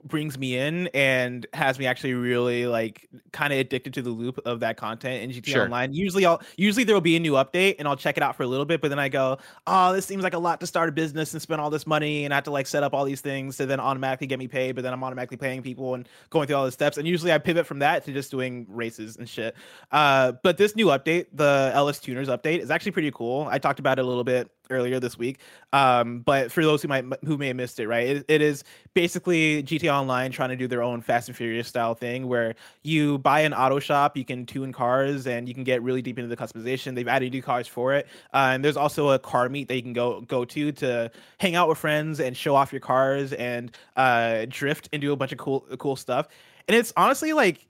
brings 0.08 0.38
me 0.38 0.56
in 0.56 0.88
and 0.88 1.46
has 1.52 1.78
me 1.78 1.86
actually 1.86 2.14
really 2.14 2.66
like 2.66 3.08
kind 3.32 3.52
of 3.52 3.58
addicted 3.58 3.94
to 3.94 4.02
the 4.02 4.10
loop 4.10 4.40
of 4.44 4.60
that 4.60 4.76
content 4.76 5.22
in 5.22 5.30
GTA 5.30 5.52
sure. 5.52 5.64
Online. 5.64 5.92
Usually 5.92 6.26
I'll 6.26 6.40
usually 6.56 6.84
there'll 6.84 7.00
be 7.00 7.16
a 7.16 7.20
new 7.20 7.32
update 7.32 7.76
and 7.78 7.86
I'll 7.86 7.96
check 7.96 8.16
it 8.16 8.22
out 8.22 8.36
for 8.36 8.42
a 8.42 8.46
little 8.46 8.64
bit, 8.64 8.80
but 8.80 8.88
then 8.88 8.98
I 8.98 9.08
go, 9.08 9.38
oh, 9.66 9.92
this 9.92 10.06
seems 10.06 10.22
like 10.22 10.34
a 10.34 10.38
lot 10.38 10.60
to 10.60 10.66
start 10.66 10.88
a 10.88 10.92
business 10.92 11.32
and 11.32 11.42
spend 11.42 11.60
all 11.60 11.70
this 11.70 11.86
money 11.86 12.24
and 12.24 12.34
I 12.34 12.38
have 12.38 12.44
to 12.44 12.50
like 12.50 12.66
set 12.66 12.82
up 12.82 12.94
all 12.94 13.04
these 13.04 13.20
things 13.20 13.56
to 13.58 13.66
then 13.66 13.80
automatically 13.80 14.26
get 14.26 14.38
me 14.38 14.48
paid, 14.48 14.74
but 14.74 14.82
then 14.82 14.92
I'm 14.92 15.04
automatically 15.04 15.36
paying 15.36 15.62
people 15.62 15.94
and 15.94 16.08
going 16.30 16.46
through 16.46 16.56
all 16.56 16.64
the 16.64 16.72
steps. 16.72 16.98
And 16.98 17.06
usually 17.06 17.32
I 17.32 17.38
pivot 17.38 17.66
from 17.66 17.80
that 17.80 18.04
to 18.06 18.12
just 18.12 18.30
doing 18.30 18.66
races 18.68 19.16
and 19.16 19.28
shit. 19.28 19.54
Uh, 19.92 20.32
but 20.42 20.56
this 20.58 20.74
new 20.74 20.86
update, 20.86 21.26
the 21.32 21.70
LS 21.74 21.98
Tuners 22.00 22.28
update, 22.28 22.58
is 22.60 22.70
actually 22.70 22.92
pretty 22.92 23.10
cool. 23.10 23.46
I 23.50 23.58
talked 23.58 23.78
about 23.78 23.98
it 23.98 24.04
a 24.04 24.08
little 24.08 24.24
bit 24.24 24.50
earlier 24.70 25.00
this 25.00 25.18
week. 25.18 25.38
Um, 25.72 26.20
but 26.20 26.50
for 26.52 26.62
those 26.62 26.82
who 26.82 26.88
might 26.88 27.04
who 27.24 27.38
may 27.38 27.48
have 27.48 27.56
missed 27.56 27.80
it, 27.80 27.88
right, 27.88 28.06
it, 28.06 28.24
it 28.28 28.42
is 28.42 28.64
basically 28.94 29.62
GTA 29.62 29.92
Online 29.92 30.30
trying 30.30 30.50
to 30.50 30.56
do 30.56 30.66
their 30.66 30.82
own 30.82 31.00
Fast 31.00 31.28
and 31.28 31.36
Furious 31.36 31.68
style 31.68 31.94
thing 31.94 32.26
where 32.26 32.54
you 32.82 33.18
buy 33.18 33.40
an 33.40 33.54
auto 33.54 33.78
shop, 33.78 34.16
you 34.16 34.24
can 34.24 34.46
tune 34.46 34.72
cars, 34.72 35.26
and 35.26 35.48
you 35.48 35.54
can 35.54 35.64
get 35.64 35.82
really 35.82 36.02
deep 36.02 36.18
into 36.18 36.34
the 36.34 36.36
customization. 36.36 36.94
They've 36.94 37.08
added 37.08 37.32
new 37.32 37.42
cars 37.42 37.66
for 37.66 37.94
it, 37.94 38.06
uh, 38.32 38.50
and 38.52 38.64
there's 38.64 38.76
also 38.76 39.10
a 39.10 39.18
car 39.18 39.48
meet 39.48 39.68
that 39.68 39.76
you 39.76 39.82
can 39.82 39.92
go 39.92 40.20
go 40.22 40.44
to 40.44 40.72
to 40.72 41.10
hang 41.38 41.54
out 41.54 41.68
with 41.68 41.78
friends 41.78 42.20
and 42.20 42.36
show 42.36 42.54
off 42.54 42.72
your 42.72 42.80
cars 42.80 43.32
and 43.32 43.70
uh, 43.96 44.46
drift 44.48 44.88
and 44.92 45.00
do 45.00 45.12
a 45.12 45.16
bunch 45.16 45.32
of 45.32 45.38
cool 45.38 45.60
cool 45.78 45.96
stuff. 45.96 46.28
And 46.66 46.76
it's 46.76 46.92
honestly 46.96 47.32
like 47.32 47.66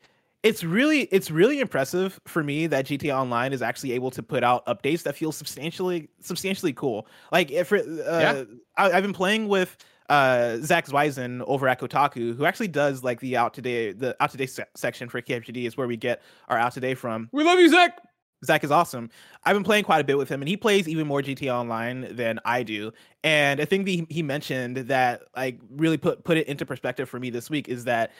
it's 0.48 0.64
really 0.64 1.02
it's 1.02 1.30
really 1.30 1.60
impressive 1.60 2.18
for 2.24 2.42
me 2.42 2.66
that 2.68 2.86
GTA 2.86 3.14
Online 3.14 3.52
is 3.52 3.60
actually 3.60 3.92
able 3.92 4.10
to 4.12 4.22
put 4.22 4.42
out 4.42 4.64
updates 4.66 5.02
that 5.02 5.14
feel 5.14 5.30
substantially 5.30 6.08
substantially 6.20 6.72
cool. 6.72 7.06
Like 7.30 7.50
if 7.50 7.70
uh, 7.70 7.76
yeah. 7.76 8.44
I, 8.76 8.90
have 8.90 9.02
been 9.02 9.12
playing 9.12 9.48
with 9.48 9.76
uh, 10.08 10.56
Zack 10.62 10.86
Zwiezen 10.86 11.44
over 11.46 11.68
at 11.68 11.78
Kotaku, 11.78 12.34
who 12.34 12.46
actually 12.46 12.68
does 12.68 13.04
like 13.04 13.20
the 13.20 13.36
out 13.36 13.52
today 13.52 13.92
the 13.92 14.16
out 14.22 14.30
today 14.30 14.46
se- 14.46 14.64
section 14.74 15.10
for 15.10 15.20
KFGD 15.20 15.66
is 15.66 15.76
where 15.76 15.86
we 15.86 15.98
get 15.98 16.22
our 16.48 16.56
out 16.56 16.72
today 16.72 16.94
from. 16.94 17.28
We 17.32 17.44
love 17.44 17.58
you, 17.58 17.68
Zack. 17.68 18.00
Zack 18.44 18.64
is 18.64 18.70
awesome. 18.70 19.10
I've 19.44 19.54
been 19.56 19.64
playing 19.64 19.84
quite 19.84 20.00
a 20.00 20.04
bit 20.04 20.16
with 20.16 20.28
him, 20.28 20.40
and 20.40 20.48
he 20.48 20.56
plays 20.56 20.88
even 20.88 21.06
more 21.06 21.20
GTA 21.20 21.52
Online 21.52 22.08
than 22.14 22.38
I 22.44 22.62
do. 22.62 22.92
And 23.24 23.60
I 23.60 23.64
think 23.64 23.86
he 23.86 24.22
mentioned 24.22 24.76
that 24.76 25.22
like 25.36 25.58
really 25.70 25.98
put 25.98 26.24
put 26.24 26.38
it 26.38 26.46
into 26.46 26.64
perspective 26.64 27.08
for 27.08 27.18
me 27.20 27.28
this 27.28 27.50
week 27.50 27.68
is 27.68 27.84
that 27.84 28.12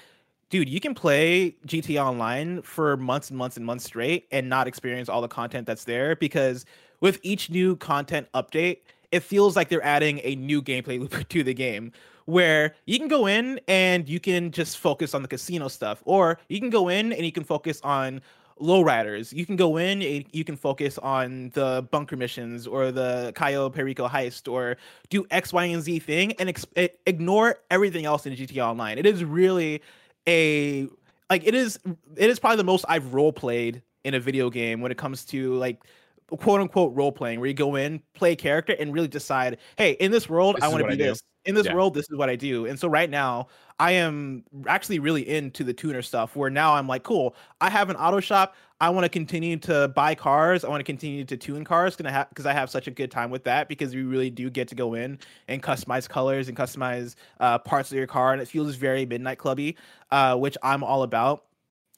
dude, 0.50 0.68
you 0.68 0.80
can 0.80 0.94
play 0.94 1.54
GTA 1.66 2.02
Online 2.04 2.62
for 2.62 2.96
months 2.96 3.30
and 3.30 3.38
months 3.38 3.56
and 3.56 3.66
months 3.66 3.84
straight 3.84 4.26
and 4.30 4.48
not 4.48 4.66
experience 4.66 5.08
all 5.08 5.20
the 5.20 5.28
content 5.28 5.66
that's 5.66 5.84
there 5.84 6.16
because 6.16 6.64
with 7.00 7.18
each 7.22 7.50
new 7.50 7.76
content 7.76 8.28
update, 8.34 8.78
it 9.12 9.20
feels 9.20 9.56
like 9.56 9.68
they're 9.68 9.84
adding 9.84 10.20
a 10.24 10.36
new 10.36 10.62
gameplay 10.62 10.98
loop 10.98 11.28
to 11.28 11.42
the 11.42 11.54
game 11.54 11.92
where 12.24 12.74
you 12.84 12.98
can 12.98 13.08
go 13.08 13.26
in 13.26 13.58
and 13.68 14.06
you 14.08 14.20
can 14.20 14.50
just 14.50 14.76
focus 14.76 15.14
on 15.14 15.22
the 15.22 15.28
casino 15.28 15.66
stuff, 15.66 16.02
or 16.04 16.38
you 16.48 16.60
can 16.60 16.68
go 16.68 16.88
in 16.88 17.12
and 17.12 17.24
you 17.24 17.32
can 17.32 17.44
focus 17.44 17.80
on 17.82 18.20
lowriders. 18.60 19.32
You 19.32 19.46
can 19.46 19.56
go 19.56 19.78
in, 19.78 20.02
you 20.02 20.44
can 20.44 20.56
focus 20.56 20.98
on 20.98 21.50
the 21.54 21.86
bunker 21.90 22.16
missions 22.16 22.66
or 22.66 22.92
the 22.92 23.32
Cayo 23.34 23.70
Perico 23.70 24.06
heist 24.08 24.50
or 24.50 24.76
do 25.08 25.26
X, 25.30 25.52
Y, 25.54 25.64
and 25.64 25.82
Z 25.82 26.00
thing 26.00 26.32
and 26.32 26.50
ex- 26.50 26.66
ignore 27.06 27.60
everything 27.70 28.04
else 28.04 28.26
in 28.26 28.34
GTA 28.34 28.66
Online. 28.66 28.98
It 28.98 29.06
is 29.06 29.24
really 29.24 29.80
a 30.28 30.86
like 31.30 31.46
it 31.46 31.54
is 31.54 31.78
it 32.16 32.30
is 32.30 32.38
probably 32.38 32.58
the 32.58 32.64
most 32.64 32.84
I've 32.88 33.14
role 33.14 33.32
played 33.32 33.82
in 34.04 34.14
a 34.14 34.20
video 34.20 34.50
game 34.50 34.80
when 34.80 34.92
it 34.92 34.98
comes 34.98 35.24
to 35.26 35.54
like 35.54 35.82
quote 36.36 36.60
unquote 36.60 36.94
role 36.94 37.12
playing 37.12 37.40
where 37.40 37.48
you 37.48 37.54
go 37.54 37.76
in, 37.76 38.02
play 38.14 38.32
a 38.32 38.36
character, 38.36 38.76
and 38.78 38.92
really 38.92 39.08
decide, 39.08 39.58
hey, 39.76 39.92
in 39.92 40.10
this 40.10 40.28
world, 40.28 40.56
this 40.56 40.64
I 40.64 40.68
want 40.68 40.82
to 40.82 40.88
be 40.88 40.96
this. 40.96 41.22
In 41.44 41.54
this 41.54 41.66
yeah. 41.66 41.74
world, 41.74 41.94
this 41.94 42.04
is 42.10 42.16
what 42.16 42.28
I 42.28 42.36
do. 42.36 42.66
And 42.66 42.78
so 42.78 42.88
right 42.88 43.08
now, 43.08 43.48
I 43.78 43.92
am 43.92 44.44
actually 44.66 44.98
really 44.98 45.26
into 45.26 45.64
the 45.64 45.72
tuner 45.72 46.02
stuff 46.02 46.36
where 46.36 46.50
now 46.50 46.74
I'm 46.74 46.86
like, 46.86 47.04
cool, 47.04 47.34
I 47.60 47.70
have 47.70 47.88
an 47.88 47.96
auto 47.96 48.20
shop. 48.20 48.54
I 48.80 48.90
want 48.90 49.04
to 49.04 49.08
continue 49.08 49.56
to 49.58 49.88
buy 49.88 50.14
cars. 50.14 50.62
I 50.62 50.68
want 50.68 50.80
to 50.80 50.84
continue 50.84 51.24
to 51.24 51.36
tune 51.36 51.64
cars 51.64 51.96
because 51.96 52.44
I 52.44 52.52
have 52.52 52.68
such 52.68 52.86
a 52.86 52.90
good 52.90 53.10
time 53.10 53.30
with 53.30 53.44
that 53.44 53.68
because 53.68 53.94
we 53.94 54.02
really 54.02 54.30
do 54.30 54.50
get 54.50 54.68
to 54.68 54.74
go 54.74 54.94
in 54.94 55.18
and 55.48 55.62
customize 55.62 56.08
colors 56.08 56.48
and 56.48 56.56
customize 56.56 57.14
uh, 57.40 57.58
parts 57.58 57.90
of 57.90 57.96
your 57.96 58.06
car 58.06 58.32
and 58.34 58.42
it 58.42 58.46
feels 58.46 58.74
very 58.74 59.06
midnight 59.06 59.38
clubby, 59.38 59.76
uh, 60.10 60.36
which 60.36 60.56
I'm 60.62 60.84
all 60.84 61.02
about 61.02 61.44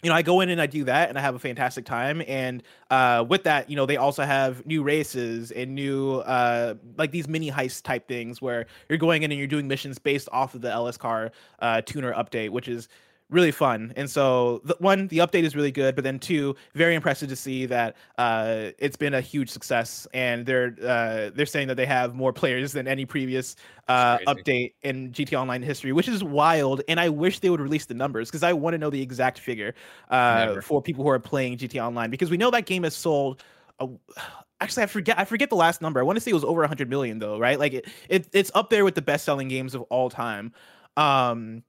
you 0.03 0.09
know, 0.09 0.17
I 0.17 0.23
go 0.23 0.41
in 0.41 0.49
and 0.49 0.61
I 0.61 0.67
do 0.67 0.85
that 0.85 1.09
and 1.09 1.19
I 1.19 1.21
have 1.21 1.35
a 1.35 1.39
fantastic 1.39 1.85
time. 1.85 2.23
And 2.27 2.63
uh, 2.91 3.25
with 3.29 3.45
that, 3.45 3.69
you 3.69 3.77
know, 3.77 3.87
they 3.87 3.97
also 3.97 4.23
have 4.23 4.65
new 4.67 4.83
races 4.83 5.51
and 5.51 5.75
new 5.75 6.17
uh, 6.21 6.75
like 6.97 7.11
these 7.11 7.29
mini 7.29 7.51
heist 7.51 7.83
type 7.83 8.09
things 8.09 8.41
where 8.41 8.67
you're 8.89 8.99
going 8.99 9.23
in 9.23 9.31
and 9.31 9.39
you're 9.39 9.47
doing 9.47 9.69
missions 9.69 9.99
based 9.99 10.29
off 10.33 10.55
of 10.55 10.63
the 10.63 10.71
LS 10.71 10.97
car 10.97 11.33
uh, 11.59 11.83
tuner 11.83 12.13
update, 12.15 12.51
which 12.51 12.69
is 12.69 12.89
really 13.31 13.51
fun. 13.51 13.93
And 13.97 14.11
so, 14.11 14.61
the, 14.65 14.77
one, 14.79 15.09
the 15.09 15.19
update 15.19 15.45
is 15.45 15.57
really 15.57 15.71
good, 15.71 15.95
but 15.95 16.05
then 16.05 16.19
two, 16.19 16.57
very 16.75 16.95
impressive 16.95 17.29
to 17.29 17.37
see 17.37 17.67
that 17.67 17.97
uh, 18.19 18.71
it's 18.79 18.97
been 18.97 19.15
a 19.15 19.21
huge 19.21 19.49
success, 19.49 20.07
and 20.13 20.45
they're 20.45 20.77
uh, 20.83 21.31
they're 21.35 21.47
saying 21.47 21.69
that 21.69 21.77
they 21.77 21.87
have 21.87 22.15
more 22.15 22.33
players 22.33 22.73
than 22.73 22.87
any 22.87 23.07
previous 23.07 23.57
uh, 23.89 24.19
update 24.27 24.75
in 24.83 25.11
GT 25.13 25.39
Online 25.39 25.63
history, 25.63 25.93
which 25.93 26.09
is 26.09 26.23
wild. 26.23 26.83
And 26.89 27.01
I 27.01 27.09
wish 27.09 27.39
they 27.41 27.51
would 27.51 27.61
release 27.61 27.87
the 27.87 27.95
numbers 27.95 28.29
because 28.29 28.43
I 28.43 28.53
want 28.53 28.75
to 28.75 28.79
know 28.79 28.91
the 28.91 29.01
exact 29.01 29.39
figure 29.39 29.75
uh, 30.11 30.61
for 30.61 30.83
people 30.83 31.05
who 31.05 31.11
are 31.11 31.19
playing 31.19 31.59
GT 31.59 31.83
Online 31.83 32.11
because 32.11 32.31
we 32.31 32.37
know 32.37 32.51
that 32.51 32.67
game 32.67 32.83
has 32.85 32.95
sold. 32.95 33.43
A, 33.79 33.89
actually, 34.61 34.83
I 34.83 34.87
forget. 34.87 35.19
I 35.19 35.25
forget 35.25 35.51
the 35.51 35.57
last 35.57 35.81
number. 35.81 36.01
I 36.01 36.03
want 36.03 36.17
to 36.17 36.21
say 36.21 36.31
it 36.31 36.35
was 36.35 36.45
over 36.45 36.61
100 36.61 36.89
million, 36.91 37.19
though, 37.19 37.39
right? 37.39 37.59
Like 37.59 37.73
it, 37.73 37.89
it 38.09 38.29
it's 38.33 38.51
up 38.55 38.71
there 38.71 38.85
with 38.85 38.95
the 38.95 39.03
best-selling 39.03 39.49
games 39.49 39.75
of 39.75 39.83
all 39.83 40.11
time. 40.11 40.53
Um, 40.97 41.63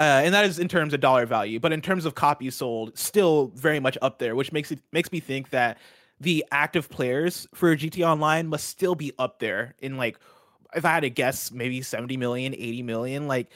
uh, 0.00 0.22
and 0.24 0.32
that 0.32 0.46
is 0.46 0.58
in 0.58 0.66
terms 0.66 0.94
of 0.94 1.00
dollar 1.00 1.26
value, 1.26 1.60
but 1.60 1.72
in 1.72 1.82
terms 1.82 2.06
of 2.06 2.14
copies 2.14 2.54
sold, 2.54 2.96
still 2.96 3.52
very 3.54 3.78
much 3.78 3.98
up 4.00 4.18
there, 4.18 4.34
which 4.34 4.50
makes 4.50 4.72
it 4.72 4.80
makes 4.92 5.12
me 5.12 5.20
think 5.20 5.50
that 5.50 5.76
the 6.20 6.44
active 6.50 6.88
players 6.88 7.46
for 7.54 7.76
GT 7.76 8.02
Online 8.06 8.46
must 8.46 8.66
still 8.66 8.94
be 8.94 9.12
up 9.18 9.38
there 9.40 9.74
in 9.78 9.98
like, 9.98 10.18
if 10.74 10.86
I 10.86 10.90
had 10.92 11.00
to 11.00 11.10
guess, 11.10 11.52
maybe 11.52 11.82
70 11.82 12.16
million, 12.16 12.54
80 12.54 12.82
million. 12.82 13.28
Like, 13.28 13.50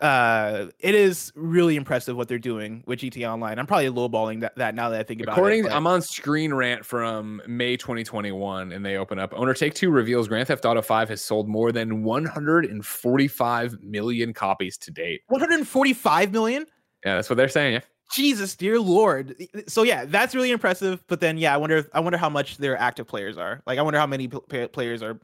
uh 0.00 0.66
it 0.78 0.94
is 0.94 1.32
really 1.34 1.76
impressive 1.76 2.16
what 2.16 2.28
they're 2.28 2.38
doing 2.38 2.82
with 2.86 3.00
GT 3.00 3.26
Online. 3.28 3.58
I'm 3.58 3.66
probably 3.66 3.88
lowballing 3.88 4.40
that, 4.40 4.54
that 4.56 4.74
now 4.74 4.90
that 4.90 5.00
I 5.00 5.02
think 5.02 5.22
about 5.22 5.32
According, 5.32 5.60
it. 5.60 5.66
According, 5.66 5.76
I'm 5.76 5.86
on 5.86 6.02
Screen 6.02 6.52
Rant 6.52 6.84
from 6.84 7.40
May 7.46 7.76
2021, 7.76 8.72
and 8.72 8.84
they 8.84 8.96
open 8.96 9.18
up. 9.18 9.32
Owner 9.34 9.54
Take 9.54 9.74
Two 9.74 9.90
reveals 9.90 10.28
Grand 10.28 10.48
Theft 10.48 10.64
Auto 10.64 10.82
5 10.82 11.08
has 11.08 11.22
sold 11.22 11.48
more 11.48 11.72
than 11.72 12.02
145 12.02 13.82
million 13.82 14.32
copies 14.34 14.76
to 14.78 14.90
date. 14.90 15.22
145 15.28 16.32
million? 16.32 16.66
Yeah, 17.04 17.14
that's 17.14 17.30
what 17.30 17.36
they're 17.36 17.48
saying. 17.48 17.74
Yeah. 17.74 17.80
Jesus, 18.12 18.54
dear 18.54 18.78
Lord. 18.78 19.34
So 19.66 19.82
yeah, 19.82 20.04
that's 20.04 20.34
really 20.34 20.50
impressive. 20.50 21.02
But 21.08 21.20
then 21.20 21.38
yeah, 21.38 21.54
I 21.54 21.56
wonder. 21.56 21.88
I 21.92 22.00
wonder 22.00 22.18
how 22.18 22.28
much 22.28 22.58
their 22.58 22.76
active 22.78 23.06
players 23.06 23.36
are. 23.36 23.62
Like, 23.66 23.78
I 23.78 23.82
wonder 23.82 23.98
how 23.98 24.06
many 24.06 24.28
players 24.28 25.02
are 25.02 25.18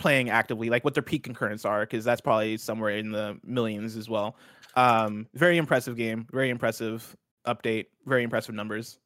playing 0.00 0.30
actively, 0.30 0.70
like 0.70 0.84
what 0.84 0.94
their 0.94 1.02
peak 1.02 1.22
concurrents 1.22 1.64
are, 1.64 1.80
because 1.80 2.04
that's 2.04 2.20
probably 2.20 2.56
somewhere 2.56 2.96
in 2.96 3.12
the 3.12 3.38
millions 3.44 3.96
as 3.96 4.08
well. 4.08 4.36
Um, 4.74 5.28
very 5.34 5.58
impressive 5.58 5.96
game, 5.96 6.26
very 6.32 6.50
impressive 6.50 7.16
update, 7.46 7.86
very 8.06 8.24
impressive 8.24 8.54
numbers. 8.54 8.98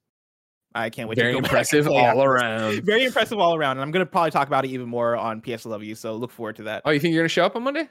I 0.75 0.91
can't 0.91 1.09
wait. 1.09 1.17
To 1.17 1.23
very 1.23 1.37
impressive 1.37 1.87
all 1.87 2.23
around. 2.23 2.85
Very 2.85 3.05
impressive 3.05 3.39
all 3.39 3.55
around, 3.55 3.73
and 3.73 3.83
I'm 3.83 3.91
gonna 3.91 4.07
probably 4.07 4.31
talk 4.31 4.49
about 4.49 4.65
it 4.65 4.69
even 4.71 4.89
more 4.89 5.17
on 5.17 5.41
PSLW. 5.43 5.97
So 5.97 6.15
look 6.17 6.31
forward 6.31 6.57
to 6.57 6.63
that. 6.65 6.83
Oh, 6.85 6.91
you 6.91 7.01
think 7.01 7.13
you're 7.13 7.23
gonna 7.23 7.29
show 7.29 7.45
up 7.45 7.57
on 7.57 7.63
Monday? 7.63 7.89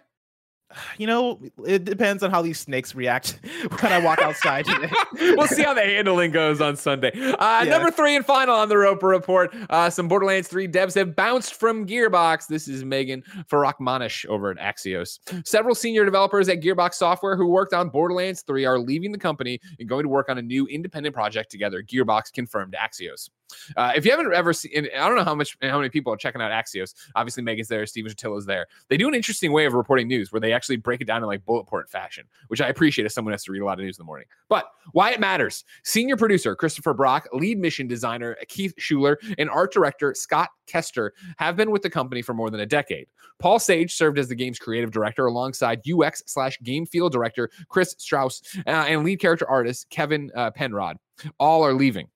You 0.98 1.08
know, 1.08 1.40
it 1.66 1.86
depends 1.86 2.24
on 2.24 2.32
how 2.32 2.42
these 2.42 2.60
snakes 2.60 2.96
react 2.96 3.40
when 3.80 3.92
I 3.92 4.00
walk 4.00 4.20
outside 4.20 4.66
today. 4.66 4.92
we'll 5.36 5.48
see 5.48 5.64
how 5.64 5.74
the 5.74 5.82
handling 5.82 6.32
goes 6.32 6.62
on 6.62 6.76
Sunday. 6.76 7.12
Uh, 7.14 7.64
yeah. 7.64 7.70
Number 7.70 7.92
three 7.92 8.16
and 8.16 8.26
final 8.26 8.56
on 8.56 8.70
the 8.70 8.78
Roper 8.78 9.08
Report. 9.08 9.54
Uh, 9.70 9.90
some 9.90 10.08
Borderlands 10.08 10.48
3 10.48 10.68
devs 10.68 10.96
have 10.96 11.16
bounced 11.16 11.56
from 11.56 11.86
Gearbox. 11.86 12.48
This 12.48 12.68
is 12.68 12.84
Megan 12.84 13.24
Farokhmanesh 13.50 14.26
over 14.28 14.52
at 14.52 14.58
Axios. 14.58 15.20
Several 15.46 15.76
senior 15.76 16.06
developers 16.06 16.50
at 16.50 16.62
Gearbox 16.62 16.96
Software 16.96 17.36
who 17.36 17.48
worked 17.48 17.74
on 17.74 17.90
Borderlands 17.90 18.42
3 18.42 18.66
are 18.66 18.80
leaving 18.80 19.12
the 19.12 19.18
company 19.18 19.60
and 19.80 19.88
going 19.88 20.04
to 20.04 20.10
work 20.10 20.30
on 20.30 20.38
a 20.38 20.42
new 20.42 20.68
independent 20.68 21.16
project 21.16 21.52
together, 21.52 21.82
Gearbox 21.84 22.32
confirmed 22.32 22.76
Axios. 22.80 23.30
Uh, 23.78 23.94
if 23.96 24.06
you 24.06 24.12
haven't 24.12 24.34
ever 24.34 24.54
seen, 24.54 24.88
I 24.98 25.08
don't 25.08 25.16
know 25.16 25.24
how 25.24 25.36
much, 25.36 25.58
how 25.62 25.78
many 25.78 25.90
people 25.90 26.14
are 26.14 26.18
checking 26.18 26.42
out 26.42 26.52
Axios. 26.52 26.94
Obviously, 27.16 27.44
Megan's 27.44 27.68
there, 27.68 27.86
Stephen 27.86 28.12
Totilo's 28.12 28.46
there. 28.46 28.68
They 28.90 28.98
do 28.98 29.08
an 29.08 29.14
interesting 29.14 29.52
way 29.52 29.66
of 29.66 29.74
reporting 29.74 30.08
news 30.08 30.32
where 30.32 30.40
they 30.40 30.54
actually 30.54 30.63
break 30.78 31.02
it 31.02 31.06
down 31.06 31.22
in 31.22 31.28
like 31.28 31.46
bullet 31.46 31.66
point 31.66 31.90
fashion, 31.90 32.26
which 32.48 32.62
I 32.62 32.68
appreciate 32.68 33.06
as 33.06 33.14
someone 33.14 33.34
has 33.34 33.44
to 33.46 33.52
read 33.52 33.62
a 33.62 33.66
lot 33.66 33.80
of 33.80 33.86
news 33.86 33.98
in 33.98 34.04
the 34.04 34.06
morning. 34.06 34.28
But 34.50 34.66
why 34.92 35.12
it 35.12 35.20
matters: 35.20 35.64
senior 35.84 36.18
producer 36.18 36.56
Christopher 36.56 36.94
Brock, 36.94 37.28
lead 37.34 37.60
mission 37.60 37.88
designer 37.88 38.38
Keith 38.48 38.74
Schuler, 38.78 39.20
and 39.38 39.50
art 39.50 39.74
director 39.74 40.14
Scott 40.14 40.50
Kester 40.68 41.14
have 41.38 41.56
been 41.56 41.72
with 41.72 41.82
the 41.82 41.90
company 41.90 42.22
for 42.22 42.34
more 42.34 42.50
than 42.50 42.62
a 42.62 42.66
decade. 42.66 43.08
Paul 43.40 43.60
Sage 43.60 43.94
served 43.94 44.18
as 44.20 44.28
the 44.28 44.36
game's 44.36 44.60
creative 44.60 44.92
director 44.92 45.26
alongside 45.26 45.82
UX 45.90 46.24
slash 46.26 46.60
game 46.62 46.86
field 46.86 47.12
director 47.12 47.50
Chris 47.70 47.96
Strauss 47.98 48.42
uh, 48.68 48.70
and 48.70 49.04
lead 49.04 49.20
character 49.20 49.50
artist 49.50 49.90
Kevin 49.90 50.32
uh, 50.36 50.52
Penrod. 50.52 50.98
All 51.40 51.64
are 51.64 51.74
leaving. 51.74 52.08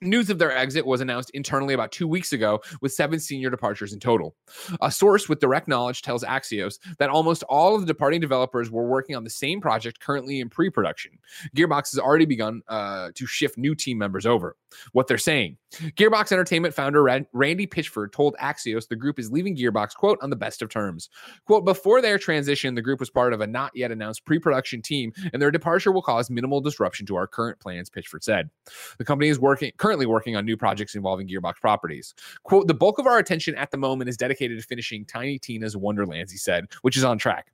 News 0.00 0.30
of 0.30 0.38
their 0.38 0.56
exit 0.56 0.84
was 0.84 1.00
announced 1.00 1.30
internally 1.30 1.74
about 1.74 1.92
two 1.92 2.08
weeks 2.08 2.32
ago, 2.32 2.60
with 2.80 2.92
seven 2.92 3.18
senior 3.20 3.50
departures 3.50 3.92
in 3.92 4.00
total. 4.00 4.34
A 4.82 4.90
source 4.90 5.28
with 5.28 5.40
direct 5.40 5.68
knowledge 5.68 6.02
tells 6.02 6.24
Axios 6.24 6.78
that 6.98 7.10
almost 7.10 7.42
all 7.44 7.74
of 7.74 7.80
the 7.80 7.86
departing 7.86 8.20
developers 8.20 8.70
were 8.70 8.86
working 8.86 9.16
on 9.16 9.24
the 9.24 9.30
same 9.30 9.60
project 9.60 10.00
currently 10.00 10.40
in 10.40 10.48
pre 10.48 10.70
production. 10.70 11.12
Gearbox 11.56 11.92
has 11.92 11.98
already 11.98 12.26
begun 12.26 12.62
uh, 12.68 13.10
to 13.14 13.26
shift 13.26 13.58
new 13.58 13.74
team 13.74 13.98
members 13.98 14.26
over. 14.26 14.56
What 14.92 15.06
they're 15.06 15.18
saying 15.18 15.56
Gearbox 15.96 16.32
Entertainment 16.32 16.74
founder 16.74 17.02
Randy 17.02 17.66
Pitchford 17.66 18.12
told 18.12 18.36
Axios 18.36 18.88
the 18.88 18.96
group 18.96 19.18
is 19.18 19.30
leaving 19.30 19.56
Gearbox, 19.56 19.94
quote, 19.94 20.18
on 20.22 20.30
the 20.30 20.36
best 20.36 20.62
of 20.62 20.68
terms. 20.68 21.08
Quote, 21.46 21.64
before 21.64 22.00
their 22.00 22.18
transition, 22.18 22.74
the 22.74 22.82
group 22.82 23.00
was 23.00 23.10
part 23.10 23.32
of 23.32 23.40
a 23.40 23.46
not 23.46 23.72
yet 23.74 23.90
announced 23.90 24.24
pre 24.24 24.38
production 24.38 24.82
team, 24.82 25.12
and 25.32 25.40
their 25.40 25.50
departure 25.50 25.92
will 25.92 26.02
cause 26.02 26.30
minimal 26.30 26.60
disruption 26.60 27.06
to 27.06 27.16
our 27.16 27.26
current 27.26 27.58
plans, 27.60 27.90
Pitchford 27.90 28.22
said. 28.22 28.50
The 28.98 29.04
company 29.04 29.28
is 29.28 29.38
working 29.38 29.72
currently 29.76 29.93
working 30.06 30.36
on 30.36 30.44
new 30.44 30.56
projects 30.56 30.94
involving 30.94 31.28
Gearbox 31.28 31.54
properties. 31.60 32.14
Quote, 32.42 32.66
the 32.66 32.74
bulk 32.74 32.98
of 32.98 33.06
our 33.06 33.18
attention 33.18 33.54
at 33.54 33.70
the 33.70 33.76
moment 33.76 34.08
is 34.08 34.16
dedicated 34.16 34.60
to 34.60 34.66
finishing 34.66 35.04
Tiny 35.04 35.38
Tina's 35.38 35.76
Wonderlands, 35.76 36.30
he 36.32 36.38
said, 36.38 36.66
which 36.82 36.96
is 36.96 37.04
on 37.04 37.18
track. 37.18 37.52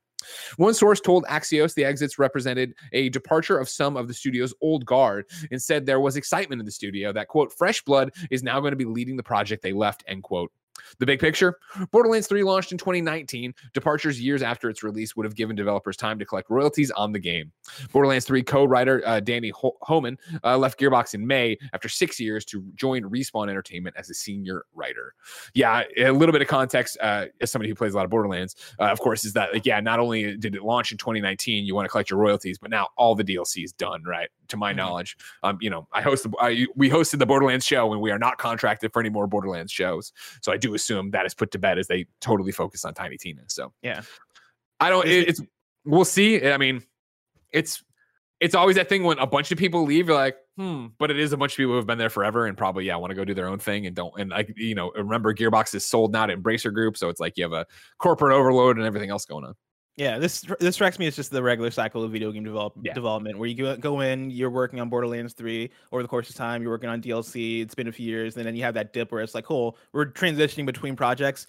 One 0.57 0.75
source 0.75 1.01
told 1.01 1.25
Axios 1.25 1.75
the 1.75 1.85
exits 1.85 2.19
represented 2.19 2.75
a 2.93 3.09
departure 3.09 3.59
of 3.59 3.69
some 3.69 3.97
of 3.97 4.09
the 4.09 4.15
studio's 4.15 4.55
old 4.61 4.85
guard 4.85 5.27
and 5.51 5.61
said 5.61 5.87
there 5.87 6.01
was 6.01 6.17
excitement 6.17 6.61
in 6.61 6.67
the 6.67 6.73
studio 6.73 7.13
that, 7.13 7.29
quote, 7.29 7.53
fresh 7.53 7.83
blood 7.83 8.13
is 8.31 8.43
now 8.43 8.61
going 8.61 8.73
to 8.73 8.77
be 8.77 8.85
leading 8.85 9.17
the 9.17 9.23
project 9.23 9.63
they 9.63 9.73
left, 9.73 10.05
end 10.07 10.23
quote. 10.23 10.53
The 10.99 11.07
big 11.07 11.21
picture 11.21 11.57
Borderlands 11.91 12.27
3 12.27 12.43
launched 12.43 12.73
in 12.73 12.79
2019. 12.79 13.55
Departures 13.73 14.21
years 14.21 14.43
after 14.43 14.69
its 14.69 14.83
release 14.83 15.17
would 15.17 15.25
have 15.25 15.35
given 15.35 15.57
developers 15.57 15.97
time 15.97 16.19
to 16.19 16.25
collect 16.25 16.51
royalties 16.51 16.91
on 16.93 17.13
the 17.13 17.19
game. 17.19 17.53
Borderlands 17.93 18.25
3 18.25 18.43
co 18.43 18.65
writer 18.65 19.03
uh, 19.07 19.21
Danny 19.21 19.51
Ho- 19.51 19.77
Homan 19.83 20.19
uh, 20.45 20.57
left 20.59 20.79
Gearbox 20.79 21.15
in 21.15 21.27
May 21.27 21.57
after 21.73 21.89
six 21.89 22.19
years 22.21 22.45
to 22.47 22.65
join 22.75 23.03
Respawn 23.03 23.49
Entertainment 23.49 23.97
as 23.99 24.11
a 24.11 24.15
senior 24.15 24.65
writer. 24.75 25.15
Yeah, 25.55 25.83
a 25.97 26.11
little 26.11 26.33
bit 26.33 26.43
of 26.43 26.49
context 26.49 26.97
uh, 27.01 27.27
as 27.41 27.51
somebody 27.51 27.69
who 27.69 27.75
plays 27.75 27.95
a 27.95 27.97
lot 27.97 28.05
of 28.05 28.11
Borderlands, 28.11 28.57
uh, 28.79 28.85
of 28.85 29.01
course, 29.01 29.25
is 29.25 29.33
that, 29.35 29.53
like, 29.53 29.67
yeah, 29.67 29.81
not 29.81 29.99
only 29.99 30.37
did 30.37 30.55
it 30.55 30.63
launch 30.63 30.93
in 30.93 30.99
2019, 30.99 31.65
you 31.65 31.75
want 31.75 31.85
to 31.85 31.91
collect 31.91 32.11
your 32.11 32.19
royalties, 32.19 32.59
but 32.59 32.71
now 32.71 32.89
all 32.97 33.15
the 33.15 33.25
DLC 33.25 33.65
is 33.65 33.73
done, 33.73 34.03
right? 34.05 34.29
To 34.49 34.57
my 34.57 34.71
mm-hmm. 34.71 34.79
knowledge, 34.79 35.17
um, 35.43 35.59
you 35.61 35.71
know, 35.71 35.87
I 35.93 36.03
host 36.03 36.25
the, 36.25 36.33
I, 36.41 36.67
we 36.75 36.91
hosted 36.91 37.19
the 37.19 37.27
Borderlands 37.27 37.65
show 37.65 37.93
and 37.93 38.01
we 38.01 38.11
are 38.11 38.19
not 38.19 38.39
contracted 38.39 38.93
for 38.93 39.01
any 39.01 39.11
more 39.11 39.27
Borderlands 39.27 39.73
shows. 39.73 40.13
So 40.43 40.53
I 40.53 40.57
do 40.57 40.70
assume 40.75 41.11
that 41.13 41.27
is 41.27 41.35
put 41.35 41.51
to 41.53 41.59
bed 41.59 41.79
as 41.79 41.89
they 41.89 42.07
totally 42.21 42.53
focus 42.53 42.85
on 42.85 42.95
Tiny 42.95 43.17
Tina. 43.17 43.43
So 43.49 43.73
yeah, 43.83 44.03
I 44.79 44.91
don't. 44.91 45.07
It, 45.07 45.29
it's 45.29 45.41
we'll 45.85 46.05
see. 46.05 46.49
I 46.49 46.57
mean, 46.57 46.83
it's 47.53 47.83
it's 48.41 48.55
always 48.55 48.77
that 48.77 48.89
thing 48.89 49.05
when 49.05 49.19
a 49.19 49.27
bunch 49.27 49.53
of 49.53 49.59
people 49.59 49.85
leave. 49.85 50.09
You're 50.09 50.17
like, 50.17 50.37
hmm. 50.57 50.87
But 50.99 51.11
it 51.11 51.19
is 51.19 51.33
a 51.33 51.37
bunch 51.37 51.53
of 51.53 51.57
people 51.57 51.73
who 51.73 51.77
have 51.77 51.87
been 51.87 51.99
there 51.99 52.11
forever 52.11 52.47
and 52.47 52.57
probably 52.57 52.87
yeah 52.87 52.97
want 52.97 53.11
to 53.11 53.15
go 53.15 53.25
do 53.25 53.35
their 53.35 53.49
own 53.49 53.59
thing 53.59 53.87
and 53.87 53.95
don't. 53.95 54.13
And 54.19 54.31
like 54.31 54.53
you 54.57 54.75
know, 54.75 54.91
remember 54.93 55.35
Gearbox 55.35 55.75
is 55.75 55.85
sold 55.85 56.13
now 56.13 56.27
to 56.27 56.37
Embracer 56.37 56.73
Group, 56.73 56.97
so 56.97 57.09
it's 57.09 57.21
like 57.21 57.37
you 57.37 57.45
have 57.45 57.53
a 57.53 57.67
corporate 57.99 58.33
overload 58.33 58.77
and 58.77 58.87
everything 58.87 59.11
else 59.11 59.25
going 59.25 59.45
on. 59.45 59.55
Yeah, 60.01 60.19
this 60.19 60.47
this 60.61 60.77
strikes 60.77 60.99
me 60.99 61.07
as 61.09 61.15
just 61.15 61.31
the 61.31 61.43
regular 61.43 61.71
cycle 61.71 62.03
of 62.03 62.11
video 62.11 62.33
game 62.33 62.43
develop, 62.43 62.73
yeah. 62.81 62.95
development, 62.95 63.37
where 63.37 63.51
you 63.51 63.77
go 63.77 64.01
in, 64.01 64.31
you're 64.31 64.49
working 64.49 64.81
on 64.81 64.89
Borderlands 64.89 65.35
three 65.35 65.71
over 65.93 66.01
the 66.01 66.09
course 66.09 66.31
of 66.31 66.37
time, 66.37 66.63
you're 66.63 66.71
working 66.71 66.89
on 66.89 67.03
DLC. 67.03 67.61
It's 67.61 67.75
been 67.75 67.87
a 67.87 67.93
few 67.93 68.07
years, 68.07 68.39
and 68.39 68.47
then 68.47 68.57
you 68.57 68.63
have 68.63 68.73
that 68.73 68.95
dip 68.95 69.13
where 69.13 69.21
it's 69.21 69.35
like, 69.35 69.45
cool, 69.45 69.77
we're 69.93 70.07
transitioning 70.07 70.65
between 70.65 70.97
projects. 70.97 71.49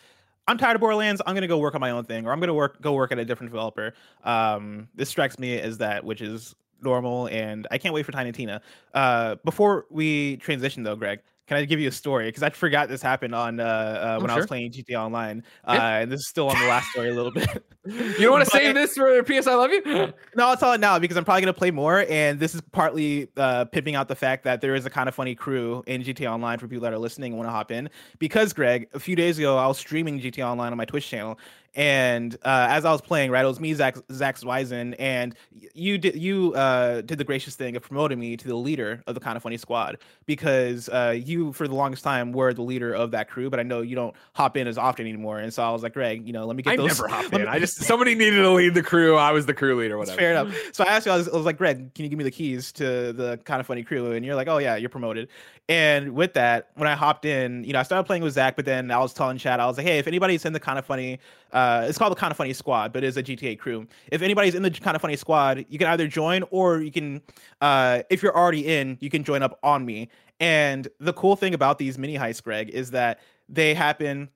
I'm 0.50 0.58
tired 0.58 0.76
of 0.76 0.82
Borderlands. 0.82 1.22
I'm 1.26 1.34
gonna 1.34 1.48
go 1.48 1.60
work 1.60 1.76
on 1.76 1.80
my 1.80 1.92
own 1.92 2.04
thing, 2.04 2.28
or 2.28 2.34
I'm 2.34 2.42
gonna 2.42 2.54
work 2.54 2.82
go 2.82 2.92
work 2.92 3.14
at 3.14 3.20
a 3.20 3.24
different 3.24 3.54
developer. 3.54 3.94
Um, 4.26 4.90
this 4.96 5.08
strikes 5.08 5.40
me 5.40 5.58
as 5.58 5.78
that, 5.78 6.04
which 6.04 6.20
is 6.20 6.54
normal, 6.82 7.28
and 7.28 7.68
I 7.72 7.78
can't 7.78 7.94
wait 7.94 8.06
for 8.06 8.12
Tiny 8.12 8.34
Tina. 8.34 8.62
Uh, 8.94 9.36
before 9.46 9.86
we 9.90 10.36
transition 10.38 10.84
though, 10.84 10.98
Greg, 10.98 11.22
can 11.52 11.58
I 11.58 11.66
give 11.66 11.82
you 11.82 11.90
a 11.90 11.92
story? 11.92 12.30
Because 12.30 12.44
I 12.44 12.50
forgot 12.50 12.88
this 12.88 13.02
happened 13.02 13.36
on 13.36 13.60
uh, 13.60 13.64
uh 13.66 14.20
when 14.20 14.30
sure. 14.30 14.36
I 14.36 14.38
was 14.38 14.46
playing 14.46 14.72
GTA 14.72 14.96
Online, 14.96 15.44
uh, 15.66 15.74
yeah. 15.74 15.98
and 15.98 16.10
this 16.10 16.22
is 16.22 16.30
still 16.30 16.48
on 16.48 16.58
the 16.58 16.66
last 16.66 16.90
story 16.92 17.10
a 17.10 17.14
little 17.14 17.30
bit. 17.32 17.66
you 17.86 18.20
don't 18.20 18.32
want 18.32 18.46
to 18.46 18.50
save 18.50 18.74
this 18.74 18.94
for 18.94 19.22
PS 19.24 19.48
I 19.48 19.56
Love 19.56 19.70
You? 19.70 19.84
no, 20.38 20.48
I'll 20.48 20.56
tell 20.56 20.72
it 20.72 20.80
now 20.80 20.98
because 20.98 21.18
I'm 21.18 21.26
probably 21.26 21.42
gonna 21.42 21.52
play 21.52 21.70
more, 21.70 22.06
and 22.08 22.40
this 22.40 22.56
is 22.56 22.62
partly 22.72 23.28
uh, 23.36 23.66
pimping 23.66 23.96
out 23.96 24.08
the 24.08 24.16
fact 24.16 24.46
that 24.46 24.62
there 24.62 24.76
is 24.76 24.86
a 24.86 24.90
kind 24.90 25.10
of 25.10 25.16
funny 25.16 25.36
crew 25.36 25.84
in 25.88 26.04
GTA 26.04 26.32
Online 26.32 26.58
for 26.58 26.70
people 26.70 26.84
that 26.84 26.94
are 26.94 26.98
listening 26.98 27.34
and 27.34 27.38
want 27.38 27.50
to 27.50 27.52
hop 27.52 27.70
in. 27.70 27.90
Because 28.18 28.54
Greg, 28.54 28.88
a 28.94 29.00
few 29.02 29.18
days 29.18 29.38
ago, 29.38 29.58
I 29.58 29.68
was 29.68 29.78
streaming 29.78 30.22
GTA 30.22 30.46
Online 30.46 30.72
on 30.72 30.78
my 30.78 30.86
Twitch 30.86 31.10
channel, 31.10 31.38
And 31.74 32.36
uh, 32.44 32.68
as 32.70 32.84
I 32.84 32.92
was 32.92 33.00
playing, 33.00 33.32
right, 33.32 33.46
it 33.46 33.48
was 33.48 33.62
me, 33.62 33.74
Zack 33.74 33.96
Zack 34.12 34.38
Zwiezen, 34.38 34.94
and 35.00 35.36
you 35.74 35.98
did 35.98 36.16
you 36.16 36.54
uh, 36.54 37.00
did 37.00 37.18
the 37.18 37.24
gracious 37.24 37.56
thing 37.56 37.78
of 37.78 37.82
promoting 37.82 38.20
me 38.20 38.36
to 38.36 38.48
the 38.48 38.56
leader 38.56 39.02
of 39.08 39.16
the 39.16 39.22
kind 39.22 39.38
of 39.38 39.44
funny 39.44 39.56
squad 39.56 39.98
because 40.26 40.90
uh, 40.90 41.16
you 41.18 41.54
for 41.54 41.70
the 41.70 41.74
longest 41.76 42.04
time 42.04 42.34
were 42.34 42.54
the 42.54 42.62
leader 42.62 42.94
of 42.94 43.12
that 43.12 43.30
crew, 43.30 43.50
but 43.50 43.60
I 43.60 43.64
know 43.64 43.80
you 43.82 43.96
don't 43.96 44.14
hop 44.34 44.58
in 44.58 44.68
as 44.68 44.78
often 44.78 45.08
anymore. 45.08 45.40
And 45.40 45.54
so 45.54 45.64
I 45.64 45.72
was 45.72 45.82
like, 45.82 45.94
Greg, 45.94 46.28
you 46.28 46.34
know, 46.34 46.46
let 46.46 46.58
me 46.58 46.64
get 46.64 46.74
I 46.74 46.76
those. 46.76 46.88
never 46.88 47.08
hop 47.08 47.32
in. 47.34 47.48
I 47.48 47.58
just 47.58 47.78
somebody 47.78 48.16
needed 48.16 48.42
to 48.42 48.52
lead 48.52 48.74
the 48.74 48.84
crew. 48.84 49.16
I 49.16 49.32
was 49.32 49.46
the 49.46 49.54
crew 49.54 49.80
leader. 49.80 49.98
Whatever. 49.98 50.18
Fair 50.18 50.32
enough. 50.32 50.54
So 50.74 50.84
I 50.84 50.88
asked 50.88 51.06
you, 51.06 51.14
I 51.14 51.18
was, 51.18 51.30
I 51.30 51.36
was 51.38 51.46
like, 51.46 51.58
Greg, 51.58 51.94
can 51.94 52.04
you 52.04 52.10
give 52.10 52.18
me 52.18 52.26
the 52.26 52.32
keys 52.32 52.74
to 52.74 53.14
the 53.14 53.40
kind 53.46 53.62
of 53.62 53.68
funny 53.68 53.84
crew? 53.84 54.12
And 54.12 54.26
you're 54.26 54.36
like, 54.36 54.50
oh 54.50 54.58
yeah, 54.58 54.76
you're 54.76 54.90
promoted. 54.90 55.30
And 55.70 56.16
with 56.16 56.34
that, 56.34 56.72
when 56.76 56.90
I 56.90 56.96
hopped 56.96 57.24
in, 57.24 57.64
you 57.64 57.72
know, 57.72 57.80
I 57.80 57.84
started 57.84 58.04
playing 58.04 58.24
with 58.24 58.34
Zack, 58.34 58.58
but 58.58 58.66
then 58.66 58.92
I 58.92 58.98
was 58.98 59.14
telling 59.14 59.38
Chad, 59.38 59.62
I 59.62 59.68
was 59.68 59.78
like, 59.78 59.86
hey, 59.88 60.00
if 60.00 60.08
anybody's 60.08 60.44
in 60.44 60.52
the 60.52 60.60
kind 60.60 60.78
of 60.78 60.86
funny, 60.86 61.20
uh, 61.54 61.86
it's 61.88 61.98
called 61.98 62.12
the 62.12 62.16
kind 62.20 62.32
of 62.32 62.38
funny 62.38 62.54
squad, 62.54 62.94
but 62.94 63.04
it's 63.04 63.18
a 63.18 63.24
GTA 63.24 63.58
crew. 63.60 63.88
If 64.12 64.22
anybody's 64.22 64.56
in 64.56 64.64
the 64.64 64.72
kind 64.72 64.96
of 64.96 65.02
funny 65.02 65.16
squad, 65.16 65.66
you 65.70 65.78
can 65.78 65.88
either 65.88 66.08
join 66.08 66.44
or 66.52 66.82
you 66.82 66.92
can, 66.92 67.22
uh, 67.62 68.04
if 68.10 68.24
you're 68.24 68.36
already 68.36 68.68
in, 68.68 68.98
you 69.02 69.10
can 69.10 69.24
join 69.24 69.44
up 69.44 69.60
on 69.64 69.86
me. 69.86 70.10
And 70.40 70.88
the 71.00 71.14
cool 71.14 71.36
thing 71.36 71.54
about 71.54 71.78
these 71.78 71.98
mini 71.98 72.18
heists, 72.18 72.44
Greg, 72.44 72.70
is 72.70 72.92
that 72.92 73.20
they 73.48 73.74
happen 73.74 74.30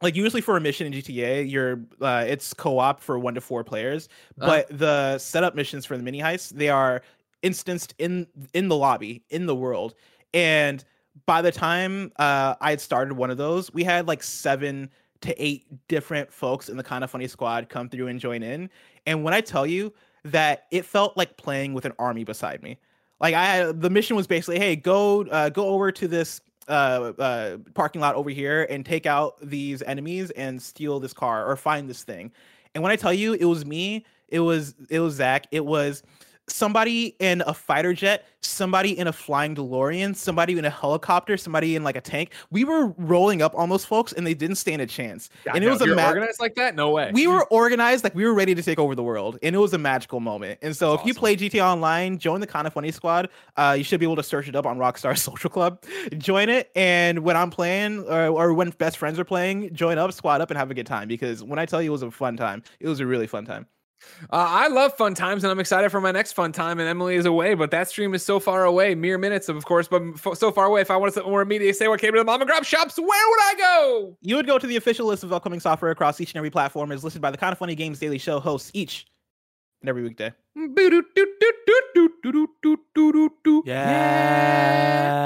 like 0.00 0.14
usually 0.14 0.40
for 0.42 0.56
a 0.56 0.60
mission 0.60 0.86
in 0.86 0.92
GTA, 0.92 1.50
you're 1.50 1.80
uh, 2.00 2.24
it's 2.26 2.54
co-op 2.54 3.00
for 3.00 3.18
one 3.18 3.34
to 3.34 3.40
four 3.40 3.64
players, 3.64 4.08
Uh. 4.40 4.46
but 4.46 4.78
the 4.78 5.18
setup 5.18 5.54
missions 5.56 5.84
for 5.84 5.96
the 5.96 6.02
mini 6.02 6.20
heists 6.20 6.50
they 6.50 6.68
are 6.68 7.02
instanced 7.42 7.94
in 7.98 8.26
in 8.54 8.68
the 8.68 8.76
lobby 8.76 9.24
in 9.30 9.46
the 9.46 9.54
world, 9.56 9.94
and 10.32 10.84
by 11.26 11.42
the 11.42 11.50
time 11.50 12.12
uh, 12.16 12.54
I 12.60 12.70
had 12.70 12.80
started 12.80 13.14
one 13.14 13.30
of 13.30 13.38
those, 13.38 13.72
we 13.74 13.82
had 13.82 14.06
like 14.06 14.22
seven 14.22 14.90
to 15.20 15.42
eight 15.42 15.66
different 15.88 16.32
folks 16.32 16.68
in 16.68 16.76
the 16.76 16.82
kind 16.82 17.02
of 17.02 17.10
funny 17.10 17.26
squad 17.26 17.68
come 17.68 17.88
through 17.88 18.08
and 18.08 18.20
join 18.20 18.42
in, 18.42 18.70
and 19.06 19.24
when 19.24 19.34
I 19.34 19.40
tell 19.40 19.66
you 19.66 19.92
that 20.24 20.66
it 20.70 20.84
felt 20.84 21.16
like 21.16 21.36
playing 21.36 21.74
with 21.74 21.84
an 21.84 21.92
army 21.98 22.24
beside 22.24 22.62
me. 22.62 22.78
Like 23.20 23.34
I 23.34 23.72
the 23.72 23.90
mission 23.90 24.16
was 24.16 24.26
basically, 24.26 24.58
hey, 24.58 24.76
go 24.76 25.22
uh, 25.24 25.48
go 25.48 25.68
over 25.68 25.90
to 25.92 26.08
this 26.08 26.40
uh, 26.68 27.12
uh, 27.18 27.56
parking 27.74 28.00
lot 28.00 28.14
over 28.14 28.30
here 28.30 28.66
and 28.70 28.84
take 28.84 29.06
out 29.06 29.36
these 29.42 29.82
enemies 29.82 30.30
and 30.32 30.60
steal 30.60 31.00
this 31.00 31.12
car 31.12 31.46
or 31.46 31.56
find 31.56 31.88
this 31.88 32.04
thing. 32.04 32.30
And 32.74 32.82
when 32.82 32.92
I 32.92 32.96
tell 32.96 33.12
you, 33.12 33.32
it 33.34 33.46
was 33.46 33.64
me, 33.64 34.04
it 34.28 34.40
was 34.40 34.74
it 34.88 35.00
was 35.00 35.14
Zack, 35.14 35.46
it 35.50 35.64
was 35.64 36.02
somebody 36.48 37.16
in 37.18 37.42
a 37.46 37.54
fighter 37.54 37.92
jet, 37.92 38.26
somebody 38.42 38.98
in 38.98 39.06
a 39.06 39.12
flying 39.12 39.54
DeLorean, 39.54 40.14
somebody 40.14 40.58
in 40.58 40.64
a 40.64 40.70
helicopter, 40.70 41.36
somebody 41.36 41.76
in 41.76 41.84
like 41.84 41.96
a 41.96 42.00
tank. 42.00 42.32
We 42.50 42.64
were 42.64 42.88
rolling 42.98 43.42
up 43.42 43.54
on 43.54 43.68
those 43.68 43.84
folks 43.84 44.12
and 44.12 44.26
they 44.26 44.34
didn't 44.34 44.56
stand 44.56 44.82
a 44.82 44.86
chance. 44.86 45.30
God, 45.44 45.56
and 45.56 45.64
it 45.64 45.66
no, 45.66 45.72
was 45.72 45.82
a 45.82 45.86
ma- 45.94 46.08
organized 46.08 46.40
like 46.40 46.54
that. 46.56 46.74
No 46.74 46.90
way. 46.90 47.10
we 47.12 47.26
were 47.26 47.44
organized 47.46 48.04
like 48.04 48.14
we 48.14 48.24
were 48.24 48.34
ready 48.34 48.54
to 48.54 48.62
take 48.62 48.78
over 48.78 48.94
the 48.94 49.02
world 49.02 49.38
and 49.42 49.54
it 49.54 49.58
was 49.58 49.72
a 49.74 49.78
magical 49.78 50.20
moment 50.20 50.58
and 50.62 50.76
so 50.76 50.90
That's 50.90 51.02
if 51.02 51.06
you 51.08 51.14
play 51.14 51.36
gt 51.36 51.62
online 51.64 52.18
join 52.18 52.40
the 52.40 52.46
kind 52.46 52.66
of 52.66 52.72
funny 52.72 52.90
squad 52.90 53.28
uh, 53.56 53.74
you 53.76 53.84
should 53.84 54.00
be 54.00 54.06
able 54.06 54.16
to 54.16 54.22
search 54.22 54.48
it 54.48 54.56
up 54.56 54.66
on 54.66 54.78
rockstar 54.78 55.16
social 55.30 55.50
club 55.50 55.82
join 56.18 56.48
it 56.48 56.70
and 56.76 57.20
when 57.20 57.36
i'm 57.36 57.50
playing 57.50 58.04
or, 58.04 58.28
or 58.28 58.54
when 58.54 58.70
best 58.70 58.96
friends 58.96 59.18
are 59.18 59.24
playing 59.24 59.72
join 59.74 59.98
up 59.98 60.12
squad 60.12 60.40
up 60.40 60.50
and 60.50 60.58
have 60.58 60.70
a 60.70 60.74
good 60.74 60.86
time 60.86 61.08
because 61.08 61.42
when 61.42 61.58
i 61.58 61.66
tell 61.66 61.82
you 61.82 61.90
it 61.90 61.92
was 61.92 62.02
a 62.02 62.10
fun 62.10 62.36
time 62.36 62.62
it 62.80 62.88
was 62.88 63.00
a 63.00 63.06
really 63.06 63.26
fun 63.26 63.44
time 63.44 63.66
Uh, 64.24 64.26
I 64.30 64.68
love 64.68 64.94
fun 64.96 65.14
times, 65.14 65.44
and 65.44 65.50
I'm 65.50 65.60
excited 65.60 65.90
for 65.90 66.00
my 66.00 66.10
next 66.10 66.32
fun 66.32 66.52
time. 66.52 66.78
And 66.78 66.88
Emily 66.88 67.16
is 67.16 67.26
away, 67.26 67.54
but 67.54 67.70
that 67.70 67.88
stream 67.88 68.14
is 68.14 68.24
so 68.24 68.38
far 68.40 68.64
away, 68.64 68.94
mere 68.94 69.18
minutes, 69.18 69.48
of 69.48 69.64
course, 69.64 69.88
but 69.88 70.02
f- 70.14 70.36
so 70.38 70.50
far 70.52 70.66
away. 70.66 70.80
If 70.80 70.90
I 70.90 70.96
wanted 70.96 71.14
something 71.14 71.30
more 71.30 71.42
immediate, 71.42 71.76
say 71.76 71.88
what 71.88 72.00
came 72.00 72.12
to 72.12 72.18
the 72.18 72.24
mom 72.24 72.40
and 72.40 72.48
grab 72.48 72.64
shops, 72.64 72.98
where 72.98 73.06
would 73.06 73.40
I 73.40 73.54
go? 73.58 74.16
you 74.20 74.36
would 74.36 74.46
go 74.46 74.58
to 74.58 74.66
the 74.66 74.76
official 74.76 75.06
list 75.06 75.24
of 75.24 75.32
upcoming 75.32 75.60
software 75.60 75.90
across 75.90 76.20
each 76.20 76.32
and 76.32 76.36
every 76.38 76.50
platform 76.50 76.92
as 76.92 77.02
listed 77.04 77.22
by 77.22 77.30
the 77.30 77.36
kind 77.38 77.52
of 77.52 77.58
funny 77.58 77.74
games 77.74 77.98
daily 77.98 78.18
show 78.18 78.40
hosts 78.40 78.70
each 78.74 79.06
and 79.82 79.88
every 79.88 80.02
weekday 80.02 80.32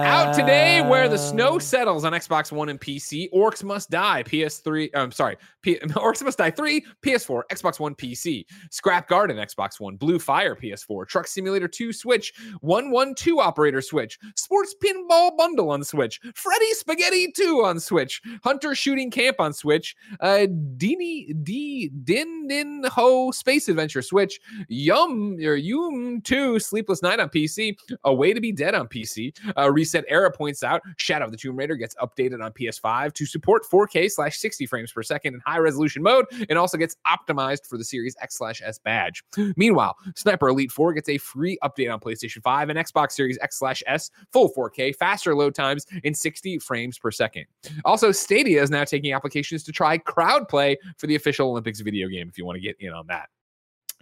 Out 0.04 0.34
today, 0.34 0.82
where 0.82 1.08
the 1.08 1.16
snow 1.16 1.58
settles 1.58 2.04
on 2.04 2.12
Xbox 2.12 2.52
One 2.52 2.68
and 2.68 2.78
PC. 2.80 3.30
Orcs 3.32 3.64
Must 3.64 3.88
Die, 3.90 4.22
PS3. 4.24 4.90
I'm 4.94 5.10
sorry, 5.10 5.36
P- 5.62 5.78
Orcs 5.78 6.22
Must 6.22 6.36
Die 6.36 6.50
3, 6.50 6.84
PS4, 7.02 7.42
Xbox 7.50 7.80
One, 7.80 7.94
PC. 7.94 8.44
Scrap 8.70 9.08
Garden, 9.08 9.36
Xbox 9.38 9.80
One. 9.80 9.96
Blue 9.96 10.18
Fire, 10.18 10.54
PS4. 10.54 11.06
Truck 11.08 11.26
Simulator 11.26 11.68
2, 11.68 11.92
Switch. 11.92 12.32
112 12.60 13.38
Operator, 13.38 13.80
Switch. 13.80 14.18
Sports 14.36 14.74
Pinball 14.82 15.36
Bundle 15.36 15.70
on 15.70 15.82
Switch. 15.84 16.20
Freddy 16.34 16.72
Spaghetti 16.74 17.32
2 17.32 17.62
on 17.64 17.80
Switch. 17.80 18.20
Hunter 18.44 18.74
Shooting 18.74 19.10
Camp 19.10 19.40
on 19.40 19.52
Switch. 19.52 19.96
Uh, 20.20 20.46
Dini 20.76 21.32
D 21.42 21.90
Din 22.04 22.48
Din 22.48 22.84
Ho 22.84 23.30
Space 23.30 23.68
Adventure 23.68 24.02
Switch. 24.02 24.40
Yum 24.68 25.21
or 25.44 25.56
Yum 25.56 26.20
2 26.22 26.58
Sleepless 26.58 27.02
Night 27.02 27.20
on 27.20 27.28
PC. 27.28 27.76
A 28.04 28.12
Way 28.12 28.32
to 28.32 28.40
Be 28.40 28.52
Dead 28.52 28.74
on 28.74 28.88
PC. 28.88 29.36
Uh, 29.56 29.66
ResetEra 29.66 30.34
points 30.34 30.62
out 30.62 30.82
Shadow 30.96 31.26
of 31.26 31.30
the 31.30 31.36
Tomb 31.36 31.56
Raider 31.56 31.76
gets 31.76 31.94
updated 31.96 32.44
on 32.44 32.52
PS5 32.52 33.12
to 33.14 33.26
support 33.26 33.64
4K 33.64 34.10
slash 34.10 34.38
60 34.38 34.66
frames 34.66 34.92
per 34.92 35.02
second 35.02 35.34
in 35.34 35.40
high 35.40 35.58
resolution 35.58 36.02
mode 36.02 36.26
and 36.48 36.58
also 36.58 36.76
gets 36.76 36.96
optimized 37.06 37.66
for 37.66 37.78
the 37.78 37.84
Series 37.84 38.16
X 38.20 38.36
slash 38.36 38.60
S 38.64 38.78
badge. 38.78 39.24
Meanwhile, 39.56 39.96
Sniper 40.14 40.48
Elite 40.48 40.72
4 40.72 40.92
gets 40.94 41.08
a 41.08 41.18
free 41.18 41.58
update 41.62 41.92
on 41.92 42.00
PlayStation 42.00 42.42
5 42.42 42.70
and 42.70 42.78
Xbox 42.78 43.12
Series 43.12 43.38
X 43.40 43.58
slash 43.58 43.82
S, 43.86 44.10
full 44.32 44.52
4K, 44.52 44.94
faster 44.96 45.34
load 45.34 45.54
times, 45.54 45.86
in 46.04 46.14
60 46.14 46.58
frames 46.58 46.98
per 46.98 47.10
second. 47.10 47.46
Also, 47.84 48.12
Stadia 48.12 48.62
is 48.62 48.70
now 48.70 48.84
taking 48.84 49.12
applications 49.12 49.62
to 49.64 49.72
try 49.72 49.98
crowd 49.98 50.48
play 50.48 50.76
for 50.96 51.06
the 51.06 51.14
official 51.14 51.50
Olympics 51.50 51.80
video 51.80 52.08
game 52.08 52.28
if 52.28 52.38
you 52.38 52.44
want 52.44 52.56
to 52.56 52.60
get 52.60 52.76
in 52.80 52.92
on 52.92 53.06
that. 53.06 53.28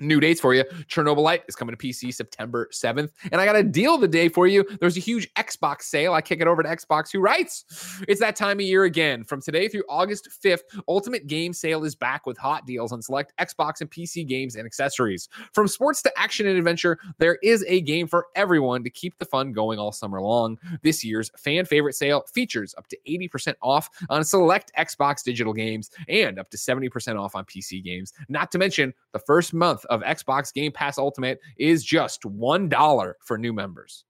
New 0.01 0.21
dates 0.21 0.41
for 0.41 0.55
you. 0.55 0.65
Chernobylite 0.89 1.43
is 1.49 1.55
coming 1.55 1.75
to 1.75 1.87
PC 1.87 2.13
September 2.13 2.69
7th. 2.73 3.11
And 3.31 3.41
I 3.41 3.45
got 3.45 3.57
a 3.57 3.63
deal 3.63 3.95
of 3.95 4.01
the 4.01 4.09
day 4.09 4.29
for 4.29 4.47
you. 4.47 4.65
There's 4.81 4.97
a 4.97 5.01
huge 5.01 5.33
Xbox 5.35 5.83
sale. 5.83 6.15
I 6.15 6.21
kick 6.21 6.41
it 6.41 6.47
over 6.47 6.63
to 6.63 6.69
Xbox 6.69 7.15
Wire 7.15 7.23
Writes. 7.23 7.65
It's 8.09 8.21
that 8.21 8.37
time 8.37 8.59
of 8.59 8.67
year 8.67 8.85
again. 8.85 9.25
From 9.25 9.41
today 9.41 9.69
through 9.69 9.85
August 9.89 10.29
5th, 10.43 10.61
Ultimate 10.89 11.27
Game 11.27 11.53
Sale 11.53 11.85
is 11.85 11.95
back 11.95 12.27
with 12.27 12.39
hot 12.39 12.67
deals 12.67 12.93
on 12.93 13.03
select 13.03 13.33
Xbox 13.39 13.81
and 13.81 13.91
PC 13.91 14.27
games 14.27 14.57
and 14.57 14.67
accessories. 14.67 15.29
From 15.53 15.69
sports 15.69 16.03
to 16.03 16.13
action 16.19 16.47
and 16.47 16.59
adventure, 16.59 16.99
there 17.19 17.39
is 17.43 17.65
a 17.69 17.81
game 17.81 18.07
for 18.07 18.27
everyone 18.35 18.83
to 18.85 18.91
keep 18.91 19.19
the 19.19 19.25
fun 19.25 19.53
going 19.53 19.79
all 19.79 19.93
summer 19.93 20.21
long. 20.21 20.59
This 20.83 21.05
year's 21.05 21.31
fan 21.37 21.65
favorite 21.65 21.95
sale 21.95 22.25
features 22.33 22.75
up 22.79 22.89
to 22.89 22.99
80% 23.09 23.55
off 23.63 23.89
on 24.09 24.25
select 24.25 24.73
Xbox 24.79 25.23
digital 25.23 25.53
games 25.53 25.91
and 26.09 26.39
up 26.39 26.51
to 26.51 26.57
70% 26.57 27.19
off 27.19 27.35
on 27.35 27.45
PC 27.45 27.83
games. 27.83 28.13
Not 28.29 28.51
to 28.53 28.59
mention, 28.59 28.95
the 29.13 29.19
first 29.19 29.53
month 29.53 29.85
of 29.91 30.01
Xbox 30.03 30.53
Game 30.53 30.73
Pass 30.73 30.97
Ultimate 30.97 31.39
is 31.59 31.85
just 31.85 32.23
$1 32.23 33.13
for 33.25 33.37
new 33.37 33.53
members. 33.53 34.05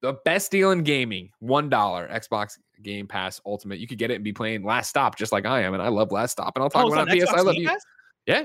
The 0.00 0.14
best 0.24 0.50
deal 0.50 0.70
in 0.72 0.82
gaming, 0.82 1.30
$1 1.42 1.70
Xbox 1.70 2.58
Game 2.82 3.06
Pass 3.06 3.40
Ultimate. 3.46 3.78
You 3.78 3.86
could 3.86 3.98
get 3.98 4.10
it 4.10 4.14
and 4.16 4.24
be 4.24 4.32
playing 4.32 4.64
Last 4.64 4.88
Stop 4.88 5.16
just 5.16 5.30
like 5.30 5.46
I 5.46 5.60
am. 5.62 5.74
And 5.74 5.82
I 5.82 5.88
love 5.88 6.10
Last 6.10 6.32
Stop. 6.32 6.56
And 6.56 6.62
I'll 6.62 6.70
talk 6.70 6.86
Oh, 6.86 6.92
about 6.92 7.08
it 7.08 7.20
PS. 7.20 7.30
Xbox 7.30 7.38
I 7.38 7.40
love 7.42 7.54
Game 7.54 7.62
you. 7.62 7.68
Pass? 7.68 7.84
Yeah. 8.26 8.44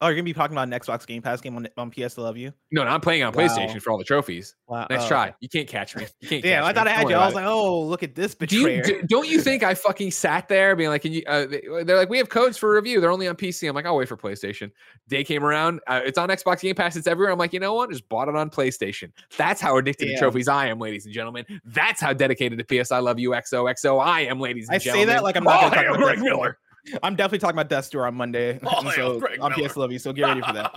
Oh 0.00 0.06
you're 0.06 0.14
gonna 0.14 0.24
be 0.24 0.32
talking 0.32 0.56
about 0.56 0.68
an 0.68 0.78
xbox 0.80 1.06
game 1.06 1.20
pass 1.22 1.40
game 1.40 1.56
on, 1.56 1.68
on 1.76 1.90
ps 1.90 2.14
to 2.14 2.22
love 2.22 2.36
you 2.36 2.52
No, 2.70 2.84
no, 2.84 2.90
I'm 2.90 3.00
playing 3.00 3.22
on 3.22 3.32
Wow. 3.32 3.42
PlayStation 3.46 3.80
for 3.82 3.90
all 3.90 3.98
the 3.98 4.04
trophies. 4.04 4.54
wow 4.66 4.86
Next 4.90 5.04
oh, 5.04 5.08
try. 5.08 5.34
You 5.40 5.48
can't 5.48 5.68
catch 5.68 5.94
me. 5.96 6.06
You 6.20 6.28
can't 6.28 6.42
Damn, 6.50 6.64
I 6.64 6.72
thought 6.72 6.86
me. 6.86 6.92
I 6.92 6.94
had 6.94 7.02
Don't 7.02 7.10
you. 7.10 7.16
I 7.16 7.26
was 7.26 7.34
like, 7.34 7.44
oh, 7.46 7.82
look 7.82 8.02
at 8.02 8.14
this 8.14 8.34
it. 8.40 8.48
Do 8.48 8.56
you, 8.58 8.82
do, 8.82 9.02
don't 9.02 9.28
you 9.28 9.40
think 9.40 9.62
I 9.62 9.74
fucking 9.74 10.10
sat 10.10 10.48
there 10.48 10.74
being 10.76 10.88
like, 10.90 11.02
can 11.02 11.12
you, 11.12 11.22
uh, 11.26 11.46
they- 11.46 11.62
they're 11.84 11.96
like, 11.96 12.08
we 12.08 12.18
have 12.18 12.28
codes 12.28 12.56
for 12.56 12.74
review. 12.74 13.00
They're 13.00 13.10
only 13.10 13.28
on 13.28 13.36
PC. 13.36 13.68
I'm 13.68 13.74
like, 13.74 13.86
I'll 13.86 13.96
wait 13.96 14.08
for 14.08 14.16
PlayStation. 14.16 14.70
Day 15.08 15.22
came 15.24 15.44
around. 15.44 15.80
Uh, 15.86 16.00
it's 16.04 16.18
on 16.18 16.28
Xbox 16.28 16.60
Game 16.60 16.74
Pass. 16.74 16.96
It's 16.96 17.06
everywhere. 17.06 17.32
I'm 17.32 17.38
like, 17.38 17.52
you 17.52 17.60
know 17.60 17.74
what? 17.74 17.90
Just 17.90 18.08
bought 18.08 18.28
it 18.28 18.36
on 18.36 18.50
PlayStation. 18.50 19.12
That's 19.36 19.60
how 19.60 19.76
addicted 19.76 20.06
to 20.06 20.12
Damn. 20.12 20.18
trophies 20.20 20.48
I 20.48 20.66
am, 20.68 20.78
ladies 20.78 21.04
and 21.04 21.14
gentlemen. 21.14 21.44
That's 21.64 22.00
how 22.00 22.12
dedicated 22.12 22.58
to 22.66 22.82
PS 22.82 22.90
I 22.92 22.98
love 22.98 23.18
you, 23.18 23.30
XOXO 23.30 24.02
I 24.04 24.22
am, 24.22 24.40
ladies 24.40 24.68
and 24.68 24.76
I 24.76 24.78
say 24.78 25.04
that 25.04 25.22
like 25.22 25.36
I'm 25.36 25.44
not 25.44 25.60
gonna 25.60 25.66
Oh, 25.66 25.70
talk 25.74 25.84
hail 25.84 25.94
about 25.94 26.02
Greg 26.04 26.16
Death 26.16 26.24
Miller. 26.24 26.58
I'm 27.02 27.16
definitely 27.16 27.38
talking 27.38 27.56
about 27.56 27.68
Death 27.68 27.90
Door 27.90 28.06
on 28.06 28.14
Monday. 28.14 28.58
Oh, 28.72 28.78
and 28.78 28.86
yeah, 28.86 28.92
so 28.94 29.18
Greg 29.18 29.40
on 29.40 29.52
PS 29.52 29.76
Love 29.76 29.90
You, 29.90 29.98
so 29.98 30.12
get 30.12 30.22
ready 30.22 30.40
for 30.42 30.52
that. 30.52 30.70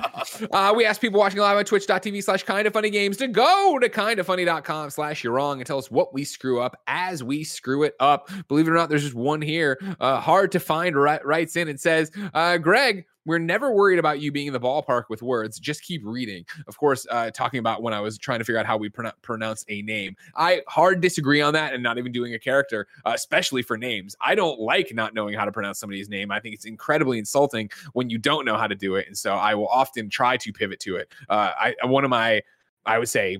Uh, 0.52 0.74
we 0.76 0.86
asked 0.86 1.02
people 1.02 1.20
watching 1.20 1.40
live 1.40 1.58
on 1.58 1.66
twitch.tv 1.66 2.24
slash 2.24 2.44
kind 2.44 2.66
of 2.66 2.74
funny 2.74 2.90
games 2.90 3.18
to 3.18 3.28
go 3.28 3.78
to 3.80 3.90
kindafunny.com 3.90 4.90
slash 4.90 5.24
you're 5.24 5.34
wrong 5.34 5.60
and 5.60 5.68
tell 5.68 5.78
us 5.78 5.92
what 5.92 6.14
we 6.14 6.24
screw 6.24 6.60
up 6.62 6.76
as 6.88 7.24
we 7.24 7.44
screw 7.44 7.84
it 7.84 7.96
up. 8.00 8.30
Believe 8.48 8.68
it 8.68 8.72
or 8.72 8.76
not, 8.76 8.90
there's 8.90 9.04
just 9.04 9.16
one 9.16 9.42
here. 9.42 9.80
Uh, 10.00 10.20
hard 10.20 10.52
to 10.54 10.60
find 10.60 10.96
ri- 10.96 11.20
writes 11.24 11.56
in 11.56 11.68
and 11.68 11.80
says, 11.80 12.12
uh, 12.34 12.58
Greg, 12.58 13.06
we're 13.26 13.40
never 13.40 13.72
worried 13.72 14.00
about 14.00 14.20
you 14.20 14.32
being 14.32 14.48
in 14.48 14.54
the 14.54 14.60
ballpark 14.60 15.04
with 15.10 15.22
words. 15.22 15.60
Just 15.60 15.84
keep 15.84 16.02
reading. 16.04 16.46
Of 16.68 16.78
course, 16.78 17.08
uh, 17.10 17.32
talking 17.32 17.60
about 17.60 17.82
when 17.82 17.94
I 17.94 18.00
was 18.00 18.18
trying 18.18 18.40
to 18.40 18.46
figure 18.46 18.60
out 18.60 18.66
how 18.66 18.78
we 18.78 18.90
pronoun 18.90 19.14
pronounce 19.22 19.66
a 19.70 19.82
name. 19.82 20.16
I 20.36 20.62
hard 20.68 21.02
disagree 21.02 21.42
on 21.42 21.54
that 21.54 21.74
and 21.74 21.82
not 21.82 21.98
even 21.98 22.12
doing 22.12 22.34
a 22.34 22.40
character, 22.40 22.88
uh, 23.06 23.12
especially 23.16 23.62
for 23.62 23.78
names. 23.78 24.16
I 24.22 24.36
don't 24.36 24.60
like 24.60 24.94
not 24.94 25.14
knowing 25.14 25.36
how 25.36 25.46
to 25.46 25.52
pronounce 25.52 25.80
somebody's 25.80 26.10
name. 26.10 26.32
I 26.32 26.40
think 26.40 26.56
it's 26.56 26.66
incredibly 26.66 27.20
insulting 27.20 27.70
when 27.94 28.10
you 28.10 28.18
don't 28.18 28.46
know 28.46 28.58
how 28.58 28.68
to 28.68 28.76
do 28.76 28.96
it. 28.96 29.08
And 29.08 29.18
so 29.18 29.34
I 29.34 29.56
will 29.56 29.68
often 29.68 30.10
try 30.10 30.38
to 30.38 30.54
pivot 30.54 30.80
to 30.82 30.98
it. 30.98 31.14
Uh, 31.30 31.52
I 31.58 31.76
one 31.86 32.04
of 32.04 32.10
my, 32.10 32.42
I 32.86 33.00
would 33.00 33.10
say, 33.10 33.38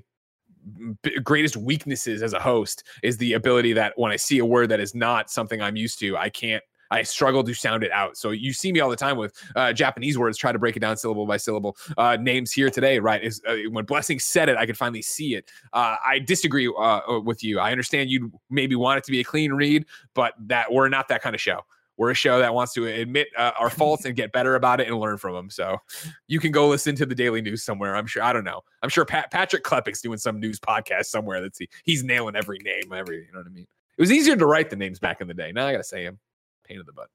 greatest 1.24 1.58
weaknesses 1.58 2.22
as 2.22 2.34
a 2.34 2.40
host 2.40 2.84
is 3.02 3.18
the 3.18 3.34
ability 3.34 3.74
that 3.74 3.94
when 3.98 4.12
I 4.12 4.16
see 4.16 4.40
a 4.40 4.46
word 4.46 4.70
that 4.70 4.80
is 4.80 4.96
not 4.96 5.30
something 5.30 5.62
I'm 5.62 5.76
used 5.76 6.00
to, 6.00 6.18
I 6.18 6.30
can't. 6.30 6.64
I 6.94 7.02
struggle 7.02 7.44
to 7.44 7.54
sound 7.56 7.84
it 7.84 7.92
out. 7.92 8.18
So 8.18 8.30
you 8.30 8.54
see 8.54 8.72
me 8.72 8.80
all 8.80 8.90
the 8.90 8.96
time 8.96 9.18
with 9.18 9.34
uh, 9.56 9.74
Japanese 9.74 10.16
words, 10.16 10.38
try 10.38 10.52
to 10.52 10.60
break 10.60 10.78
it 10.78 10.80
down 10.80 10.96
syllable 10.96 11.26
by 11.26 11.38
syllable. 11.38 11.76
Uh, 11.98 12.18
names 12.18 12.52
here 12.52 12.70
today, 12.70 13.00
right? 13.00 13.24
Is 13.24 13.42
uh, 13.48 13.56
when 13.72 13.86
Blessing 13.86 14.20
said 14.20 14.48
it, 14.48 14.58
I 14.58 14.68
could 14.68 14.78
finally 14.78 15.02
see 15.02 15.34
it. 15.34 15.50
Uh, 15.74 15.96
I 16.06 16.20
disagree 16.20 16.72
uh, 16.78 17.20
with 17.24 17.44
you. 17.44 17.60
I 17.60 17.72
understand 17.72 18.12
you 18.12 18.32
maybe 18.52 18.76
want 18.76 19.00
it 19.00 19.04
to 19.06 19.12
be 19.12 19.20
a 19.20 19.24
clean 19.24 19.54
read, 19.54 19.88
but 20.14 20.34
that 20.42 20.72
we're 20.72 20.88
not 20.88 21.08
that 21.08 21.24
kind 21.24 21.34
of 21.34 21.42
show. 21.42 21.62
We're 21.98 22.12
a 22.12 22.16
show 22.16 22.38
that 22.38 22.54
wants 22.54 22.74
to 22.74 22.86
admit 22.86 23.30
uh, 23.38 23.54
our 23.60 23.70
faults 23.72 24.06
and 24.06 24.16
get 24.16 24.32
better 24.32 24.54
about 24.54 24.80
it 24.80 24.88
and 24.88 25.00
learn 25.00 25.18
from 25.18 25.34
them. 25.34 25.50
So 25.50 25.80
you 26.28 26.40
can 26.40 26.52
go 26.52 26.68
listen 26.68 26.96
to 26.98 27.08
the 27.08 27.16
daily 27.16 27.42
news 27.42 27.64
somewhere. 27.64 27.96
I'm 27.96 28.06
sure. 28.06 28.22
I 28.22 28.34
don't 28.34 28.44
know. 28.44 28.62
I'm 28.84 28.90
sure 28.90 29.04
Pat, 29.04 29.32
Patrick 29.32 29.64
Klepek's 29.64 30.02
doing 30.02 30.20
some 30.20 30.40
news 30.40 30.60
podcast 30.60 31.06
somewhere. 31.06 31.42
That's 31.42 31.58
he, 31.58 31.70
he's 31.86 32.04
nailing 32.04 32.36
every 32.36 32.60
name. 32.60 32.94
Every 32.94 33.18
you 33.18 33.32
know 33.34 33.40
what 33.40 33.48
I 33.48 33.52
mean. 33.52 33.68
It 33.98 34.02
was 34.02 34.12
easier 34.12 34.36
to 34.36 34.46
write 34.46 34.70
the 34.70 34.76
names 34.76 35.00
back 35.00 35.22
in 35.22 35.28
the 35.28 35.34
day. 35.34 35.52
Now 35.52 35.66
I 35.66 35.72
gotta 35.72 35.84
say 35.84 36.04
them. 36.04 36.20
Pain 36.64 36.80
in 36.80 36.86
the 36.86 36.94
butt. 36.94 37.10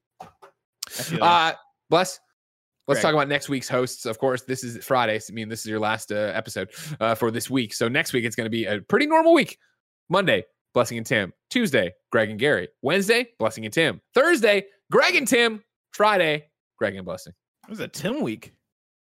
Uh, 1.20 1.52
bless. 1.90 2.18
Let's 2.86 3.02
talk 3.02 3.12
about 3.12 3.28
next 3.28 3.50
week's 3.50 3.68
hosts. 3.68 4.06
Of 4.06 4.18
course, 4.18 4.42
this 4.44 4.64
is 4.64 4.82
Friday. 4.82 5.18
So, 5.18 5.32
I 5.32 5.34
mean, 5.34 5.50
this 5.50 5.60
is 5.60 5.66
your 5.66 5.78
last 5.78 6.10
uh, 6.10 6.32
episode 6.34 6.70
uh, 7.00 7.14
for 7.14 7.30
this 7.30 7.50
week. 7.50 7.74
So 7.74 7.86
next 7.86 8.14
week 8.14 8.24
it's 8.24 8.34
going 8.34 8.46
to 8.46 8.50
be 8.50 8.64
a 8.64 8.80
pretty 8.80 9.06
normal 9.06 9.34
week. 9.34 9.58
Monday, 10.08 10.44
Blessing 10.72 10.96
and 10.96 11.06
Tim. 11.06 11.34
Tuesday, 11.50 11.92
Greg 12.10 12.30
and 12.30 12.38
Gary. 12.38 12.68
Wednesday, 12.80 13.28
Blessing 13.38 13.66
and 13.66 13.74
Tim. 13.74 14.00
Thursday, 14.14 14.64
Greg 14.90 15.16
and 15.16 15.28
Tim. 15.28 15.62
Friday, 15.92 16.46
Greg 16.78 16.96
and 16.96 17.04
Blessing. 17.04 17.34
It 17.64 17.70
was 17.70 17.80
a 17.80 17.88
Tim 17.88 18.22
week. 18.22 18.54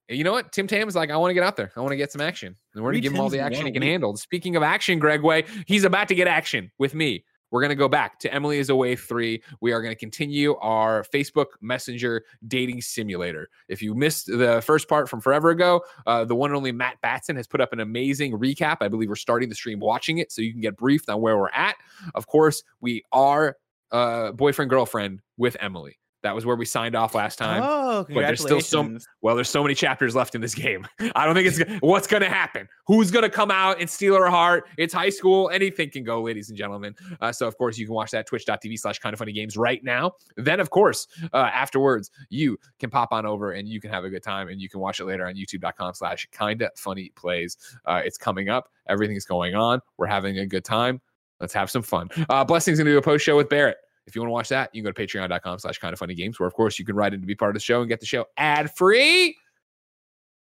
You 0.08 0.24
know 0.24 0.32
what? 0.32 0.52
Tim 0.52 0.66
Tam 0.66 0.88
is 0.88 0.96
like, 0.96 1.10
I 1.10 1.16
want 1.18 1.28
to 1.28 1.34
get 1.34 1.42
out 1.42 1.56
there. 1.56 1.70
I 1.76 1.80
want 1.80 1.90
to 1.90 1.96
get 1.96 2.12
some 2.12 2.22
action. 2.22 2.56
And 2.74 2.82
we're 2.82 2.92
going 2.92 3.02
to 3.02 3.06
give 3.06 3.12
him 3.12 3.20
all 3.20 3.28
the 3.28 3.40
action 3.40 3.66
he 3.66 3.72
can 3.72 3.82
handle. 3.82 4.16
Speaking 4.16 4.56
of 4.56 4.62
action, 4.62 4.98
Greg 4.98 5.22
Way, 5.22 5.44
he's 5.66 5.84
about 5.84 6.08
to 6.08 6.14
get 6.14 6.28
action 6.28 6.70
with 6.78 6.94
me. 6.94 7.25
We're 7.50 7.60
going 7.60 7.70
to 7.70 7.76
go 7.76 7.88
back 7.88 8.18
to 8.20 8.32
Emily 8.32 8.58
is 8.58 8.70
Away 8.70 8.96
3. 8.96 9.42
We 9.60 9.72
are 9.72 9.80
going 9.80 9.94
to 9.94 9.98
continue 9.98 10.56
our 10.56 11.04
Facebook 11.04 11.46
Messenger 11.60 12.24
dating 12.48 12.82
simulator. 12.82 13.48
If 13.68 13.82
you 13.82 13.94
missed 13.94 14.26
the 14.26 14.62
first 14.64 14.88
part 14.88 15.08
from 15.08 15.20
forever 15.20 15.50
ago, 15.50 15.82
uh, 16.06 16.24
the 16.24 16.34
one 16.34 16.50
and 16.50 16.56
only 16.56 16.72
Matt 16.72 17.00
Batson 17.02 17.36
has 17.36 17.46
put 17.46 17.60
up 17.60 17.72
an 17.72 17.80
amazing 17.80 18.32
recap. 18.32 18.78
I 18.80 18.88
believe 18.88 19.08
we're 19.08 19.16
starting 19.16 19.48
the 19.48 19.54
stream 19.54 19.78
watching 19.78 20.18
it 20.18 20.32
so 20.32 20.42
you 20.42 20.52
can 20.52 20.60
get 20.60 20.76
briefed 20.76 21.08
on 21.08 21.20
where 21.20 21.38
we're 21.38 21.50
at. 21.50 21.76
Of 22.14 22.26
course, 22.26 22.62
we 22.80 23.04
are 23.12 23.56
uh, 23.92 24.32
boyfriend 24.32 24.70
girlfriend 24.70 25.20
with 25.36 25.56
Emily. 25.60 25.98
That 26.26 26.34
was 26.34 26.44
where 26.44 26.56
we 26.56 26.64
signed 26.64 26.96
off 26.96 27.14
last 27.14 27.38
time. 27.38 27.62
Oh, 27.64 28.04
but 28.08 28.22
there's 28.22 28.40
still 28.40 28.60
so 28.60 28.98
well. 29.22 29.36
There's 29.36 29.48
so 29.48 29.62
many 29.62 29.76
chapters 29.76 30.16
left 30.16 30.34
in 30.34 30.40
this 30.40 30.56
game. 30.56 30.84
I 31.14 31.24
don't 31.24 31.36
think 31.36 31.46
it's 31.46 31.62
what's 31.82 32.08
going 32.08 32.24
to 32.24 32.28
happen. 32.28 32.66
Who's 32.88 33.12
going 33.12 33.22
to 33.22 33.30
come 33.30 33.52
out 33.52 33.80
and 33.80 33.88
steal 33.88 34.16
her 34.16 34.28
heart? 34.28 34.64
It's 34.76 34.92
high 34.92 35.10
school. 35.10 35.50
Anything 35.50 35.88
can 35.88 36.02
go, 36.02 36.20
ladies 36.20 36.48
and 36.48 36.58
gentlemen. 36.58 36.96
Uh, 37.20 37.30
so 37.30 37.46
of 37.46 37.56
course 37.56 37.78
you 37.78 37.86
can 37.86 37.94
watch 37.94 38.10
that 38.10 38.26
Twitch.tv 38.26 38.76
slash 38.76 38.98
Kind 38.98 39.12
of 39.12 39.20
Funny 39.20 39.30
Games 39.30 39.56
right 39.56 39.84
now. 39.84 40.14
Then 40.36 40.58
of 40.58 40.70
course 40.70 41.06
uh, 41.32 41.36
afterwards 41.36 42.10
you 42.28 42.58
can 42.80 42.90
pop 42.90 43.12
on 43.12 43.24
over 43.24 43.52
and 43.52 43.68
you 43.68 43.80
can 43.80 43.92
have 43.92 44.02
a 44.02 44.10
good 44.10 44.24
time 44.24 44.48
and 44.48 44.60
you 44.60 44.68
can 44.68 44.80
watch 44.80 44.98
it 44.98 45.04
later 45.04 45.28
on 45.28 45.36
YouTube.com 45.36 45.94
slash 45.94 46.28
Kinda 46.36 46.72
Funny 46.74 47.12
Plays. 47.14 47.56
Uh, 47.84 48.02
it's 48.04 48.18
coming 48.18 48.48
up. 48.48 48.68
Everything's 48.88 49.26
going 49.26 49.54
on. 49.54 49.80
We're 49.96 50.06
having 50.06 50.40
a 50.40 50.46
good 50.46 50.64
time. 50.64 51.00
Let's 51.40 51.54
have 51.54 51.70
some 51.70 51.82
fun. 51.82 52.08
Uh, 52.28 52.44
Blessing's 52.44 52.78
going 52.78 52.86
to 52.86 52.92
do 52.92 52.98
a 52.98 53.02
post 53.02 53.24
show 53.24 53.36
with 53.36 53.48
Barrett. 53.48 53.76
If 54.06 54.14
you 54.14 54.20
want 54.20 54.28
to 54.28 54.32
watch 54.34 54.48
that, 54.50 54.70
you 54.72 54.82
can 54.82 54.92
go 54.92 54.92
to 54.92 55.06
patreon.com 55.06 55.58
slash 55.58 55.78
kind 55.78 55.92
of 55.92 55.98
funny 55.98 56.14
games, 56.14 56.38
where 56.38 56.46
of 56.46 56.54
course 56.54 56.78
you 56.78 56.84
can 56.84 56.94
write 56.94 57.12
in 57.12 57.20
to 57.20 57.26
be 57.26 57.34
part 57.34 57.50
of 57.50 57.54
the 57.54 57.60
show 57.60 57.80
and 57.80 57.88
get 57.88 58.00
the 58.00 58.06
show 58.06 58.26
ad 58.36 58.70
free. 58.74 59.36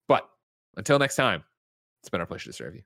But 0.08 0.28
until 0.76 0.98
next 0.98 1.16
time, 1.16 1.44
it's 2.02 2.08
been 2.08 2.20
our 2.20 2.26
pleasure 2.26 2.50
to 2.50 2.52
serve 2.52 2.74
you. 2.74 2.82